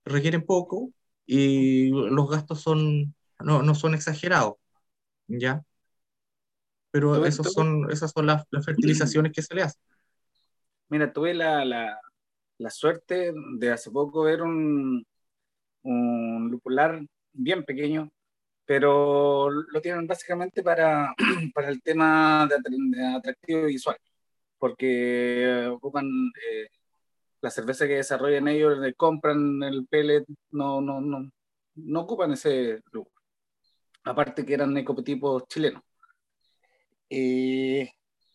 requieren 0.04 0.46
poco 0.46 0.92
y 1.26 1.92
los 1.92 2.30
gastos 2.30 2.60
son, 2.62 3.16
no, 3.40 3.74
son 3.74 3.96
exagerados, 3.96 4.56
¿ya? 5.28 5.64
Pero 6.92 7.26
esos 7.26 7.54
son, 7.54 7.90
esas 7.90 8.12
son 8.12 8.26
las, 8.26 8.44
fertilizaciones 8.66 9.32
que 9.32 9.42
se 9.42 9.56
le 9.56 9.64
hacen. 9.64 9.82
Mira, 10.90 11.12
tuve 11.12 11.34
la, 11.34 11.66
la, 11.66 12.00
la, 12.60 12.70
suerte 12.70 13.34
de 13.58 13.72
hace 13.72 13.92
poco 13.92 14.24
ver 14.24 14.42
un, 14.44 15.06
un 15.84 16.50
lupular 16.52 17.02
bien 17.34 17.64
pequeño, 17.66 18.12
pero 18.66 19.50
lo 19.52 19.82
tienen 19.82 20.08
básicamente 20.08 20.64
para, 20.64 21.14
para 21.56 21.70
el 21.70 21.82
tema 21.82 22.48
de, 22.50 23.06
atractivo 23.18 23.66
visual, 23.66 23.98
porque 24.60 25.68
ocupan 25.72 26.06
eh, 26.08 26.68
la 27.42 27.52
cerveza 27.52 27.88
que 27.88 27.96
desarrollan 27.98 28.48
ellos, 28.48 28.80
compran 28.98 29.64
el 29.64 29.88
pellet, 29.88 30.26
no, 30.52 30.82
no, 30.82 31.02
no, 31.02 31.30
no 31.76 32.02
ocupan 32.02 32.34
ese 32.34 32.82
lugar. 32.92 33.12
Aparte 34.04 34.46
que 34.46 34.54
eran 34.54 34.78
ecotipos 34.78 35.48
chilenos. 35.48 35.84
Y 37.10 37.88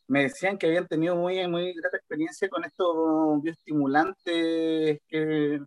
me 0.08 0.24
decían 0.24 0.58
que 0.58 0.66
habían 0.66 0.88
tenido 0.88 1.16
muy, 1.16 1.46
muy 1.48 1.72
grata 1.74 1.98
experiencia 2.20 2.48
con 2.48 2.64
estos 2.64 3.42
bioestimulantes 3.42 5.00
que, 5.08 5.60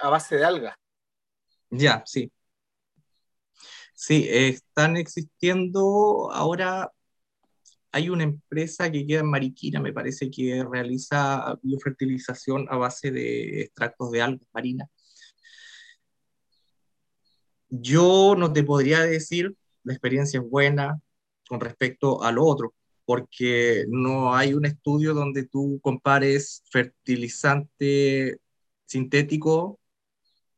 a 0.00 0.08
base 0.08 0.36
de 0.36 0.44
algas 0.44 0.74
ya, 1.70 2.02
sí. 2.06 2.30
Sí, 3.94 4.26
están 4.28 4.96
existiendo 4.96 6.30
ahora. 6.32 6.92
Hay 7.90 8.08
una 8.10 8.24
empresa 8.24 8.90
que 8.90 9.06
queda 9.06 9.20
en 9.20 9.30
Mariquina, 9.30 9.80
me 9.80 9.92
parece 9.92 10.30
que 10.30 10.64
realiza 10.64 11.58
biofertilización 11.62 12.66
a 12.70 12.76
base 12.76 13.10
de 13.10 13.62
extractos 13.62 14.10
de 14.12 14.22
algas 14.22 14.48
marinas. 14.52 14.88
Yo 17.68 18.34
no 18.36 18.52
te 18.52 18.62
podría 18.62 19.00
decir 19.00 19.56
la 19.84 19.92
experiencia 19.92 20.40
es 20.40 20.48
buena 20.48 21.00
con 21.48 21.60
respecto 21.60 22.22
a 22.22 22.32
lo 22.32 22.44
otro, 22.44 22.74
porque 23.04 23.84
no 23.88 24.34
hay 24.34 24.54
un 24.54 24.64
estudio 24.66 25.14
donde 25.14 25.44
tú 25.46 25.80
compares 25.82 26.62
fertilizante 26.70 28.38
sintético 28.86 29.80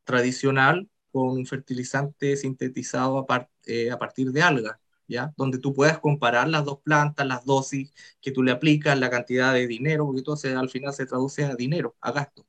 tradicional 0.03 0.89
con 1.11 1.29
un 1.29 1.45
fertilizante 1.45 2.37
sintetizado 2.37 3.25
a, 3.29 3.49
eh, 3.65 3.91
a 3.91 3.97
partir 3.99 4.31
de 4.31 4.41
algas, 4.41 4.77
¿ya? 5.07 5.33
Donde 5.37 5.59
tú 5.59 5.73
puedas 5.73 5.99
comparar 5.99 6.47
las 6.49 6.65
dos 6.65 6.79
plantas, 6.81 7.27
las 7.27 7.45
dosis 7.45 7.93
que 8.21 8.31
tú 8.31 8.43
le 8.43 8.51
aplicas, 8.51 8.99
la 8.99 9.09
cantidad 9.09 9.53
de 9.53 9.67
dinero, 9.67 10.05
porque 10.05 10.21
todo 10.23 10.37
se, 10.37 10.53
al 10.55 10.69
final 10.69 10.93
se 10.93 11.05
traduce 11.05 11.43
a 11.45 11.55
dinero, 11.55 11.95
a 12.01 12.11
gasto. 12.11 12.45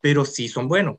Pero 0.00 0.24
sí 0.24 0.48
son 0.48 0.68
buenos. 0.68 0.98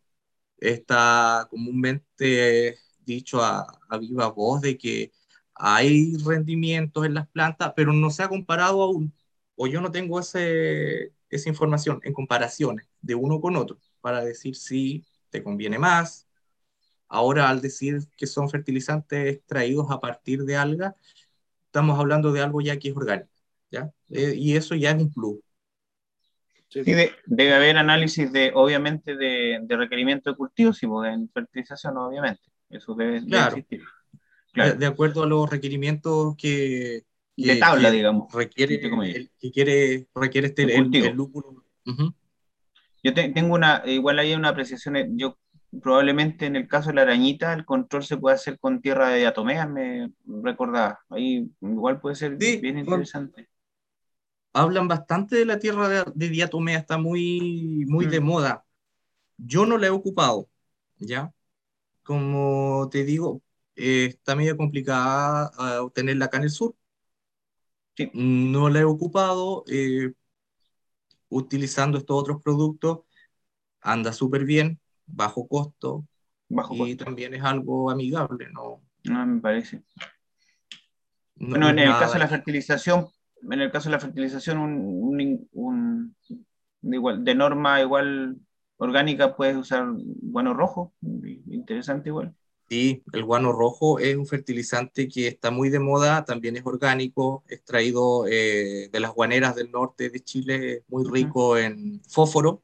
Está 0.57 1.47
comúnmente 1.49 2.79
dicho 3.05 3.41
a, 3.43 3.67
a 3.89 3.97
viva 3.97 4.27
voz 4.29 4.61
de 4.61 4.77
que 4.77 5.11
hay 5.55 6.17
rendimientos 6.17 7.05
en 7.05 7.13
las 7.13 7.27
plantas, 7.29 7.73
pero 7.75 7.93
no 7.93 8.09
se 8.09 8.23
ha 8.23 8.29
comparado 8.29 8.83
aún, 8.83 9.13
o 9.55 9.67
yo 9.67 9.81
no 9.81 9.91
tengo 9.91 10.19
ese, 10.19 11.13
esa 11.29 11.49
información 11.49 11.99
en 12.03 12.13
comparaciones 12.13 12.87
de 13.01 13.15
uno 13.15 13.41
con 13.41 13.55
otro, 13.55 13.79
para 14.01 14.23
decir 14.23 14.55
si 14.55 15.05
te 15.29 15.43
conviene 15.43 15.79
más, 15.79 16.25
Ahora, 17.07 17.49
al 17.49 17.61
decir 17.61 17.99
que 18.17 18.27
son 18.27 18.49
fertilizantes 18.49 19.35
extraídos 19.35 19.87
a 19.91 19.99
partir 19.99 20.43
de 20.43 20.55
algas, 20.55 20.95
estamos 21.65 21.99
hablando 21.99 22.31
de 22.31 22.41
algo 22.41 22.61
ya 22.61 22.77
que 22.77 22.89
es 22.89 22.97
orgánico, 22.97 23.31
¿ya? 23.69 23.91
Eh, 24.09 24.33
y 24.35 24.55
eso 24.55 24.75
ya 24.75 24.91
es 24.91 25.01
un 25.01 25.13
plus. 25.13 25.39
Sí, 26.67 26.83
debe 27.25 27.53
haber 27.53 27.77
análisis 27.77 28.31
de, 28.33 28.51
obviamente, 28.53 29.15
de, 29.15 29.59
de 29.61 29.77
requerimiento 29.77 30.29
de 30.29 30.35
cultivos 30.35 30.81
y 30.83 30.87
pues, 30.87 31.09
de 31.09 31.27
fertilización, 31.33 31.95
obviamente. 31.95 32.41
Eso 32.69 32.95
debe, 32.95 33.17
existir. 33.17 33.83
De, 34.55 34.85
acuerdo 34.85 35.23
a 35.23 35.27
los 35.27 35.49
requerimientos 35.49 36.35
que, 36.37 37.03
de 37.35 37.55
tabla, 37.57 37.91
digamos. 37.91 38.33
Requiere, 38.33 38.75
el, 38.75 39.29
que 39.37 39.51
quiere, 39.51 40.07
requiere 40.15 40.47
este, 40.47 40.63
el, 40.63 41.13
lúpulo. 41.13 41.63
Yo 43.03 43.13
tengo 43.13 43.53
una, 43.53 43.83
igual 43.85 44.19
hay 44.19 44.33
una 44.33 44.49
apreciación, 44.49 45.17
yo 45.17 45.37
probablemente 45.81 46.45
en 46.45 46.55
el 46.55 46.67
caso 46.67 46.89
de 46.89 46.95
la 46.95 47.01
arañita 47.03 47.53
el 47.53 47.65
control 47.65 48.03
se 48.03 48.17
puede 48.17 48.35
hacer 48.35 48.57
con 48.57 48.81
tierra 48.81 49.09
de 49.09 49.19
diatomeas, 49.19 49.69
me 49.69 50.11
recordaba. 50.41 50.99
Ahí 51.09 51.51
igual 51.61 51.99
puede 51.99 52.15
ser 52.15 52.35
bien 52.37 52.79
interesante. 52.79 53.49
Hablan 54.53 54.87
bastante 54.87 55.35
de 55.35 55.45
la 55.45 55.59
tierra 55.59 55.89
de, 55.89 56.03
de 56.15 56.29
diatomea, 56.29 56.79
está 56.79 56.97
muy, 56.97 57.85
muy 57.87 58.05
de 58.05 58.21
mm. 58.21 58.23
moda. 58.23 58.65
Yo 59.37 59.65
no 59.65 59.77
la 59.77 59.87
he 59.87 59.89
ocupado, 59.89 60.49
¿ya? 60.97 61.33
Como 62.03 62.87
te 62.89 63.03
digo, 63.03 63.41
está 63.75 64.35
medio 64.35 64.57
complicada 64.57 65.51
ah, 65.57 65.81
obtenerla 65.81 66.25
acá 66.25 66.37
en 66.37 66.43
el 66.43 66.49
sur. 66.49 66.75
No 68.13 68.69
la 68.69 68.79
he 68.79 68.83
ocupado. 68.83 69.63
Eh, 69.67 70.13
utilizando 71.29 71.97
estos 71.97 72.17
otros 72.17 72.41
productos, 72.41 72.99
anda 73.81 74.13
súper 74.13 74.45
bien 74.45 74.79
bajo 75.05 75.47
costo 75.47 76.05
bajo 76.47 76.87
y 76.87 76.95
también 76.95 77.33
es 77.33 77.43
algo 77.43 77.89
amigable, 77.89 78.47
¿no? 78.51 78.81
No, 79.03 79.25
me 79.25 79.41
parece. 79.41 79.83
bueno, 81.35 81.69
en 81.69 81.79
el 81.79 81.91
caso 81.91 82.13
de 82.13 82.19
la 82.19 82.27
fertilización, 82.27 83.07
en 83.41 83.61
el 83.61 83.71
caso 83.71 83.89
de 83.89 83.95
la 83.95 83.99
fertilización, 83.99 84.57
un, 84.59 86.15
igual, 86.81 87.23
de 87.23 87.35
norma 87.35 87.81
igual 87.81 88.37
orgánica 88.77 89.35
puedes 89.35 89.57
usar 89.57 89.87
guano 89.95 90.53
rojo, 90.53 90.93
interesante 91.01 92.09
igual. 92.09 92.33
Sí, 92.69 93.03
el 93.13 93.23
guano 93.23 93.51
rojo 93.51 93.99
es 93.99 94.15
un 94.15 94.25
fertilizante 94.25 95.07
que 95.07 95.27
está 95.27 95.51
muy 95.51 95.69
de 95.69 95.79
moda, 95.79 96.25
también 96.25 96.57
es 96.57 96.65
orgánico, 96.65 97.43
extraído 97.47 98.25
eh, 98.27 98.89
de 98.91 98.99
las 98.99 99.13
guaneras 99.13 99.55
del 99.55 99.71
norte 99.71 100.09
de 100.09 100.19
Chile, 100.21 100.83
muy 100.87 101.03
rico 101.07 101.57
en 101.57 102.01
fósforo. 102.09 102.63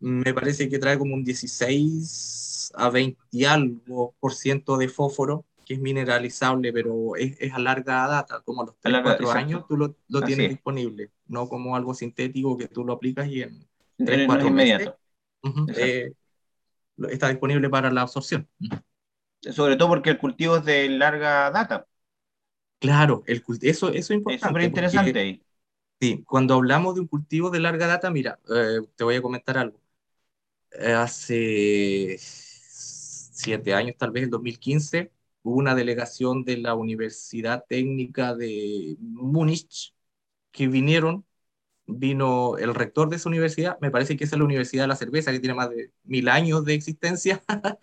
Me 0.00 0.34
parece 0.34 0.68
que 0.68 0.78
trae 0.78 0.98
como 0.98 1.14
un 1.14 1.24
16 1.24 2.70
a 2.74 2.90
20 2.90 3.20
y 3.30 3.44
algo 3.44 4.14
por 4.20 4.34
ciento 4.34 4.76
de 4.76 4.88
fósforo, 4.88 5.46
que 5.64 5.74
es 5.74 5.80
mineralizable, 5.80 6.72
pero 6.72 7.16
es, 7.16 7.36
es 7.40 7.52
a 7.54 7.58
larga 7.58 8.06
data, 8.06 8.42
como 8.42 8.62
a 8.62 8.66
los 8.66 8.78
3 8.80 8.98
4 9.00 9.30
años 9.32 9.64
tú 9.66 9.76
lo, 9.76 9.96
lo 10.08 10.22
tienes 10.24 10.48
disponible, 10.48 11.10
no 11.26 11.48
como 11.48 11.74
algo 11.76 11.94
sintético 11.94 12.56
que 12.58 12.68
tú 12.68 12.84
lo 12.84 12.92
aplicas 12.94 13.28
y 13.28 13.42
en 13.42 13.66
3 14.02 14.22
4 14.22 14.50
meses. 14.50 14.90
eh, 15.74 16.12
está 17.10 17.28
disponible 17.28 17.68
para 17.70 17.90
la 17.90 18.02
absorción. 18.02 18.48
Sobre 19.42 19.76
todo 19.76 19.88
porque 19.88 20.10
el 20.10 20.18
cultivo 20.18 20.56
es 20.56 20.64
de 20.64 20.88
larga 20.88 21.50
data. 21.50 21.86
Claro, 22.78 23.22
el, 23.26 23.42
eso, 23.62 23.88
eso 23.88 23.94
es 23.94 24.10
importante. 24.10 24.34
Es 24.36 24.42
súper 24.42 24.62
interesante. 24.62 25.40
Sí, 26.00 26.22
cuando 26.26 26.54
hablamos 26.54 26.94
de 26.94 27.00
un 27.00 27.08
cultivo 27.08 27.50
de 27.50 27.60
larga 27.60 27.86
data, 27.86 28.10
mira, 28.10 28.38
eh, 28.54 28.80
te 28.96 29.04
voy 29.04 29.16
a 29.16 29.22
comentar 29.22 29.56
algo. 29.58 29.80
eh, 30.72 30.92
hace 30.92 32.16
siete 32.18 33.74
años, 33.74 33.96
tal 33.98 34.10
vez 34.10 34.24
en 34.24 34.30
2015, 34.30 35.12
hubo 35.42 35.56
una 35.56 35.74
delegación 35.74 36.44
de 36.44 36.58
la 36.58 36.74
Universidad 36.74 37.64
Técnica 37.68 38.34
de 38.34 38.96
Múnich 39.00 39.94
que 40.52 40.68
vinieron, 40.68 41.26
vino 41.86 42.56
el 42.56 42.74
rector 42.74 43.08
de 43.08 43.16
esa 43.16 43.28
universidad, 43.28 43.78
me 43.80 43.90
parece 43.90 44.16
que 44.16 44.24
es 44.24 44.36
la 44.36 44.44
Universidad 44.44 44.84
de 44.84 44.88
la 44.88 44.96
Cerveza, 44.96 45.32
que 45.32 45.40
tiene 45.40 45.54
más 45.54 45.70
de 45.70 45.92
mil 46.04 46.28
años 46.28 46.64
de 46.64 46.74
existencia, 46.74 47.42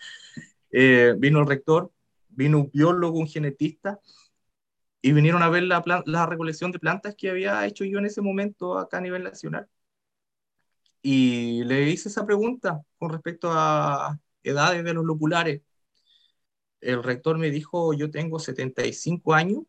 eh, 0.71 1.13
vino 1.17 1.39
el 1.39 1.47
rector, 1.47 1.91
vino 2.29 2.59
un 2.59 2.71
biólogo, 2.71 3.19
un 3.19 3.27
genetista, 3.27 3.99
y 5.01 5.13
vinieron 5.13 5.41
a 5.43 5.49
ver 5.49 5.63
la, 5.63 5.83
la 6.05 6.25
recolección 6.25 6.71
de 6.71 6.79
plantas 6.79 7.15
que 7.15 7.29
había 7.29 7.65
hecho 7.65 7.85
yo 7.85 7.99
en 7.99 8.05
ese 8.05 8.21
momento 8.21 8.77
acá 8.77 8.97
a 8.97 9.01
nivel 9.01 9.23
nacional. 9.23 9.67
Y 11.01 11.63
le 11.63 11.89
hice 11.89 12.09
esa 12.09 12.25
pregunta 12.25 12.81
con 12.99 13.11
respecto 13.11 13.49
a 13.51 14.19
edades 14.43 14.83
de 14.83 14.93
los 14.93 15.03
lupulares. 15.03 15.61
El 16.79 17.03
rector 17.03 17.37
me 17.39 17.49
dijo, 17.49 17.93
yo 17.93 18.11
tengo 18.11 18.39
75 18.39 19.33
años 19.33 19.63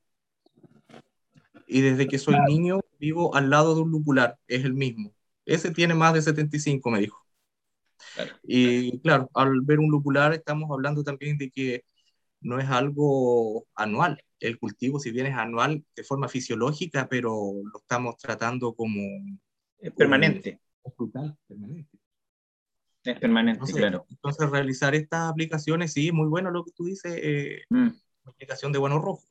y 1.67 1.81
desde 1.81 2.07
que 2.07 2.19
soy 2.19 2.37
niño 2.47 2.81
vivo 3.03 3.35
al 3.35 3.51
lado 3.51 3.75
de 3.75 3.81
un 3.83 3.91
lupular, 3.91 4.39
es 4.47 4.65
el 4.65 4.75
mismo. 4.75 5.13
Ese 5.45 5.73
tiene 5.73 5.93
más 5.93 6.15
de 6.15 6.23
75, 6.23 6.89
me 6.89 7.01
dijo. 7.01 7.19
Y 8.45 9.01
claro, 9.01 9.29
al 9.35 9.61
ver 9.63 9.81
un 9.81 9.91
lupular 9.91 10.33
estamos 10.33 10.71
hablando 10.71 11.03
también 11.03 11.37
de 11.37 11.51
que 11.51 11.85
no 12.41 12.61
es 12.61 12.69
algo 12.69 13.67
anual. 13.75 14.23
El 14.39 14.59
cultivo, 14.59 15.01
si 15.01 15.11
bien 15.11 15.27
es 15.27 15.35
anual 15.35 15.85
de 15.97 16.05
forma 16.05 16.29
fisiológica, 16.29 17.09
pero 17.09 17.53
lo 17.73 17.79
estamos 17.79 18.17
tratando 18.19 18.73
como... 18.73 19.03
Es 19.79 19.93
permanente. 19.93 20.61
Es 20.85 20.97
brutal, 20.97 21.37
permanente. 21.49 21.99
Es 23.03 23.19
permanente, 23.19 23.73
claro. 23.73 24.07
Entonces, 24.11 24.49
realizar 24.49 24.95
estas 24.95 25.29
aplicaciones, 25.29 25.93
sí, 25.93 26.13
muy 26.13 26.29
bueno 26.29 26.53
lo 26.53 26.65
que 26.65 26.71
tú 26.71 26.85
dices, 26.85 27.15
eh, 27.17 27.63
mm. 27.69 27.89
aplicación 28.27 28.71
de 28.71 28.79
bueno 28.79 29.01
rojo. 29.01 29.25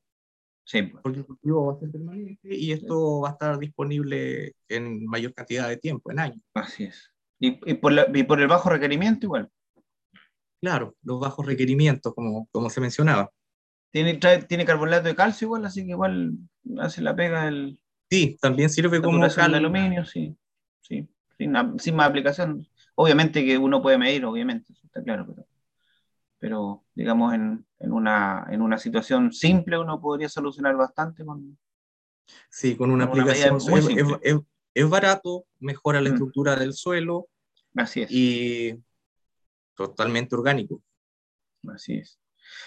Sí. 0.71 0.83
Porque 1.03 1.19
el 1.19 1.25
cultivo 1.25 1.65
va 1.65 1.73
a 1.73 1.79
ser 1.79 1.91
permanente 1.91 2.55
y 2.55 2.71
esto 2.71 3.19
va 3.19 3.29
a 3.29 3.31
estar 3.33 3.59
disponible 3.59 4.53
en 4.69 5.05
mayor 5.05 5.33
cantidad 5.33 5.67
de 5.67 5.75
tiempo, 5.75 6.11
en 6.11 6.19
años. 6.19 6.41
Así 6.53 6.85
es. 6.85 7.11
Y, 7.39 7.73
por, 7.73 7.93
y 8.13 8.23
por 8.23 8.39
el 8.39 8.47
bajo 8.47 8.69
requerimiento 8.69 9.25
igual. 9.25 9.49
Claro, 10.61 10.95
los 11.03 11.19
bajos 11.19 11.45
requerimientos, 11.45 12.13
como, 12.13 12.47
como 12.51 12.69
se 12.69 12.79
mencionaba. 12.79 13.31
Tiene, 13.91 14.17
tiene 14.47 14.63
carbonato 14.63 15.09
de 15.09 15.15
calcio 15.15 15.47
igual, 15.47 15.65
así 15.65 15.83
que 15.83 15.91
igual 15.91 16.37
hace 16.79 17.01
la 17.01 17.15
pega 17.15 17.49
el... 17.49 17.77
Sí, 18.09 18.37
también 18.39 18.69
sirve 18.69 19.01
como 19.01 19.19
cal... 19.27 19.51
de 19.51 19.57
aluminio, 19.57 20.05
sí. 20.05 20.37
sí 20.81 21.09
sin, 21.77 21.95
más 21.95 22.07
aplicación. 22.07 22.67
Obviamente 22.95 23.43
que 23.45 23.57
uno 23.57 23.81
puede 23.81 23.97
medir, 23.97 24.25
obviamente, 24.25 24.71
eso 24.73 24.85
está 24.85 25.03
claro, 25.03 25.25
pero, 25.27 25.47
pero 26.41 26.83
digamos 26.95 27.35
en, 27.35 27.67
en, 27.77 27.91
una, 27.91 28.47
en 28.49 28.63
una 28.63 28.79
situación 28.79 29.31
simple 29.31 29.77
uno 29.77 30.01
podría 30.01 30.27
solucionar 30.27 30.75
bastante 30.75 31.23
con... 31.23 31.57
Sí, 32.49 32.75
con 32.75 32.89
una 32.89 33.05
aplicación 33.05 33.59
es, 34.73 34.89
barato, 34.89 35.45
mejora 35.59 36.01
la 36.01 36.09
mm. 36.09 36.13
estructura 36.13 36.55
del 36.55 36.73
suelo. 36.73 37.27
Así 37.75 38.01
es. 38.01 38.11
Y 38.11 38.83
totalmente 39.75 40.33
orgánico. 40.33 40.81
Así 41.67 41.97
es. 41.97 42.19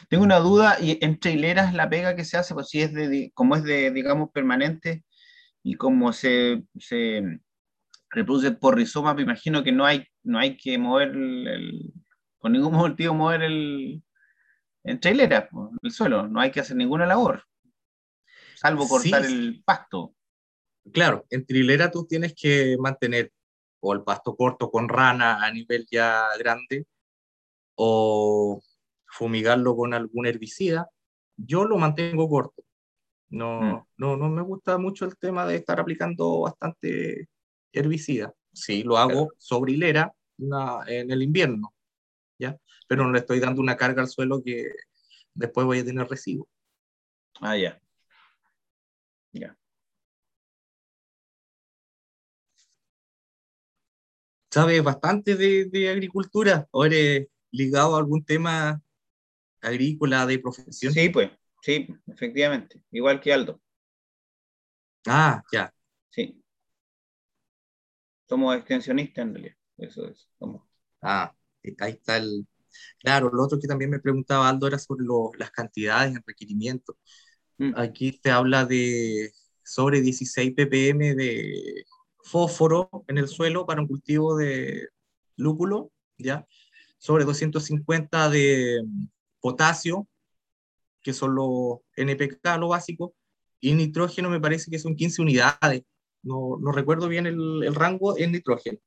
Tengo 0.08 0.22
una 0.22 0.38
duda, 0.38 0.78
y 0.80 0.98
entre 1.00 1.32
hileras 1.32 1.74
la 1.74 1.90
pega 1.90 2.14
que 2.14 2.24
se 2.24 2.36
hace, 2.36 2.54
pues 2.54 2.68
si 2.68 2.80
es 2.80 2.92
de, 2.92 3.32
como 3.34 3.56
es 3.56 3.64
de, 3.64 3.90
digamos, 3.90 4.30
permanente 4.30 5.04
y 5.64 5.74
como 5.74 6.12
se, 6.12 6.62
se, 6.78 7.40
reproduce 8.10 8.52
por 8.52 8.76
rizoma, 8.76 9.14
me 9.14 9.22
imagino 9.22 9.64
que 9.64 9.72
no 9.72 9.84
hay, 9.84 10.06
no 10.22 10.38
hay 10.38 10.56
que 10.56 10.78
mover 10.78 11.08
el, 11.08 11.92
con 12.44 12.52
ningún 12.52 12.74
motivo 12.74 13.14
mover 13.14 13.42
el 13.42 14.02
en 14.84 15.00
trailera, 15.00 15.48
el 15.80 15.90
suelo, 15.90 16.28
no 16.28 16.42
hay 16.42 16.50
que 16.50 16.60
hacer 16.60 16.76
ninguna 16.76 17.06
labor, 17.06 17.42
salvo 18.54 18.86
cortar 18.86 19.24
el 19.24 19.62
pasto. 19.64 20.14
Claro, 20.92 21.24
en 21.30 21.46
trilera 21.46 21.90
tú 21.90 22.06
tienes 22.06 22.34
que 22.34 22.76
mantener 22.78 23.32
o 23.80 23.94
el 23.94 24.02
pasto 24.02 24.36
corto 24.36 24.70
con 24.70 24.90
rana 24.90 25.42
a 25.42 25.50
nivel 25.50 25.86
ya 25.90 26.26
grande, 26.38 26.84
o 27.76 28.60
fumigarlo 29.06 29.74
con 29.74 29.94
algún 29.94 30.26
herbicida. 30.26 30.90
Yo 31.38 31.64
lo 31.64 31.78
mantengo 31.78 32.28
corto. 32.28 32.62
No, 33.30 33.60
mm. 33.62 33.86
no, 33.96 34.16
no 34.18 34.28
me 34.28 34.42
gusta 34.42 34.76
mucho 34.76 35.06
el 35.06 35.16
tema 35.16 35.46
de 35.46 35.56
estar 35.56 35.80
aplicando 35.80 36.40
bastante 36.40 37.26
herbicida. 37.72 38.34
Sí, 38.52 38.82
lo 38.82 38.98
hago 38.98 39.30
sobre 39.38 39.72
hilera 39.72 40.12
en 40.86 41.10
el 41.10 41.22
invierno. 41.22 41.73
Pero 42.86 43.04
no 43.04 43.12
le 43.12 43.20
estoy 43.20 43.40
dando 43.40 43.60
una 43.60 43.76
carga 43.76 44.02
al 44.02 44.08
suelo 44.08 44.42
que 44.42 44.70
después 45.34 45.66
voy 45.66 45.80
a 45.80 45.84
tener 45.84 46.06
residuo. 46.06 46.48
Ah, 47.40 47.56
ya. 47.56 47.80
Ya. 49.32 49.56
¿Sabes 54.50 54.82
bastante 54.82 55.34
de, 55.34 55.64
de 55.66 55.88
agricultura? 55.90 56.68
¿O 56.70 56.84
eres 56.84 57.28
ligado 57.50 57.96
a 57.96 57.98
algún 57.98 58.24
tema 58.24 58.80
agrícola 59.60 60.26
de 60.26 60.38
profesión? 60.38 60.92
Sí, 60.92 61.08
pues, 61.08 61.30
sí, 61.62 61.88
efectivamente. 62.06 62.80
Igual 62.92 63.20
que 63.20 63.32
Aldo. 63.32 63.60
Ah, 65.06 65.42
ya. 65.52 65.74
Sí 66.10 66.44
somos 68.28 68.56
extensionistas 68.56 69.22
en 69.24 69.34
realidad. 69.34 69.56
Eso 69.76 70.08
es. 70.08 70.28
Ah, 71.02 71.34
ahí 71.80 71.92
está 71.92 72.16
el. 72.16 72.46
Claro, 72.98 73.30
lo 73.32 73.42
otro 73.42 73.58
que 73.60 73.68
también 73.68 73.90
me 73.90 74.00
preguntaba 74.00 74.48
Aldo 74.48 74.66
era 74.66 74.78
sobre 74.78 75.04
las 75.38 75.50
cantidades 75.50 76.14
en 76.14 76.22
requerimiento. 76.26 76.96
Mm. 77.58 77.72
Aquí 77.76 78.18
se 78.22 78.30
habla 78.30 78.64
de 78.64 79.32
sobre 79.62 80.00
16 80.00 80.52
ppm 80.54 81.14
de 81.14 81.84
fósforo 82.22 82.90
en 83.08 83.18
el 83.18 83.28
suelo 83.28 83.66
para 83.66 83.80
un 83.80 83.88
cultivo 83.88 84.36
de 84.36 84.88
lúpulo, 85.36 85.90
¿ya? 86.18 86.46
Sobre 86.98 87.24
250 87.24 88.30
de 88.30 88.82
potasio, 89.40 90.08
que 91.02 91.12
son 91.12 91.34
los 91.34 91.80
NPK, 91.96 92.58
lo 92.58 92.68
básico, 92.68 93.14
y 93.60 93.74
nitrógeno 93.74 94.30
me 94.30 94.40
parece 94.40 94.70
que 94.70 94.78
son 94.78 94.96
15 94.96 95.22
unidades 95.22 95.82
no, 96.24 96.58
no 96.60 96.72
recuerdo 96.72 97.08
bien 97.08 97.26
el, 97.26 97.62
el, 97.62 97.74
rango 97.74 98.18
en 98.18 98.32
nitrógeno. 98.32 98.78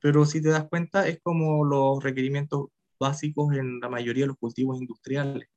Pero 0.00 0.26
si 0.26 0.42
te 0.42 0.50
das 0.50 0.68
cuenta, 0.68 1.08
es 1.08 1.18
como 1.22 1.64
los 1.64 2.02
requerimientos 2.02 2.68
básicos 3.04 3.54
en 3.54 3.80
la 3.80 3.88
mayoría 3.88 4.24
de 4.24 4.28
los 4.28 4.38
cultivos 4.38 4.80
industriales. 4.80 5.48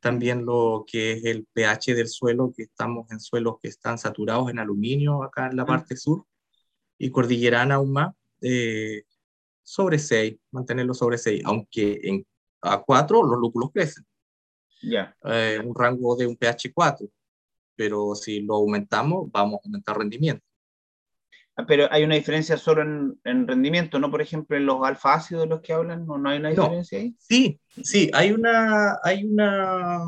También 0.00 0.44
lo 0.44 0.84
que 0.86 1.12
es 1.12 1.24
el 1.24 1.46
pH 1.52 1.94
del 1.94 2.08
suelo, 2.08 2.52
que 2.54 2.64
estamos 2.64 3.10
en 3.10 3.20
suelos 3.20 3.56
que 3.60 3.68
están 3.68 3.96
saturados 3.98 4.50
en 4.50 4.58
aluminio 4.58 5.22
acá 5.22 5.46
en 5.46 5.56
la 5.56 5.64
parte 5.64 5.96
sur, 5.96 6.26
y 6.98 7.10
cordillerana 7.10 7.76
aún 7.76 7.92
más, 7.92 8.14
eh, 8.42 9.04
sobre 9.62 9.98
6, 9.98 10.36
mantenerlo 10.50 10.92
sobre 10.94 11.16
6, 11.18 11.42
aunque 11.44 12.00
en 12.02 12.26
a 12.60 12.82
4 12.82 13.22
los 13.22 13.38
lúpulos 13.38 13.70
crecen. 13.72 14.04
Ya. 14.82 15.16
Eh, 15.24 15.60
un 15.64 15.74
rango 15.74 16.16
de 16.16 16.26
un 16.26 16.36
pH 16.36 16.72
4 16.74 17.08
pero 17.76 18.14
si 18.14 18.40
lo 18.40 18.54
aumentamos, 18.54 19.30
vamos 19.30 19.60
a 19.60 19.66
aumentar 19.66 19.98
rendimiento. 19.98 20.44
Pero 21.68 21.86
hay 21.90 22.02
una 22.02 22.16
diferencia 22.16 22.56
solo 22.56 22.82
en, 22.82 23.20
en 23.22 23.46
rendimiento, 23.46 23.98
¿no? 24.00 24.10
Por 24.10 24.20
ejemplo, 24.20 24.56
en 24.56 24.66
los 24.66 24.82
alfa 24.82 25.14
ácidos 25.14 25.44
de 25.44 25.48
los 25.48 25.60
que 25.60 25.72
hablan, 25.72 26.04
¿no, 26.04 26.18
no 26.18 26.28
hay 26.28 26.38
una 26.38 26.50
diferencia 26.50 26.98
ahí? 26.98 27.14
Sí, 27.18 27.60
sí, 27.82 28.10
hay 28.12 28.32
una, 28.32 28.98
hay 29.04 29.24
una, 29.24 30.04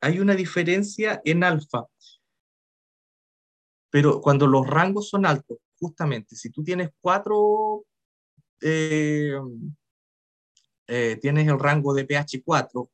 hay 0.00 0.18
una 0.18 0.34
diferencia 0.34 1.20
en 1.24 1.44
alfa. 1.44 1.84
Pero 3.90 4.22
cuando 4.22 4.46
los 4.46 4.66
rangos 4.66 5.10
son 5.10 5.26
altos, 5.26 5.58
justamente, 5.78 6.36
si 6.36 6.48
tú 6.48 6.64
tienes 6.64 6.88
cuatro, 6.98 7.84
eh, 8.62 9.34
eh, 10.86 11.18
tienes 11.20 11.46
el 11.48 11.58
rango 11.58 11.92
de 11.92 12.06
pH 12.06 12.42
4 12.42 12.90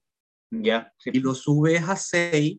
ya, 0.50 0.92
y 1.04 1.20
lo 1.20 1.34
subes 1.34 1.82
a 1.88 1.94
6, 1.94 2.58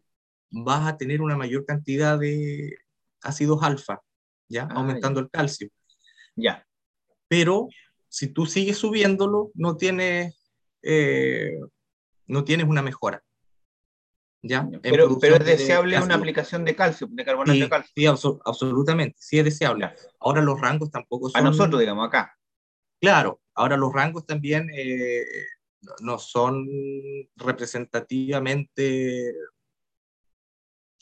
vas 0.51 0.87
a 0.87 0.95
tener 0.95 1.21
una 1.21 1.35
mayor 1.35 1.65
cantidad 1.65 2.17
de 2.17 2.77
ácidos 3.21 3.61
alfa, 3.63 4.01
¿ya? 4.49 4.67
Ah, 4.69 4.75
Aumentando 4.75 5.19
el 5.19 5.29
calcio. 5.29 5.69
Ya. 6.35 6.65
Pero 7.27 7.69
si 8.09 8.27
tú 8.27 8.45
sigues 8.45 8.77
subiéndolo, 8.77 9.51
no 9.53 9.77
tienes, 9.77 10.35
eh, 10.81 11.57
no 12.27 12.43
tienes 12.43 12.67
una 12.67 12.81
mejora. 12.81 13.23
¿Ya? 14.41 14.67
Pero, 14.81 15.19
pero, 15.19 15.35
es 15.35 15.45
deseable 15.45 15.99
una 16.01 16.15
aplicación 16.15 16.63
de 16.63 16.75
calcio, 16.75 17.07
de 17.11 17.25
carbonato 17.25 17.59
de 17.59 17.69
calcio. 17.69 17.91
Sí, 17.93 18.05
absolutamente, 18.05 19.17
sí 19.19 19.37
es 19.37 19.45
deseable. 19.45 19.91
Ahora 20.19 20.41
los 20.41 20.59
rangos 20.59 20.89
tampoco 20.89 21.29
son... 21.29 21.41
A 21.41 21.43
nosotros, 21.43 21.79
digamos, 21.79 22.07
acá. 22.07 22.37
Claro, 23.01 23.41
ahora 23.53 23.75
los 23.75 23.91
rangos 23.93 24.25
también 24.25 24.69
eh, 24.73 25.25
no 26.01 26.19
son 26.19 26.67
representativamente 27.35 29.33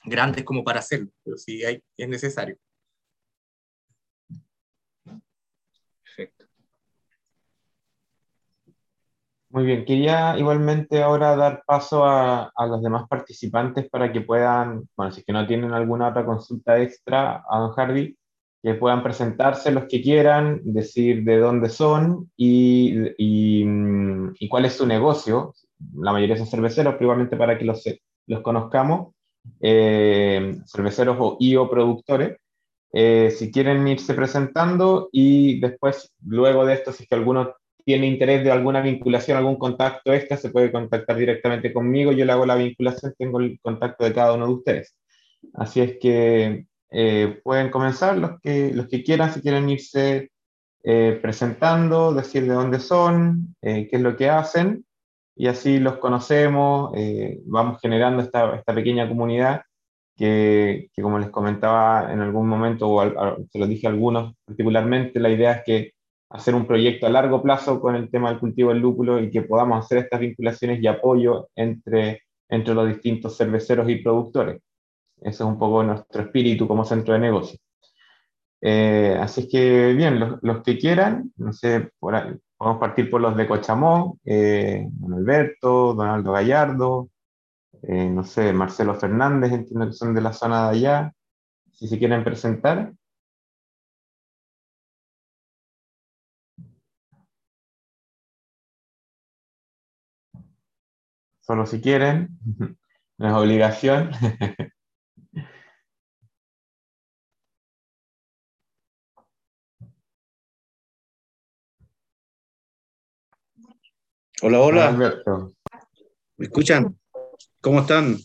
grandes 0.03 0.43
como 0.43 0.63
para 0.63 0.79
hacerlo, 0.79 1.11
pero 1.23 1.37
sí 1.37 1.63
hay, 1.63 1.83
es 1.95 2.09
necesario. 2.09 2.57
Muy 9.49 9.63
bien, 9.65 9.85
quería 9.85 10.37
igualmente 10.37 11.01
ahora 11.01 11.35
dar 11.37 11.63
paso 11.65 12.03
a, 12.05 12.51
a, 12.53 12.65
los 12.67 12.81
demás 12.83 13.07
participantes 13.07 13.89
para 13.89 14.11
que 14.11 14.19
puedan, 14.21 14.89
bueno, 14.97 15.11
si 15.13 15.21
es 15.21 15.25
que 15.25 15.31
no 15.31 15.47
tienen 15.47 15.71
alguna 15.71 16.09
otra 16.09 16.25
consulta 16.25 16.79
extra 16.81 17.43
a 17.49 17.59
don 17.59 17.71
Hardy, 17.71 18.17
que 18.61 18.73
puedan 18.73 19.03
presentarse 19.03 19.71
los 19.71 19.85
que 19.85 20.01
quieran, 20.01 20.59
decir 20.65 21.23
de 21.23 21.37
dónde 21.37 21.69
son 21.69 22.29
y, 22.35 22.93
y, 23.17 23.63
y 24.37 24.49
cuál 24.49 24.65
es 24.65 24.73
su 24.73 24.85
negocio. 24.85 25.53
La 25.95 26.11
mayoría 26.11 26.35
son 26.37 26.47
cerveceros, 26.47 26.95
pero 26.95 27.05
igualmente 27.05 27.37
para 27.37 27.57
que 27.57 27.63
los, 27.63 27.83
los 28.25 28.41
conozcamos, 28.41 29.13
eh, 29.61 30.57
cerveceros 30.65 31.17
o, 31.19 31.37
y 31.39 31.55
o 31.55 31.69
productores. 31.69 32.37
Eh, 32.91 33.31
si 33.31 33.51
quieren 33.51 33.87
irse 33.87 34.13
presentando 34.13 35.07
y 35.11 35.59
después, 35.61 36.11
luego 36.25 36.65
de 36.65 36.73
esto, 36.73 36.91
si 36.91 37.03
es 37.03 37.09
que 37.09 37.15
alguno 37.15 37.53
tiene 37.87 38.05
interés 38.05 38.43
de 38.43 38.51
alguna 38.51 38.81
vinculación, 38.81 39.37
algún 39.37 39.55
contacto 39.55 40.11
extra, 40.13 40.35
se 40.35 40.49
puede 40.49 40.73
contactar 40.73 41.15
directamente 41.15 41.71
conmigo, 41.71 42.11
yo 42.11 42.25
le 42.25 42.33
hago 42.33 42.45
la 42.45 42.55
vinculación, 42.55 43.13
tengo 43.17 43.39
el 43.39 43.61
contacto 43.61 44.03
de 44.03 44.11
cada 44.13 44.33
uno 44.33 44.45
de 44.45 44.53
ustedes. 44.55 44.97
Así 45.53 45.79
es 45.79 45.97
que 45.97 46.65
eh, 46.91 47.39
pueden 47.45 47.69
comenzar 47.69 48.17
los 48.17 48.41
que, 48.41 48.73
los 48.73 48.89
que 48.89 49.05
quieran, 49.05 49.33
si 49.33 49.39
quieren 49.39 49.69
irse 49.69 50.31
eh, 50.83 51.17
presentando, 51.21 52.13
decir 52.13 52.43
de 52.43 52.55
dónde 52.55 52.81
son, 52.81 53.55
eh, 53.61 53.87
qué 53.89 53.95
es 53.95 54.01
lo 54.01 54.17
que 54.17 54.29
hacen, 54.29 54.83
y 55.37 55.47
así 55.47 55.79
los 55.79 55.95
conocemos, 55.99 56.91
vamos 57.45 57.79
generando 57.79 58.21
esta, 58.21 58.53
esta 58.53 58.75
pequeña 58.75 59.07
comunidad 59.07 59.61
que, 60.17 60.89
que, 60.93 61.01
como 61.01 61.19
les 61.19 61.29
comentaba 61.29 62.11
en 62.11 62.19
algún 62.19 62.49
momento, 62.49 62.89
o 62.89 63.01
se 63.49 63.59
lo 63.59 63.65
dije 63.65 63.87
a 63.87 63.91
algunos 63.91 64.33
particularmente, 64.45 65.21
la 65.21 65.29
idea 65.29 65.53
es 65.53 65.63
que 65.63 65.96
hacer 66.29 66.55
un 66.55 66.65
proyecto 66.65 67.07
a 67.07 67.09
largo 67.09 67.41
plazo 67.41 67.79
con 67.79 67.95
el 67.95 68.09
tema 68.09 68.29
del 68.29 68.39
cultivo 68.39 68.69
del 68.69 68.79
lúpulo 68.79 69.19
y 69.19 69.31
que 69.31 69.43
podamos 69.43 69.83
hacer 69.83 69.99
estas 69.99 70.19
vinculaciones 70.19 70.81
y 70.81 70.87
apoyo 70.87 71.49
entre, 71.55 72.23
entre 72.49 72.73
los 72.73 72.87
distintos 72.87 73.37
cerveceros 73.37 73.89
y 73.89 73.97
productores. 73.97 74.61
Ese 75.17 75.29
es 75.29 75.41
un 75.41 75.57
poco 75.57 75.83
nuestro 75.83 76.23
espíritu 76.23 76.67
como 76.67 76.85
centro 76.85 77.13
de 77.13 77.19
negocio. 77.19 77.59
Eh, 78.61 79.17
así 79.19 79.41
es 79.41 79.49
que, 79.49 79.93
bien, 79.93 80.19
los, 80.19 80.39
los, 80.41 80.63
que 80.63 80.77
quieran, 80.77 81.31
no 81.37 81.53
sé, 81.53 81.91
por 81.99 82.15
ahí, 82.15 82.35
a 82.59 82.79
partir 82.79 83.09
por 83.09 83.21
los 83.21 83.35
de 83.37 83.47
Cochamó, 83.47 84.19
eh, 84.25 84.85
don 84.89 85.13
Alberto, 85.13 85.93
Donaldo 85.93 86.31
Gallardo, 86.31 87.09
eh, 87.83 88.09
no 88.09 88.23
sé, 88.23 88.53
Marcelo 88.53 88.95
Fernández, 88.95 89.51
entiendo 89.51 89.87
que 89.87 89.93
son 89.93 90.13
de 90.15 90.21
la 90.21 90.33
zona 90.33 90.69
de 90.69 90.77
allá, 90.77 91.13
si 91.71 91.87
se 91.87 91.99
quieren 91.99 92.23
presentar. 92.23 92.93
Solo 101.47 101.65
si 101.65 101.79
quieren, 101.79 102.37
no 103.17 103.27
es 103.27 103.33
obligación. 103.33 104.11
Hola, 114.41 114.59
hola. 114.59 114.89
Alberto. 114.89 115.53
¿Me 116.35 116.45
escuchan? 116.47 116.95
¿Cómo 117.61 117.79
están? 117.79 118.17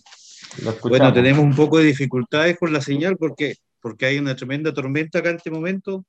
Bueno, 0.83 1.13
tenemos 1.13 1.45
un 1.45 1.55
poco 1.55 1.79
de 1.79 1.85
dificultades 1.85 2.59
con 2.59 2.73
la 2.73 2.81
señal 2.81 3.17
porque, 3.17 3.55
porque 3.81 4.07
hay 4.07 4.19
una 4.19 4.35
tremenda 4.35 4.75
tormenta 4.75 5.21
acá 5.21 5.31
en 5.31 5.37
este 5.37 5.53
momento, 5.53 6.05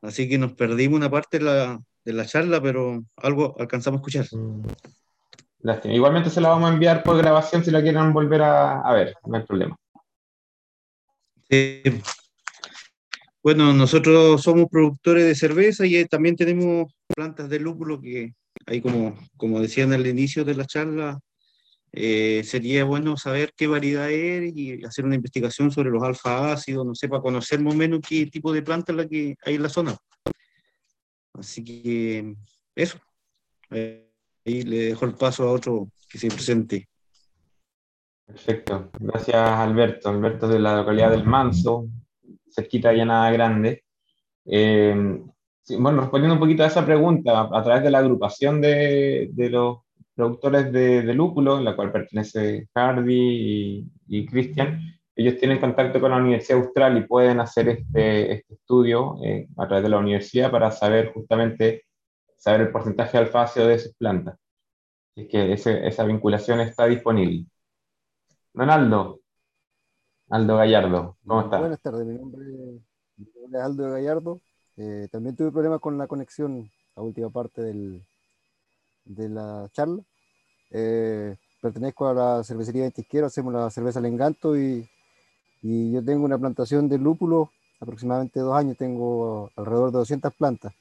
así 0.00 0.28
que 0.28 0.38
nos 0.38 0.54
perdimos 0.54 0.96
una 0.96 1.10
parte 1.10 1.38
de 1.38 1.44
la, 1.44 1.78
de 2.04 2.12
la 2.14 2.24
charla, 2.26 2.60
pero 2.60 3.04
algo 3.16 3.54
alcanzamos 3.58 3.98
a 3.98 4.00
escuchar. 4.00 4.26
Mm. 4.32 4.62
Lástima. 5.60 5.94
Igualmente 5.94 6.30
se 6.30 6.40
la 6.40 6.50
vamos 6.50 6.70
a 6.70 6.72
enviar 6.72 7.02
por 7.02 7.16
grabación 7.18 7.64
si 7.64 7.70
la 7.70 7.82
quieren 7.82 8.12
volver 8.12 8.42
a, 8.42 8.80
a 8.80 8.92
ver, 8.94 9.14
no 9.26 9.36
hay 9.36 9.42
problema. 9.44 9.76
Eh, 11.50 12.00
bueno, 13.42 13.72
nosotros 13.72 14.42
somos 14.42 14.66
productores 14.70 15.24
de 15.24 15.34
cerveza 15.34 15.86
y 15.86 16.04
también 16.04 16.36
tenemos 16.36 16.92
plantas 17.06 17.48
de 17.48 17.58
lúpulo 17.58 18.00
que 18.00 18.34
ahí 18.66 18.80
como, 18.80 19.16
como 19.36 19.60
decían 19.60 19.92
al 19.92 20.06
inicio 20.06 20.44
de 20.44 20.54
la 20.54 20.66
charla, 20.66 21.18
eh, 21.92 22.42
sería 22.44 22.84
bueno 22.84 23.16
saber 23.16 23.52
qué 23.56 23.66
variedad 23.66 24.10
es 24.10 24.54
y 24.54 24.84
hacer 24.84 25.04
una 25.06 25.14
investigación 25.14 25.70
sobre 25.70 25.90
los 25.90 26.02
alfa 26.02 26.52
ácidos, 26.52 26.84
no 26.84 26.94
sé, 26.94 27.08
para 27.08 27.22
conocer 27.22 27.60
más 27.60 27.74
o 27.74 27.76
menos 27.76 28.00
qué 28.06 28.26
tipo 28.26 28.52
de 28.52 28.62
planta 28.62 28.92
es 28.92 28.98
la 28.98 29.08
que 29.08 29.34
hay 29.44 29.54
en 29.54 29.62
la 29.62 29.68
zona. 29.68 29.96
Así 31.32 31.64
que 31.64 32.34
eso. 32.74 32.98
Eh, 33.70 34.07
Ahí 34.48 34.62
le 34.62 34.78
dejo 34.78 35.04
el 35.04 35.12
paso 35.12 35.46
a 35.46 35.52
otro 35.52 35.90
que 36.08 36.16
se 36.16 36.28
presente. 36.28 36.88
Perfecto. 38.26 38.90
Gracias, 38.98 39.36
Alberto. 39.36 40.08
Alberto 40.08 40.48
de 40.48 40.58
la 40.58 40.76
localidad 40.78 41.10
del 41.10 41.24
Manso, 41.24 41.86
cerquita 42.50 42.88
de 42.88 42.96
Llanada 42.96 43.30
Grande. 43.30 43.84
Eh, 44.46 45.20
sí, 45.60 45.76
bueno, 45.76 46.00
respondiendo 46.00 46.32
un 46.32 46.40
poquito 46.40 46.64
a 46.64 46.68
esa 46.68 46.86
pregunta, 46.86 47.50
a, 47.52 47.62
través 47.62 47.82
de 47.82 47.90
la 47.90 47.98
agrupación 47.98 48.62
de, 48.62 49.28
de 49.32 49.50
los 49.50 49.80
productores 50.14 50.72
de, 50.72 51.02
lúpulo, 51.12 51.58
en 51.58 51.66
la 51.66 51.76
cual 51.76 51.92
pertenece 51.92 52.68
Hardy 52.74 53.14
y, 53.14 53.86
y 54.06 54.24
Cristian, 54.24 54.80
ellos 55.14 55.36
tienen 55.36 55.58
contacto 55.58 56.00
con 56.00 56.10
la 56.10 56.16
Universidad 56.16 56.60
Austral 56.60 56.96
y 56.96 57.06
pueden 57.06 57.40
hacer 57.40 57.68
este, 57.68 58.32
este 58.32 58.54
estudio 58.54 59.18
eh, 59.22 59.46
a 59.58 59.66
través 59.66 59.82
de 59.82 59.90
la 59.90 59.98
universidad 59.98 60.50
para 60.50 60.70
saber 60.70 61.12
justamente 61.12 61.84
saber 62.38 62.62
el 62.62 62.72
porcentaje 62.72 63.18
de 63.18 63.24
alfácido 63.24 63.66
de 63.66 63.78
sus 63.78 63.94
plantas. 63.94 64.38
Es 65.14 65.28
que 65.28 65.52
esa 65.52 66.04
vinculación 66.04 66.60
está 66.60 66.86
disponible. 66.86 67.44
Don 68.54 68.70
Aldo, 68.70 69.20
Gallardo, 70.30 71.16
¿cómo 71.26 71.42
está? 71.42 71.58
Buenas 71.58 71.80
tardes, 71.80 72.06
mi 72.06 72.14
nombre, 72.14 72.44
es 73.16 73.54
Aldo 73.60 73.90
Gallardo. 73.90 74.40
Eh, 74.76 75.08
también 75.10 75.34
tuve 75.34 75.50
problemas 75.50 75.80
con 75.80 75.98
la 75.98 76.06
conexión 76.06 76.70
a 76.94 77.02
última 77.02 77.30
parte 77.30 77.62
del, 77.62 78.06
de 79.04 79.28
la 79.28 79.68
charla. 79.72 80.02
Eh, 80.70 81.36
pertenezco 81.60 82.06
a 82.06 82.14
la 82.14 82.44
cervecería 82.44 82.82
Ventisquero, 82.82 83.26
hacemos 83.26 83.52
la 83.52 83.70
cerveza 83.70 83.98
al 83.98 84.06
y, 84.06 84.88
y 85.62 85.92
yo 85.92 86.04
tengo 86.04 86.24
una 86.24 86.38
plantación 86.38 86.88
de 86.88 86.98
lúpulo, 86.98 87.50
aproximadamente 87.80 88.38
dos 88.38 88.56
años, 88.56 88.76
tengo 88.76 89.50
alrededor 89.56 89.90
de 89.90 89.98
200 89.98 90.32
plantas 90.34 90.72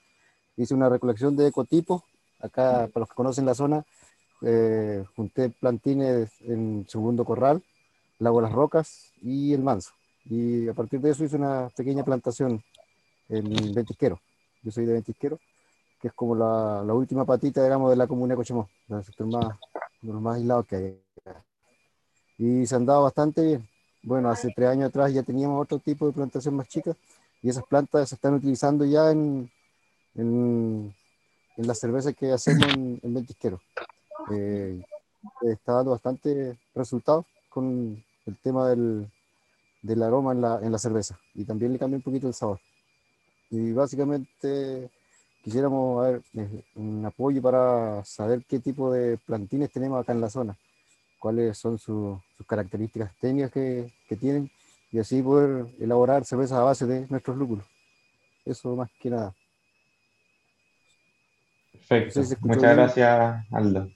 hice 0.58 0.74
una 0.74 0.90
recolección 0.90 1.36
de 1.36 1.48
ecotipos. 1.48 2.02
Acá, 2.40 2.90
para 2.94 3.02
los 3.02 3.10
que 3.10 3.16
conocen 3.16 3.46
la 3.46 3.56
zona, 3.56 3.86
eh, 4.42 5.04
junté 5.16 5.50
plantines 5.50 6.30
en 6.42 6.86
segundo 6.88 7.26
corral, 7.26 7.64
Lago 8.20 8.42
Las 8.42 8.52
Rocas 8.52 9.14
y 9.22 9.54
el 9.54 9.62
Manso. 9.62 9.92
Y 10.26 10.68
a 10.68 10.74
partir 10.74 11.00
de 11.00 11.12
eso 11.12 11.24
hice 11.24 11.38
una 11.38 11.70
pequeña 11.76 12.04
plantación 12.04 12.62
en 13.30 13.74
Ventisquero. 13.74 14.20
Yo 14.62 14.72
soy 14.72 14.86
de 14.86 14.94
Ventisquero, 14.94 15.40
que 16.02 16.10
es 16.10 16.14
como 16.14 16.36
la, 16.36 16.84
la 16.86 16.94
última 16.94 17.26
patita, 17.26 17.64
digamos, 17.64 17.90
de 17.90 17.96
la 17.96 18.08
comuna 18.08 18.34
de 18.34 18.38
Cochemó, 18.38 18.70
el 18.90 19.04
sector 19.04 19.28
más, 19.28 19.58
de 20.02 20.14
los 20.14 20.22
más 20.22 20.36
aislados 20.36 20.66
que 20.68 20.76
hay. 20.76 21.02
Y 22.38 22.68
se 22.68 22.76
han 22.76 22.86
dado 22.86 23.04
bastante 23.04 23.42
bien. 23.42 23.70
Bueno, 24.04 24.30
hace 24.30 24.52
tres 24.56 24.70
años 24.70 24.90
atrás 24.90 25.12
ya 25.12 25.24
teníamos 25.24 25.62
otro 25.62 25.80
tipo 25.80 26.06
de 26.06 26.14
plantación 26.14 26.56
más 26.56 26.68
chica 26.68 26.96
y 27.42 27.50
esas 27.50 27.64
plantas 27.66 28.10
se 28.10 28.16
están 28.16 28.36
utilizando 28.36 28.86
ya 28.86 29.12
en, 29.12 29.50
en, 30.18 30.94
en 31.56 31.68
la 31.68 31.73
cerveza 31.73 32.14
que 32.14 32.31
hacemos 32.31 32.68
en, 32.73 32.99
en 33.02 33.14
Ventisquero. 33.14 33.61
Eh, 34.31 34.84
está 35.44 35.73
dando 35.73 35.91
bastante 35.91 36.57
resultados 36.76 37.26
con 37.49 38.03
el 38.26 38.38
tema 38.38 38.69
del, 38.69 39.10
del 39.81 40.03
aroma 40.03 40.34
en 40.34 40.41
la, 40.41 40.60
en 40.61 40.72
la, 40.72 40.77
cerveza 40.77 41.18
y 41.34 41.45
también 41.45 41.73
le 41.73 41.80
cambia 41.80 41.98
un 41.98 42.03
poquito 42.03 42.27
el 42.27 42.34
sabor. 42.34 42.60
Y 43.49 43.72
básicamente 43.72 44.89
quisiéramos 45.44 46.06
ver 46.06 46.22
un 46.76 47.06
apoyo 47.06 47.41
para 47.41 48.03
saber 48.03 48.44
qué 48.48 48.60
tipo 48.60 48.91
de 48.91 49.18
plantines 49.18 49.72
tenemos 49.72 50.02
acá 50.02 50.11
en 50.11 50.22
la 50.22 50.30
zona, 50.30 50.57
cuáles 51.19 51.57
son 51.57 51.77
su, 51.77 52.19
sus 52.35 52.45
características 52.45 53.11
técnicas 53.19 53.52
que, 53.52 53.94
que, 54.10 54.15
tienen 54.18 54.52
y 54.91 54.99
así 54.99 55.22
poder 55.22 55.68
elaborar 55.80 56.26
cervezas 56.26 56.60
a 56.60 56.64
base 56.64 56.85
de 56.85 57.07
nuestros 57.10 57.38
lúpulos. 57.38 57.65
Eso 58.45 58.76
más 58.76 58.89
que 58.99 59.10
nada. 59.10 59.34
Perfecto. 61.88 62.24
Sí, 62.24 62.36
Muchas 62.42 62.76
gracias, 62.76 63.46
Aldo. 63.52 63.88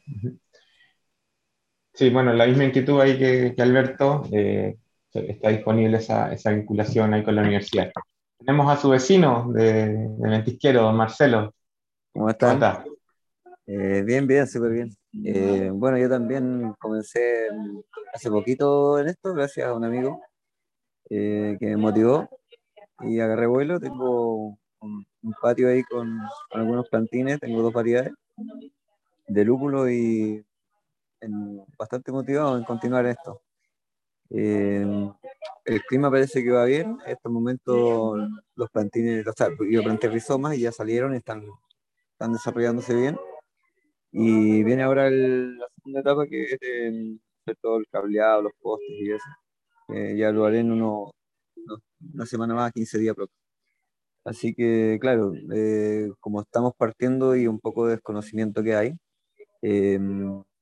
Sí, 1.94 2.10
bueno, 2.10 2.34
la 2.34 2.46
misma 2.46 2.66
inquietud 2.66 3.02
ahí 3.02 3.18
que, 3.18 3.54
que 3.56 3.62
Alberto, 3.62 4.24
eh, 4.32 4.78
está 5.14 5.50
disponible 5.50 5.98
esa, 5.98 6.32
esa, 6.32 6.52
vinculación 6.52 7.14
ahí 7.14 7.24
con 7.24 7.36
la 7.36 7.42
universidad. 7.42 7.92
Tenemos 8.38 8.72
a 8.72 8.80
su 8.80 8.90
vecino 8.90 9.52
de, 9.52 10.08
de 10.08 10.30
Ventisquero, 10.30 10.84
don 10.84 10.96
Marcelo. 10.96 11.54
¿Cómo 12.14 12.30
está? 12.30 12.48
¿Cómo 12.48 12.54
está? 12.54 12.86
Eh, 13.68 14.04
bien, 14.06 14.26
bien, 14.26 14.48
súper 14.48 14.72
bien. 14.72 14.90
Eh, 15.24 15.70
bueno, 15.74 15.98
yo 15.98 16.10
también 16.10 16.74
comencé 16.80 17.48
hace 18.14 18.30
poquito 18.30 19.00
en 19.00 19.10
esto, 19.10 19.34
gracias 19.34 19.68
a 19.68 19.74
un 19.74 19.84
amigo 19.84 20.22
eh, 21.10 21.58
que 21.60 21.68
me 21.68 21.78
motivó 21.78 22.28
y 23.02 23.20
agarré 23.20 23.48
vuelo. 23.48 23.80
Tengo 23.80 24.58
un, 24.82 25.06
un 25.24 25.34
patio 25.42 25.70
ahí 25.70 25.84
con, 25.84 26.20
algunos 26.52 26.90
plantines, 26.90 27.40
tengo 27.40 27.62
dos 27.62 27.74
variedades. 27.74 28.14
de 29.28 29.46
lúpulo 29.46 29.90
y 29.90 30.44
bastante 31.78 32.12
motivado 32.12 32.58
en 32.58 32.64
continuar 32.64 33.06
esto. 33.06 33.42
Eh, 34.30 34.86
el 35.66 35.82
clima 35.84 36.10
parece 36.10 36.44
que 36.44 36.52
va 36.52 36.66
bien. 36.66 36.98
En 37.06 37.12
estos 37.12 37.32
momentos 37.32 38.20
los 38.56 38.70
plantines, 38.70 39.26
o 39.28 39.34
sea, 39.34 39.50
yo 39.70 39.84
planté 39.84 40.10
rizomas 40.10 40.56
y 40.56 40.62
ya 40.62 40.72
salieron 40.72 41.14
están, 41.14 41.44
están 42.14 42.34
desarrollándose 42.34 42.96
bien. 42.96 43.18
Y 44.12 44.64
viene 44.64 44.84
ahora 44.84 45.10
la 45.10 45.68
segunda 45.76 46.02
etapa 46.02 46.26
que 46.28 46.44
es 46.44 46.60
hacer 47.42 47.58
todo 47.62 47.78
el 47.78 47.88
cableado, 47.88 48.44
los 48.44 48.54
postes 48.62 48.90
y 48.90 49.12
eso. 49.12 50.18
ya 50.18 50.32
lo 50.32 50.46
haré 50.46 50.60
en 50.60 50.72
uno, 50.72 51.12
una 52.14 52.26
semana 52.26 52.54
más, 52.56 52.72
15 52.74 53.00
días 53.00 53.16
próximos. 53.16 53.41
Así 54.24 54.54
que, 54.54 55.00
claro, 55.02 55.34
eh, 55.54 56.10
como 56.20 56.42
estamos 56.42 56.74
partiendo 56.78 57.36
y 57.36 57.48
un 57.48 57.60
poco 57.60 57.88
de 57.88 57.96
desconocimiento 57.96 58.64
que 58.64 58.76
hay, 58.76 58.94
eh, 59.64 60.00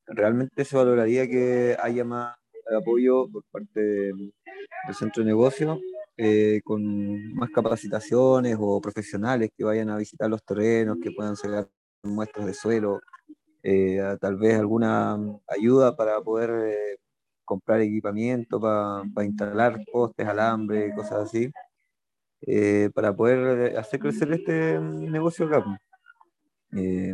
realmente 0.07 0.65
se 0.65 0.77
valoraría 0.77 1.27
que 1.27 1.77
haya 1.81 2.05
más 2.05 2.35
apoyo 2.77 3.29
por 3.31 3.43
parte 3.51 3.81
del, 3.81 4.33
centro 4.93 5.23
de 5.23 5.29
negocio, 5.29 5.79
eh, 6.17 6.61
con 6.63 7.33
más 7.35 7.49
capacitaciones 7.51 8.57
o 8.59 8.81
profesionales 8.81 9.51
que 9.57 9.63
vayan 9.63 9.89
a 9.89 9.97
visitar 9.97 10.29
los 10.29 10.43
terrenos, 10.43 10.97
que 11.03 11.11
puedan 11.11 11.35
sacar 11.35 11.67
muestras 12.03 12.45
de 12.47 12.53
suelo, 12.53 13.01
tal 14.21 14.37
vez 14.37 14.59
alguna 14.59 15.17
ayuda 15.47 15.95
para 15.95 16.21
poder 16.21 16.99
comprar 17.45 17.81
equipamiento, 17.81 18.59
para 18.59 19.25
instalar 19.25 19.79
postes, 19.91 20.27
alambre, 20.27 20.93
cosas 20.95 21.25
así. 21.27 21.51
Eh, 22.41 22.89
para 22.93 23.15
poder 23.15 23.77
hacer 23.77 23.99
crecer 23.99 24.31
este 24.31 24.79
negocio 24.79 25.47
acá. 25.47 25.63
Eh, 26.73 27.13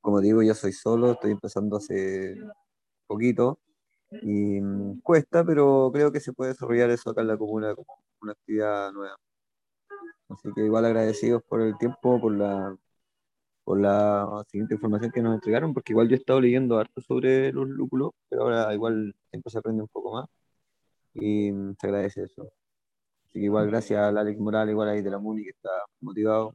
como 0.00 0.20
digo, 0.20 0.42
yo 0.42 0.54
soy 0.54 0.72
solo, 0.72 1.12
estoy 1.12 1.32
empezando 1.32 1.76
hace 1.76 2.36
poquito 3.06 3.60
y 4.10 4.60
mm, 4.60 5.00
cuesta, 5.02 5.44
pero 5.44 5.90
creo 5.92 6.12
que 6.12 6.20
se 6.20 6.32
puede 6.32 6.52
desarrollar 6.52 6.90
eso 6.90 7.10
acá 7.10 7.22
en 7.22 7.28
la 7.28 7.36
comuna 7.38 7.74
como 7.74 7.86
una 8.20 8.32
actividad 8.32 8.92
nueva. 8.92 9.16
Así 10.28 10.48
que 10.54 10.64
igual 10.64 10.84
agradecidos 10.86 11.42
por 11.44 11.60
el 11.60 11.76
tiempo, 11.78 12.20
por 12.20 12.36
la, 12.36 12.76
por 13.64 13.80
la 13.80 14.44
siguiente 14.48 14.74
información 14.74 15.12
que 15.12 15.22
nos 15.22 15.34
entregaron, 15.34 15.74
porque 15.74 15.92
igual 15.92 16.08
yo 16.08 16.16
he 16.16 16.18
estado 16.18 16.40
leyendo 16.40 16.78
harto 16.78 17.00
sobre 17.00 17.52
los 17.52 17.68
lúpulos, 17.68 18.12
pero 18.28 18.42
ahora 18.42 18.74
igual 18.74 19.14
siempre 19.30 19.50
se 19.50 19.58
aprende 19.58 19.82
un 19.82 19.88
poco 19.88 20.14
más 20.14 20.28
y 21.14 21.52
mm, 21.52 21.76
se 21.80 21.86
agradece 21.86 22.24
eso. 22.24 22.52
Así 23.32 23.40
que 23.40 23.46
igual 23.46 23.66
gracias 23.66 23.98
a 23.98 24.08
Alex 24.08 24.38
Morales, 24.38 24.72
igual 24.72 24.90
ahí 24.90 25.00
de 25.00 25.10
la 25.10 25.18
MUNI, 25.18 25.42
que 25.42 25.50
está 25.50 25.70
motivado. 26.02 26.54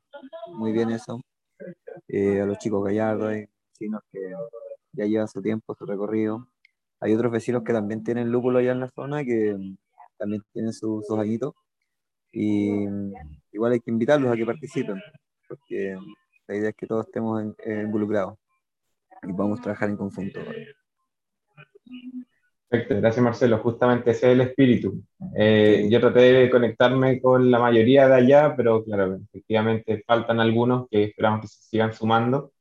Muy 0.53 0.71
bien 0.71 0.91
eso. 0.91 1.19
Eh, 2.07 2.39
a 2.39 2.45
los 2.45 2.59
chicos 2.59 2.85
gallardos, 2.85 3.29
hay 3.29 3.47
vecinos 3.71 4.03
que 4.11 4.19
ya 4.91 5.05
llevan 5.05 5.27
su 5.27 5.41
tiempo, 5.41 5.73
su 5.73 5.87
recorrido. 5.87 6.47
Hay 6.99 7.15
otros 7.15 7.31
vecinos 7.31 7.63
que 7.63 7.73
también 7.73 8.03
tienen 8.03 8.31
lúpulo 8.31 8.59
allá 8.59 8.73
en 8.73 8.81
la 8.81 8.89
zona, 8.89 9.25
que 9.25 9.57
también 10.19 10.43
tienen 10.53 10.71
sus 10.71 11.09
añitos. 11.17 11.55
Y 12.31 12.85
igual 13.51 13.71
hay 13.71 13.79
que 13.79 13.89
invitarlos 13.89 14.31
a 14.31 14.35
que 14.35 14.45
participen, 14.45 15.01
porque 15.47 15.97
la 16.45 16.55
idea 16.57 16.69
es 16.69 16.75
que 16.75 16.85
todos 16.85 17.07
estemos 17.07 17.43
involucrados 17.65 18.37
y 19.23 19.33
podamos 19.33 19.61
trabajar 19.61 19.89
en 19.89 19.97
conjunto. 19.97 20.41
Perfecto, 22.69 22.97
gracias 22.97 23.23
Marcelo. 23.23 23.59
Justamente 23.59 24.11
ese 24.11 24.27
es 24.27 24.33
el 24.33 24.41
espíritu. 24.41 25.01
Eh, 25.35 25.87
yo 25.89 26.01
traté 26.01 26.19
de 26.19 26.49
conectarme 26.49 27.21
con 27.21 27.49
la 27.49 27.59
mayoría 27.59 28.07
de 28.09 28.15
allá, 28.15 28.55
pero 28.57 28.83
claro, 28.83 29.15
efectivamente 29.23 30.03
faltan 30.05 30.41
algunos 30.41 30.87
que 30.89 31.05
esperamos 31.05 31.41
que 31.41 31.47
se 31.47 31.61
sigan 31.69 31.93
sumando. 31.93 32.51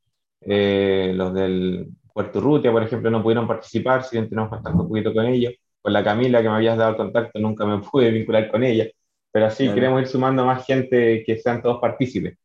Eh, 0.41 1.11
los 1.13 1.33
del 1.33 1.89
Puerto 2.13 2.39
Rutia, 2.39 2.71
por 2.71 2.83
ejemplo, 2.83 3.11
no 3.11 3.21
pudieron 3.21 3.47
participar, 3.47 4.03
si 4.03 4.15
bien 4.15 4.29
tenemos 4.29 4.49
contacto 4.49 4.81
un 4.81 4.87
poquito 4.87 5.13
con 5.13 5.25
ellos. 5.25 5.53
Con 5.81 5.91
la 5.93 6.03
Camila, 6.03 6.41
que 6.41 6.49
me 6.49 6.55
habías 6.55 6.77
dado 6.77 6.95
contacto, 6.95 7.39
nunca 7.39 7.65
me 7.65 7.79
pude 7.91 8.09
vincular 8.11 8.49
con 8.49 8.63
ella. 8.63 8.85
Pero 9.31 9.51
sí, 9.51 9.69
queremos 9.73 10.01
ir 10.01 10.07
sumando 10.07 10.45
más 10.45 10.65
gente 10.65 11.23
que 11.25 11.37
sean 11.37 11.61
todos 11.61 11.79
partícipes. 11.81 12.37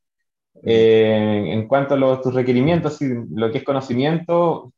Eh, 0.65 1.45
en 1.53 1.69
cuanto 1.69 1.95
a 1.95 1.97
los, 1.97 2.21
tus 2.23 2.35
requerimientos, 2.35 2.99
lo 3.01 3.51
que 3.53 3.59
es 3.59 3.65
conocimiento, 3.65 4.73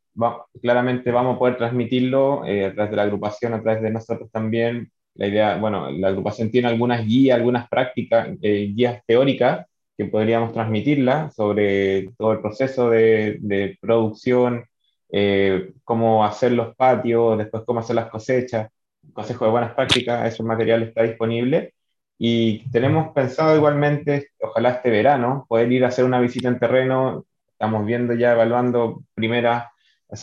claramente 0.61 1.11
vamos 1.11 1.37
a 1.37 1.39
poder 1.39 1.57
transmitirlo 1.57 2.45
eh, 2.47 2.67
a 2.67 2.75
través 2.75 2.91
de 2.91 2.97
la 2.97 3.03
agrupación, 3.03 3.55
a 3.55 3.63
través 3.63 3.83
de 3.83 3.91
nosotros 3.91 4.31
también. 4.31 4.91
La 5.15 5.27
idea, 5.27 5.57
bueno, 5.57 5.91
la 5.91 6.09
agrupación 6.09 6.51
tiene 6.51 6.69
algunas 6.69 7.05
guías, 7.07 7.37
algunas 7.39 7.69
prácticas, 7.69 8.29
eh, 8.43 8.73
guías 8.75 9.03
teóricas 9.07 9.67
que 9.97 10.07
podríamos 10.07 10.53
transmitirlas 10.53 11.35
sobre 11.35 12.11
todo 12.19 12.33
el 12.33 12.41
proceso 12.41 12.91
de, 12.91 13.79
producción, 13.81 14.65
eh, 15.11 15.73
cómo 15.85 16.25
hacer 16.25 16.53
los 16.53 16.75
patios, 16.77 17.39
después 17.39 17.63
cómo 17.65 17.81
hacer 17.81 17.97
las 17.97 18.11
cosechas, 18.11 18.71
consejo 19.13 19.45
de 19.45 19.51
buenas 19.53 19.75
prácticas, 19.75 20.33
ese 20.33 20.43
material 20.43 20.83
está 20.83 21.03
disponible. 21.03 21.75
Y 22.19 22.69
tenemos 22.71 23.13
pensado 23.13 23.57
igualmente, 23.57 24.31
ojalá 24.41 24.71
este 24.71 24.91
verano, 24.91 25.47
poder 25.49 25.71
ir 25.73 25.85
a 25.85 25.89
hacer 25.89 26.05
una 26.05 26.21
visita 26.21 26.49
en 26.49 26.59
terreno. 26.59 27.25
Estamos 27.53 27.87
viendo 27.87 28.15
ya, 28.15 28.33
evaluando 28.33 29.03
primeras 29.15 29.67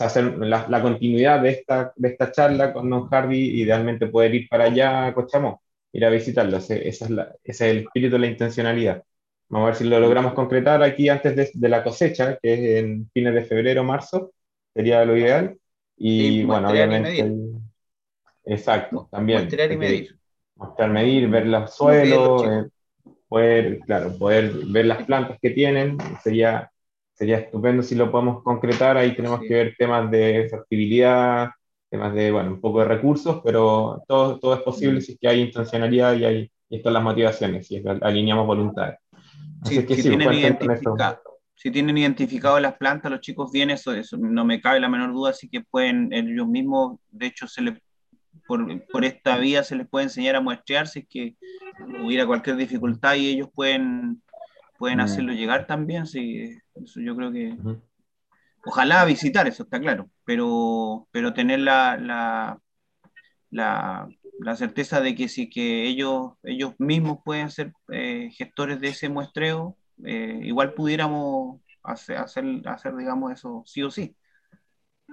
hacer 0.00 0.38
la, 0.38 0.82
continuidad 0.82 1.42
de 1.42 1.50
esta, 1.50 1.92
de 1.96 2.08
esta 2.08 2.32
charla 2.32 2.72
con 2.72 2.88
Don 2.88 3.08
Hardy, 3.08 3.60
idealmente 3.60 4.06
poder 4.06 4.34
ir 4.34 4.48
para 4.48 4.64
allá 4.64 5.06
a 5.06 5.14
Cochamó, 5.14 5.62
ir 5.92 6.04
a 6.04 6.10
visitarlo. 6.10 6.56
Ese, 6.56 6.88
esa 6.88 7.04
es 7.04 7.10
ese 7.10 7.26
es 7.44 7.60
el 7.60 7.78
espíritu 7.78 8.14
de 8.14 8.20
la 8.20 8.26
intencionalidad. 8.26 9.02
Vamos 9.48 9.66
a 9.66 9.70
ver 9.70 9.76
si 9.76 9.84
lo 9.84 10.00
logramos 10.00 10.32
concretar 10.32 10.82
aquí 10.82 11.08
antes 11.08 11.36
de, 11.36 11.50
de 11.52 11.68
la 11.68 11.84
cosecha, 11.84 12.38
que 12.42 12.54
es 12.54 12.82
en 12.82 13.10
fines 13.12 13.34
de 13.34 13.44
febrero 13.44 13.84
marzo, 13.84 14.32
sería 14.74 15.04
lo 15.04 15.16
ideal. 15.16 15.56
Y 15.96 16.42
bueno, 16.44 16.70
obviamente. 16.70 17.24
exacto, 18.44 19.08
también. 19.10 19.42
Mostrar 19.44 19.70
y 19.70 19.76
medir. 19.76 20.18
Mostrar, 20.56 20.90
medir, 20.90 21.28
ver 21.28 21.46
los 21.46 21.76
suelos, 21.76 22.44
eh, 22.44 22.68
poder, 23.28 23.78
claro, 23.80 24.16
poder 24.18 24.52
ver 24.66 24.86
las 24.86 25.04
plantas 25.04 25.38
que 25.40 25.50
tienen, 25.50 25.98
sería 26.22 26.71
sería 27.22 27.38
estupendo 27.38 27.84
si 27.84 27.94
lo 27.94 28.10
podemos 28.10 28.42
concretar. 28.42 28.96
Ahí 28.96 29.14
tenemos 29.14 29.38
que 29.42 29.54
ver 29.54 29.76
temas 29.78 30.10
de 30.10 30.48
fertilidad, 30.50 31.50
temas 31.88 32.12
de, 32.14 32.32
bueno, 32.32 32.50
un 32.50 32.60
poco 32.60 32.80
de 32.80 32.86
recursos, 32.86 33.40
pero 33.44 34.02
todo, 34.08 34.40
todo 34.40 34.54
es 34.54 34.60
posible 34.62 34.98
mm. 34.98 35.02
si 35.02 35.12
es 35.12 35.18
que 35.20 35.28
hay 35.28 35.40
intencionalidad 35.40 36.16
y, 36.16 36.24
hay, 36.24 36.52
y 36.68 36.76
están 36.78 36.94
las 36.94 37.04
motivaciones, 37.04 37.68
si 37.68 37.80
alineamos 38.00 38.44
voluntades. 38.44 38.98
Así 39.60 39.76
si, 39.76 39.86
que 39.86 39.94
si, 39.94 40.02
tienen 40.02 40.32
identificado, 40.32 41.20
si 41.54 41.70
tienen 41.70 41.96
identificado 41.96 42.58
las 42.58 42.74
plantas, 42.74 43.12
los 43.12 43.20
chicos 43.20 43.52
vienen, 43.52 43.74
eso, 43.74 43.94
eso 43.94 44.16
no 44.16 44.44
me 44.44 44.60
cabe 44.60 44.80
la 44.80 44.88
menor 44.88 45.12
duda, 45.12 45.30
así 45.30 45.48
que 45.48 45.60
pueden 45.60 46.12
ellos 46.12 46.48
mismos, 46.48 46.98
de 47.08 47.26
hecho, 47.26 47.46
se 47.46 47.62
les 47.62 47.74
por, 48.48 48.84
por, 48.86 49.04
esta 49.04 49.36
vía 49.36 49.62
se 49.62 49.76
les 49.76 49.86
puede 49.86 50.06
enseñar 50.06 50.34
a 50.34 50.40
muestrear 50.40 50.88
si 50.88 51.00
es 51.00 51.06
que 51.08 51.36
hubiera 52.02 52.26
cualquier 52.26 52.56
dificultad 52.56 53.14
y 53.14 53.28
ellos 53.28 53.48
pueden 53.54 54.20
pueden 54.82 54.98
mm. 54.98 55.02
hacerlo 55.02 55.32
llegar 55.32 55.68
también, 55.68 56.08
sí, 56.08 56.58
eso 56.74 57.00
yo 57.00 57.14
creo 57.14 57.30
que... 57.30 57.56
Ojalá 58.64 59.04
visitar, 59.04 59.46
eso 59.46 59.62
está 59.62 59.78
claro, 59.78 60.10
pero, 60.24 61.06
pero 61.12 61.32
tener 61.32 61.60
la, 61.60 61.96
la, 61.96 62.58
la, 63.48 64.56
certeza 64.56 65.00
de 65.00 65.14
que 65.14 65.28
sí 65.28 65.48
que 65.48 65.86
ellos, 65.86 66.32
ellos 66.42 66.74
mismos 66.78 67.18
pueden 67.24 67.48
ser 67.50 67.72
eh, 67.92 68.30
gestores 68.32 68.80
de 68.80 68.88
ese 68.88 69.08
muestreo, 69.08 69.76
eh, 70.04 70.40
igual 70.42 70.74
pudiéramos 70.74 71.60
hacer, 71.84 72.16
hacer, 72.16 72.44
hacer, 72.64 72.96
digamos, 72.96 73.30
eso 73.30 73.62
sí 73.64 73.84
o 73.84 73.90
sí. 73.92 74.16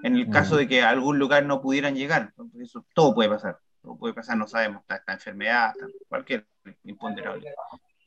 En 0.02 0.16
el 0.16 0.32
caso 0.32 0.58
de 0.58 0.68
que 0.68 0.82
a 0.82 0.90
algún 0.90 1.20
lugar 1.20 1.46
no 1.46 1.62
pudieran 1.62 1.94
llegar, 1.94 2.34
eso 2.60 2.88
todo 2.96 3.14
puede 3.14 3.30
pasar, 3.30 3.60
todo 3.84 4.00
puede 4.00 4.16
pasar, 4.16 4.36
no 4.36 4.48
sabemos, 4.48 4.82
está 4.82 4.96
esta 4.96 5.14
enfermedad, 5.14 5.74
cualquier 6.08 6.48
imponderable. 6.86 7.54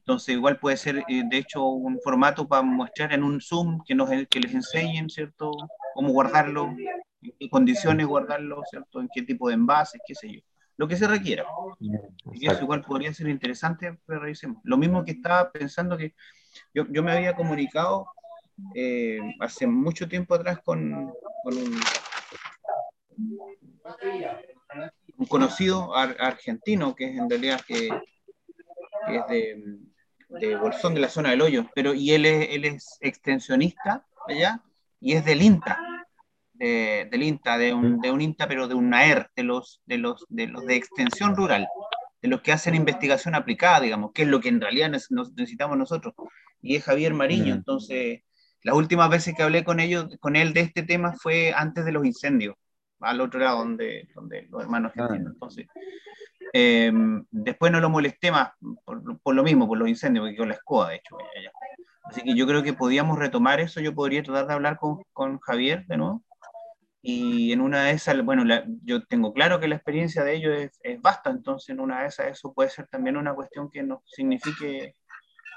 Entonces, 0.02 0.34
igual 0.34 0.58
puede 0.58 0.76
ser, 0.76 1.04
eh, 1.08 1.22
de 1.30 1.38
hecho, 1.38 1.64
un 1.64 2.00
formato 2.02 2.48
para 2.48 2.62
mostrar 2.62 3.12
en 3.12 3.22
un 3.22 3.40
Zoom 3.40 3.84
que, 3.86 3.94
nos, 3.94 4.10
que 4.28 4.40
les 4.40 4.52
enseñen, 4.52 5.08
¿cierto? 5.08 5.52
Cómo 5.94 6.10
guardarlo, 6.10 6.74
en 7.22 7.32
qué 7.38 7.48
condiciones 7.48 8.06
guardarlo, 8.08 8.62
¿cierto? 8.68 9.00
En 9.00 9.08
qué 9.14 9.22
tipo 9.22 9.46
de 9.46 9.54
envases, 9.54 10.00
qué 10.04 10.14
sé 10.16 10.32
yo. 10.32 10.40
Lo 10.76 10.88
que 10.88 10.96
se 10.96 11.06
requiera. 11.06 11.44
Y 12.32 12.48
eso 12.48 12.62
igual 12.62 12.82
podría 12.82 13.14
ser 13.14 13.28
interesante, 13.28 13.96
pero 14.04 14.20
revisemos. 14.20 14.60
Lo 14.64 14.76
mismo 14.76 15.04
que 15.04 15.12
estaba 15.12 15.52
pensando 15.52 15.96
que 15.96 16.14
yo, 16.74 16.84
yo 16.88 17.04
me 17.04 17.12
había 17.12 17.36
comunicado 17.36 18.06
eh, 18.74 19.20
hace 19.38 19.68
mucho 19.68 20.08
tiempo 20.08 20.34
atrás 20.34 20.58
con, 20.64 21.12
con 21.44 21.56
un, 21.56 21.80
un, 25.16 25.26
conocido 25.26 25.94
argentino, 25.94 26.92
que 26.96 27.04
es 27.04 27.18
en 27.18 27.30
realidad 27.30 27.60
que, 27.66 27.88
que 29.06 29.16
es 29.16 29.26
de, 29.28 29.78
de 30.40 30.56
Bolsón, 30.56 30.94
de 30.94 31.00
la 31.00 31.08
zona 31.08 31.30
del 31.30 31.42
hoyo, 31.42 31.66
pero 31.74 31.94
y 31.94 32.12
él 32.12 32.26
es, 32.26 32.48
él 32.50 32.64
es 32.64 32.98
extensionista 33.00 34.06
allá 34.26 34.62
y 35.00 35.14
es 35.14 35.24
del 35.24 35.42
INTA, 35.42 35.78
de, 36.54 37.08
del 37.10 37.22
INTA, 37.22 37.58
de 37.58 37.74
un, 37.74 38.00
de 38.00 38.10
un 38.10 38.20
INTA, 38.20 38.46
pero 38.46 38.68
de 38.68 38.74
un 38.74 38.92
AER, 38.94 39.30
de 39.34 39.42
los, 39.42 39.82
de, 39.86 39.98
los, 39.98 40.24
de 40.28 40.46
los 40.46 40.64
de 40.64 40.76
extensión 40.76 41.36
rural, 41.36 41.66
de 42.20 42.28
los 42.28 42.40
que 42.40 42.52
hacen 42.52 42.74
investigación 42.74 43.34
aplicada, 43.34 43.80
digamos, 43.80 44.12
que 44.12 44.22
es 44.22 44.28
lo 44.28 44.40
que 44.40 44.48
en 44.48 44.60
realidad 44.60 44.90
necesitamos 44.90 45.76
nosotros. 45.76 46.14
Y 46.60 46.76
es 46.76 46.84
Javier 46.84 47.14
Mariño, 47.14 47.54
entonces 47.54 48.20
las 48.62 48.76
últimas 48.76 49.10
veces 49.10 49.34
que 49.36 49.42
hablé 49.42 49.64
con 49.64 49.80
ellos, 49.80 50.06
con 50.20 50.36
él 50.36 50.52
de 50.52 50.60
este 50.60 50.82
tema 50.84 51.14
fue 51.14 51.52
antes 51.54 51.84
de 51.84 51.92
los 51.92 52.04
incendios, 52.04 52.54
al 53.00 53.20
otro 53.20 53.40
lado 53.40 53.58
donde, 53.58 54.08
donde 54.14 54.46
los 54.48 54.62
hermanos 54.62 54.92
ah. 54.96 55.08
Entonces, 55.12 55.66
em, 56.52 57.24
después 57.30 57.72
no 57.72 57.80
lo 57.80 57.90
molesté 57.90 58.30
más 58.30 58.50
por, 58.84 59.34
lo 59.34 59.42
mismo, 59.42 59.66
por 59.66 59.78
los 59.78 59.88
incendios, 59.88 60.24
porque 60.24 60.36
con 60.36 60.48
la 60.48 60.54
escoba, 60.54 60.90
de 60.90 60.96
hecho. 60.96 61.16
Así 62.04 62.22
que 62.22 62.34
yo 62.34 62.46
creo 62.46 62.62
que 62.62 62.72
podíamos 62.72 63.18
retomar 63.18 63.60
eso, 63.60 63.80
yo 63.80 63.94
podría 63.94 64.22
tratar 64.22 64.46
de 64.46 64.54
hablar 64.54 64.78
con, 64.78 65.02
con 65.12 65.38
Javier 65.38 65.86
de 65.86 65.96
nuevo. 65.96 66.22
Y 67.00 67.52
en 67.52 67.60
una 67.60 67.84
de 67.84 67.92
esas, 67.92 68.22
bueno, 68.24 68.44
yo 68.84 69.04
tengo 69.06 69.32
claro 69.32 69.58
que 69.58 69.66
la 69.66 69.74
experiencia 69.74 70.22
de 70.22 70.36
ellos 70.36 70.56
es, 70.56 70.80
es, 70.82 71.00
vasta, 71.00 71.30
entonces 71.30 71.70
en 71.70 71.80
una 71.80 72.02
de 72.02 72.08
esas 72.08 72.28
eso 72.28 72.52
puede 72.52 72.70
ser 72.70 72.86
también 72.86 73.16
una 73.16 73.34
cuestión 73.34 73.68
que 73.70 73.82
nos 73.82 74.00
signifique 74.06 74.94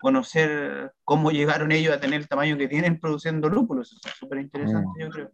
conocer 0.02 0.94
cómo 1.04 1.32
llegaron 1.32 1.72
ellos 1.72 1.96
a 1.96 2.00
tener 2.00 2.22
el 2.22 2.28
tamaño 2.28 2.58
que 2.58 2.68
tienen 2.68 3.00
produciendo 3.00 3.50
lúpulos. 3.50 3.92
Eso 3.92 4.08
es 4.08 4.16
súper 4.16 4.40
interesante, 4.40 4.88
mm. 4.96 5.02
yo 5.02 5.10
creo. 5.10 5.32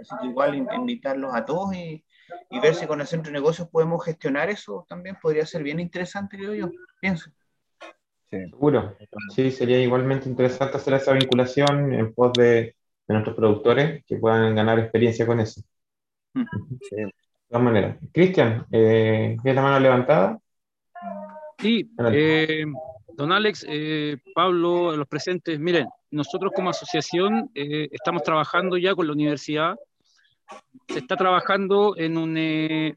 Así 0.00 0.14
que 0.20 0.26
igual 0.28 0.54
invitarlos 0.54 1.34
a 1.34 1.44
todos 1.44 1.74
y, 1.74 2.04
y, 2.50 2.60
ver 2.60 2.74
si 2.74 2.86
con 2.86 3.00
el 3.00 3.06
centro 3.06 3.30
de 3.30 3.38
negocios 3.38 3.68
podemos 3.68 4.04
gestionar 4.04 4.50
eso 4.50 4.84
también 4.88 5.16
podría 5.20 5.46
ser 5.46 5.62
bien 5.62 5.80
interesante, 5.80 6.36
creo 6.36 6.54
yo, 6.54 6.70
pienso. 7.00 7.30
Sí. 8.30 8.38
Seguro. 8.50 8.96
Sí, 9.34 9.50
sería 9.50 9.80
igualmente 9.80 10.28
interesante 10.28 10.76
hacer 10.76 10.94
esa 10.94 11.12
vinculación 11.12 11.92
en 11.92 12.12
pos 12.12 12.32
de, 12.32 12.76
de 13.06 13.14
nuestros 13.14 13.36
productores 13.36 14.04
que 14.06 14.16
puedan 14.16 14.54
ganar 14.54 14.78
experiencia 14.78 15.26
con 15.26 15.40
eso. 15.40 15.62
Mm. 16.32 16.44
De 16.90 17.12
todas 17.48 17.64
maneras. 17.64 17.98
Cristian, 18.12 18.66
eh, 18.72 19.36
¿ves 19.42 19.54
la 19.54 19.62
mano 19.62 19.78
levantada? 19.78 20.38
Sí, 21.58 21.88
eh, 22.10 22.64
Don 23.16 23.30
Alex, 23.30 23.64
eh, 23.68 24.16
Pablo, 24.34 24.96
los 24.96 25.06
presentes, 25.06 25.58
miren, 25.58 25.86
nosotros 26.10 26.52
como 26.54 26.70
asociación 26.70 27.50
eh, 27.54 27.88
estamos 27.92 28.22
trabajando 28.22 28.76
ya 28.76 28.94
con 28.94 29.06
la 29.06 29.12
universidad. 29.12 29.76
Se 30.88 30.98
está 30.98 31.16
trabajando 31.16 31.96
en, 31.96 32.18
un, 32.18 32.36
eh, 32.36 32.94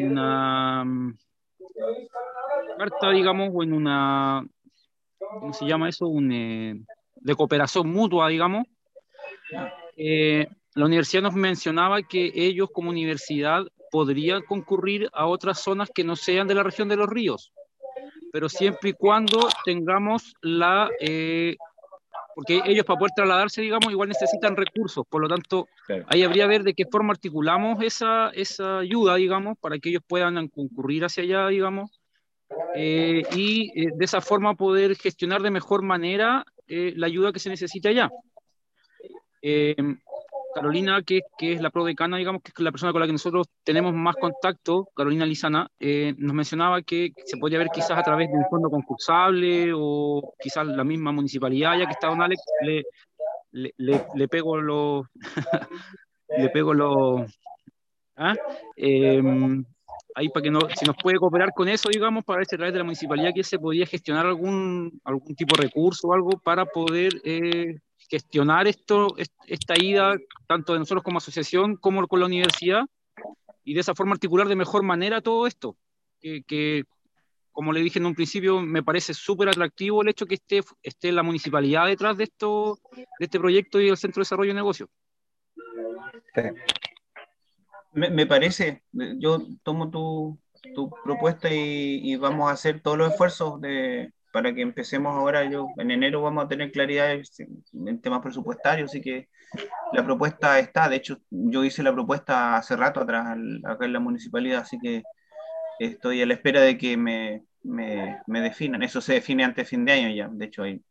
una 0.00 0.84
mm, 0.84 1.18
carta, 2.78 3.10
digamos, 3.10 3.50
o 3.52 3.62
en 3.62 3.72
una, 3.72 4.46
¿cómo 5.18 5.52
se 5.52 5.66
llama 5.66 5.88
eso? 5.88 6.06
Un, 6.06 6.86
de 7.14 7.34
cooperación 7.34 7.90
mutua, 7.90 8.28
digamos. 8.28 8.66
la 9.96 10.84
universidad 10.84 11.22
nos 11.22 11.34
mencionaba 11.34 12.02
que 12.02 12.32
ellos 12.34 12.68
como 12.72 12.90
universidad 12.90 13.64
podrían 13.90 14.42
concurrir 14.42 15.08
a 15.12 15.26
otras 15.26 15.60
zonas 15.60 15.90
que 15.94 16.04
no 16.04 16.16
sean 16.16 16.48
de 16.48 16.54
la 16.54 16.62
región 16.62 16.88
de 16.88 16.96
los 16.96 17.08
ríos 17.08 17.52
pero 18.36 18.50
siempre 18.50 18.90
y 18.90 18.92
cuando 18.92 19.48
tengamos 19.64 20.34
la... 20.42 20.90
Eh, 21.00 21.56
porque 22.36 22.60
ellos 22.66 22.84
para 22.84 22.98
poder 22.98 23.12
trasladarse, 23.16 23.62
digamos, 23.62 23.90
igual 23.90 24.10
necesitan 24.10 24.56
recursos, 24.56 25.06
por 25.08 25.22
lo 25.22 25.26
tanto, 25.26 25.68
ahí 26.06 26.22
habría 26.22 26.44
que 26.44 26.48
ver 26.48 26.62
de 26.64 26.74
qué 26.74 26.84
forma 26.84 27.14
articulamos 27.14 27.82
esa, 27.82 28.28
esa 28.28 28.80
ayuda, 28.80 29.14
digamos, 29.14 29.56
para 29.58 29.78
que 29.78 29.88
ellos 29.88 30.02
puedan 30.06 30.46
concurrir 30.48 31.06
hacia 31.06 31.22
allá, 31.22 31.48
digamos, 31.48 31.98
eh, 32.74 33.22
y 33.34 33.72
eh, 33.74 33.88
de 33.96 34.04
esa 34.04 34.20
forma 34.20 34.54
poder 34.54 34.96
gestionar 34.96 35.40
de 35.40 35.50
mejor 35.50 35.80
manera 35.80 36.44
la 36.68 37.06
ayuda 37.06 37.32
que 37.32 37.38
se 37.38 37.48
necesita 37.48 37.88
allá. 37.88 38.10
Carolina, 40.56 41.02
que, 41.02 41.20
es 41.38 41.60
la 41.60 41.68
prodecana, 41.68 42.16
digamos, 42.16 42.40
que 42.42 42.50
es 42.50 42.64
la 42.64 42.70
persona 42.70 42.90
con 42.90 43.02
la 43.02 43.06
que 43.06 43.12
nosotros 43.12 43.46
tenemos 43.62 43.92
más 43.92 44.16
contacto, 44.16 44.88
Carolina 44.96 45.26
Lizana, 45.26 45.68
eh, 45.78 46.14
nos 46.16 46.34
mencionaba 46.34 46.80
que 46.80 47.12
se 47.26 47.36
podría 47.36 47.58
ver 47.58 47.68
quizás 47.68 47.90
a 47.90 48.02
través 48.02 48.30
de 48.30 48.38
un 48.38 48.46
fondo 48.48 48.70
concursable 48.70 49.72
o 49.74 50.32
quizás 50.40 50.66
la 50.66 50.82
misma 50.82 51.12
municipalidad, 51.12 51.78
ya 51.78 51.84
que 51.84 51.92
está 51.92 52.08
don 52.08 52.22
Alex, 52.22 52.40
le, 52.62 52.84
le, 53.52 54.06
le, 54.14 54.28
pego 54.28 54.56
los... 54.56 55.04
le 56.38 56.48
pego 56.48 56.72
los... 56.72 57.30
¿ah? 58.16 58.34
Em, 58.76 59.62
ahí 60.14 60.30
para 60.30 60.42
que 60.42 60.50
no, 60.50 60.60
si 60.74 60.86
nos 60.86 60.96
puede 60.96 61.18
cooperar 61.18 61.52
con 61.54 61.68
eso, 61.68 61.90
digamos, 61.90 62.24
para 62.24 62.38
ver 62.38 62.46
si 62.46 62.54
a 62.54 62.58
través 62.58 62.72
de 62.72 62.78
la 62.78 62.84
municipalidad 62.84 63.34
que 63.34 63.44
se 63.44 63.58
podía 63.58 63.84
gestionar 63.84 64.24
algún, 64.24 65.02
algún 65.04 65.36
tipo 65.36 65.54
de 65.54 65.64
recurso 65.64 66.08
o 66.08 66.14
algo 66.14 66.30
para 66.42 66.64
poder 66.64 67.12
eh, 67.24 67.76
gestionar 68.08 68.66
esto, 68.66 69.14
esta 69.46 69.74
ida, 69.76 70.16
tanto 70.46 70.72
de 70.72 70.80
nosotros 70.80 71.02
como 71.02 71.18
asociación 71.18 71.76
como 71.76 72.06
con 72.06 72.20
la 72.20 72.26
universidad, 72.26 72.84
y 73.64 73.74
de 73.74 73.80
esa 73.80 73.94
forma 73.94 74.12
articular 74.12 74.48
de 74.48 74.56
mejor 74.56 74.82
manera 74.82 75.20
todo 75.20 75.46
esto, 75.46 75.76
que, 76.20 76.84
como 77.52 77.72
le 77.72 77.80
dije 77.80 77.98
en 77.98 78.06
un 78.06 78.14
principio, 78.14 78.60
me 78.60 78.82
parece 78.82 79.14
súper 79.14 79.48
atractivo 79.48 80.02
el 80.02 80.08
hecho 80.08 80.26
que 80.26 80.36
esté, 80.36 80.62
esté 80.82 81.12
la 81.12 81.22
municipalidad 81.22 81.86
detrás 81.86 82.16
de, 82.16 82.24
esto, 82.24 82.78
de 82.94 83.06
este 83.18 83.40
proyecto 83.40 83.80
y 83.80 83.88
el 83.88 83.96
Centro 83.96 84.20
de 84.20 84.22
Desarrollo 84.22 84.50
de 84.50 84.54
Negocios. 84.54 84.88
Me, 87.92 88.26
parece, 88.26 88.82
yo 88.92 89.38
tomo 89.62 89.90
tu, 89.90 90.38
tu 90.74 90.90
propuesta 91.02 91.52
y, 91.52 92.00
y, 92.02 92.16
vamos 92.16 92.50
a 92.50 92.52
hacer 92.52 92.80
todos 92.80 92.98
los 92.98 93.10
esfuerzos 93.10 93.60
de, 93.60 94.12
para 94.36 94.54
que 94.54 94.60
empecemos 94.60 95.16
ahora. 95.16 95.48
Yo 95.50 95.68
en 95.78 95.90
enero 95.90 96.20
vamos 96.20 96.44
a 96.44 96.48
tener 96.48 96.70
claridad 96.70 97.10
en 97.72 98.00
temas 98.02 98.20
presupuestarios, 98.20 98.90
así 98.90 99.00
que 99.00 99.30
la 99.94 100.04
propuesta 100.04 100.58
está. 100.58 100.90
De 100.90 100.96
hecho, 100.96 101.20
yo 101.30 101.64
hice 101.64 101.82
la 101.82 101.94
propuesta 101.94 102.54
hace 102.58 102.76
rato 102.76 103.00
atrás 103.00 103.34
acá 103.64 103.86
en 103.86 103.94
la 103.94 103.98
municipalidad, 103.98 104.60
así 104.60 104.78
que 104.78 105.04
estoy 105.78 106.20
a 106.20 106.26
la 106.26 106.34
espera 106.34 106.60
de 106.60 106.76
que 106.76 106.98
me, 106.98 107.44
me, 107.62 108.20
me 108.26 108.42
definan. 108.42 108.82
Eso 108.82 109.00
se 109.00 109.14
define 109.14 109.42
antes 109.42 109.64
de 109.64 109.70
fin 109.70 109.86
de 109.86 109.92
año 109.92 110.10
ya. 110.10 110.28
De 110.30 110.44
hecho, 110.44 110.64
hay, 110.64 110.82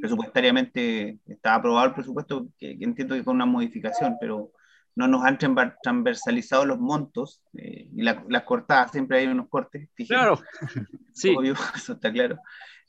presupuestariamente 0.00 1.20
está 1.28 1.54
aprobado 1.54 1.86
el 1.86 1.94
presupuesto, 1.94 2.48
que, 2.58 2.76
entiendo 2.80 3.14
que 3.14 3.22
con 3.22 3.36
una 3.36 3.46
modificación, 3.46 4.16
pero 4.20 4.50
no 4.96 5.08
nos 5.08 5.24
han 5.24 5.38
transversalizado 5.38 6.64
los 6.64 6.78
montos 6.78 7.42
eh, 7.54 7.88
y 7.94 8.02
las 8.02 8.42
cortadas, 8.44 8.92
siempre 8.92 9.18
hay 9.18 9.26
unos 9.26 9.48
cortes. 9.48 9.88
Claro, 10.08 10.40
sí. 11.12 11.34
eso 11.74 11.94
está 11.94 12.12
claro. 12.12 12.38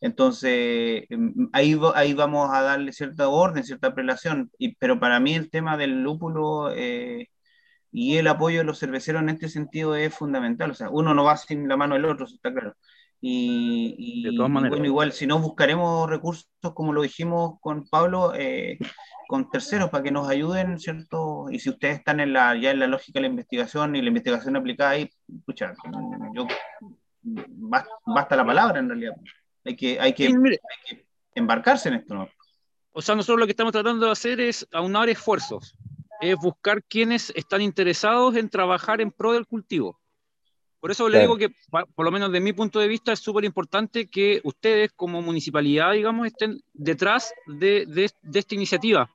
Entonces, 0.02 1.06
em, 1.10 1.50
ahí, 1.54 1.80
ahí 1.96 2.14
vamos 2.14 2.50
a 2.54 2.62
darle 2.62 2.92
cierta 2.92 3.28
orden, 3.28 3.64
cierta 3.64 3.96
prelación, 3.96 4.52
y, 4.58 4.76
pero 4.76 5.00
para 5.00 5.20
mí 5.20 5.34
el 5.34 5.50
tema 5.50 5.78
del 5.78 6.04
lúpulo 6.04 6.72
eh, 6.76 7.30
y 7.92 8.18
el 8.18 8.28
apoyo 8.28 8.60
de 8.60 8.66
los 8.66 8.80
cerveceros 8.80 9.22
en 9.22 9.30
este 9.30 9.50
sentido 9.50 9.96
es 9.96 10.14
fundamental. 10.14 10.72
O 10.72 10.74
sea, 10.76 10.90
uno 10.90 11.14
no 11.14 11.24
va 11.24 11.38
sin 11.38 11.68
la 11.68 11.78
mano 11.78 11.96
del 11.96 12.06
otro, 12.06 12.26
eso 12.26 12.36
está 12.36 12.52
claro. 12.52 12.76
Y, 13.22 14.22
de 14.24 14.36
todas 14.36 14.52
maneras. 14.52 14.72
bueno, 14.72 14.86
igual, 14.86 15.12
si 15.12 15.26
no 15.26 15.40
buscaremos 15.40 16.08
recursos, 16.08 16.48
como 16.76 16.94
lo 16.94 17.02
dijimos 17.02 17.56
con 17.60 17.88
Pablo, 17.88 18.34
eh, 18.36 18.78
con 19.28 19.50
terceros 19.50 19.90
para 19.90 20.04
que 20.04 20.12
nos 20.12 20.28
ayuden, 20.30 20.80
¿cierto? 20.80 21.46
Y 21.50 21.60
si 21.60 21.70
ustedes 21.70 21.98
están 21.98 22.20
en 22.20 22.34
la, 22.34 22.56
ya 22.56 22.72
en 22.72 22.80
la 22.80 22.88
lógica 22.88 23.20
de 23.20 23.22
la 23.22 23.30
investigación 23.30 23.96
y 23.96 24.02
la 24.02 24.08
investigación 24.08 24.56
aplicada 24.56 24.92
ahí, 24.92 25.10
escucha, 25.28 25.74
yo, 26.34 26.48
basta, 28.06 28.36
la 28.36 28.46
palabra 28.46 28.80
en 28.80 28.90
realidad. 28.90 29.16
Hay 29.64 29.76
que, 29.76 30.00
hay 30.00 30.14
que, 30.14 30.32
embarcarse 31.34 31.90
en 31.90 31.96
esto, 31.96 32.14
¿no? 32.14 32.30
O 32.92 33.02
sea, 33.02 33.16
nosotros 33.16 33.40
lo 33.40 33.46
que 33.46 33.52
estamos 33.52 33.74
tratando 33.74 34.06
de 34.06 34.12
hacer 34.12 34.40
es 34.40 34.66
aunar 34.72 35.10
esfuerzos, 35.10 35.76
es 36.22 36.36
buscar 36.38 36.82
quienes 36.84 37.32
están 37.36 37.62
interesados 37.62 38.36
en 38.36 38.50
trabajar 38.50 39.02
en 39.02 39.12
pro 39.12 39.34
del 39.34 39.46
cultivo. 39.46 40.00
Por 40.80 40.92
eso 40.92 41.10
le 41.10 41.22
digo 41.22 41.36
que, 41.36 41.50
por 41.96 42.06
lo 42.06 42.12
menos 42.12 42.32
de 42.32 42.40
mi 42.40 42.54
punto 42.54 42.80
de 42.80 42.88
vista, 42.88 43.12
es 43.12 43.20
súper 43.20 43.44
importante 43.44 44.08
que 44.08 44.40
ustedes 44.44 44.92
como 44.96 45.22
municipalidad, 45.22 45.94
digamos, 45.94 46.28
estén 46.28 46.62
detrás 46.74 47.34
de, 47.48 47.88
de, 47.88 48.12
de, 48.22 48.40
esta 48.40 48.54
iniciativa 48.54 49.10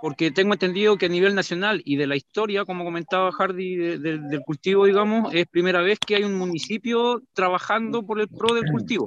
porque 0.00 0.30
tengo 0.30 0.52
entendido 0.52 0.96
que 0.96 1.06
a 1.06 1.10
nivel 1.10 1.34
nacional 1.34 1.82
y 1.84 1.96
de 1.96 2.06
la 2.06 2.16
historia, 2.16 2.64
como 2.64 2.84
comentaba 2.84 3.30
Hardy, 3.32 3.76
del 3.76 4.40
cultivo, 4.44 4.86
digamos, 4.86 5.32
es 5.34 5.46
primera 5.46 5.80
vez 5.82 5.98
que 5.98 6.16
hay 6.16 6.24
un 6.24 6.34
municipio 6.34 7.22
trabajando 7.32 8.04
por 8.04 8.20
el 8.20 8.28
pro 8.28 8.54
del 8.54 8.70
cultivo. 8.70 9.04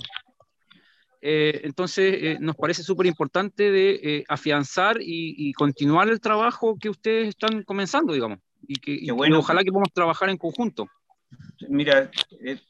Eh, 1.26 1.62
entonces, 1.64 2.16
eh, 2.20 2.38
nos 2.42 2.58
parece 2.58 2.84
súper 2.84 3.06
importante 3.06 3.72
de 3.72 4.00
eh, 4.04 4.24
afianzar 4.28 4.98
y, 5.00 5.54
continuar 5.54 6.10
el 6.10 6.20
trabajo 6.20 6.78
que 6.78 6.90
ustedes 6.90 7.30
están 7.30 7.64
comenzando, 7.64 8.12
digamos, 8.12 8.40
y 8.68 8.76
que 8.76 9.10
bueno. 9.14 9.40
ojalá 9.40 9.64
que 9.64 9.72
podamos 9.72 9.94
trabajar 9.94 10.30
en 10.30 10.38
conjunto. 10.38 10.90
Mira, 11.70 12.12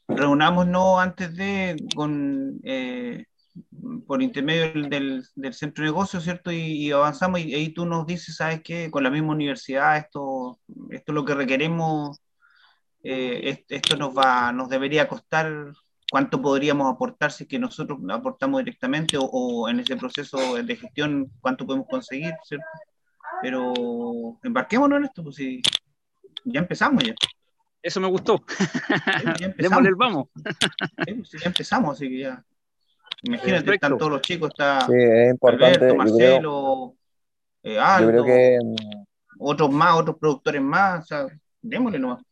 reunámonos 0.06 1.00
antes 1.00 1.34
de 1.34 1.76
con 1.96 2.60
por 4.06 4.22
intermedio 4.22 4.88
del, 4.88 5.24
del, 5.34 5.54
centro 5.54 5.84
de 5.84 5.90
negocios, 5.90 6.24
¿cierto? 6.24 6.50
Y, 6.50 6.90
avanzamos 6.90 7.40
y 7.40 7.54
ahí 7.54 7.72
tú 7.72 7.86
nos 7.86 8.06
dices, 8.06 8.36
¿sabes 8.36 8.62
qué? 8.62 8.90
Con 8.90 9.02
la 9.04 9.10
misma 9.10 9.32
universidad, 9.32 9.96
esto, 9.96 10.58
esto 10.90 11.12
es 11.12 11.14
lo 11.14 11.24
que 11.24 11.34
requeremos, 11.34 12.20
eh, 13.02 13.64
esto 13.68 13.96
nos, 13.96 14.16
va, 14.16 14.52
nos 14.52 14.68
debería 14.68 15.06
costar, 15.08 15.72
cuánto 16.10 16.40
podríamos 16.40 16.92
aportar 16.92 17.32
si 17.32 17.44
es 17.44 17.48
que 17.48 17.58
nosotros 17.58 17.98
aportamos 18.10 18.60
directamente 18.60 19.16
o, 19.18 19.68
en 19.68 19.80
ese 19.80 19.96
proceso 19.96 20.56
de 20.62 20.76
gestión, 20.76 21.30
cuánto 21.40 21.66
podemos 21.66 21.86
conseguir, 21.88 22.34
¿cierto? 22.44 22.66
Pero 23.42 24.38
embarquémonos 24.42 24.98
en 24.98 25.04
esto, 25.04 25.22
pues 25.22 25.36
si 25.36 25.62
ya 26.44 26.60
empezamos 26.60 27.02
ya. 27.04 27.14
Eso 27.82 28.00
me 28.00 28.08
gustó. 28.08 28.44
ya 29.38 29.46
empezamos. 29.46 29.88
vamos. 29.96 30.28
Pues, 30.96 31.42
ya 31.42 31.48
empezamos, 31.48 31.96
así 31.96 32.08
que 32.08 32.18
ya 32.18 32.44
Imagínate, 33.24 33.74
están 33.74 33.96
todos 33.96 34.12
los 34.12 34.20
chicos, 34.20 34.50
está 34.50 34.86
sí, 34.86 34.92
es 34.96 35.30
importante, 35.30 35.86
Alberto, 35.86 35.94
Marcelo, 35.96 36.94
eh, 37.62 37.78
Aldo, 37.78 38.04
yo 38.04 38.10
creo 38.10 38.24
que, 38.24 38.58
mm, 38.62 39.04
otros 39.38 39.70
más, 39.70 39.96
otros 39.96 40.16
productores 40.18 40.60
más, 40.60 41.04
o 41.04 41.06
sea, 41.06 41.26
démosle 41.62 41.98
nomás. 41.98 42.22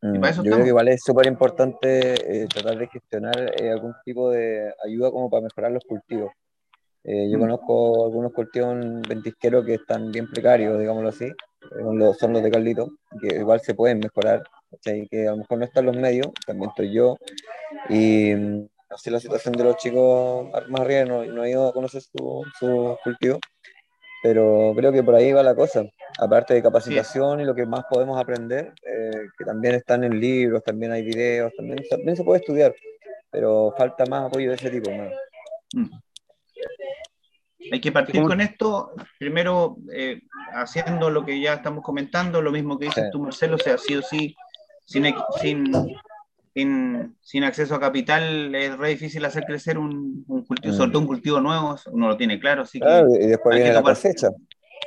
Mm, 0.00 0.22
yo 0.22 0.42
creo 0.42 0.62
que 0.62 0.68
igual 0.68 0.88
es 0.88 1.02
súper 1.02 1.26
importante 1.26 2.42
eh, 2.42 2.46
tratar 2.46 2.78
de 2.78 2.88
gestionar 2.88 3.54
eh, 3.60 3.70
algún 3.70 3.94
tipo 4.04 4.30
de 4.30 4.72
ayuda 4.84 5.10
como 5.10 5.28
para 5.30 5.42
mejorar 5.42 5.72
los 5.72 5.84
cultivos. 5.84 6.30
Eh, 7.04 7.28
yo 7.30 7.36
Mm. 7.36 7.40
conozco 7.42 8.04
algunos 8.06 8.32
cultivos 8.32 8.76
ventisqueros 9.06 9.64
que 9.66 9.74
están 9.74 10.10
bien 10.10 10.30
precarios, 10.30 10.78
digámoslo 10.78 11.10
así, 11.10 11.30
son 11.70 11.98
los, 11.98 12.16
son 12.18 12.32
los 12.32 12.42
de 12.42 12.50
Carlito, 12.50 12.88
que 13.20 13.36
igual 13.36 13.60
se 13.60 13.74
pueden 13.74 13.98
mejorar, 13.98 14.42
¿cachai? 14.70 15.06
que 15.08 15.28
a 15.28 15.32
lo 15.32 15.38
mejor 15.38 15.58
no 15.58 15.64
están 15.66 15.84
los 15.84 15.96
medios, 15.96 16.28
también 16.46 16.70
estoy 16.70 16.92
yo, 16.92 17.16
y 17.90 18.32
sé 18.98 19.10
la 19.10 19.20
situación 19.20 19.54
de 19.54 19.64
los 19.64 19.76
chicos 19.76 20.48
más 20.68 20.80
arriba, 20.80 21.04
no, 21.04 21.24
no 21.24 21.44
he 21.44 21.50
ido 21.50 21.68
a 21.68 21.72
conocer 21.72 22.02
su, 22.02 22.44
su 22.58 22.96
cultivo, 23.02 23.38
pero 24.22 24.72
creo 24.76 24.92
que 24.92 25.02
por 25.02 25.14
ahí 25.14 25.32
va 25.32 25.42
la 25.42 25.54
cosa. 25.54 25.84
Aparte 26.18 26.54
de 26.54 26.62
capacitación 26.62 27.40
y 27.40 27.44
lo 27.44 27.54
que 27.54 27.66
más 27.66 27.84
podemos 27.90 28.18
aprender, 28.20 28.72
eh, 28.86 29.10
que 29.36 29.44
también 29.44 29.74
están 29.74 30.04
en 30.04 30.18
libros, 30.18 30.62
también 30.62 30.92
hay 30.92 31.02
videos, 31.02 31.52
también, 31.56 31.78
también 31.90 32.16
se 32.16 32.24
puede 32.24 32.40
estudiar, 32.40 32.74
pero 33.30 33.74
falta 33.76 34.06
más 34.06 34.26
apoyo 34.26 34.50
de 34.50 34.56
ese 34.56 34.70
tipo. 34.70 34.90
¿no? 34.90 35.10
Mm. 35.74 35.90
Hay 37.72 37.80
que 37.80 37.92
partir 37.92 38.22
con 38.22 38.40
esto, 38.40 38.92
primero 39.18 39.76
eh, 39.92 40.20
haciendo 40.54 41.10
lo 41.10 41.24
que 41.24 41.40
ya 41.40 41.54
estamos 41.54 41.82
comentando, 41.82 42.42
lo 42.42 42.52
mismo 42.52 42.78
que 42.78 42.86
dices 42.86 43.04
Sí. 43.04 43.10
tú, 43.10 43.20
Marcelo, 43.20 43.56
o 43.56 43.58
sea, 43.58 43.78
sí 43.78 43.96
o 43.96 44.02
sí, 44.02 44.34
sin, 44.86 45.04
sin, 45.40 45.72
sin, 46.54 47.16
sin 47.20 47.42
acceso 47.44 47.74
a 47.74 47.80
capital 47.80 48.54
es 48.54 48.76
re 48.78 48.90
difícil 48.90 49.24
hacer 49.24 49.44
crecer 49.44 49.76
un, 49.76 50.24
un 50.28 50.44
cultivo, 50.44 50.72
Mm. 50.72 50.76
sobre 50.76 50.90
todo 50.92 51.00
un 51.00 51.06
cultivo 51.08 51.40
nuevo, 51.40 51.76
uno 51.90 52.08
lo 52.08 52.16
tiene 52.16 52.38
claro, 52.38 52.62
así 52.62 52.78
que 52.78 52.86
Claro, 52.86 53.08
y 53.14 53.26
después 53.26 53.54
hay 53.54 53.58
que 53.60 53.64
viene 53.64 53.74
la 53.74 53.82
cosecha. 53.82 54.28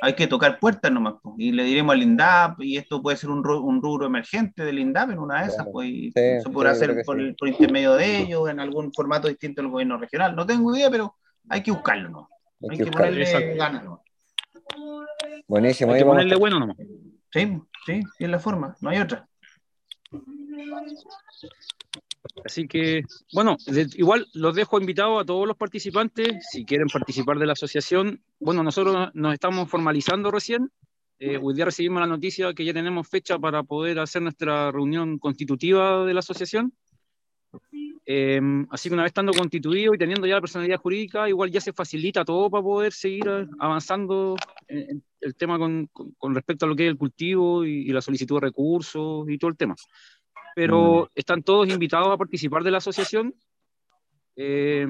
hay 0.00 0.14
que 0.14 0.26
tocar 0.26 0.58
puertas 0.58 0.90
nomás, 0.90 1.14
po, 1.22 1.34
y 1.36 1.52
le 1.52 1.64
diremos 1.64 1.92
al 1.94 2.02
INDAP, 2.02 2.62
y 2.62 2.76
esto 2.78 3.02
puede 3.02 3.16
ser 3.18 3.28
un, 3.30 3.42
ru- 3.44 3.62
un 3.62 3.82
rubro 3.82 4.06
emergente 4.06 4.64
del 4.64 4.78
INDAP 4.78 5.10
en 5.10 5.18
una 5.18 5.40
de 5.40 5.46
esas, 5.48 5.56
Claro. 5.56 5.72
pues, 5.72 5.88
y 5.88 6.10
Sí, 6.12 6.40
se 6.42 6.50
podrá 6.50 6.70
hacer 6.70 7.02
por, 7.04 7.16
sí. 7.18 7.22
el- 7.22 7.34
por 7.36 7.48
intermedio 7.48 7.94
de 7.94 8.18
ellos, 8.22 8.48
en 8.48 8.60
algún 8.60 8.90
formato 8.94 9.28
distinto 9.28 9.60
del 9.60 9.70
gobierno 9.70 9.98
regional, 9.98 10.34
no 10.34 10.46
tengo 10.46 10.74
idea, 10.74 10.90
pero 10.90 11.16
hay 11.50 11.62
que 11.62 11.70
buscarlo, 11.70 12.08
¿no? 12.08 12.28
Hay 12.62 12.70
Hay 12.70 12.78
que 12.78 12.90
ponerle 12.90 13.54
ganas, 13.56 13.84
¿no? 13.84 14.02
Buenísimo, 15.46 15.92
Hay 15.92 15.98
que 15.98 16.04
ponerle 16.04 16.36
bueno 16.36 16.58
nomás. 16.58 16.76
Sí, 17.30 17.60
sí, 17.84 18.00
sí 18.16 18.24
es 18.24 18.30
la 18.30 18.38
forma, 18.38 18.74
no 18.80 18.88
hay 18.90 18.98
otra. 18.98 19.27
Así 22.44 22.66
que, 22.68 23.02
bueno, 23.32 23.56
igual 23.96 24.26
los 24.34 24.54
dejo 24.54 24.80
invitados 24.80 25.22
a 25.22 25.24
todos 25.24 25.46
los 25.46 25.56
participantes, 25.56 26.46
si 26.50 26.64
quieren 26.64 26.88
participar 26.88 27.38
de 27.38 27.46
la 27.46 27.52
asociación. 27.52 28.22
Bueno, 28.38 28.62
nosotros 28.62 29.10
nos 29.14 29.34
estamos 29.34 29.68
formalizando 29.68 30.30
recién. 30.30 30.70
Eh, 31.20 31.38
hoy 31.42 31.54
día 31.54 31.64
recibimos 31.64 32.00
la 32.00 32.06
noticia 32.06 32.54
que 32.54 32.64
ya 32.64 32.72
tenemos 32.72 33.08
fecha 33.08 33.38
para 33.38 33.62
poder 33.62 33.98
hacer 33.98 34.22
nuestra 34.22 34.70
reunión 34.70 35.18
constitutiva 35.18 36.04
de 36.06 36.14
la 36.14 36.20
asociación. 36.20 36.72
Eh, 38.10 38.40
así 38.70 38.88
que 38.88 38.94
una 38.94 39.02
vez 39.02 39.10
estando 39.10 39.32
constituido 39.32 39.92
y 39.94 39.98
teniendo 39.98 40.26
ya 40.26 40.36
la 40.36 40.40
personalidad 40.40 40.78
jurídica, 40.78 41.28
igual 41.28 41.50
ya 41.50 41.60
se 41.60 41.72
facilita 41.74 42.24
todo 42.24 42.48
para 42.48 42.62
poder 42.62 42.92
seguir 42.92 43.28
eh, 43.28 43.46
avanzando 43.58 44.34
en, 44.66 44.78
en 44.90 45.04
el 45.20 45.34
tema 45.34 45.58
con, 45.58 45.86
con- 45.92 46.12
con 46.12 46.34
respecto 46.34 46.64
a 46.64 46.68
lo 46.68 46.76
que 46.76 46.86
es 46.86 46.90
el 46.90 46.96
cultivo 46.96 47.66
y, 47.66 47.82
y 47.82 47.88
la 47.92 48.00
solicitud 48.00 48.36
de 48.36 48.46
recursos 48.46 49.28
y 49.28 49.36
todo 49.38 49.50
el 49.50 49.56
tema 49.58 49.74
pero 50.58 51.08
están 51.14 51.44
todos 51.44 51.68
invitados 51.68 52.08
a 52.08 52.16
participar 52.16 52.64
de 52.64 52.72
la 52.72 52.78
asociación. 52.78 53.32
Eh, 54.34 54.84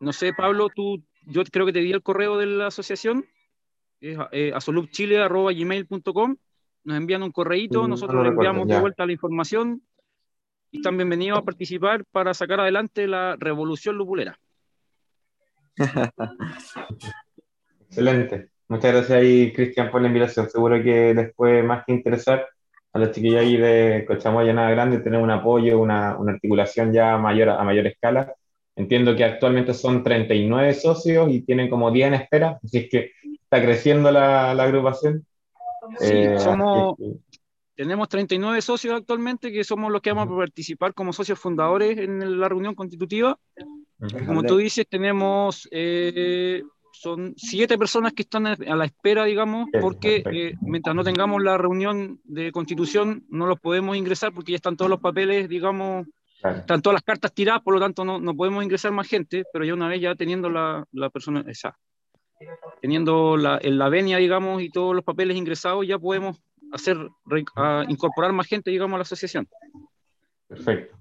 no 0.00 0.12
sé, 0.14 0.32
Pablo, 0.32 0.70
tú, 0.74 1.04
yo 1.26 1.44
creo 1.44 1.66
que 1.66 1.74
te 1.74 1.80
di 1.80 1.92
el 1.92 2.02
correo 2.02 2.38
de 2.38 2.46
la 2.46 2.68
asociación, 2.68 3.26
es 4.00 4.16
eh, 4.32 4.52
nos 6.84 6.96
envían 6.96 7.22
un 7.22 7.30
correíto, 7.30 7.82
Mm, 7.86 7.90
nosotros 7.90 8.16
no 8.16 8.22
le 8.22 8.30
recuerdo, 8.30 8.52
enviamos 8.52 8.74
de 8.74 8.80
vuelta 8.80 9.04
la 9.04 9.12
información 9.12 9.82
y 10.70 10.78
están 10.78 10.96
bienvenidos 10.96 11.40
a 11.40 11.42
participar 11.42 12.06
para 12.10 12.32
sacar 12.32 12.60
adelante 12.60 13.06
la 13.06 13.36
revolución 13.38 13.96
lupulera. 13.96 14.40
Excelente. 17.86 18.48
Muchas 18.66 18.92
gracias 18.94 19.18
ahí, 19.18 19.52
Cristian, 19.52 19.90
por 19.90 20.00
la 20.00 20.08
invitación. 20.08 20.48
Seguro 20.48 20.82
que 20.82 21.12
les 21.12 21.34
puede 21.34 21.62
más 21.62 21.84
que 21.84 21.92
interesar 21.92 22.48
a 22.92 22.98
los 22.98 23.10
chiquillos 23.12 23.40
ahí 23.40 23.56
de 23.56 24.04
Cochamoya 24.06 24.52
Nada 24.52 24.70
Grande 24.70 24.98
tener 25.00 25.20
un 25.20 25.30
apoyo, 25.30 25.80
una, 25.80 26.16
una 26.18 26.32
articulación 26.32 26.92
ya 26.92 27.16
mayor, 27.18 27.50
a 27.50 27.62
mayor 27.64 27.86
escala. 27.86 28.34
Entiendo 28.76 29.14
que 29.16 29.24
actualmente 29.24 29.74
son 29.74 30.02
39 30.02 30.74
socios 30.74 31.28
y 31.30 31.42
tienen 31.42 31.68
como 31.68 31.90
10 31.90 32.08
en 32.08 32.14
espera, 32.14 32.58
así 32.62 32.78
es 32.78 32.88
que 32.90 33.10
está 33.42 33.60
creciendo 33.62 34.10
la, 34.10 34.54
la 34.54 34.62
agrupación. 34.64 35.26
Sí, 35.98 36.06
Eh, 36.06 36.36
somos, 36.38 36.96
es 37.00 37.16
tenemos 37.74 38.08
39 38.08 38.62
socios 38.62 38.94
actualmente 38.94 39.50
que 39.52 39.64
somos 39.64 39.90
los 39.90 40.00
que 40.00 40.12
vamos 40.12 40.32
a 40.34 40.36
participar 40.38 40.94
como 40.94 41.12
socios 41.12 41.38
fundadores 41.38 41.98
en 41.98 42.38
la 42.40 42.48
reunión 42.48 42.74
constitutiva. 42.74 43.38
que- 43.56 44.26
como 44.26 44.42
tú 44.42 44.56
dices, 44.56 44.86
tenemos, 44.88 45.68
eh, 45.70 46.62
son 47.02 47.34
siete 47.36 47.76
personas 47.76 48.12
que 48.12 48.22
están 48.22 48.46
a 48.46 48.56
la 48.76 48.84
espera, 48.84 49.24
digamos, 49.24 49.68
porque 49.80 50.22
eh, 50.32 50.54
mientras 50.60 50.94
no 50.94 51.02
tengamos 51.02 51.42
la 51.42 51.58
reunión 51.58 52.20
de 52.22 52.52
constitución, 52.52 53.24
no 53.28 53.46
los 53.46 53.58
podemos 53.58 53.96
ingresar 53.96 54.32
porque 54.32 54.52
ya 54.52 54.56
están 54.56 54.76
todos 54.76 54.88
los 54.90 55.00
papeles, 55.00 55.48
digamos, 55.48 56.06
Claro. 56.40 56.58
están 56.58 56.82
todas 56.82 56.94
las 56.94 57.02
cartas 57.04 57.32
tiradas, 57.32 57.62
por 57.62 57.74
lo 57.74 57.78
tanto 57.80 58.04
no, 58.04 58.18
no 58.20 58.34
podemos 58.34 58.64
ingresar 58.64 58.90
más 58.90 59.06
gente, 59.08 59.44
pero 59.52 59.64
ya 59.64 59.74
una 59.74 59.86
vez 59.88 60.00
ya 60.00 60.14
teniendo 60.16 60.48
la, 60.50 60.84
la 60.92 61.08
persona, 61.08 61.44
esa, 61.46 61.76
teniendo 62.80 63.36
la, 63.36 63.58
en 63.62 63.78
la 63.78 63.88
venia, 63.88 64.16
digamos, 64.18 64.60
y 64.62 64.68
todos 64.70 64.94
los 64.94 65.04
papeles 65.04 65.36
ingresados, 65.36 65.86
ya 65.86 65.98
podemos 66.00 66.40
hacer, 66.72 66.96
re- 67.26 67.44
a 67.56 67.84
incorporar 67.88 68.32
más 68.32 68.46
gente, 68.48 68.70
digamos, 68.72 68.94
a 68.94 68.98
la 68.98 69.02
asociación. 69.02 69.46
Perfecto. 70.48 70.96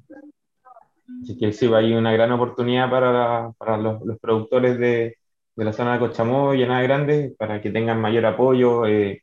Así 1.24 1.38
que 1.38 1.52
sí, 1.52 1.72
hay 1.74 1.94
una 1.94 2.12
gran 2.14 2.32
oportunidad 2.32 2.90
para, 2.90 3.12
la- 3.12 3.52
para 3.58 3.78
los, 3.78 4.02
los 4.04 4.20
productores 4.20 4.78
de, 4.78 5.18
de 5.62 5.66
la 5.66 5.74
zona 5.74 5.94
de 5.94 6.00
Cochamó 6.00 6.56
y 6.56 6.66
Nada 6.66 6.82
Grande 6.82 7.36
para 7.38 7.62
que 7.62 7.70
tengan 7.70 8.02
mayor 8.02 8.26
apoyo, 8.26 8.88
eh, 8.88 9.22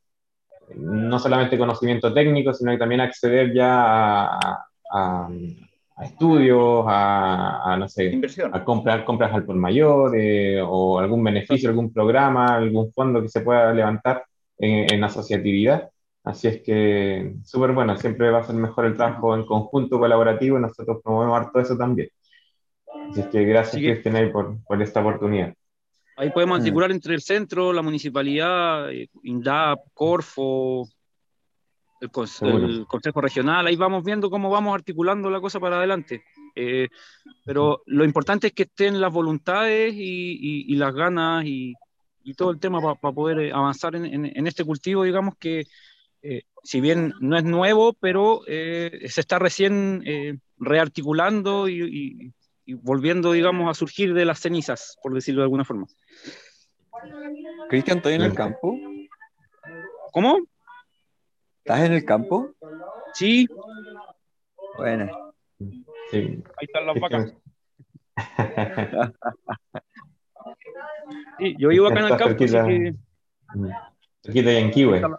no 0.77 1.19
solamente 1.19 1.59
conocimiento 1.59 2.15
técnico, 2.15 2.55
sino 2.55 2.71
que 2.71 2.79
también 2.79 3.01
acceder 3.01 3.53
ya 3.53 4.37
a, 4.37 4.65
a- 4.93 5.29
a 5.97 6.05
estudios, 6.05 6.85
a, 6.87 7.73
a, 7.73 7.77
no 7.77 7.89
sé, 7.89 8.05
Inversión. 8.05 8.55
a 8.55 8.63
comprar 8.65 9.05
compras 9.05 9.33
al 9.35 9.45
por 9.45 9.57
mayor 9.57 10.13
eh, 10.17 10.61
o 10.65 11.01
algún 11.01 11.25
beneficio, 11.25 11.69
algún 11.71 11.93
programa, 11.93 12.55
algún 12.55 12.93
fondo 12.93 13.21
que 13.21 13.29
se 13.29 13.41
pueda 13.41 13.75
levantar 13.75 14.23
en, 14.59 14.95
en 14.95 15.03
asociatividad. 15.03 15.91
Así 16.23 16.47
es 16.47 16.63
que 16.63 17.35
súper 17.45 17.73
bueno, 17.73 17.97
siempre 17.97 18.31
va 18.31 18.39
a 18.39 18.45
ser 18.45 18.55
mejor 18.55 18.85
el 18.85 18.97
trabajo 18.97 19.35
en 19.35 19.45
conjunto, 19.45 19.99
colaborativo, 19.99 20.57
y 20.59 20.63
nosotros 20.63 20.99
promovemos 21.03 21.37
harto 21.41 21.59
eso 21.59 21.77
también. 21.77 22.09
Así 23.11 23.21
es 23.21 23.27
que 23.27 23.45
gracias, 23.45 23.83
Cristian, 23.83 24.31
por, 24.31 24.57
por 24.65 24.81
esta 24.81 25.01
oportunidad. 25.01 25.53
Ahí 26.19 26.31
podemos 26.31 26.59
Mm. 26.59 26.63
articular 26.63 26.91
entre 26.91 27.15
el 27.15 27.21
centro, 27.23 27.73
la 27.73 27.81
municipalidad, 27.81 28.91
eh, 28.93 29.09
INDAP, 29.23 29.79
Corfo, 29.95 30.89
el, 32.01 32.11
Seguro. 32.27 32.67
el 32.67 32.87
Consejo 32.87 33.21
Regional, 33.21 33.67
ahí 33.67 33.77
vamos 33.77 34.03
viendo 34.05 34.29
cómo 34.29 34.51
vamos 34.51 34.75
articulando 34.75 35.31
la 35.31 35.41
cosa 35.41 35.61
para 35.61 35.79
adelante. 35.79 36.25
Eh, 36.57 36.89
pero 37.45 37.83
lo 37.87 38.05
importante 38.05 38.49
es 38.49 38.53
que 38.53 38.65
estén 38.65 39.01
las 39.01 39.13
voluntades 39.13 39.95
y, 39.95 39.99
y- 40.01 40.73
y 40.73 40.77
las 40.77 40.93
ganas 40.93 41.45
y, 41.45 41.75
y 42.25 42.35
todo 42.35 42.51
el 42.51 42.59
tema 42.59 42.81
para 42.81 43.15
poder 43.15 43.39
eh, 43.39 43.53
avanzar 43.53 43.95
en, 43.95 44.05
en- 44.07 44.27
en 44.37 44.47
este 44.49 44.65
cultivo, 44.65 45.05
digamos 45.05 45.35
que 45.39 45.67
eh, 46.23 46.43
si 46.65 46.81
bien 46.81 47.15
no 47.21 47.37
es 47.39 47.45
nuevo, 47.45 47.93
pero 47.93 48.43
eh, 48.49 49.07
se 49.09 49.21
está 49.21 49.39
recién 49.39 50.03
eh, 50.05 50.37
rearticulando 50.59 51.69
y, 51.69 52.33
y- 52.69 52.75
volviendo, 52.75 53.33
digamos, 53.33 53.71
a 53.71 53.73
surgir 53.75 54.13
de 54.13 54.27
las 54.27 54.41
cenizas, 54.41 54.99
por 55.03 55.15
decirlo 55.15 55.41
de 55.41 55.45
alguna 55.45 55.65
forma. 55.65 55.87
Cristian, 57.71 57.97
¿estás 57.99 58.13
en 58.13 58.23
el 58.23 58.35
campo? 58.35 58.79
¿Cómo? 60.13 60.39
¿Estás 61.65 61.81
en 61.87 61.93
el 61.95 62.05
campo? 62.05 62.53
Sí, 63.15 63.49
Bueno, 64.77 65.33
Sí, 66.11 66.17
ahí 66.17 66.67
están 66.67 66.87
las 66.87 67.01
vacas. 67.01 67.35
Sí, 71.39 71.57
yo 71.59 71.69
vivo 71.71 71.87
acá 71.87 72.01
en 72.01 72.05
el 72.07 72.11
campo, 72.19 72.25
así 72.45 72.47
cerquita. 72.47 72.67
que 72.67 72.93
Cerquita 74.23 74.51
de 74.51 74.61
Yanquihue. 74.61 74.97
ahí 75.05 75.11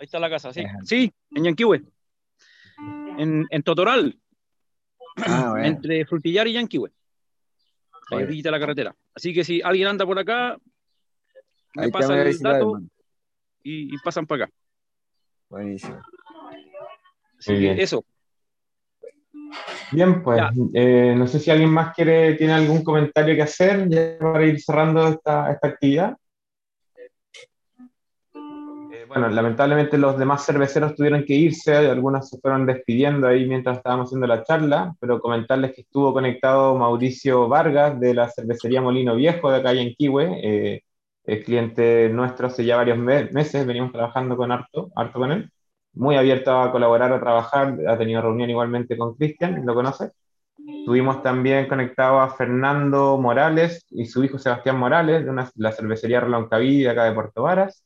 está 0.00 0.18
la 0.18 0.30
casa, 0.30 0.52
sí. 0.52 0.64
Sí, 0.84 1.12
en 1.34 1.44
Yanquihue. 1.44 1.82
En, 3.18 3.46
en 3.50 3.62
Totoral, 3.62 4.18
ah, 5.26 5.48
bueno. 5.50 5.66
entre 5.66 6.04
Frutillar 6.06 6.46
y 6.46 6.54
Yanquihue. 6.54 6.90
Ahí 8.10 8.42
de 8.42 8.50
la 8.50 8.58
carretera. 8.58 8.94
Así 9.14 9.34
que 9.34 9.44
si 9.44 9.60
alguien 9.62 9.88
anda 9.88 10.06
por 10.06 10.18
acá, 10.18 10.56
me 11.74 11.84
Ahí 11.84 11.88
te 11.88 11.92
pasa 11.92 12.08
voy 12.08 12.18
a 12.18 12.22
el 12.22 12.38
dato 12.38 12.80
y, 13.62 13.94
y 13.94 13.98
pasan 13.98 14.26
para 14.26 14.44
acá. 14.44 14.54
Buenísimo. 15.50 16.00
Así 17.38 17.52
Muy 17.52 17.60
que 17.60 17.66
bien. 17.66 17.80
eso. 17.80 18.04
Bien, 19.92 20.22
pues 20.22 20.42
eh, 20.74 21.14
no 21.16 21.26
sé 21.26 21.38
si 21.38 21.50
alguien 21.50 21.70
más 21.70 21.94
quiere, 21.94 22.34
tiene 22.34 22.52
algún 22.52 22.84
comentario 22.84 23.34
que 23.34 23.42
hacer 23.42 23.88
ya 23.88 24.18
para 24.18 24.44
ir 24.44 24.60
cerrando 24.60 25.08
esta, 25.08 25.50
esta 25.50 25.68
actividad. 25.68 26.16
Bueno, 29.08 29.28
lamentablemente 29.28 29.98
los 29.98 30.18
demás 30.18 30.44
cerveceros 30.44 30.94
tuvieron 30.94 31.24
que 31.24 31.34
irse, 31.34 31.74
algunos 31.76 32.28
se 32.28 32.38
fueron 32.38 32.66
despidiendo 32.66 33.26
ahí 33.26 33.46
mientras 33.46 33.78
estábamos 33.78 34.08
haciendo 34.08 34.26
la 34.26 34.44
charla, 34.44 34.94
pero 35.00 35.20
comentarles 35.20 35.74
que 35.74 35.80
estuvo 35.80 36.12
conectado 36.12 36.76
Mauricio 36.76 37.48
Vargas 37.48 37.98
de 37.98 38.14
la 38.14 38.28
cervecería 38.30 38.82
Molino 38.82 39.14
Viejo 39.16 39.50
de 39.50 39.56
acá 39.56 39.72
en 39.72 39.94
Kiwe, 39.94 40.40
eh, 40.42 40.82
el 41.24 41.44
cliente 41.44 42.08
nuestro 42.10 42.46
hace 42.46 42.64
ya 42.64 42.76
varios 42.76 42.98
meses, 42.98 43.66
venimos 43.66 43.92
trabajando 43.92 44.36
con 44.36 44.52
harto, 44.52 44.90
harto 44.94 45.18
con 45.18 45.32
él 45.32 45.50
muy 45.98 46.16
abierto 46.16 46.52
a 46.52 46.70
colaborar, 46.70 47.12
a 47.12 47.20
trabajar, 47.20 47.76
ha 47.88 47.98
tenido 47.98 48.22
reunión 48.22 48.48
igualmente 48.50 48.96
con 48.96 49.14
Cristian, 49.16 49.66
¿lo 49.66 49.74
conoce? 49.74 50.12
Tuvimos 50.84 51.22
también 51.22 51.66
conectado 51.66 52.20
a 52.20 52.30
Fernando 52.30 53.18
Morales 53.18 53.86
y 53.90 54.06
su 54.06 54.22
hijo 54.22 54.38
Sebastián 54.38 54.78
Morales, 54.78 55.24
de 55.24 55.32
la 55.56 55.72
cervecería 55.72 56.20
Reloncaví 56.20 56.82
de 56.82 56.90
acá 56.90 57.04
de 57.04 57.12
Puerto 57.12 57.42
Varas. 57.42 57.82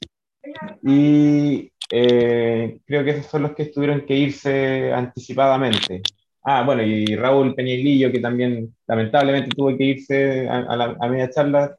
Y 0.83 1.71
eh, 1.91 2.79
creo 2.85 3.05
que 3.05 3.11
esos 3.11 3.27
son 3.27 3.43
los 3.43 3.53
que 3.53 3.67
tuvieron 3.67 4.03
que 4.03 4.17
irse 4.17 4.93
anticipadamente. 4.93 6.03
Ah, 6.45 6.63
bueno, 6.65 6.83
y 6.83 7.15
Raúl 7.15 7.55
Peñilillo, 7.55 8.11
que 8.11 8.19
también 8.19 8.75
lamentablemente 8.87 9.51
tuvo 9.51 9.77
que 9.77 9.85
irse 9.85 10.49
a, 10.49 10.77
la, 10.77 10.97
a 11.01 11.09
media 11.09 11.31
charla, 11.31 11.77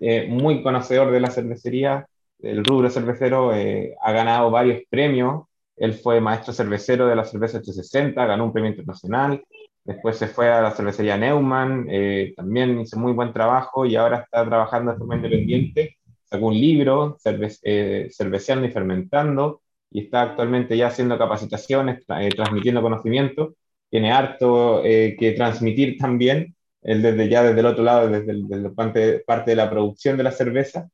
eh, 0.00 0.26
muy 0.28 0.62
conocedor 0.62 1.12
de 1.12 1.20
la 1.20 1.30
cervecería, 1.30 2.06
el 2.40 2.64
rubro 2.64 2.88
cervecero, 2.90 3.54
eh, 3.54 3.94
ha 4.02 4.12
ganado 4.12 4.50
varios 4.50 4.82
premios 4.88 5.44
él 5.76 5.92
fue 5.94 6.20
maestro 6.20 6.52
cervecero 6.52 7.06
de 7.06 7.16
la 7.16 7.24
cerveza 7.24 7.58
860, 7.58 8.26
ganó 8.26 8.44
un 8.44 8.52
premio 8.52 8.70
internacional. 8.70 9.44
Después 9.84 10.16
se 10.16 10.26
fue 10.26 10.50
a 10.50 10.62
la 10.62 10.70
cervecería 10.72 11.16
Neumann, 11.16 11.86
eh, 11.88 12.32
también 12.34 12.80
hizo 12.80 12.98
muy 12.98 13.12
buen 13.12 13.32
trabajo 13.32 13.84
y 13.86 13.94
ahora 13.94 14.20
está 14.20 14.44
trabajando 14.44 14.92
de 14.92 14.98
forma 14.98 15.16
independiente. 15.16 15.95
Sacó 16.28 16.46
un 16.46 16.54
libro, 16.54 17.16
eh, 17.62 18.08
Cerveceando 18.10 18.66
y 18.66 18.70
Fermentando, 18.70 19.62
y 19.90 20.04
está 20.04 20.22
actualmente 20.22 20.76
ya 20.76 20.88
haciendo 20.88 21.18
capacitaciones, 21.18 22.04
eh, 22.20 22.30
transmitiendo 22.30 22.82
conocimiento. 22.82 23.54
Tiene 23.88 24.12
harto 24.12 24.82
que 24.82 25.34
transmitir 25.36 25.96
también, 25.98 26.56
él 26.82 27.02
desde 27.02 27.28
ya 27.28 27.42
desde 27.44 27.60
el 27.60 27.66
otro 27.66 27.84
lado, 27.84 28.08
desde, 28.08 28.32
el, 28.32 28.72
parte, 28.74 29.20
parte 29.26 29.52
de 29.52 29.56
la 29.56 29.70
producción 29.70 30.16
de 30.16 30.24
la 30.24 30.32
cerveza, 30.32 30.88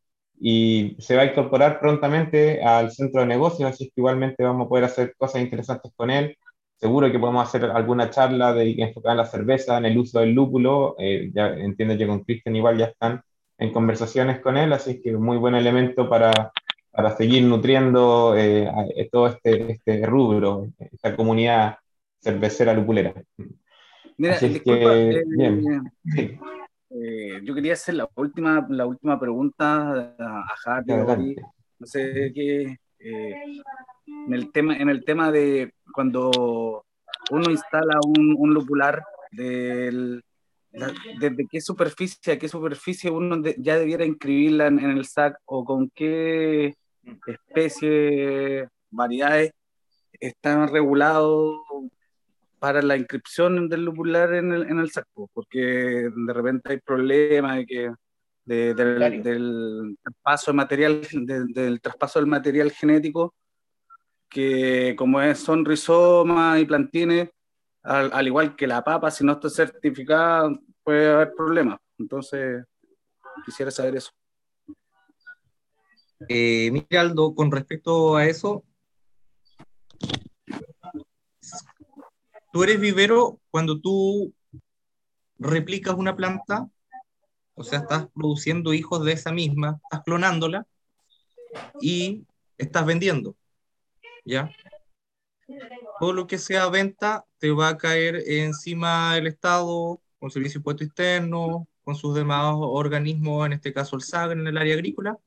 y 0.44 0.96
se 0.98 1.14
va 1.16 1.22
a 1.22 1.26
incorporar 1.26 1.78
prontamente 1.80 2.62
al 2.64 2.90
centro 2.90 3.20
de 3.20 3.28
negocios, 3.28 3.70
así 3.70 3.86
que 3.86 3.92
igualmente 3.96 4.42
vamos 4.42 4.66
a 4.66 4.68
poder 4.68 4.84
hacer 4.84 5.14
cosas 5.16 5.40
interesantes 5.40 5.92
con 5.94 6.10
él. 6.10 6.36
Seguro 6.76 7.12
que 7.12 7.18
podemos 7.20 7.46
hacer 7.46 7.64
alguna 7.66 8.10
charla 8.10 8.52
de, 8.52 8.72
enfocada 8.78 9.12
en 9.12 9.18
la 9.18 9.26
cerveza, 9.26 9.78
en 9.78 9.84
el 9.84 9.96
uso 9.96 10.18
del 10.18 10.32
lúpulo. 10.32 10.96
Eh, 10.98 11.30
ya 11.32 11.46
entiendo 11.48 11.96
que 11.96 12.08
con 12.08 12.24
Cristian 12.24 12.56
igual 12.56 12.76
ya 12.76 12.86
están 12.86 13.22
en 13.62 13.72
conversaciones 13.72 14.40
con 14.40 14.56
él, 14.56 14.72
así 14.72 15.00
que 15.00 15.16
muy 15.16 15.36
buen 15.36 15.54
elemento 15.54 16.08
para, 16.08 16.52
para 16.90 17.16
seguir 17.16 17.44
nutriendo 17.44 18.34
eh, 18.36 18.68
todo 19.10 19.28
este, 19.28 19.72
este 19.72 20.04
rubro, 20.04 20.68
esta 20.78 21.14
comunidad 21.14 21.76
cervecera 22.20 22.74
lupulera. 22.74 23.14
Mira, 24.16 24.34
así 24.34 24.60
que, 24.60 25.10
eh, 25.10 25.24
bien. 25.26 25.92
Eh, 26.90 27.40
yo 27.42 27.54
quería 27.54 27.72
hacer 27.72 27.94
la 27.94 28.08
última, 28.16 28.66
la 28.68 28.84
última 28.84 29.18
pregunta 29.18 30.14
a 30.18 30.54
Javi. 30.56 31.36
No 31.78 31.86
sé 31.86 32.32
qué. 32.34 32.76
Eh, 32.98 33.34
en, 34.26 34.34
el 34.34 34.52
tema, 34.52 34.76
en 34.76 34.88
el 34.88 35.04
tema 35.04 35.32
de 35.32 35.72
cuando 35.92 36.84
uno 37.30 37.50
instala 37.50 37.98
un, 38.04 38.34
un 38.38 38.54
lupular, 38.54 39.02
del, 39.32 40.22
¿desde 40.72 41.46
qué 41.50 41.60
superficie 41.60 42.32
a 42.32 42.38
qué 42.38 42.48
superficie 42.48 43.10
uno 43.10 43.42
ya 43.58 43.78
debiera 43.78 44.04
inscribirla 44.04 44.66
en, 44.68 44.78
el 44.78 45.04
SAC 45.04 45.36
o 45.44 45.64
con 45.64 45.90
qué 45.90 46.74
especie, 47.26 48.68
variedades 48.90 49.52
están 50.20 50.68
regulados 50.68 51.60
para 52.58 52.80
la 52.80 52.96
inscripción 52.96 53.68
del 53.68 53.84
lupular 53.84 54.34
en 54.34 54.52
el, 54.52 54.62
en 54.62 54.78
el 54.78 54.90
saco, 54.90 55.28
porque 55.34 55.58
de 56.14 56.32
repente 56.32 56.72
hay 56.72 56.78
problemas 56.78 57.56
de 57.56 57.66
que 57.66 57.92
del, 58.44 59.98
traspaso 60.00 60.52
de 60.52 60.56
material, 60.56 61.02
del 61.12 61.80
traspaso 61.80 62.20
del 62.20 62.28
material 62.28 62.70
genético, 62.70 63.34
que 64.28 64.94
como 64.96 65.20
es, 65.20 65.40
son 65.40 65.64
rizomas 65.64 66.60
y 66.60 66.64
plantines, 66.64 67.30
al, 67.82 68.26
igual 68.26 68.56
que 68.56 68.66
la 68.66 68.82
papa, 68.82 69.10
si 69.10 69.24
no 69.24 69.32
está 69.32 69.50
certificada, 69.50 70.50
puede 70.82 71.10
haber 71.10 71.34
problemas. 71.34 71.78
Entonces, 71.98 72.64
quisiera 73.44 73.70
saber 73.70 73.96
eso. 73.96 74.10
Eh, 76.28 76.70
mira, 76.70 77.00
Aldo, 77.00 77.34
con 77.34 77.50
respecto 77.50 78.16
a 78.16 78.26
eso, 78.26 78.64
tú 82.52 82.62
eres 82.62 82.80
vivero 82.80 83.40
cuando 83.50 83.80
tú 83.80 84.32
replicas 85.38 85.94
una 85.94 86.14
planta, 86.14 86.68
o 87.54 87.64
sea, 87.64 87.80
estás 87.80 88.06
produciendo 88.14 88.72
hijos 88.72 89.04
de 89.04 89.12
esa 89.12 89.32
misma, 89.32 89.80
estás 89.82 90.02
clonándola 90.04 90.66
y 91.80 92.24
estás 92.56 92.86
vendiendo, 92.86 93.34
¿ya? 94.24 94.50
Todo 96.00 96.12
lo 96.12 96.26
que 96.26 96.38
sea 96.38 96.68
venta 96.68 97.24
te 97.38 97.50
va 97.50 97.68
a 97.68 97.76
caer 97.76 98.22
encima 98.26 99.14
del 99.14 99.26
Estado, 99.26 100.00
con 100.18 100.28
el 100.28 100.32
Servicio 100.32 100.58
de 100.58 100.60
Impuesto 100.60 100.84
Externo, 100.84 101.68
con 101.84 101.94
sus 101.94 102.14
demás 102.14 102.54
organismos, 102.56 103.46
en 103.46 103.54
este 103.54 103.72
caso 103.72 103.96
el 103.96 104.02
SAG 104.02 104.32
en 104.32 104.46
el 104.46 104.56
área 104.56 104.74
agrícola. 104.74 105.18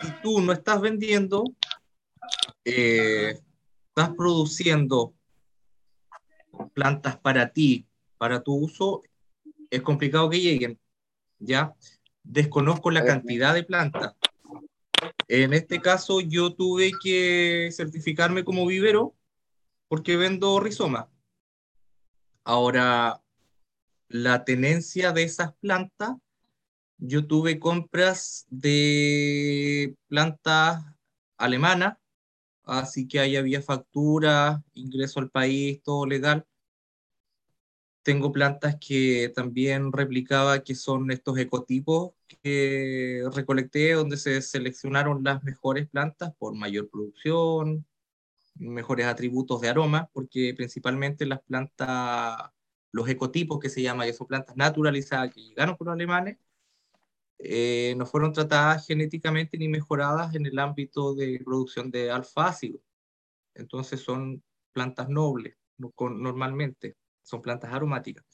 Si 0.00 0.10
tú 0.22 0.40
no 0.40 0.52
estás 0.52 0.80
vendiendo, 0.80 1.44
eh, 2.64 3.40
estás 3.88 4.10
produciendo 4.16 5.14
plantas 6.72 7.16
para 7.18 7.52
ti, 7.52 7.86
para 8.18 8.42
tu 8.42 8.54
uso, 8.54 9.02
es 9.70 9.82
complicado 9.82 10.30
que 10.30 10.40
lleguen, 10.40 10.78
¿ya? 11.38 11.74
Desconozco 12.22 12.90
la 12.90 13.04
cantidad 13.04 13.54
de 13.54 13.64
plantas. 13.64 14.14
En 15.28 15.52
este 15.52 15.80
caso, 15.80 16.20
yo 16.20 16.54
tuve 16.54 16.92
que 17.02 17.70
certificarme 17.72 18.44
como 18.44 18.66
vivero 18.66 19.14
porque 19.88 20.16
vendo 20.16 20.60
rizoma. 20.60 21.10
Ahora, 22.44 23.22
la 24.08 24.44
tenencia 24.44 25.12
de 25.12 25.22
esas 25.22 25.54
plantas, 25.54 26.16
yo 26.98 27.26
tuve 27.26 27.58
compras 27.58 28.46
de 28.50 29.96
plantas 30.08 30.84
alemanas 31.36 31.96
así 32.64 33.06
que 33.06 33.20
ahí 33.20 33.36
había 33.36 33.62
factura, 33.62 34.62
ingreso 34.74 35.20
al 35.20 35.30
país, 35.30 35.82
todo 35.82 36.06
legal. 36.06 36.46
Tengo 38.04 38.32
plantas 38.32 38.76
que 38.78 39.32
también 39.34 39.90
replicaba, 39.90 40.62
que 40.62 40.74
son 40.74 41.10
estos 41.10 41.38
ecotipos 41.38 42.12
que 42.42 43.22
recolecté, 43.34 43.94
donde 43.94 44.18
se 44.18 44.42
seleccionaron 44.42 45.24
las 45.24 45.42
mejores 45.42 45.88
plantas 45.88 46.34
por 46.36 46.54
mayor 46.54 46.90
producción, 46.90 47.86
mejores 48.56 49.06
atributos 49.06 49.60
de 49.62 49.70
aroma, 49.70 50.10
porque 50.12 50.52
principalmente 50.54 51.24
las 51.26 51.40
plantas, 51.42 52.50
los 52.92 53.08
ecotipos 53.08 53.58
que 53.58 53.70
se 53.70 53.82
llaman, 53.82 54.06
que 54.06 54.12
son 54.12 54.26
plantas 54.26 54.56
naturalizadas 54.56 55.32
que 55.34 55.40
llegaron 55.42 55.76
por 55.76 55.86
los 55.86 55.94
alemanes, 55.94 56.36
eh, 57.38 57.94
no 57.96 58.06
fueron 58.06 58.34
tratadas 58.34 58.86
genéticamente 58.86 59.56
ni 59.58 59.68
mejoradas 59.68 60.34
en 60.34 60.44
el 60.46 60.58
ámbito 60.58 61.14
de 61.14 61.40
producción 61.42 61.90
de 61.90 62.10
alfa. 62.10 62.54
Entonces 63.54 64.00
son 64.00 64.42
plantas 64.72 65.08
nobles, 65.08 65.56
normalmente, 65.98 66.96
son 67.24 67.42
plantas 67.42 67.72
aromáticas. 67.72 68.24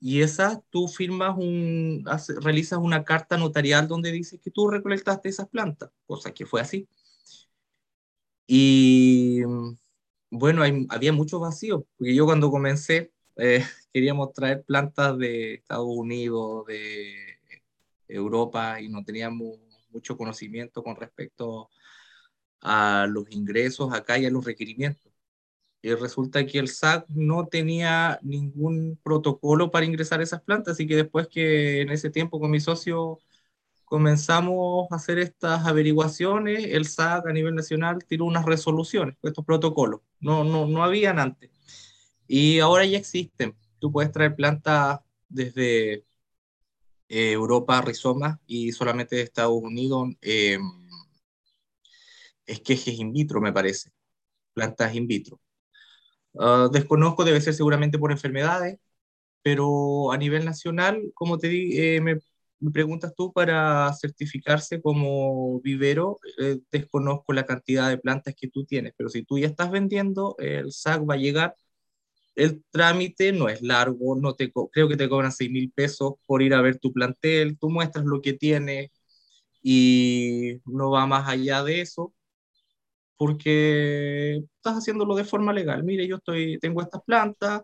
Y 0.00 0.20
esas 0.22 0.60
tú 0.70 0.88
firmas 0.88 1.36
un, 1.38 2.04
realizas 2.42 2.78
una 2.78 3.04
carta 3.04 3.38
notarial 3.38 3.88
donde 3.88 4.12
dice 4.12 4.38
que 4.38 4.50
tú 4.50 4.68
recolectaste 4.68 5.28
esas 5.30 5.48
plantas, 5.48 5.90
cosa 6.06 6.32
que 6.34 6.46
fue 6.46 6.60
así. 6.60 6.88
Y 8.46 9.42
bueno, 10.30 10.62
había 10.90 11.12
mucho 11.12 11.40
vacío, 11.40 11.86
porque 11.96 12.14
yo 12.14 12.26
cuando 12.26 12.50
comencé 12.50 13.12
eh, 13.36 13.64
queríamos 13.92 14.32
traer 14.32 14.64
plantas 14.64 15.16
de 15.18 15.54
Estados 15.54 15.86
Unidos, 15.88 16.66
de 16.66 17.38
Europa 18.08 18.80
y 18.80 18.88
no 18.88 19.04
teníamos 19.04 19.58
mucho 19.90 20.16
conocimiento 20.16 20.82
con 20.82 20.96
respecto 20.96 21.70
a 22.60 23.06
los 23.08 23.30
ingresos 23.30 23.92
acá 23.92 24.18
y 24.18 24.26
a 24.26 24.30
los 24.30 24.44
requerimientos. 24.44 25.12
Y 25.86 25.94
resulta 25.94 26.44
que 26.44 26.58
el 26.58 26.66
SAC 26.66 27.06
no 27.10 27.46
tenía 27.46 28.18
ningún 28.22 28.98
protocolo 29.04 29.70
para 29.70 29.86
ingresar 29.86 30.20
esas 30.20 30.42
plantas, 30.42 30.72
así 30.72 30.84
que 30.84 30.96
después 30.96 31.28
que 31.28 31.80
en 31.80 31.90
ese 31.90 32.10
tiempo 32.10 32.40
con 32.40 32.50
mi 32.50 32.58
socio 32.58 33.20
comenzamos 33.84 34.88
a 34.90 34.96
hacer 34.96 35.20
estas 35.20 35.64
averiguaciones, 35.64 36.64
el 36.64 36.86
SAC 36.86 37.28
a 37.28 37.32
nivel 37.32 37.54
nacional 37.54 38.04
tiró 38.04 38.24
unas 38.24 38.44
resoluciones, 38.46 39.16
estos 39.22 39.44
protocolos, 39.44 40.00
no, 40.18 40.42
no, 40.42 40.66
no 40.66 40.82
habían 40.82 41.20
antes. 41.20 41.52
Y 42.26 42.58
ahora 42.58 42.84
ya 42.84 42.98
existen. 42.98 43.54
Tú 43.78 43.92
puedes 43.92 44.10
traer 44.10 44.34
plantas 44.34 44.98
desde 45.28 46.04
eh, 47.08 47.32
Europa, 47.32 47.80
rizoma, 47.80 48.40
y 48.44 48.72
solamente 48.72 49.14
de 49.14 49.22
Estados 49.22 49.62
Unidos, 49.62 50.08
eh, 50.20 50.58
esquejes 52.44 52.98
in 52.98 53.12
vitro, 53.12 53.40
me 53.40 53.52
parece. 53.52 53.92
Plantas 54.52 54.92
in 54.96 55.06
vitro. 55.06 55.40
Ah, 56.38 56.68
desconozco, 56.72 57.24
debe 57.24 57.40
ser 57.40 57.54
seguramente 57.54 57.98
por 57.98 58.12
enfermedades, 58.12 58.78
pero 59.42 60.12
a 60.12 60.18
nivel 60.18 60.44
nacional, 60.44 61.12
como 61.14 61.38
te 61.38 61.48
di, 61.48 61.78
eh, 61.80 62.00
me, 62.00 62.18
preguntas 62.72 63.14
tú 63.16 63.32
para 63.32 63.92
certificarse 63.94 64.80
como 64.82 65.60
vivero, 65.62 66.18
eh, 66.38 66.58
desconozco 66.72 67.32
la 67.32 67.46
cantidad 67.46 67.88
de 67.90 67.98
plantas 67.98 68.34
que 68.36 68.48
tú 68.48 68.64
tienes, 68.66 68.94
pero 68.96 69.10
si 69.10 69.24
tú 69.24 69.38
ya 69.38 69.48
estás 69.48 69.70
vendiendo, 69.70 70.36
el 70.38 70.68
SAC 70.72 71.08
va 71.08 71.14
a 71.14 71.18
llegar. 71.18 71.56
El 72.36 72.64
trámite 72.70 73.32
no 73.32 73.48
es 73.48 73.62
largo, 73.62 74.16
no 74.16 74.34
te 74.34 74.52
creo 74.72 74.88
que 74.88 74.96
te 74.96 75.08
cobran 75.08 75.32
6 75.32 75.50
mil 75.50 75.72
pesos 75.72 76.14
por 76.26 76.42
ir 76.42 76.54
a 76.54 76.62
ver 76.62 76.78
tu 76.78 76.92
plantel, 76.92 77.58
tú 77.58 77.70
muestras 77.70 78.04
lo 78.06 78.22
que 78.22 78.34
tienes 78.34 78.90
y 79.62 80.60
no 80.66 80.90
va 80.90 81.06
más 81.06 81.28
allá 81.28 81.64
de 81.64 81.80
eso 81.82 82.14
porque 83.16 84.36
estás 84.56 84.78
haciéndolo 84.78 85.14
de 85.14 85.24
forma 85.24 85.52
legal. 85.52 85.84
Mire, 85.84 86.06
yo 86.06 86.16
estoy, 86.16 86.58
tengo 86.58 86.82
estas 86.82 87.02
plantas, 87.02 87.62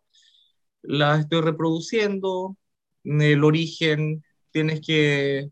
las 0.83 1.21
estoy 1.21 1.41
reproduciendo, 1.43 2.57
el 3.05 3.45
origen 3.45 4.25
tienes 4.51 4.81
que 4.81 5.51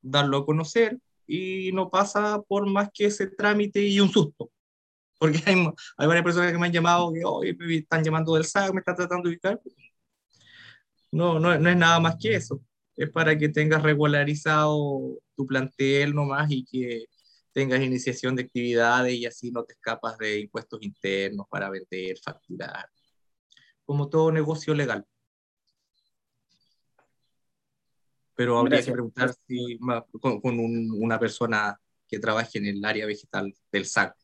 darlo 0.00 0.38
a 0.38 0.46
conocer 0.46 0.98
y 1.26 1.72
no 1.72 1.90
pasa 1.90 2.40
por 2.46 2.66
más 2.66 2.90
que 2.92 3.06
ese 3.06 3.26
trámite 3.26 3.82
y 3.82 4.00
un 4.00 4.10
susto. 4.10 4.50
Porque 5.18 5.42
hay, 5.46 5.56
hay 5.96 6.06
varias 6.06 6.24
personas 6.24 6.52
que 6.52 6.58
me 6.58 6.66
han 6.66 6.72
llamado 6.72 7.12
que 7.12 7.24
hoy 7.24 7.56
me 7.56 7.76
están 7.76 8.04
llamando 8.04 8.34
del 8.34 8.44
SAC, 8.44 8.72
me 8.72 8.80
están 8.80 8.96
tratando 8.96 9.28
de 9.28 9.34
ubicar. 9.34 9.60
No, 11.10 11.40
no, 11.40 11.58
no 11.58 11.70
es 11.70 11.76
nada 11.76 11.98
más 12.00 12.16
que 12.20 12.34
eso. 12.34 12.60
Es 12.96 13.10
para 13.10 13.36
que 13.38 13.48
tengas 13.48 13.82
regularizado 13.82 15.18
tu 15.34 15.46
plantel 15.46 16.14
nomás 16.14 16.50
y 16.50 16.64
que 16.64 17.06
tengas 17.56 17.80
iniciación 17.80 18.36
de 18.36 18.42
actividades 18.42 19.14
y 19.14 19.24
así 19.24 19.50
no 19.50 19.64
te 19.64 19.72
escapas 19.72 20.18
de 20.18 20.40
impuestos 20.40 20.78
internos 20.82 21.46
para 21.48 21.70
vender, 21.70 22.18
facturar, 22.22 22.86
como 23.86 24.10
todo 24.10 24.30
negocio 24.30 24.74
legal. 24.74 25.06
Pero 28.34 28.58
habría 28.58 28.84
que 28.84 28.92
preguntar 28.92 29.32
si, 29.46 29.78
con, 30.20 30.42
una 31.00 31.18
persona 31.18 31.80
que 32.06 32.18
trabaje 32.18 32.58
en 32.58 32.66
el 32.66 32.84
área 32.84 33.06
vegetal 33.06 33.54
del 33.72 33.86
SAC. 33.86 34.14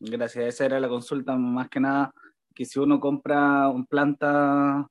Gracias, 0.00 0.44
esa 0.46 0.64
era 0.64 0.80
la 0.80 0.88
consulta, 0.88 1.36
más 1.36 1.68
que 1.68 1.78
nada, 1.78 2.12
que 2.52 2.64
si 2.64 2.80
uno 2.80 2.98
compra 2.98 3.68
un 3.68 3.86
planta 3.86 4.90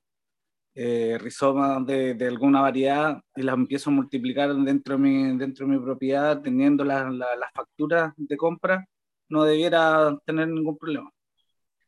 eh, 0.74 1.18
rizomas 1.20 1.86
de, 1.86 2.14
de, 2.14 2.26
alguna 2.26 2.60
variedad 2.60 3.20
y 3.36 3.42
las 3.42 3.54
empiezo 3.54 3.90
a 3.90 3.92
multiplicar 3.92 4.54
dentro 4.54 4.96
de 4.96 5.02
mi, 5.02 5.38
dentro 5.38 5.66
de 5.66 5.72
mi 5.72 5.78
propiedad, 5.78 6.42
teniendo 6.42 6.84
las 6.84 7.06
facturas 7.54 8.12
de 8.16 8.36
compra, 8.36 8.84
no 9.28 9.44
debiera 9.44 10.18
tener 10.26 10.48
ningún 10.48 10.76
problema. 10.76 11.10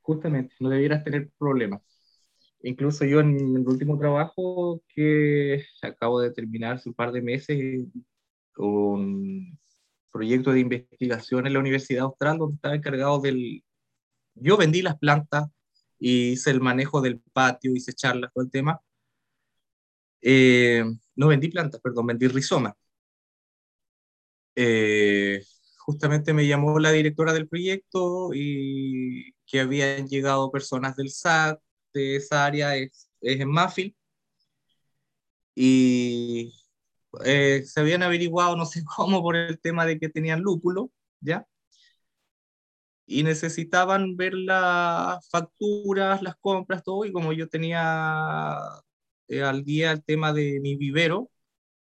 Justamente, 0.02 0.54
no 0.60 0.68
debieras 0.68 1.02
tener 1.02 1.30
problemas. 1.36 1.82
Incluso 2.62 3.04
yo 3.04 3.20
en 3.20 3.36
el 3.56 3.66
último 3.68 3.98
trabajo 3.98 4.80
que 4.88 5.64
acabo 5.82 6.20
de 6.20 6.30
terminar 6.30 6.76
hace 6.76 6.88
un 6.88 6.94
par 6.94 7.12
de 7.12 7.22
meses, 7.22 7.86
un 8.56 9.58
proyecto 10.12 10.52
de 10.52 10.60
investigación 10.60 11.46
en 11.46 11.52
la 11.52 11.58
Universidad 11.58 12.04
Austral, 12.04 12.38
donde 12.38 12.56
estaba 12.56 12.74
encargado 12.76 13.20
del... 13.20 13.62
Yo 14.34 14.56
vendí 14.56 14.82
las 14.82 14.98
plantas 14.98 15.48
hice 15.98 16.50
el 16.50 16.60
manejo 16.60 17.00
del 17.00 17.20
patio, 17.32 17.74
hice 17.74 17.92
charlas, 17.92 18.30
todo 18.32 18.44
el 18.44 18.50
tema. 18.50 18.80
Eh, 20.20 20.84
no 21.16 21.28
vendí 21.28 21.48
plantas, 21.48 21.80
perdón, 21.80 22.06
vendí 22.06 22.28
rizoma. 22.28 22.76
Eh, 24.54 25.42
justamente 25.78 26.32
me 26.32 26.46
llamó 26.46 26.78
la 26.78 26.90
directora 26.92 27.32
del 27.32 27.48
proyecto 27.48 28.30
y 28.34 29.32
que 29.46 29.60
habían 29.60 30.08
llegado 30.08 30.50
personas 30.50 30.96
del 30.96 31.10
SAC, 31.10 31.60
de 31.92 32.16
esa 32.16 32.44
área 32.44 32.76
es, 32.76 33.10
en 33.20 33.48
Mafil, 33.50 33.96
y 35.54 36.52
eh, 37.24 37.62
se 37.64 37.80
habían 37.80 38.02
averiguado, 38.02 38.56
no 38.56 38.66
sé 38.66 38.84
cómo, 38.96 39.22
por 39.22 39.36
el 39.36 39.58
tema 39.60 39.86
de 39.86 39.98
que 39.98 40.08
tenían 40.08 40.42
lúpulo, 40.42 40.90
¿ya? 41.20 41.46
Y 43.06 43.22
necesitaban 43.22 44.16
ver 44.16 44.34
las 44.34 45.28
facturas, 45.30 46.22
las 46.22 46.36
compras, 46.36 46.82
todo, 46.82 47.04
y 47.04 47.12
como 47.12 47.32
yo 47.32 47.48
tenía 47.48 48.56
eh, 49.28 49.42
al 49.42 49.64
día 49.64 49.92
el 49.92 50.04
tema 50.04 50.32
de 50.32 50.60
mi 50.60 50.76
vivero, 50.76 51.30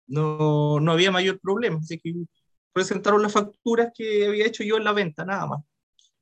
no, 0.07 0.79
no 0.79 0.91
había 0.91 1.11
mayor 1.11 1.39
problema, 1.39 1.79
así 1.79 1.99
que 1.99 2.13
presentaron 2.73 3.21
las 3.21 3.33
facturas 3.33 3.91
que 3.95 4.27
había 4.27 4.45
hecho 4.45 4.63
yo 4.63 4.77
en 4.77 4.83
la 4.83 4.93
venta, 4.93 5.25
nada 5.25 5.47
más. 5.47 5.61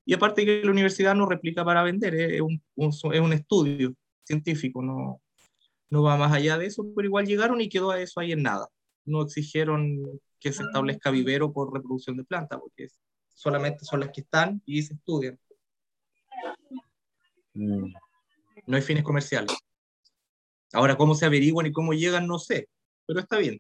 Y 0.05 0.13
aparte 0.13 0.45
que 0.45 0.63
la 0.63 0.71
universidad 0.71 1.15
no 1.15 1.25
replica 1.25 1.65
para 1.65 1.83
vender, 1.83 2.15
es 2.15 2.41
un, 2.41 2.61
es 2.77 3.03
un 3.03 3.33
estudio 3.33 3.93
científico, 4.23 4.81
no, 4.81 5.21
no 5.89 6.03
va 6.03 6.17
más 6.17 6.33
allá 6.33 6.57
de 6.57 6.67
eso, 6.67 6.85
pero 6.95 7.07
igual 7.07 7.25
llegaron 7.27 7.61
y 7.61 7.69
quedó 7.69 7.91
a 7.91 8.01
eso 8.01 8.19
ahí 8.19 8.31
en 8.31 8.43
nada. 8.43 8.67
No 9.05 9.21
exigieron 9.21 10.01
que 10.39 10.51
se 10.53 10.63
establezca 10.63 11.11
vivero 11.11 11.53
por 11.53 11.73
reproducción 11.73 12.17
de 12.17 12.25
planta, 12.25 12.59
porque 12.59 12.85
es 12.85 12.99
solamente 13.43 13.85
son 13.85 13.99
las 13.99 14.11
que 14.11 14.21
están 14.21 14.61
y 14.65 14.81
se 14.81 14.93
estudian. 14.93 15.37
Mm. 17.53 17.93
No 18.67 18.75
hay 18.77 18.81
fines 18.81 19.03
comerciales. 19.03 19.53
Ahora, 20.73 20.97
cómo 20.97 21.13
se 21.15 21.25
averiguan 21.25 21.67
y 21.67 21.71
cómo 21.71 21.93
llegan, 21.93 22.27
no 22.27 22.39
sé, 22.39 22.67
pero 23.05 23.19
está 23.19 23.37
bien. 23.37 23.59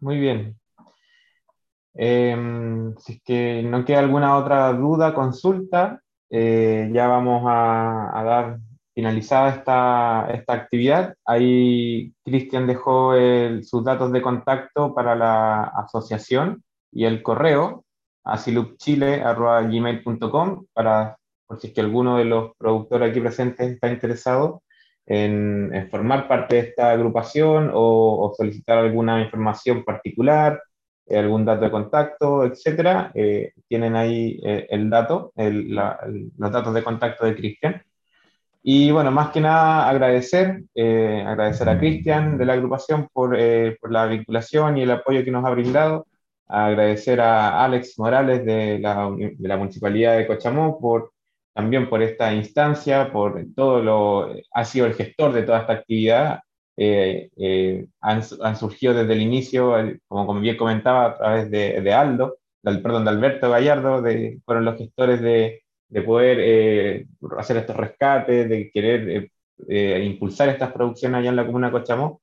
Muy 0.00 0.18
bien. 0.18 0.58
Em, 1.94 2.96
si 2.98 3.14
es 3.14 3.22
que 3.22 3.62
no 3.62 3.84
queda 3.84 4.00
alguna 4.00 4.36
otra 4.36 4.72
duda, 4.72 5.14
consulta, 5.14 6.02
eh, 6.30 6.90
ya 6.92 7.06
vamos 7.06 7.44
a, 7.46 8.18
a 8.18 8.24
dar 8.24 8.58
finalizada 8.94 9.50
esta, 9.50 10.28
esta 10.32 10.52
actividad, 10.52 11.14
ahí 11.24 12.12
Cristian 12.24 12.66
dejó 12.66 13.14
sus 13.62 13.84
datos 13.84 14.10
de 14.12 14.22
contacto 14.22 14.94
para 14.94 15.14
la 15.14 15.64
asociación 15.64 16.64
y 16.90 17.04
el 17.04 17.22
correo 17.22 17.84
asilupchile.gmail.com 18.24 20.66
para 20.72 21.16
por 21.52 21.60
si 21.60 21.66
es 21.66 21.74
que 21.74 21.82
alguno 21.82 22.16
de 22.16 22.24
los 22.24 22.56
productores 22.56 23.10
aquí 23.10 23.20
presentes 23.20 23.72
está 23.72 23.90
interesado 23.90 24.62
en, 25.04 25.70
formar 25.90 26.26
parte 26.26 26.54
de 26.54 26.60
esta 26.62 26.92
agrupación 26.92 27.70
o, 27.74 28.32
solicitar 28.34 28.78
alguna 28.78 29.20
información 29.20 29.84
particular, 29.84 30.62
eh, 31.06 31.18
algún 31.18 31.44
dato 31.44 31.64
de 31.64 31.70
contacto, 31.70 32.46
etcétera, 32.46 33.12
eh, 33.14 33.52
tienen 33.68 33.96
ahí 33.96 34.40
eh, 34.42 34.66
el 34.70 34.88
dato, 34.88 35.34
los 35.36 36.52
datos 36.52 36.72
de 36.72 36.82
contacto 36.82 37.26
de 37.26 37.36
Cristian. 37.36 37.82
Y 38.62 38.92
bueno, 38.92 39.10
más 39.10 39.30
que 39.30 39.40
nada 39.40 39.88
agradecer, 39.88 40.62
eh, 40.74 41.24
agradecer 41.26 41.68
a 41.68 41.78
Cristian 41.78 42.38
de 42.38 42.46
la 42.46 42.52
agrupación 42.52 43.08
por, 43.12 43.36
eh, 43.38 43.76
por, 43.80 43.90
la 43.90 44.06
vinculación 44.06 44.78
y 44.78 44.82
el 44.82 44.90
apoyo 44.92 45.24
que 45.24 45.32
nos 45.32 45.44
ha 45.44 45.50
brindado, 45.50 46.06
agradecer 46.46 47.20
a 47.20 47.64
Alex 47.64 47.98
Morales 47.98 48.44
de 48.44 48.78
la, 48.78 49.10
de 49.10 49.48
la 49.48 49.56
Municipalidad 49.56 50.16
de 50.16 50.28
Cochamó 50.28 50.78
por, 50.80 51.12
también 51.54 51.88
por 51.88 52.02
esta 52.02 52.32
instancia, 52.32 53.10
por 53.12 53.44
todo 53.56 53.82
lo, 53.82 54.34
ha 54.52 54.64
sido 54.64 54.86
el 54.86 54.94
gestor 54.94 55.32
de 55.32 55.42
toda 55.42 55.60
esta 55.60 55.72
actividad. 55.74 56.40
Eh, 56.76 57.86
han, 58.00 58.22
han, 58.42 58.56
surgido 58.56 58.94
desde 58.94 59.12
el 59.12 59.22
inicio, 59.22 59.74
como, 60.08 60.26
como 60.26 60.40
bien 60.40 60.56
comentaba, 60.56 61.06
a 61.06 61.18
través 61.18 61.50
de, 61.50 61.80
de 61.80 61.92
Aldo, 61.92 62.36
del, 62.62 62.80
perdón, 62.82 63.04
de 63.04 63.10
Alberto 63.10 63.50
Gallardo, 63.50 64.02
de, 64.02 64.40
fueron 64.44 64.64
los 64.64 64.78
gestores 64.78 65.20
de, 65.20 65.61
de 65.92 66.00
poder 66.00 66.38
eh, 66.40 67.06
hacer 67.38 67.58
estos 67.58 67.76
rescates, 67.76 68.48
de 68.48 68.70
querer 68.70 69.10
eh, 69.10 69.30
eh, 69.68 70.02
impulsar 70.04 70.48
estas 70.48 70.72
producciones 70.72 71.18
allá 71.18 71.28
en 71.28 71.36
la 71.36 71.44
comuna 71.44 71.66
de 71.66 71.72
Cochamó. 71.72 72.22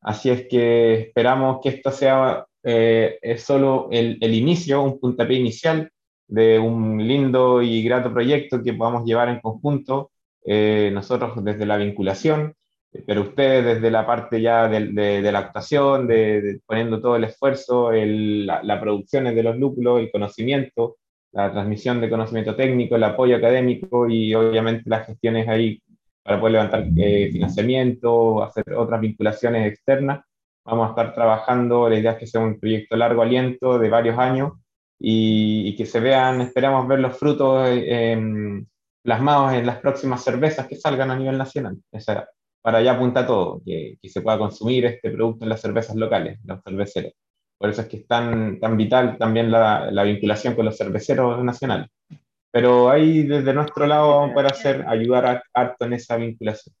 Así 0.00 0.30
es 0.30 0.46
que 0.48 0.94
esperamos 0.94 1.60
que 1.62 1.68
esto 1.68 1.92
sea 1.92 2.46
es 2.64 3.42
solo 3.42 3.88
el, 3.90 4.18
el, 4.20 4.34
inicio, 4.34 4.82
un 4.82 5.00
puntapié 5.00 5.36
inicial 5.36 5.90
de 6.28 6.60
un 6.60 7.06
lindo 7.06 7.60
y 7.60 7.82
grato 7.82 8.12
proyecto 8.12 8.62
que 8.62 8.72
podamos 8.72 9.04
llevar 9.04 9.28
en 9.28 9.40
conjunto, 9.40 10.12
nosotros 10.46 11.44
desde 11.44 11.66
la 11.66 11.76
vinculación, 11.76 12.54
pero 13.04 13.22
ustedes 13.22 13.64
desde 13.64 13.90
la 13.90 14.06
parte 14.06 14.40
ya 14.40 14.68
de, 14.68 14.92
de, 15.22 15.32
la 15.32 15.40
actuación, 15.40 16.06
de, 16.06 16.60
poniendo 16.64 17.00
todo 17.00 17.16
el 17.16 17.24
esfuerzo, 17.24 17.92
el, 17.92 18.46
la, 18.46 18.62
la 18.62 18.80
producción 18.80 19.24
de 19.24 19.42
los 19.42 19.56
lúpulos, 19.56 20.00
el 20.00 20.12
conocimiento, 20.12 20.98
la 21.32 21.50
transmisión 21.50 22.00
de 22.00 22.10
conocimiento 22.10 22.54
técnico, 22.54 22.96
el 22.96 23.04
apoyo 23.04 23.36
académico 23.36 24.08
y 24.08 24.34
obviamente 24.34 24.88
las 24.88 25.06
gestiones 25.06 25.48
ahí 25.48 25.82
para 26.22 26.38
poder 26.38 26.52
levantar 26.52 26.86
eh, 26.96 27.30
financiamiento, 27.32 28.42
hacer 28.42 28.72
otras 28.74 29.00
vinculaciones 29.00 29.72
externas. 29.72 30.24
Vamos 30.64 30.86
a 30.86 30.90
estar 30.90 31.14
trabajando, 31.14 31.88
la 31.88 31.98
idea 31.98 32.12
es 32.12 32.18
que 32.18 32.26
sea 32.26 32.40
un 32.40 32.60
proyecto 32.60 32.96
largo 32.96 33.22
aliento 33.22 33.78
de 33.78 33.88
varios 33.88 34.18
años 34.18 34.52
y, 35.00 35.74
que 35.76 35.86
se 35.86 35.98
vean, 35.98 36.40
esperamos 36.40 36.86
ver 36.86 37.00
los 37.00 37.18
frutos 37.18 37.66
eh, 37.68 38.62
plasmados 39.02 39.54
en 39.54 39.66
las 39.66 39.78
próximas 39.78 40.22
cervezas 40.22 40.68
que 40.68 40.76
salgan 40.76 41.10
a 41.10 41.16
nivel 41.16 41.36
nacional. 41.36 41.76
Esa, 41.90 42.28
para 42.60 42.78
allá 42.78 42.92
apunta 42.92 43.26
todo, 43.26 43.60
que, 43.64 43.96
que, 44.00 44.08
se 44.08 44.20
pueda 44.20 44.38
consumir 44.38 44.84
este 44.86 45.10
producto 45.10 45.44
en 45.44 45.48
las 45.48 45.60
cervezas 45.60 45.96
locales, 45.96 46.38
los 46.44 46.62
cerveceros. 46.62 47.12
Por 47.62 47.70
eso 47.70 47.82
es 47.82 47.86
que 47.86 47.98
es 47.98 48.08
tan, 48.08 48.58
tan 48.58 48.76
vital 48.76 49.16
también 49.18 49.48
la, 49.48 49.88
la 49.92 50.02
vinculación 50.02 50.56
con 50.56 50.64
los 50.64 50.76
cerveceros 50.76 51.44
nacionales. 51.44 51.90
Pero 52.50 52.90
ahí 52.90 53.22
desde 53.22 53.54
nuestro 53.54 53.86
lado 53.86 54.08
vamos 54.08 54.30
a 54.32 54.34
poder 54.34 54.52
hacer, 54.52 54.84
ayudar 54.88 55.26
a, 55.26 55.42
harto 55.54 55.84
en 55.84 55.92
esa 55.92 56.16
vinculación. 56.16 56.74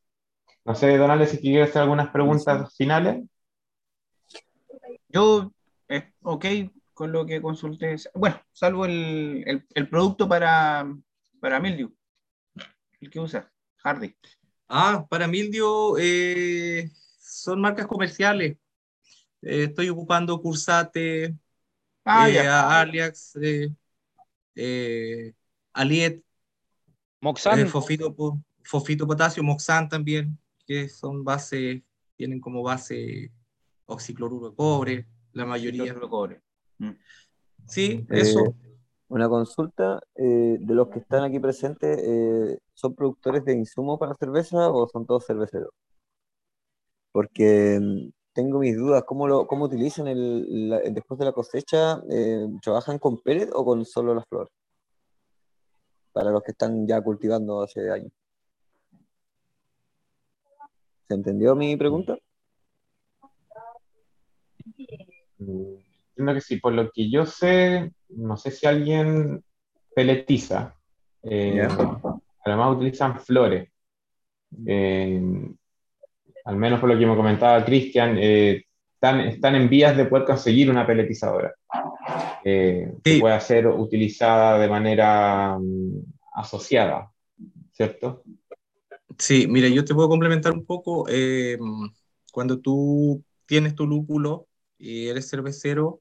No 0.64 0.74
sé, 0.74 0.96
Donales, 0.96 1.30
si 1.30 1.38
quieres 1.38 1.68
hacer 1.68 1.82
algunas 1.82 2.08
preguntas 2.08 2.74
finales. 2.76 3.22
Yo, 5.08 5.52
eh, 5.88 6.10
ok, 6.22 6.46
con 6.92 7.12
lo 7.12 7.26
que 7.26 7.40
consulté. 7.40 7.94
Bueno, 8.14 8.42
salvo 8.50 8.84
el, 8.84 9.44
el, 9.46 9.64
el 9.76 9.88
producto 9.88 10.28
para, 10.28 10.92
para 11.38 11.60
Mildew, 11.60 11.92
el 13.00 13.08
que 13.08 13.20
usa, 13.20 13.48
Hardy. 13.84 14.16
Ah, 14.68 15.06
para 15.08 15.28
Mildew 15.28 15.96
eh, 16.00 16.90
son 17.20 17.60
marcas 17.60 17.86
comerciales. 17.86 18.56
Eh, 19.42 19.64
estoy 19.64 19.88
ocupando 19.88 20.40
Cursate, 20.40 21.36
Ah, 22.04 22.28
eh, 22.28 22.34
ya. 22.34 22.80
Aliax, 22.80 23.36
eh, 23.36 23.72
eh, 24.54 25.32
Aliet, 25.72 26.22
Moxan. 27.20 27.60
eh, 27.60 27.66
fosfito 27.66 29.06
potasio, 29.06 29.42
Moxan 29.42 29.88
también, 29.88 30.38
que 30.66 30.88
son 30.88 31.24
bases, 31.24 31.82
tienen 32.16 32.40
como 32.40 32.62
base 32.62 33.30
oxicloruro 33.86 34.50
de 34.50 34.56
cobre, 34.56 35.06
la 35.32 35.44
mayoría. 35.46 35.92
De 35.94 36.00
cobre. 36.00 36.40
Mm. 36.78 36.90
Sí, 37.66 38.04
Eh, 38.10 38.20
eso. 38.20 38.54
Una 39.08 39.28
consulta, 39.28 40.00
eh, 40.14 40.56
de 40.58 40.74
los 40.74 40.88
que 40.88 41.00
están 41.00 41.24
aquí 41.24 41.38
presentes, 41.38 41.98
eh, 42.02 42.58
¿son 42.72 42.94
productores 42.94 43.44
de 43.44 43.52
insumos 43.54 43.98
para 43.98 44.14
cerveza 44.14 44.70
o 44.70 44.88
son 44.88 45.04
todos 45.04 45.26
cerveceros? 45.26 45.68
Porque 47.12 47.78
mm, 47.78 48.08
tengo 48.32 48.58
mis 48.58 48.76
dudas, 48.76 49.04
¿cómo, 49.04 49.28
lo, 49.28 49.46
cómo 49.46 49.66
utilizan 49.66 50.08
el, 50.08 50.68
la- 50.70 50.80
después 50.80 51.18
de 51.18 51.24
la 51.26 51.32
cosecha? 51.32 52.02
eh, 52.10 52.46
¿trabajan 52.62 52.98
con 52.98 53.18
pellet 53.18 53.50
o 53.52 53.64
con 53.64 53.84
solo 53.84 54.14
las 54.14 54.24
flores? 54.26 54.52
Para 56.12 56.30
los 56.30 56.42
que 56.42 56.52
están 56.52 56.86
ya 56.86 57.00
cultivando 57.00 57.62
hace 57.62 57.90
años. 57.90 58.12
¿Se 61.08 61.14
entendió 61.14 61.54
mi 61.54 61.76
pregunta? 61.76 62.16
Entiendo 65.38 66.34
que 66.34 66.40
sí, 66.40 66.56
por 66.58 66.72
lo 66.72 66.90
que 66.90 67.10
yo 67.10 67.26
sé, 67.26 67.92
no 68.08 68.36
sé 68.36 68.50
si 68.50 68.66
alguien 68.66 69.44
peletiza. 69.94 70.76
Eh, 71.22 71.66
además 72.44 72.76
utilizan 72.76 73.20
flores. 73.20 73.70
Eh, 74.66 75.20
al 76.44 76.56
menos 76.56 76.80
por 76.80 76.88
lo 76.88 76.98
que 76.98 77.06
me 77.06 77.16
comentaba 77.16 77.64
Cristian, 77.64 78.16
eh, 78.18 78.64
están, 78.94 79.20
están 79.20 79.54
en 79.56 79.68
vías 79.68 79.96
de 79.96 80.04
poder 80.06 80.24
conseguir 80.24 80.70
una 80.70 80.86
peletizadora. 80.86 81.52
eh, 82.44 82.92
que 83.02 83.20
pueda 83.20 83.38
ser 83.40 83.66
utilizada 83.66 84.58
de 84.58 84.68
manera 84.68 85.56
mm, 85.58 86.00
asociada, 86.34 87.10
¿cierto? 87.72 88.22
Sí, 89.18 89.46
mira, 89.48 89.68
yo 89.68 89.84
te 89.84 89.94
puedo 89.94 90.08
complementar 90.08 90.52
un 90.52 90.64
poco. 90.64 91.06
eh, 91.08 91.58
cuando 92.32 92.58
tú 92.60 93.22
tienes 93.46 93.74
tu 93.74 93.86
lúpulo 93.86 94.46
y 94.78 95.08
eres 95.08 95.28
cervecero, 95.28 96.00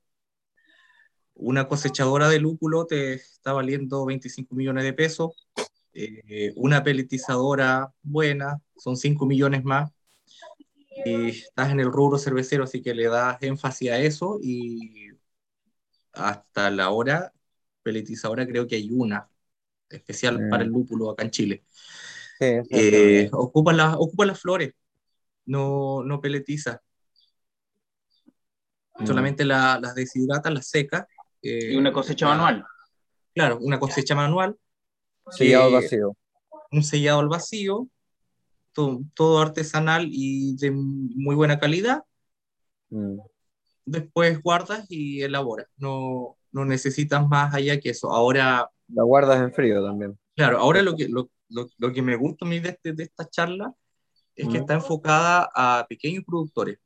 una 1.34 1.68
cosechadora 1.68 2.30
de 2.30 2.40
lúpulo 2.40 2.86
te 2.86 3.14
está 3.14 3.54
valiendo 3.54 4.06
25 4.06 4.56
millones 4.56 4.84
de 4.84 4.94
pesos. 4.94 5.48
eh, 5.94 6.54
una 6.56 6.84
peletizadora 6.84 7.92
buena 8.02 8.62
son 8.78 8.96
5 8.96 9.26
millones 9.26 9.64
más. 9.64 9.92
Y 11.06 11.30
estás 11.30 11.72
en 11.72 11.80
el 11.80 11.92
rubro 11.92 12.18
cervecero, 12.18 12.64
así 12.64 12.82
que 12.82 12.94
le 12.94 13.08
das 13.08 13.38
énfasis 13.42 13.92
a 13.92 13.98
eso. 14.00 14.40
Y 14.42 15.10
hasta 16.14 16.70
la 16.70 16.90
hora, 16.90 17.34
peletizadora 17.84 18.46
creo 18.48 18.68
que 18.68 18.76
hay 18.76 18.90
una 18.92 19.28
especial 19.90 20.48
para 20.50 20.64
el 20.64 20.70
Mm. 20.70 20.74
lúpulo 20.74 21.10
acá 21.10 21.24
en 21.24 21.32
Chile. 21.32 21.64
Sí, 22.40 22.46
Eh, 22.70 23.30
ocupa, 23.34 23.74
la- 23.74 23.98
ocupa 23.98 24.26
las 24.26 24.40
flores, 24.40 24.74
no, 25.46 26.04
no 26.04 26.20
peletiza. 26.22 26.82
Mm. 29.00 29.06
Solamente 29.08 29.46
la- 29.46 29.80
las 29.82 29.96
deshidrata, 29.96 30.50
las 30.50 30.68
seca. 30.68 31.08
eh, 31.44 31.72
Y 31.74 31.76
una 31.76 31.92
cosecha 31.92 32.28
la- 32.28 32.36
manual. 32.36 32.66
Claro, 33.34 33.58
una 33.62 33.80
cosecha 33.80 34.14
manual, 34.14 34.56
sellado 35.32 35.64
al 35.66 35.70
que- 35.72 35.76
vacío. 35.86 36.16
un 36.72 36.84
sellado 36.84 37.20
al 37.20 37.30
vacío, 37.30 37.88
to- 38.74 39.02
todo 39.14 39.40
artesanal 39.42 40.08
y 40.12 40.56
de 40.58 40.72
muy 40.72 41.36
buena 41.36 41.60
calidad. 41.60 42.04
Mm. 42.90 43.18
Después 43.86 44.42
guardas 44.42 44.86
y 44.90 45.22
elaboras. 45.22 45.68
No, 45.78 46.38
no 46.52 46.66
necesitas 46.66 47.28
más 47.28 47.54
allá 47.54 47.80
que 47.80 47.90
eso. 47.90 48.12
Ahora, 48.12 48.70
La 48.94 49.04
guardas 49.04 49.42
en 49.42 49.54
frío 49.54 49.84
también. 49.84 50.18
Claro, 50.36 50.60
ahora 50.60 50.82
lo 50.82 50.96
que, 50.96 51.08
lo, 51.10 51.30
lo- 51.50 51.70
lo 51.78 51.92
que 51.94 52.02
me 52.02 52.16
gusta 52.16 52.46
a 52.46 52.50
mí 52.50 52.60
de, 52.60 52.70
este- 52.70 52.94
de 52.94 53.04
esta 53.04 53.28
charla 53.30 53.74
es 54.36 54.48
que 54.48 54.58
Mm. 54.60 54.62
está 54.62 54.74
enfocada 54.76 55.50
a 55.54 55.86
pequeños 55.90 56.24
productores. 56.26 56.78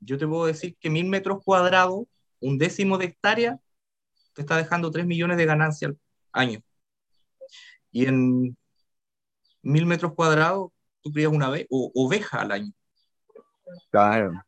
Yo 0.00 0.18
te 0.18 0.26
puedo 0.26 0.46
decir 0.46 0.76
que 0.78 0.90
mil 0.90 1.06
metros 1.06 1.42
cuadrados, 1.44 2.04
un 2.40 2.58
décimo 2.58 2.98
de 2.98 3.06
hectárea, 3.06 3.58
te 4.34 4.42
está 4.42 4.56
dejando 4.56 4.90
3 4.90 5.06
millones 5.06 5.36
de 5.36 5.46
ganancia 5.46 5.88
al 5.88 5.98
año. 6.32 6.60
Y 7.92 8.06
en 8.06 8.56
mil 9.62 9.86
metros 9.86 10.12
cuadrados, 10.14 10.70
tú 11.04 11.12
crías 11.12 11.30
una 11.30 11.52
oveja 11.68 12.40
al 12.40 12.50
año. 12.50 12.72
Claro. 13.90 14.42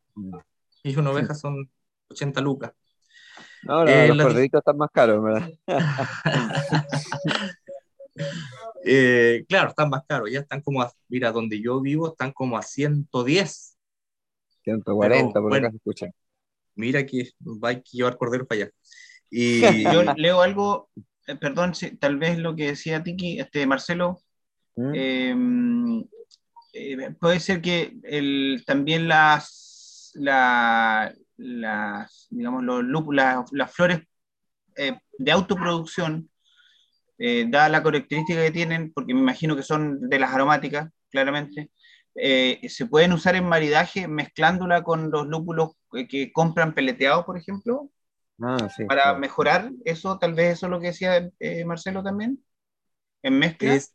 Y 0.83 0.97
una 0.97 1.11
oveja 1.11 1.35
son 1.35 1.69
80 2.09 2.41
lucas. 2.41 2.73
Ahora 3.67 4.05
Eh, 4.05 4.07
los 4.07 4.17
corderitos 4.17 4.59
están 4.59 4.77
más 4.77 4.89
caros, 4.91 5.23
¿verdad? 5.23 5.49
Eh, 8.83 9.45
claro, 9.49 9.69
están 9.69 9.89
más 9.89 10.03
caros. 10.07 10.31
Ya 10.31 10.39
están 10.39 10.61
como, 10.61 10.81
a- 10.81 10.91
mira, 11.09 11.31
donde 11.31 11.61
yo 11.61 11.81
vivo, 11.81 12.07
están 12.09 12.31
como 12.31 12.57
a 12.57 12.61
110. 12.63 13.77
140 14.63 15.09
Pero, 15.09 15.33
por 15.33 15.41
bueno, 15.49 15.67
acá 15.67 15.71
se 15.71 15.77
escuchan. 15.77 16.11
mira 16.75 17.05
que 17.05 17.31
va 17.41 17.69
a 17.69 17.81
llevar 17.91 18.17
corderos 18.17 18.47
para 18.47 18.61
allá. 18.63 18.71
Y 19.29 19.61
Yo 19.93 20.03
leo 20.15 20.41
algo, 20.41 20.89
eh, 21.27 21.35
perdón, 21.35 21.75
si- 21.75 21.97
tal 21.97 22.17
vez 22.17 22.37
lo 22.39 22.55
que 22.55 22.67
decía 22.67 23.03
Tiki, 23.03 23.39
este 23.39 23.67
Marcelo, 23.67 24.21
¿Mm? 24.75 26.01
Eh, 26.93 27.11
puede 27.19 27.39
ser 27.39 27.61
que 27.61 27.95
el, 28.03 28.63
también 28.65 29.07
las, 29.07 30.11
la- 30.15 31.13
las, 31.37 32.27
digamos, 32.31 32.63
los 32.63 32.83
las, 33.15 33.45
las 33.51 33.73
flores 33.73 34.01
eh, 34.77 34.97
de 35.19 35.31
autoproducción, 35.33 36.29
eh, 37.19 37.45
dada 37.49 37.69
la 37.69 37.83
característica 37.83 38.41
que 38.43 38.51
tienen, 38.51 38.93
porque 38.93 39.13
me 39.13 39.21
imagino 39.21 39.55
que 39.55 39.63
son 39.63 40.01
de 40.09 40.19
las 40.19 40.33
aromáticas, 40.33 40.89
claramente, 41.11 41.71
eh, 42.15 42.59
se 42.69 42.85
pueden 42.87 43.13
usar 43.13 43.35
en 43.35 43.47
maridaje 43.49 44.07
mezclándola 44.07 44.83
con 44.83 45.11
los 45.11 45.27
lúpulos 45.27 45.71
que, 45.91 46.07
que 46.07 46.31
compran 46.33 46.73
peleteados, 46.75 47.25
por 47.25 47.37
ejemplo, 47.37 47.89
Ah, 48.41 48.67
sí, 48.69 48.83
para 48.87 49.03
claro. 49.03 49.19
mejorar 49.19 49.71
eso, 49.85 50.17
tal 50.19 50.33
vez 50.33 50.53
eso 50.53 50.67
es 50.67 50.71
lo 50.71 50.79
que 50.79 50.87
decía 50.87 51.29
eh, 51.39 51.65
Marcelo 51.65 52.03
también, 52.03 52.43
en 53.23 53.39
mezcla. 53.39 53.75
es, 53.75 53.93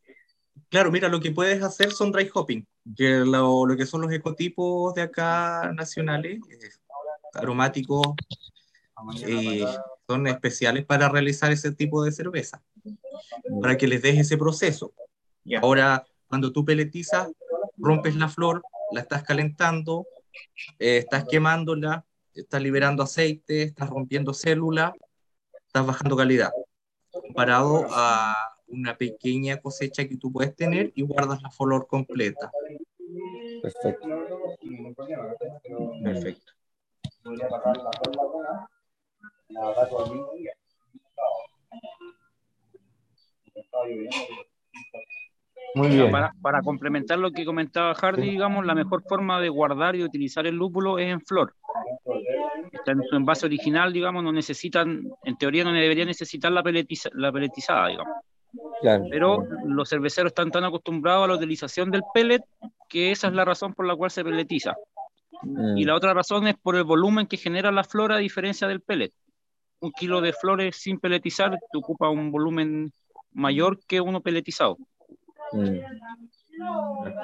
claro, 0.73 0.91
mira, 0.91 1.09
lo 1.11 1.21
que 1.21 1.31
puedes 1.33 1.63
hacer 1.63 1.93
son 1.93 2.11
dry 2.11 2.31
hopping, 2.33 2.67
que 2.97 3.19
lo, 3.19 3.67
lo 3.67 3.77
que 3.77 3.85
son 3.85 4.01
los 4.01 4.11
ecotipos 4.11 4.95
de 4.95 5.03
acá 5.03 5.71
nacionales, 5.75 6.41
eh, 6.51 6.71
aromáticos, 7.35 8.15
eh, 9.27 9.67
son 10.09 10.27
especiales 10.27 10.87
para 10.87 11.11
realizar 11.11 11.53
ese 11.53 11.73
tipo 11.73 12.03
de 12.03 12.11
cerveza, 12.11 12.63
para 13.61 13.77
que 13.77 13.87
les 13.87 14.01
des 14.01 14.19
ese 14.19 14.39
proceso. 14.39 14.95
Ya. 15.45 15.61
Ahora, 15.61 16.07
cuando 16.27 16.53
tú 16.53 16.65
peletizas, 16.65 17.29
rompes 17.77 18.17
la 18.17 18.31
flor, 18.31 18.63
la 18.93 19.03
estás 19.03 19.25
calentando, 19.25 20.07
eh, 20.79 20.97
estás 20.97 21.27
quemándola, 21.27 22.07
estás 22.35 22.63
liberando 22.63 23.03
aceite, 23.03 23.65
estás 23.65 23.91
rompiendo 23.91 24.33
células, 24.33 24.93
estás 25.67 25.85
bajando 25.85 26.17
calidad. 26.17 26.51
Comparado 27.11 27.87
a 27.91 28.52
una 28.73 28.97
pequeña 28.97 29.59
cosecha 29.59 30.09
que 30.09 30.17
tú 30.17 30.33
puedes 30.33 30.57
tener 30.57 30.93
y 30.95 31.03
guardas 31.03 31.43
la 31.43 31.51
flor 31.51 31.87
completa. 31.87 32.51
Perfecto. 33.63 34.09
Perfecto. 36.03 36.53
Muy 45.75 45.89
bien. 45.89 46.11
Para, 46.11 46.33
para, 46.43 46.61
complementar 46.63 47.19
lo 47.19 47.31
que 47.31 47.45
comentaba 47.45 47.95
Hardy, 47.95 48.31
digamos, 48.31 48.67
la 48.67 48.75
mejor 48.75 49.03
forma 49.03 49.41
de 49.41 49.49
guardar 49.49 49.97
y 49.97 50.03
utilizar 50.03 50.47
el 50.47 50.57
lúpulo 50.57 50.99
es 50.99 51.09
en 51.09 51.21
flor. 51.21 51.55
Está 52.73 52.93
en 52.93 53.03
su 53.09 53.17
envase 53.17 53.47
original, 53.47 53.93
digamos, 53.93 54.23
no 54.23 54.33
necesitan, 54.33 55.03
en 55.25 55.37
teoría 55.37 55.65
no 55.65 55.73
debería 55.73 56.05
necesitar 56.05 56.53
la, 56.53 56.63
peletiza, 56.63 57.09
la 57.15 57.33
peletizada, 57.33 57.89
digamos. 57.89 58.15
Claro. 58.81 59.05
Pero 59.11 59.47
los 59.65 59.89
cerveceros 59.89 60.31
están 60.31 60.51
tan 60.51 60.65
acostumbrados 60.65 61.25
a 61.25 61.29
la 61.29 61.35
utilización 61.35 61.91
del 61.91 62.03
pellet 62.13 62.43
que 62.89 63.11
esa 63.11 63.29
es 63.29 63.33
la 63.33 63.45
razón 63.45 63.73
por 63.75 63.87
la 63.87 63.97
cual 63.97 64.11
se 64.11 64.25
peletiza. 64.25 64.75
Mm. 65.43 65.79
Y 65.79 65.85
la 65.85 65.95
otra 65.95 66.15
razón 66.15 66.47
es 66.47 66.57
por 66.57 66.77
el 66.77 66.85
volumen 66.85 67.27
que 67.27 67.37
genera 67.37 67.73
la 67.73 67.85
flor 67.85 68.13
a 68.13 68.19
diferencia 68.19 68.69
del 68.69 68.81
pellet. 68.81 69.13
Un 69.81 69.93
kilo 69.93 70.21
de 70.21 70.33
flores 70.33 70.77
sin 70.77 70.99
peletizar 70.99 71.51
te 71.51 71.79
ocupa 71.79 72.09
un 72.11 72.31
volumen 72.31 72.93
mayor 73.33 73.81
que 73.87 74.01
uno 74.01 74.21
peletizado. 74.21 74.77
Mm. 75.53 75.79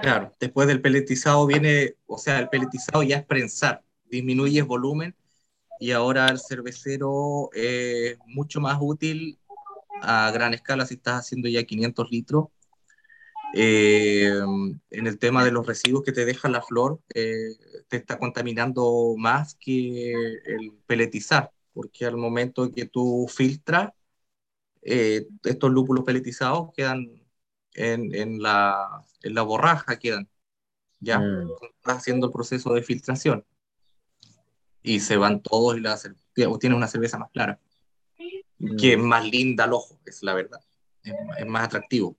Claro, 0.00 0.32
después 0.40 0.66
del 0.66 0.80
peletizado 0.80 1.46
viene, 1.46 1.94
o 2.06 2.18
sea, 2.18 2.38
el 2.38 2.48
peletizado 2.48 3.02
ya 3.02 3.18
es 3.18 3.26
prensar, 3.26 3.82
disminuye 4.06 4.60
el 4.60 4.64
volumen 4.64 5.14
y 5.78 5.92
ahora 5.92 6.28
el 6.28 6.40
cervecero 6.40 7.50
es 7.52 8.18
mucho 8.26 8.60
más 8.60 8.78
útil 8.80 9.38
a 10.02 10.30
gran 10.32 10.54
escala 10.54 10.86
si 10.86 10.94
estás 10.94 11.20
haciendo 11.20 11.48
ya 11.48 11.64
500 11.64 12.10
litros. 12.10 12.46
Eh, 13.54 14.30
en 14.90 15.06
el 15.06 15.18
tema 15.18 15.44
de 15.44 15.52
los 15.52 15.66
residuos 15.66 16.04
que 16.04 16.12
te 16.12 16.24
deja 16.24 16.48
la 16.48 16.62
flor, 16.62 17.00
eh, 17.14 17.56
te 17.88 17.96
está 17.96 18.18
contaminando 18.18 19.14
más 19.16 19.54
que 19.54 20.12
el 20.12 20.72
peletizar, 20.86 21.50
porque 21.72 22.04
al 22.04 22.16
momento 22.16 22.70
que 22.70 22.86
tú 22.86 23.26
filtras, 23.28 23.92
eh, 24.82 25.26
estos 25.44 25.70
lúpulos 25.70 26.04
peletizados 26.04 26.72
quedan 26.74 27.08
en, 27.74 28.14
en, 28.14 28.42
la, 28.42 29.04
en 29.22 29.34
la, 29.34 29.42
borraja, 29.42 29.98
quedan 29.98 30.28
ya 31.00 31.18
mm. 31.18 31.50
haciendo 31.84 32.26
el 32.26 32.32
proceso 32.32 32.74
de 32.74 32.82
filtración 32.82 33.44
y 34.82 35.00
se 35.00 35.16
van 35.16 35.42
todos 35.42 35.76
y 35.76 35.80
la, 35.80 35.98
tienes 36.34 36.76
una 36.76 36.88
cerveza 36.88 37.18
más 37.18 37.30
clara, 37.30 37.60
que 38.78 38.94
es 38.94 38.98
más 38.98 39.24
linda 39.24 39.64
al 39.64 39.72
ojo, 39.72 39.98
es 40.04 40.22
la 40.22 40.34
verdad, 40.34 40.60
es, 41.02 41.46
más 41.46 41.64
atractivo. 41.64 42.16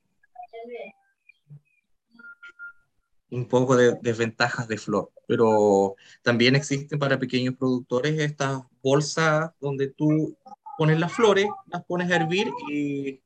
Un 3.32 3.48
poco 3.48 3.76
de 3.76 3.96
desventajas 4.02 4.68
de 4.68 4.78
flor, 4.78 5.12
pero 5.28 5.96
también 6.24 6.56
existen 6.56 6.98
para 6.98 7.20
pequeños 7.20 7.56
productores 7.56 8.20
estas 8.20 8.64
bolsas 8.82 9.52
donde 9.60 9.90
tú 9.90 10.36
pones 10.78 11.00
las 11.00 11.12
flores, 11.12 11.48
las 11.68 11.84
pones 11.86 12.10
a 12.10 12.16
hervir 12.16 12.50
y 12.72 13.22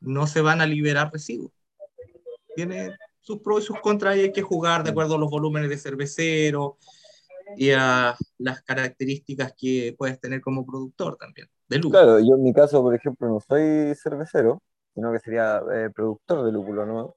no 0.00 0.26
se 0.26 0.40
van 0.40 0.60
a 0.60 0.66
liberar 0.66 1.12
residuos. 1.12 1.52
Tiene 2.56 2.96
sus 3.20 3.40
pros 3.40 3.64
y 3.64 3.66
sus 3.66 3.80
contras 3.80 4.16
y 4.16 4.20
hay 4.20 4.32
que 4.32 4.42
jugar 4.42 4.84
de 4.84 4.90
acuerdo 4.90 5.16
a 5.16 5.18
los 5.18 5.30
volúmenes 5.30 5.68
de 5.68 5.76
cervecero, 5.76 6.78
y 7.56 7.70
a 7.70 8.16
las 8.38 8.62
características 8.62 9.54
que 9.56 9.94
puedes 9.96 10.20
tener 10.20 10.40
como 10.40 10.64
productor 10.64 11.16
también, 11.16 11.48
de 11.68 11.78
lúpulo. 11.78 11.90
Claro, 11.90 12.20
yo 12.20 12.34
en 12.36 12.42
mi 12.42 12.52
caso, 12.52 12.82
por 12.82 12.94
ejemplo, 12.94 13.28
no 13.28 13.40
soy 13.40 13.94
cervecero, 13.94 14.62
sino 14.94 15.12
que 15.12 15.18
sería 15.18 15.60
eh, 15.72 15.90
productor 15.94 16.44
de 16.44 16.52
lúpulo, 16.52 16.86
¿no? 16.86 17.16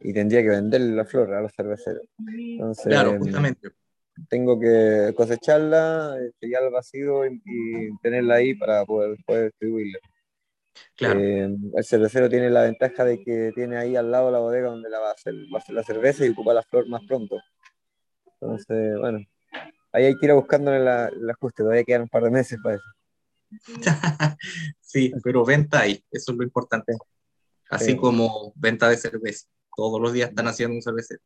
Y 0.00 0.12
tendría 0.12 0.42
que 0.42 0.50
vender 0.50 0.82
la 0.82 1.04
flor 1.04 1.32
a 1.32 1.40
los 1.40 1.52
cerveceros. 1.54 2.02
Entonces, 2.18 2.86
claro, 2.86 3.18
justamente. 3.18 3.70
Tengo 4.28 4.60
que 4.60 5.14
cosecharla, 5.16 6.14
sellarla 6.38 6.66
al 6.66 6.72
vacío 6.72 7.24
y, 7.26 7.40
tenerla 8.02 8.34
ahí 8.34 8.54
para 8.54 8.84
poder, 8.84 9.16
poder 9.26 9.46
distribuirla. 9.46 9.98
Claro. 10.96 11.20
Eh, 11.20 11.56
el 11.74 11.84
cervecero 11.84 12.28
tiene 12.28 12.50
la 12.50 12.62
ventaja 12.62 13.04
de 13.04 13.22
que 13.22 13.52
tiene 13.54 13.78
ahí 13.78 13.96
al 13.96 14.10
lado 14.10 14.30
la 14.30 14.38
bodega 14.38 14.68
donde 14.68 14.90
la 14.90 15.00
va 15.00 15.08
a 15.08 15.12
hacer, 15.12 15.34
va 15.52 15.58
a 15.58 15.62
hacer 15.62 15.74
la 15.74 15.82
cerveza 15.82 16.26
y 16.26 16.30
ocupa 16.30 16.52
la 16.52 16.62
flor 16.62 16.86
más 16.88 17.02
pronto. 17.06 17.38
Entonces, 18.40 18.98
bueno, 18.98 19.20
Ahí 19.92 20.06
hay 20.06 20.16
que 20.16 20.26
ir 20.26 20.32
buscándole 20.32 20.80
la, 20.80 21.08
el 21.08 21.28
ajuste, 21.28 21.62
todavía 21.62 21.84
quedan 21.84 22.02
un 22.02 22.08
par 22.08 22.22
de 22.22 22.30
meses 22.30 22.58
para 22.62 22.76
eso. 22.76 22.84
sí, 24.80 25.12
pero 25.22 25.44
venta 25.44 25.80
ahí, 25.80 26.02
eso 26.10 26.32
es 26.32 26.38
lo 26.38 26.44
importante. 26.44 26.94
Así 27.70 27.96
como 27.96 28.52
venta 28.56 28.88
de 28.88 28.96
cerveza. 28.96 29.46
Todos 29.74 30.00
los 30.00 30.12
días 30.12 30.28
están 30.28 30.46
haciendo 30.46 30.76
un 30.76 30.82
cervecero. 30.82 31.20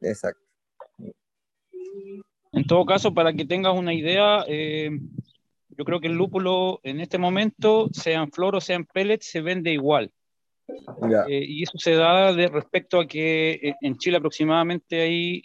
Exacto. 0.00 0.40
En 2.52 2.66
todo 2.66 2.86
caso, 2.86 3.12
para 3.12 3.34
que 3.34 3.44
tengas 3.44 3.76
una 3.76 3.92
idea, 3.92 4.44
eh, 4.48 4.90
yo 5.68 5.84
creo 5.84 6.00
que 6.00 6.06
el 6.06 6.14
lúpulo 6.14 6.80
en 6.82 7.00
este 7.00 7.18
momento, 7.18 7.90
sea 7.92 8.22
en 8.22 8.32
flor 8.32 8.56
o 8.56 8.60
sea 8.60 8.76
en 8.76 8.86
pellet, 8.86 9.20
se 9.20 9.42
vende 9.42 9.70
igual. 9.70 10.10
Eh, 11.28 11.44
y 11.46 11.62
eso 11.62 11.76
se 11.76 11.94
da 11.94 12.32
de 12.32 12.48
respecto 12.48 13.00
a 13.00 13.06
que 13.06 13.52
eh, 13.52 13.74
en 13.82 13.96
Chile 13.96 14.16
aproximadamente 14.16 15.00
hay 15.00 15.42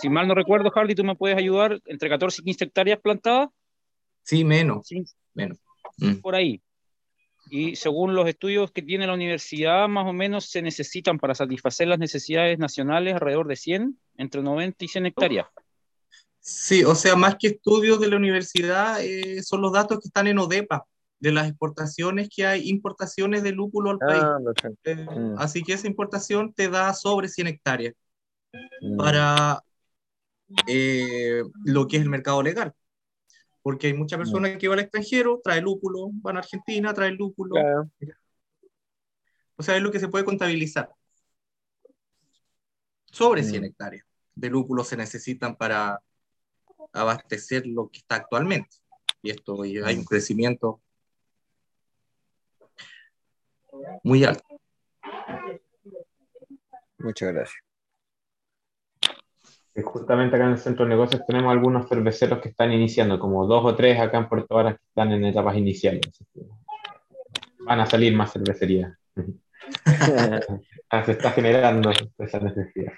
si 0.00 0.08
mal 0.08 0.26
no 0.26 0.34
recuerdo, 0.34 0.72
Harley, 0.74 0.94
¿tú 0.94 1.04
me 1.04 1.16
puedes 1.16 1.36
ayudar? 1.36 1.80
¿Entre 1.86 2.08
14 2.08 2.40
y 2.40 2.44
15 2.44 2.64
hectáreas 2.64 3.00
plantadas? 3.00 3.48
Sí, 4.28 4.44
menos. 4.44 4.86
Sí. 4.86 5.04
Menos. 5.34 5.58
Mm. 5.96 6.16
Por 6.16 6.34
ahí. 6.34 6.60
Y 7.50 7.76
según 7.76 8.14
los 8.14 8.28
estudios 8.28 8.70
que 8.72 8.82
tiene 8.82 9.06
la 9.06 9.14
universidad, 9.14 9.88
más 9.88 10.06
o 10.06 10.12
menos 10.12 10.50
se 10.50 10.60
necesitan 10.60 11.18
para 11.18 11.34
satisfacer 11.34 11.88
las 11.88 11.98
necesidades 11.98 12.58
nacionales 12.58 13.14
alrededor 13.14 13.48
de 13.48 13.56
100, 13.56 13.98
entre 14.16 14.42
90 14.42 14.84
y 14.84 14.88
100 14.88 15.06
hectáreas. 15.06 15.46
Sí, 16.40 16.84
o 16.84 16.94
sea, 16.94 17.16
más 17.16 17.36
que 17.38 17.48
estudios 17.48 18.00
de 18.00 18.08
la 18.08 18.16
universidad, 18.16 19.02
eh, 19.02 19.42
son 19.42 19.62
los 19.62 19.72
datos 19.72 19.98
que 20.00 20.08
están 20.08 20.26
en 20.26 20.38
ODEPA, 20.38 20.84
de 21.20 21.32
las 21.32 21.48
exportaciones 21.48 22.28
que 22.28 22.46
hay, 22.46 22.68
importaciones 22.68 23.42
de 23.42 23.52
lúpulo 23.52 23.90
al 23.90 23.98
país. 23.98 24.22
Ah, 24.22 24.38
eh, 24.84 24.94
mm. 24.94 25.34
Así 25.38 25.62
que 25.62 25.72
esa 25.72 25.86
importación 25.86 26.52
te 26.52 26.68
da 26.68 26.92
sobre 26.92 27.28
100 27.28 27.46
hectáreas. 27.46 27.94
Mm. 28.80 28.96
para 28.96 29.62
eh, 30.66 31.42
lo 31.64 31.86
que 31.86 31.96
es 31.96 32.02
el 32.02 32.08
mercado 32.08 32.42
legal. 32.42 32.72
Porque 33.68 33.88
hay 33.88 33.92
muchas 33.92 34.18
mm. 34.18 34.22
personas 34.22 34.56
que 34.56 34.66
van 34.66 34.78
al 34.78 34.86
extranjero, 34.86 35.42
trae 35.44 35.60
lúpulo, 35.60 36.08
van 36.22 36.36
a 36.36 36.38
Argentina, 36.38 36.94
trae 36.94 37.10
lúpulo. 37.10 37.54
O 39.56 39.62
sea, 39.62 39.76
es 39.76 39.82
lo 39.82 39.92
que 39.92 40.00
se 40.00 40.08
puede 40.08 40.24
contabilizar. 40.24 40.90
Sobre 43.04 43.42
100 43.42 43.60
mm. 43.60 43.64
hectáreas 43.66 44.06
de 44.34 44.48
lúpulo 44.48 44.84
se 44.84 44.96
necesitan 44.96 45.54
para 45.54 46.00
abastecer 46.94 47.66
lo 47.66 47.90
que 47.90 47.98
está 47.98 48.14
actualmente. 48.14 48.74
Y 49.20 49.28
esto 49.32 49.60
hay 49.60 49.96
un 49.98 50.04
crecimiento 50.06 50.80
muy 54.02 54.24
alto. 54.24 54.46
Muchas 56.96 57.34
gracias 57.34 57.67
justamente 59.82 60.36
acá 60.36 60.46
en 60.46 60.52
el 60.52 60.58
centro 60.58 60.84
de 60.84 60.90
negocios 60.90 61.24
tenemos 61.26 61.52
algunos 61.52 61.88
cerveceros 61.88 62.40
que 62.40 62.50
están 62.50 62.72
iniciando, 62.72 63.18
como 63.18 63.46
dos 63.46 63.64
o 63.64 63.74
tres 63.74 63.98
acá 64.00 64.18
en 64.18 64.28
Puerto 64.28 64.54
Varas 64.54 64.74
que 64.74 64.84
están 64.88 65.12
en 65.12 65.24
etapas 65.24 65.56
iniciales. 65.56 66.02
Van 67.60 67.80
a 67.80 67.86
salir 67.86 68.14
más 68.14 68.32
cervecerías. 68.32 68.92
Se 71.04 71.12
está 71.12 71.32
generando 71.32 71.90
esa 72.18 72.40
necesidad. 72.40 72.92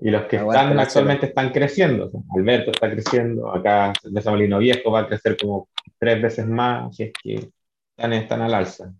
Y 0.00 0.10
los 0.10 0.26
que 0.26 0.36
están 0.36 0.78
actualmente 0.78 1.26
están 1.26 1.50
creciendo. 1.50 2.10
Alberto 2.36 2.70
está 2.70 2.90
creciendo, 2.90 3.52
acá 3.52 3.92
Cerveza 4.00 4.30
Molino 4.30 4.58
Viejo 4.58 4.90
va 4.90 5.00
a 5.00 5.06
crecer 5.06 5.36
como 5.36 5.68
tres 5.98 6.20
veces 6.20 6.46
más, 6.46 6.88
así 6.88 7.04
es 7.04 7.12
que 7.22 7.50
están, 7.96 8.12
están 8.12 8.42
al 8.42 8.54
alza. 8.54 8.92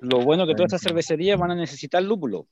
Lo 0.00 0.20
bueno 0.20 0.46
que 0.46 0.54
todas 0.54 0.72
estas 0.72 0.82
cervecerías 0.82 1.38
van 1.38 1.52
a 1.52 1.54
necesitar 1.54 2.02
lúpulo. 2.02 2.46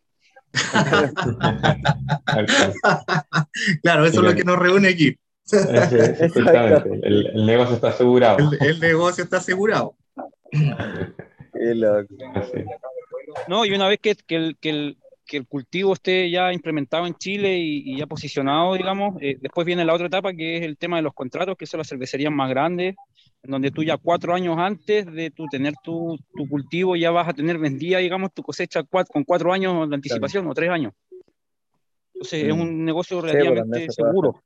claro, 3.82 4.04
eso 4.04 4.20
es 4.20 4.26
lo 4.26 4.34
que 4.34 4.44
nos 4.44 4.58
reúne 4.58 4.88
aquí. 4.88 5.16
el, 5.52 7.46
negocio 7.46 7.76
está 7.76 7.88
asegurado. 7.88 8.50
El, 8.60 8.78
negocio 8.80 9.24
está 9.24 9.38
asegurado. 9.38 9.96
No, 13.48 13.64
y 13.64 13.72
una 13.72 13.88
vez 13.88 13.98
que, 14.00 14.14
que, 14.14 14.36
el, 14.36 14.56
que, 14.58 14.70
el, 14.70 14.98
que, 15.26 15.38
el, 15.38 15.46
cultivo 15.46 15.92
esté 15.92 16.30
ya 16.30 16.52
implementado 16.52 17.06
en 17.06 17.14
Chile 17.14 17.58
y, 17.58 17.98
ya 17.98 18.06
posicionado, 18.06 18.74
digamos, 18.74 19.16
eh, 19.20 19.36
después 19.40 19.66
viene 19.66 19.84
la 19.84 19.94
otra 19.94 20.08
etapa 20.08 20.32
que 20.32 20.58
es 20.58 20.64
el 20.64 20.76
tema 20.76 20.96
de 20.96 21.02
los 21.02 21.14
contratos, 21.14 21.56
que 21.56 21.66
son 21.66 21.78
las 21.78 21.88
cervecerías 21.88 22.32
más 22.32 22.50
grandes, 22.50 22.96
donde 23.42 23.70
tú 23.70 23.82
ya 23.82 23.96
cuatro 23.96 24.34
años 24.34 24.56
antes 24.58 25.06
de 25.06 25.30
tu 25.30 25.46
tener 25.46 25.74
tu, 25.82 26.18
tu 26.34 26.48
cultivo 26.48 26.96
ya 26.96 27.10
vas 27.10 27.28
a 27.28 27.32
tener 27.32 27.58
vendida, 27.58 27.98
digamos, 27.98 28.32
tu 28.32 28.42
cosecha 28.42 28.82
con 28.84 29.24
cuatro 29.24 29.52
años 29.52 29.88
de 29.88 29.94
anticipación 29.94 30.46
o 30.46 30.54
tres 30.54 30.70
años. 30.70 30.92
Entonces 32.14 32.44
es 32.44 32.54
mm. 32.54 32.60
un 32.60 32.84
negocio 32.84 33.20
pues, 33.20 33.32
relativamente 33.32 33.90
seguro. 33.90 34.42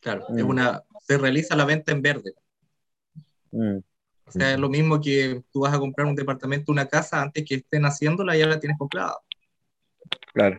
Claro, 0.00 0.26
es 0.36 0.44
mm. 0.44 0.48
una, 0.48 0.82
se 1.00 1.16
realiza 1.16 1.54
la 1.54 1.64
venta 1.64 1.92
en 1.92 2.02
verde. 2.02 2.32
Mm. 3.52 3.78
O 4.26 4.32
sea, 4.32 4.54
es 4.54 4.58
lo 4.58 4.68
mismo 4.68 5.00
que 5.00 5.42
tú 5.52 5.60
vas 5.60 5.74
a 5.74 5.78
comprar 5.78 6.06
un 6.06 6.16
departamento, 6.16 6.72
una 6.72 6.86
casa, 6.86 7.20
antes 7.20 7.44
que 7.44 7.56
estén 7.56 7.84
haciéndola, 7.84 8.36
ya 8.36 8.46
la 8.46 8.58
tienes 8.58 8.78
comprada. 8.78 9.16
Claro. 10.32 10.58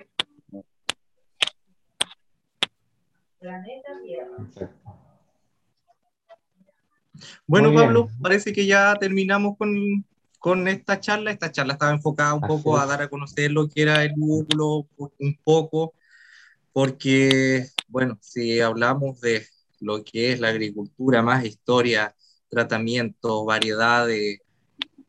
Bueno, 7.47 7.73
Pablo, 7.73 8.09
parece 8.21 8.53
que 8.53 8.65
ya 8.65 8.95
terminamos 8.99 9.57
con, 9.57 10.05
con 10.39 10.67
esta 10.67 10.99
charla. 10.99 11.31
Esta 11.31 11.51
charla 11.51 11.73
estaba 11.73 11.91
enfocada 11.91 12.33
un 12.33 12.41
poco 12.41 12.77
a 12.77 12.85
dar 12.85 13.01
a 13.01 13.09
conocer 13.09 13.51
lo 13.51 13.67
que 13.69 13.81
era 13.81 14.03
el 14.03 14.13
lúpulo, 14.15 14.87
un 14.97 15.39
poco, 15.43 15.93
porque, 16.71 17.67
bueno, 17.87 18.17
si 18.21 18.59
hablamos 18.59 19.21
de 19.21 19.45
lo 19.79 20.03
que 20.03 20.31
es 20.31 20.39
la 20.39 20.49
agricultura, 20.49 21.21
más 21.21 21.45
historia, 21.45 22.15
tratamiento, 22.49 23.45
variedades. 23.45 24.39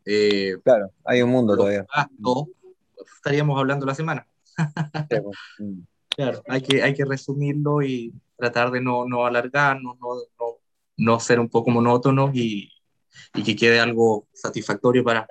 Eh, 0.05 0.57
claro, 0.63 0.91
hay 1.05 1.23
un 1.23 1.31
mundo 1.31 1.57
todavía. 1.57 1.87
estaríamos 3.17 3.59
hablando 3.59 3.87
la 3.87 3.95
semana. 3.95 4.27
Pues, 5.09 5.37
mm. 5.59 5.81
claro, 6.11 6.43
hay 6.49 6.63
que, 6.63 6.83
hay 6.83 6.95
que 6.95 7.05
resumirlo 7.05 7.83
y 7.83 8.13
tratar 8.37 8.71
de 8.71 8.81
no, 8.81 9.05
no 9.05 9.27
alargarnos, 9.27 9.99
no, 9.99 10.15
no, 10.15 10.54
no 10.97 11.21
ser 11.21 11.41
un 11.41 11.49
poco 11.49 11.71
monótonos 11.71 12.35
y, 12.35 12.71
y 13.35 13.43
que 13.43 13.57
quede 13.57 13.81
algo 13.81 14.27
satisfactorio 14.33 15.05
para 15.05 15.27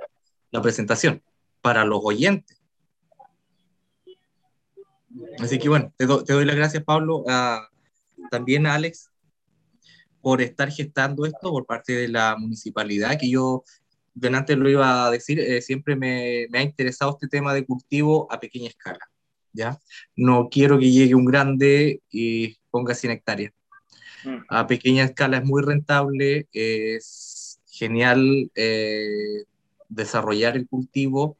la 0.51 0.61
presentación, 0.61 1.22
para 1.61 1.85
los 1.85 2.01
oyentes. 2.03 2.61
Así 5.40 5.59
que 5.59 5.69
bueno, 5.69 5.93
te, 5.98 6.06
te 6.06 6.33
doy 6.33 6.45
las 6.45 6.56
gracias, 6.56 6.83
Pablo, 6.83 7.24
también 8.30 8.66
a 8.66 8.75
Alex, 8.75 9.09
por 10.22 10.42
estar 10.42 10.72
gestando 10.72 11.25
esto 11.25 11.51
por 11.51 11.66
parte 11.66 11.93
de 11.93 12.08
la 12.08 12.35
municipalidad, 12.38 13.17
que 13.19 13.30
yo 13.30 13.64
antes 14.32 14.58
lo 14.58 14.69
iba 14.69 15.06
a 15.06 15.11
decir, 15.11 15.40
eh, 15.40 15.61
siempre 15.61 15.95
me, 15.95 16.48
me, 16.50 16.59
ha 16.59 16.61
interesado 16.61 17.11
este 17.11 17.27
tema 17.27 17.53
de 17.53 17.66
cultivo 17.66 18.32
a 18.32 18.40
pequeña 18.40 18.69
escala. 18.69 19.00
¿ya? 19.53 19.80
No 20.16 20.50
quiero 20.50 20.80
que 20.80 20.92
llegue 20.92 21.16
un 21.16 21.25
grande 21.25 22.01
y 22.09 22.56
ponga 22.69 22.95
100 22.95 23.14
hectáreas. 23.14 23.53
A 24.49 24.67
pequeña 24.67 25.03
escala 25.03 25.37
es 25.37 25.43
muy 25.43 25.61
rentable, 25.61 26.47
es 26.53 27.61
genial 27.67 28.51
eh, 28.55 29.43
desarrollar 29.89 30.55
el 30.55 30.67
cultivo 30.67 31.37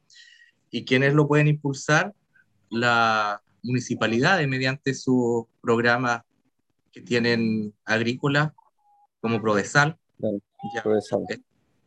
y 0.70 0.86
quienes 0.86 1.14
lo 1.14 1.28
pueden 1.28 1.48
impulsar, 1.48 2.14
la 2.70 3.42
municipalidad 3.62 4.46
mediante 4.48 4.94
sus 4.94 5.46
programas 5.62 6.24
que 6.92 7.02
tienen 7.02 7.74
agrícolas 7.86 8.52
como 9.22 9.42
Prodesal. 9.42 9.98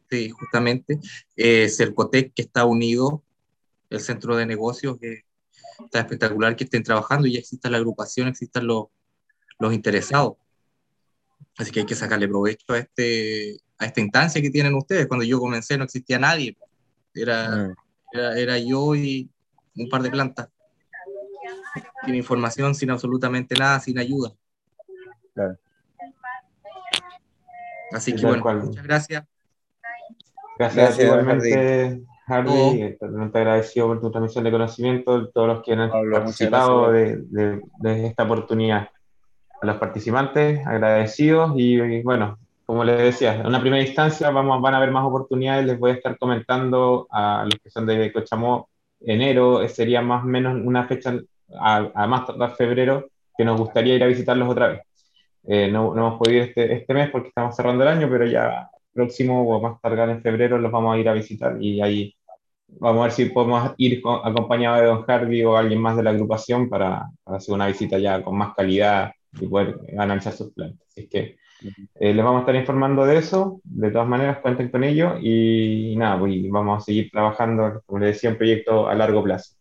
Sí, 0.09 0.31
justamente. 0.31 1.01
Eh, 1.37 1.69
Cercotec, 1.69 2.33
que 2.33 2.43
está 2.43 2.65
unido, 2.65 3.23
el 3.91 4.01
centro 4.01 4.37
de 4.37 4.47
negocios, 4.47 4.99
que 5.01 5.25
está 5.85 6.01
espectacular 6.01 6.57
que 6.57 6.65
estén 6.65 6.83
trabajando 6.83 7.27
y 7.27 7.33
ya 7.33 7.39
exista 7.41 7.71
la 7.71 7.79
agrupación, 7.79 8.29
existan 8.29 8.67
los, 8.67 8.87
los 9.59 9.75
interesados. 9.75 10.35
Así 11.59 11.71
que 11.71 11.81
hay 11.81 11.87
que 11.87 11.95
sacarle 11.95 12.29
provecho 12.29 12.73
a, 12.73 12.79
este, 12.79 13.57
a 13.79 13.87
esta 13.87 14.01
instancia 14.01 14.43
que 14.43 14.51
tienen 14.51 14.75
ustedes. 14.75 15.07
Cuando 15.07 15.25
yo 15.25 15.39
comencé 15.39 15.79
no 15.79 15.85
existía 15.85 16.19
nadie. 16.19 16.57
Era, 17.15 17.49
mm. 17.49 17.75
era, 18.13 18.39
era, 18.39 18.59
yo 18.59 18.95
y 18.95 19.31
un 19.77 19.89
par 19.89 20.03
de 20.03 20.11
plantas. 20.11 20.49
Sin 22.05 22.15
información, 22.15 22.75
sin 22.75 22.91
absolutamente 22.91 23.55
nada, 23.55 23.81
sin 23.81 23.99
ayuda. 23.99 24.33
Claro. 25.35 25.57
Así 27.93 28.15
que 28.15 28.27
bueno, 28.27 28.43
muchas 28.65 28.85
gracias. 28.85 29.25
Gracias, 30.59 30.99
igualmente, 30.99 32.03
Harvey. 32.27 32.97
Totalmente 32.99 33.39
agradecido 33.39 33.87
por 33.89 34.01
tu 34.01 34.11
transmisión 34.11 34.45
de 34.45 34.51
conocimiento, 34.51 35.29
todos 35.31 35.49
los 35.49 35.63
que 35.63 35.73
han 35.73 35.91
participado 35.91 36.91
de, 36.93 37.23
de, 37.29 38.07
esta 38.07 38.25
oportunidad. 38.25 38.89
A 39.61 39.67
los 39.67 39.77
participantes, 39.77 40.67
agradecidos 40.67 41.53
y, 41.57 42.03
bueno, 42.03 42.39
como 42.67 42.85
les 42.85 42.99
decía, 42.99 43.37
en 43.37 43.47
una 43.47 43.61
primera 43.61 43.83
instancia 43.83 44.31
vamos, 44.31 44.61
van 44.61 44.75
a 44.75 44.77
haber 44.79 44.91
más 44.91 45.05
oportunidades, 45.05 45.67
les 45.67 45.79
voy 45.79 45.93
a 45.93 45.95
estar 45.95 46.19
comentando 46.19 47.07
a 47.11 47.45
los 47.45 47.55
que 47.61 47.71
son 47.71 47.87
de 47.87 48.13
Cochamó, 48.13 48.69
enero 49.01 49.67
sería 49.69 50.03
más 50.03 50.25
o 50.25 50.27
menos 50.27 50.61
una 50.65 50.85
fecha, 50.87 51.15
a, 51.59 51.91
a 51.95 52.07
más 52.07 52.27
tardar 52.27 52.57
febrero, 52.57 53.09
que 53.37 53.45
nos 53.45 53.59
gustaría 53.61 53.95
ir 53.95 54.03
a 54.03 54.07
visitarlos 54.07 54.49
otra 54.49 54.69
vez. 54.69 54.81
Eh, 55.49 55.69
no, 55.71 55.95
no, 55.95 56.09
hemos 56.09 56.19
podido 56.19 56.43
este, 56.43 56.73
este 56.73 56.95
mes 56.95 57.11
porque 57.11 57.29
estamos 57.29 57.55
cerrando 57.55 57.85
el 57.85 57.89
año, 57.89 58.09
pero 58.11 58.27
ya 58.27 58.69
próximo 58.93 59.43
o 59.49 59.61
más 59.61 59.81
tardar 59.81 60.09
en 60.11 60.23
febrero 60.23 60.59
los 60.59 60.73
vamos 60.73 60.95
a 60.95 60.99
ir 60.99 61.09
a 61.09 61.13
visitar 61.13 61.63
y 61.63 61.81
ahí 61.83 62.17
vamos 62.81 63.01
a 63.01 63.03
ver 63.05 63.13
si 63.13 63.27
podemos 63.27 63.73
ir 63.77 64.03
acompañados 64.25 64.81
de 64.81 64.87
don 64.87 65.05
Harvey 65.07 65.45
o 65.45 65.57
alguien 65.57 65.81
más 65.81 65.97
de 65.97 66.03
la 66.03 66.11
agrupación 66.11 66.69
para, 66.69 67.09
hacer 67.27 67.55
una 67.55 67.67
visita 67.69 67.99
ya 67.99 68.23
con 68.23 68.37
más 68.37 68.55
calidad 68.55 69.13
y 69.41 69.47
poder 69.47 69.77
analizar 69.99 70.33
sus 70.33 70.53
plantas. 70.53 70.87
Así 70.89 71.09
que 71.09 71.37
eh, 71.95 72.15
les 72.15 72.25
vamos 72.25 72.39
a 72.39 72.41
estar 72.41 72.55
informando 72.55 73.05
de 73.05 73.19
eso, 73.19 73.61
de 73.65 73.91
todas 73.91 74.09
maneras 74.09 74.39
cuenten 74.39 74.69
con 74.71 74.85
ello 74.85 75.17
y, 75.21 75.95
nada, 75.97 76.19
pues, 76.19 76.35
vamos 76.51 76.83
a 76.83 76.85
seguir 76.85 77.11
trabajando, 77.11 77.83
como 77.87 78.01
les 78.01 78.15
decía, 78.15 78.31
un 78.31 78.37
proyecto 78.37 78.89
a 78.89 78.95
largo 78.95 79.23
plazo. 79.23 79.55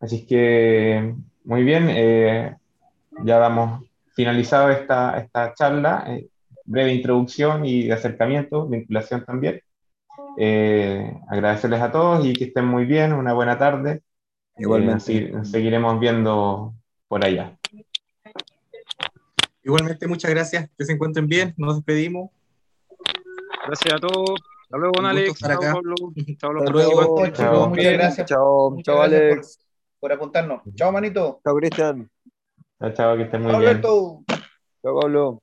Así 0.00 0.26
que, 0.26 1.14
muy 1.44 1.62
bien, 1.62 1.86
eh, 1.90 2.56
ya 3.24 3.38
damos 3.38 3.84
finalizado 4.14 4.70
esta, 4.70 5.18
esta 5.18 5.54
charla, 5.54 6.04
eh, 6.08 6.28
breve 6.64 6.94
introducción 6.94 7.64
y 7.64 7.86
de 7.86 7.92
acercamiento, 7.92 8.66
vinculación 8.66 9.24
también. 9.24 9.60
Eh, 10.36 11.12
agradecerles 11.28 11.80
a 11.80 11.90
todos 11.90 12.24
y 12.24 12.32
que 12.32 12.44
estén 12.44 12.64
muy 12.64 12.84
bien, 12.84 13.12
una 13.12 13.32
buena 13.32 13.58
tarde. 13.58 14.02
Igualmente. 14.56 15.16
Eh, 15.16 15.30
nos 15.32 15.50
seguiremos 15.50 15.98
viendo 15.98 16.74
por 17.08 17.24
allá. 17.24 17.59
Igualmente, 19.70 20.08
muchas 20.08 20.32
gracias. 20.32 20.68
Que 20.76 20.84
se 20.84 20.92
encuentren 20.92 21.28
bien. 21.28 21.54
Nos 21.56 21.76
despedimos. 21.76 22.30
Gracias 23.68 23.94
a 23.94 23.98
todos. 23.98 24.40
Hasta 24.64 24.78
luego, 24.78 24.92
don 24.96 25.06
Alex. 25.06 25.38
Chao, 25.38 25.60
Pablo. 25.60 25.94
Chao, 26.38 26.58
Hasta 26.58 26.72
luego. 26.72 27.28
Chao. 27.28 27.68
Muchas 27.68 27.92
gracias. 27.92 28.28
Chao, 28.28 28.76
chao 28.82 29.00
Alex. 29.00 29.60
Por, 30.00 30.10
apuntarnos. 30.10 30.62
Chao, 30.74 30.90
manito. 30.90 31.40
Chao, 31.44 31.54
Cristian. 31.54 32.10
Chao, 32.80 32.92
chao, 32.94 33.16
que 33.16 33.22
estén 33.22 33.42
muy 33.42 33.60
bien. 33.60 33.80
Chao, 33.80 34.24
Pablo. 35.00 35.40